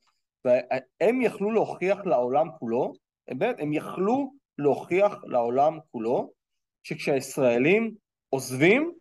והם 0.45 1.23
יכלו 1.23 1.51
להוכיח 1.51 1.99
לעולם 2.05 2.49
כולו, 2.59 2.93
באמת, 3.29 3.57
הם 3.59 3.73
יכלו 3.73 4.33
להוכיח 4.59 5.17
לעולם 5.25 5.79
כולו, 5.93 6.31
שכשהישראלים 6.83 7.95
עוזבים, 8.31 8.93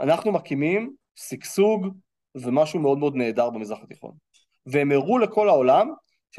אנחנו 0.00 0.32
מקימים 0.32 0.94
שגשוג 1.14 1.86
ומשהו 2.34 2.80
מאוד 2.80 2.98
מאוד 2.98 3.14
נהדר 3.16 3.50
במזרח 3.50 3.78
התיכון. 3.82 4.12
והם 4.66 4.92
הראו 4.92 5.18
לכל 5.18 5.48
העולם 5.48 5.90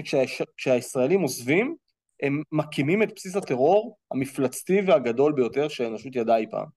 שכשהישראלים 0.04 1.22
עוזבים, 1.22 1.76
הם 2.22 2.42
מקימים 2.52 3.04
את 3.04 3.14
בסיס 3.16 3.36
הטרור 3.36 3.98
המפלצתי 4.12 4.82
והגדול 4.88 5.34
ביותר 5.34 5.68
שהאנושות 5.68 6.16
ידעה 6.16 6.38
אי 6.38 6.46
פעם. 6.52 6.68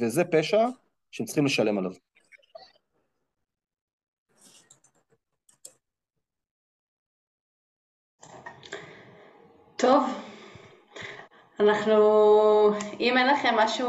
וזה 0.00 0.24
פשע 0.24 0.66
שהם 1.10 1.26
צריכים 1.26 1.44
לשלם 1.44 1.78
עליו. 1.78 1.92
טוב, 9.76 10.04
אנחנו, 11.60 12.00
אם 13.00 13.18
אין 13.18 13.26
לכם 13.26 13.54
משהו 13.56 13.88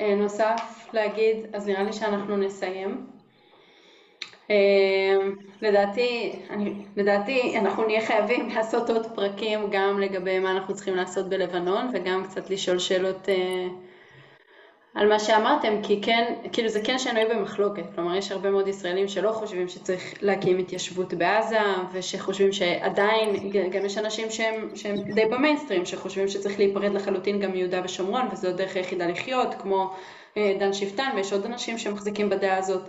אה, 0.00 0.14
נוסף 0.14 0.88
להגיד, 0.92 1.36
אז 1.52 1.66
נראה 1.66 1.82
לי 1.82 1.92
שאנחנו 1.92 2.36
נסיים. 2.36 3.19
אה, 4.50 5.16
לדעתי, 5.62 6.32
אני, 6.50 6.74
לדעתי 6.96 7.58
אנחנו 7.58 7.86
נהיה 7.86 8.06
חייבים 8.06 8.48
לעשות 8.54 8.90
עוד 8.90 9.06
פרקים 9.14 9.60
גם 9.70 10.00
לגבי 10.00 10.38
מה 10.38 10.50
אנחנו 10.50 10.74
צריכים 10.74 10.96
לעשות 10.96 11.28
בלבנון 11.28 11.90
וגם 11.94 12.24
קצת 12.24 12.50
לשאול 12.50 12.78
שאלות 12.78 13.28
אה, 13.28 13.68
על 14.94 15.08
מה 15.08 15.18
שאמרתם, 15.18 15.82
כי 15.82 16.00
כן, 16.02 16.34
כאילו 16.52 16.68
זה 16.68 16.80
כן 16.84 16.98
שנוי 16.98 17.24
במחלוקת, 17.24 17.82
כלומר 17.94 18.16
יש 18.16 18.32
הרבה 18.32 18.50
מאוד 18.50 18.68
ישראלים 18.68 19.08
שלא 19.08 19.32
חושבים 19.32 19.68
שצריך 19.68 20.14
להקים 20.22 20.58
התיישבות 20.58 21.14
בעזה 21.14 21.58
ושחושבים 21.92 22.52
שעדיין, 22.52 23.50
גם 23.70 23.84
יש 23.84 23.98
אנשים 23.98 24.30
שהם, 24.30 24.68
שהם 24.74 24.96
די 25.14 25.24
במיינסטרים, 25.24 25.84
שחושבים 25.84 26.28
שצריך 26.28 26.58
להיפרד 26.58 26.92
לחלוטין 26.92 27.40
גם 27.40 27.52
מיהודה 27.52 27.80
ושומרון 27.84 28.28
וזו 28.32 28.48
הדרך 28.48 28.76
היחידה 28.76 29.06
לחיות, 29.06 29.54
כמו 29.54 29.94
אה, 30.36 30.56
דן 30.58 30.72
שפטן 30.72 31.10
ויש 31.16 31.32
עוד 31.32 31.46
אנשים 31.46 31.78
שמחזיקים 31.78 32.28
בדעה 32.28 32.56
הזאת, 32.56 32.82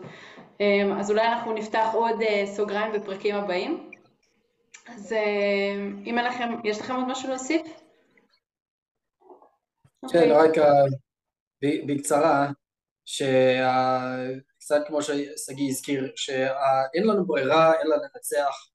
אז 0.99 1.11
אולי 1.11 1.27
אנחנו 1.27 1.53
נפתח 1.53 1.87
עוד 1.93 2.21
אה, 2.21 2.43
סוגריים 2.55 2.93
בפרקים 2.93 3.35
הבאים. 3.35 3.91
אז 4.87 5.15
אם 6.05 6.17
אין 6.17 6.25
לכם, 6.25 6.49
יש 6.63 6.79
לכם 6.79 6.95
עוד 6.95 7.07
משהו 7.07 7.29
להוסיף? 7.29 7.61
כן, 10.11 10.29
רק 10.31 10.51
בקצרה, 11.87 12.49
שקצת 13.05 14.81
כמו 14.87 15.01
ששגיא 15.01 15.69
הזכיר, 15.69 16.11
שאין 16.15 17.07
לנו 17.07 17.25
ברירה 17.25 17.81
אלא 17.81 17.95
לנצח, 17.95 18.67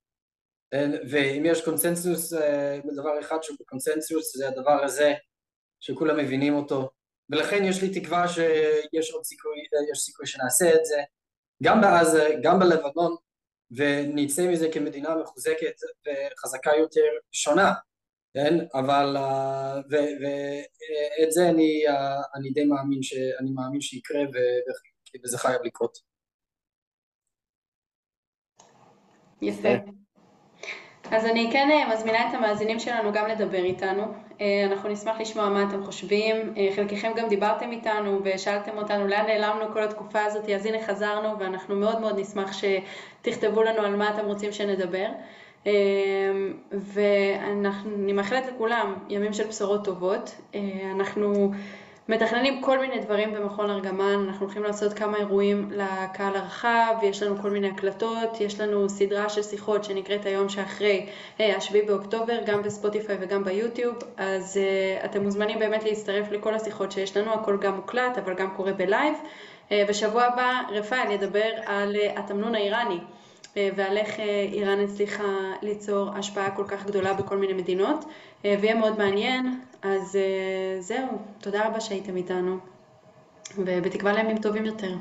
ואם 1.11 1.43
יש 1.45 1.65
קונצנזוס 1.65 2.33
בדבר 2.85 3.19
אחד 3.19 3.43
שהוא 3.43 3.57
בקונצנזוס 3.59 4.37
זה 4.37 4.47
הדבר 4.47 4.83
הזה 4.83 5.13
שכולם 5.79 6.17
מבינים 6.17 6.55
אותו, 6.55 6.89
ולכן 7.29 7.63
יש 7.63 7.81
לי 7.81 8.01
תקווה 8.01 8.27
שיש 8.27 9.11
עוד 9.11 9.23
סיכוי, 9.23 9.57
יש 9.91 9.99
סיכוי 9.99 10.27
שנעשה 10.27 10.75
את 10.75 10.85
זה, 10.85 11.01
גם 11.63 11.81
בעזה, 11.81 12.29
גם 12.43 12.59
בלבנון, 12.59 13.15
ונצא 13.71 14.51
מזה 14.51 14.69
כמדינה 14.73 15.15
מחוזקת 15.15 15.75
וחזקה 16.05 16.71
יותר, 16.79 17.09
שונה 17.31 17.73
כן? 18.37 18.53
אבל, 18.73 19.17
אה, 19.17 19.75
ואת 19.89 21.31
זה 21.31 21.49
אני, 21.49 21.87
אה, 21.87 22.21
אני 22.35 22.49
די 22.49 22.65
מאמין, 22.65 23.03
שאני 23.03 23.51
מאמין 23.51 23.81
שיקרה 23.81 24.21
וזה 25.23 25.37
חייב 25.37 25.61
לקרות. 25.63 25.97
יפה. 29.41 29.69
אז 31.11 31.25
אני 31.25 31.49
כן 31.51 31.69
אה, 31.71 31.93
מזמינה 31.93 32.29
את 32.29 32.33
המאזינים 32.33 32.79
שלנו 32.79 33.11
גם 33.11 33.27
לדבר 33.27 33.63
איתנו. 33.63 34.03
אנחנו 34.65 34.89
נשמח 34.89 35.19
לשמוע 35.19 35.49
מה 35.49 35.63
אתם 35.69 35.83
חושבים. 35.83 36.53
חלקכם 36.75 37.11
גם 37.15 37.27
דיברתם 37.27 37.71
איתנו 37.71 38.19
ושאלתם 38.23 38.77
אותנו 38.77 39.07
לאן 39.07 39.25
נעלמנו 39.25 39.73
כל 39.73 39.83
התקופה 39.83 40.23
הזאת, 40.23 40.49
אז 40.49 40.65
הנה 40.65 40.77
חזרנו 40.85 41.39
ואנחנו 41.39 41.75
מאוד 41.75 42.01
מאוד 42.01 42.19
נשמח 42.19 42.51
שתכתבו 42.53 43.63
לנו 43.63 43.81
על 43.81 43.95
מה 43.95 44.09
אתם 44.09 44.25
רוצים 44.25 44.51
שנדבר. 44.51 45.07
ואני 46.71 48.13
מאחלת 48.13 48.45
לכולם 48.47 48.95
ימים 49.09 49.33
של 49.33 49.47
בשורות 49.47 49.85
טובות. 49.85 50.35
אה, 50.55 50.61
אנחנו 50.95 51.51
מתכננים 52.09 52.61
כל 52.61 52.79
מיני 52.79 52.99
דברים 52.99 53.33
במכון 53.33 53.69
ארגמן, 53.69 54.25
אנחנו 54.27 54.45
הולכים 54.45 54.63
לעשות 54.63 54.93
כמה 54.93 55.17
אירועים 55.17 55.71
לקהל 55.71 56.35
הרחב, 56.35 56.95
יש 57.03 57.23
לנו 57.23 57.37
כל 57.41 57.49
מיני 57.49 57.69
הקלטות, 57.69 58.41
יש 58.41 58.59
לנו 58.59 58.89
סדרה 58.89 59.29
של 59.29 59.43
שיחות 59.43 59.83
שנקראת 59.83 60.25
היום 60.25 60.49
שאחרי 60.49 61.05
השביעי 61.39 61.85
באוקטובר, 61.85 62.37
גם 62.45 62.63
בספוטיפיי 62.63 63.17
וגם 63.19 63.43
ביוטיוב, 63.43 63.95
אז 64.17 64.57
אה, 64.57 65.05
אתם 65.05 65.23
מוזמנים 65.23 65.59
באמת 65.59 65.83
להצטרף 65.83 66.31
לכל 66.31 66.53
השיחות 66.53 66.91
שיש 66.91 67.17
לנו, 67.17 67.33
הכל 67.33 67.57
גם 67.61 67.75
מוקלט, 67.75 68.17
אבל 68.17 68.33
גם 68.33 68.49
קורה 68.55 68.73
בלייב. 68.73 69.13
אה, 69.69 69.71
בשבוע 69.89 70.23
הבא 70.23 70.61
רפאל 70.69 71.11
ידבר 71.11 71.49
על 71.65 71.95
אה, 71.95 72.19
התמנון 72.19 72.55
האיראני. 72.55 72.99
ועל 73.75 73.97
איך 73.97 74.19
איראן 74.51 74.79
הצליחה 74.79 75.23
ליצור 75.61 76.09
השפעה 76.15 76.51
כל 76.55 76.63
כך 76.67 76.85
גדולה 76.85 77.13
בכל 77.13 77.37
מיני 77.37 77.53
מדינות, 77.53 78.05
ויהיה 78.43 78.75
מאוד 78.75 78.97
מעניין. 78.97 79.59
אז 79.81 80.17
זהו, 80.79 81.07
תודה 81.41 81.67
רבה 81.67 81.79
שהייתם 81.79 82.15
איתנו, 82.15 82.57
ובתקווה 83.57 84.13
לימים 84.13 84.37
טובים 84.37 84.65
יותר. 84.65 84.95